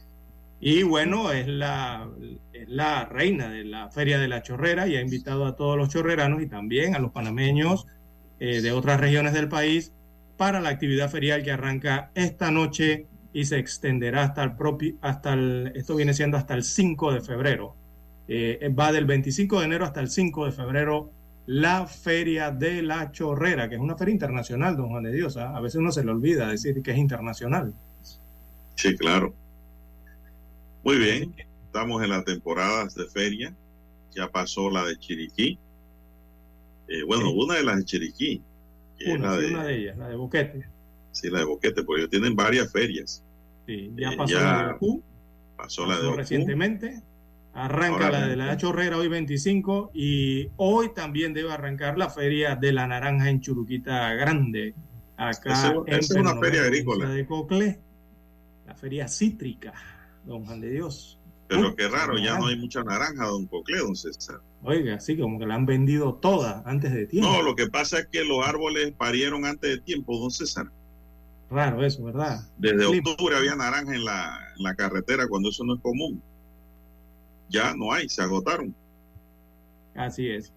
Y 0.64 0.84
bueno, 0.84 1.32
es 1.32 1.48
la, 1.48 2.08
es 2.52 2.68
la 2.68 3.04
reina 3.06 3.48
de 3.48 3.64
la 3.64 3.90
Feria 3.90 4.20
de 4.20 4.28
la 4.28 4.42
Chorrera 4.42 4.86
y 4.86 4.94
ha 4.94 5.00
invitado 5.00 5.44
a 5.44 5.56
todos 5.56 5.76
los 5.76 5.88
chorreranos 5.88 6.40
y 6.40 6.46
también 6.46 6.94
a 6.94 7.00
los 7.00 7.10
panameños 7.10 7.88
eh, 8.38 8.60
de 8.60 8.70
otras 8.70 9.00
regiones 9.00 9.32
del 9.32 9.48
país 9.48 9.92
para 10.36 10.60
la 10.60 10.68
actividad 10.68 11.10
ferial 11.10 11.42
que 11.42 11.50
arranca 11.50 12.12
esta 12.14 12.52
noche 12.52 13.06
y 13.32 13.44
se 13.46 13.58
extenderá 13.58 14.22
hasta 14.22 14.44
el 14.44 14.54
propio, 14.54 14.94
hasta 15.00 15.32
el, 15.32 15.72
esto 15.74 15.96
viene 15.96 16.14
siendo 16.14 16.36
hasta 16.36 16.54
el 16.54 16.62
5 16.62 17.12
de 17.12 17.20
febrero. 17.22 17.74
Eh, 18.28 18.72
va 18.78 18.92
del 18.92 19.04
25 19.04 19.58
de 19.58 19.66
enero 19.66 19.84
hasta 19.84 19.98
el 19.98 20.10
5 20.10 20.46
de 20.46 20.52
febrero 20.52 21.10
la 21.46 21.88
Feria 21.88 22.52
de 22.52 22.82
la 22.82 23.10
Chorrera, 23.10 23.68
que 23.68 23.74
es 23.74 23.80
una 23.80 23.96
feria 23.96 24.12
internacional, 24.12 24.76
don 24.76 24.90
Juan 24.90 25.02
de 25.02 25.12
Dios. 25.12 25.36
¿ah? 25.36 25.56
A 25.56 25.60
veces 25.60 25.80
uno 25.80 25.90
se 25.90 26.04
le 26.04 26.12
olvida 26.12 26.46
decir 26.46 26.80
que 26.82 26.92
es 26.92 26.98
internacional. 26.98 27.74
Sí, 28.76 28.96
claro. 28.96 29.34
Muy 30.84 30.98
bien, 30.98 31.34
estamos 31.66 32.02
en 32.02 32.10
las 32.10 32.24
temporadas 32.24 32.94
de 32.94 33.06
feria. 33.06 33.54
Ya 34.14 34.28
pasó 34.30 34.68
la 34.70 34.84
de 34.84 34.98
Chiriquí. 34.98 35.58
Eh, 36.88 37.02
bueno, 37.06 37.30
una 37.30 37.54
de 37.54 37.62
las 37.62 37.76
de 37.78 37.84
Chiriquí, 37.84 38.42
que 38.98 39.04
es 39.12 39.18
Una, 39.18 39.30
la 39.30 39.36
de, 39.38 39.46
una 39.50 39.64
de 39.64 39.76
ellas, 39.78 39.96
la 39.98 40.08
de 40.08 40.16
Boquete. 40.16 40.66
sí, 41.12 41.30
la 41.30 41.38
de 41.40 41.44
Boquete, 41.44 41.84
porque 41.84 42.02
ellos 42.02 42.10
tienen 42.10 42.34
varias 42.36 42.70
ferias. 42.72 43.22
Sí, 43.66 43.92
ya 43.96 44.10
Eh, 44.10 44.16
pasó 44.16 44.32
ya 44.34 44.40
la 44.42 44.66
de 44.68 44.72
Ocú, 44.74 45.02
Pasó 45.56 45.86
la 45.86 45.94
de 45.94 46.00
pasó 46.00 46.08
Ocú. 46.10 46.16
recientemente. 46.18 47.02
Arranca 47.54 48.06
Ahora 48.06 48.10
la 48.20 48.26
de 48.28 48.36
la 48.36 48.56
Chorrera 48.56 48.96
hoy 48.96 49.08
25 49.08 49.90
y 49.92 50.48
hoy 50.56 50.88
también 50.94 51.34
debe 51.34 51.52
arrancar 51.52 51.98
la 51.98 52.08
feria 52.08 52.56
de 52.56 52.72
la 52.72 52.86
naranja 52.86 53.28
en 53.28 53.40
Churuquita 53.42 54.14
Grande, 54.14 54.74
acá 55.18 55.74
en 55.86 55.94
es 55.98 56.10
una 56.10 56.38
feria 56.40 56.62
agrícola. 56.62 57.10
de 57.10 57.26
Coclé. 57.26 57.78
La 58.66 58.74
feria 58.74 59.06
cítrica, 59.06 59.74
don 60.24 60.44
Juan 60.44 60.60
de 60.60 60.70
Dios. 60.70 61.18
Pero 61.48 61.74
qué 61.76 61.88
raro, 61.88 62.16
ya 62.16 62.38
no 62.38 62.46
hay 62.46 62.56
mucha 62.56 62.82
naranja, 62.82 63.26
don 63.26 63.46
Cocle, 63.46 63.78
don 63.78 63.94
César. 63.94 64.40
Oiga, 64.62 64.98
sí, 65.00 65.18
como 65.18 65.38
que 65.38 65.46
la 65.46 65.54
han 65.54 65.66
vendido 65.66 66.14
toda 66.14 66.62
antes 66.64 66.92
de 66.92 67.06
tiempo. 67.06 67.30
No, 67.30 67.42
lo 67.42 67.54
que 67.54 67.66
pasa 67.66 67.98
es 67.98 68.06
que 68.06 68.24
los 68.24 68.46
árboles 68.46 68.92
parieron 68.96 69.44
antes 69.44 69.70
de 69.70 69.78
tiempo, 69.78 70.16
don 70.18 70.30
César. 70.30 70.70
Raro 71.50 71.84
eso, 71.84 72.02
¿verdad? 72.04 72.40
Desde 72.56 72.86
Clima. 72.86 73.10
octubre 73.10 73.36
había 73.36 73.54
naranja 73.54 73.94
en 73.94 74.04
la, 74.04 74.38
en 74.56 74.62
la 74.62 74.74
carretera 74.74 75.28
cuando 75.28 75.50
eso 75.50 75.64
no 75.64 75.74
es 75.74 75.80
común. 75.82 76.22
Ya 77.50 77.74
no 77.74 77.92
hay, 77.92 78.08
se 78.08 78.22
agotaron. 78.22 78.74
Así 79.94 80.28
es. 80.30 80.54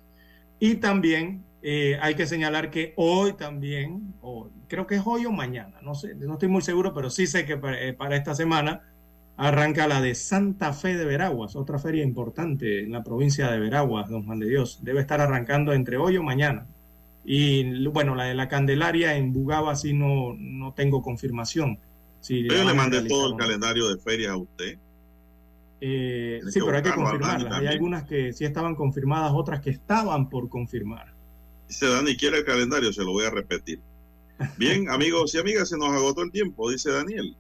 Y 0.60 0.76
también 0.76 1.44
eh, 1.62 1.98
hay 2.02 2.16
que 2.16 2.26
señalar 2.26 2.72
que 2.72 2.94
hoy 2.96 3.34
también, 3.34 4.14
o 4.22 4.50
creo 4.70 4.88
que 4.88 4.96
es 4.96 5.02
hoy 5.04 5.26
o 5.26 5.32
mañana, 5.32 5.82
no 5.82 5.94
sé, 5.94 6.16
no 6.16 6.34
estoy 6.34 6.48
muy 6.48 6.62
seguro, 6.62 6.94
pero 6.94 7.10
sí 7.10 7.28
sé 7.28 7.46
que 7.46 7.58
para, 7.58 7.82
eh, 7.82 7.94
para 7.94 8.16
esta 8.16 8.34
semana 8.34 8.82
arranca 9.38 9.88
la 9.88 10.02
de 10.02 10.16
Santa 10.16 10.74
Fe 10.74 10.96
de 10.96 11.06
Veraguas, 11.06 11.56
otra 11.56 11.80
feria 11.80 12.04
importante 12.04 12.84
en 12.84 12.92
la 12.92 13.04
provincia 13.04 13.52
de 13.52 13.60
Veraguas, 13.60 14.10
don 14.10 14.26
Juan 14.26 14.40
de 14.40 14.48
Dios. 14.48 14.80
Debe 14.82 15.02
estar 15.02 15.22
arrancando 15.22 15.74
entre 15.74 15.98
hoy 15.98 16.18
o 16.18 16.24
mañana. 16.24 16.66
Y 17.26 17.86
bueno, 17.88 18.16
la 18.16 18.26
de 18.26 18.36
la 18.36 18.48
Candelaria 18.48 19.18
en 19.18 19.34
Bugaba 19.34 19.76
sí 19.76 19.94
no, 19.94 20.36
no 20.38 20.74
tengo 20.74 21.02
confirmación. 21.02 21.80
Si 22.22 22.48
Yo 22.48 22.64
le 22.64 22.74
mandé 22.74 23.02
todo 23.08 23.32
el 23.32 23.36
calendario 23.36 23.90
de 23.90 23.98
ferias 24.02 24.32
a 24.32 24.38
usted. 24.38 24.78
Eh, 25.82 26.42
sí, 26.50 26.60
pero 26.64 26.78
hay 26.78 26.84
que 26.84 26.94
confirmarlas. 26.94 27.54
Hay 27.54 27.68
algunas 27.68 28.04
que 28.04 28.32
sí 28.32 28.46
estaban 28.46 28.76
confirmadas, 28.76 29.32
otras 29.34 29.60
que 29.62 29.72
estaban 29.72 30.30
por 30.30 30.50
confirmar. 30.50 31.14
Dice 31.68 31.88
Dani, 31.88 32.16
quiere 32.16 32.40
el 32.40 32.46
calendario, 32.46 32.94
se 32.94 33.04
lo 33.04 33.12
voy 33.12 33.26
a 33.26 33.32
repetir. 33.32 33.80
Bien, 34.58 34.90
amigos 34.90 35.34
y 35.36 35.40
amigas, 35.40 35.70
se 35.70 35.78
nos 35.78 35.90
agotó 35.90 36.22
el 36.22 36.32
tiempo, 36.32 36.70
dice 36.70 36.92
Daniel. 36.92 37.36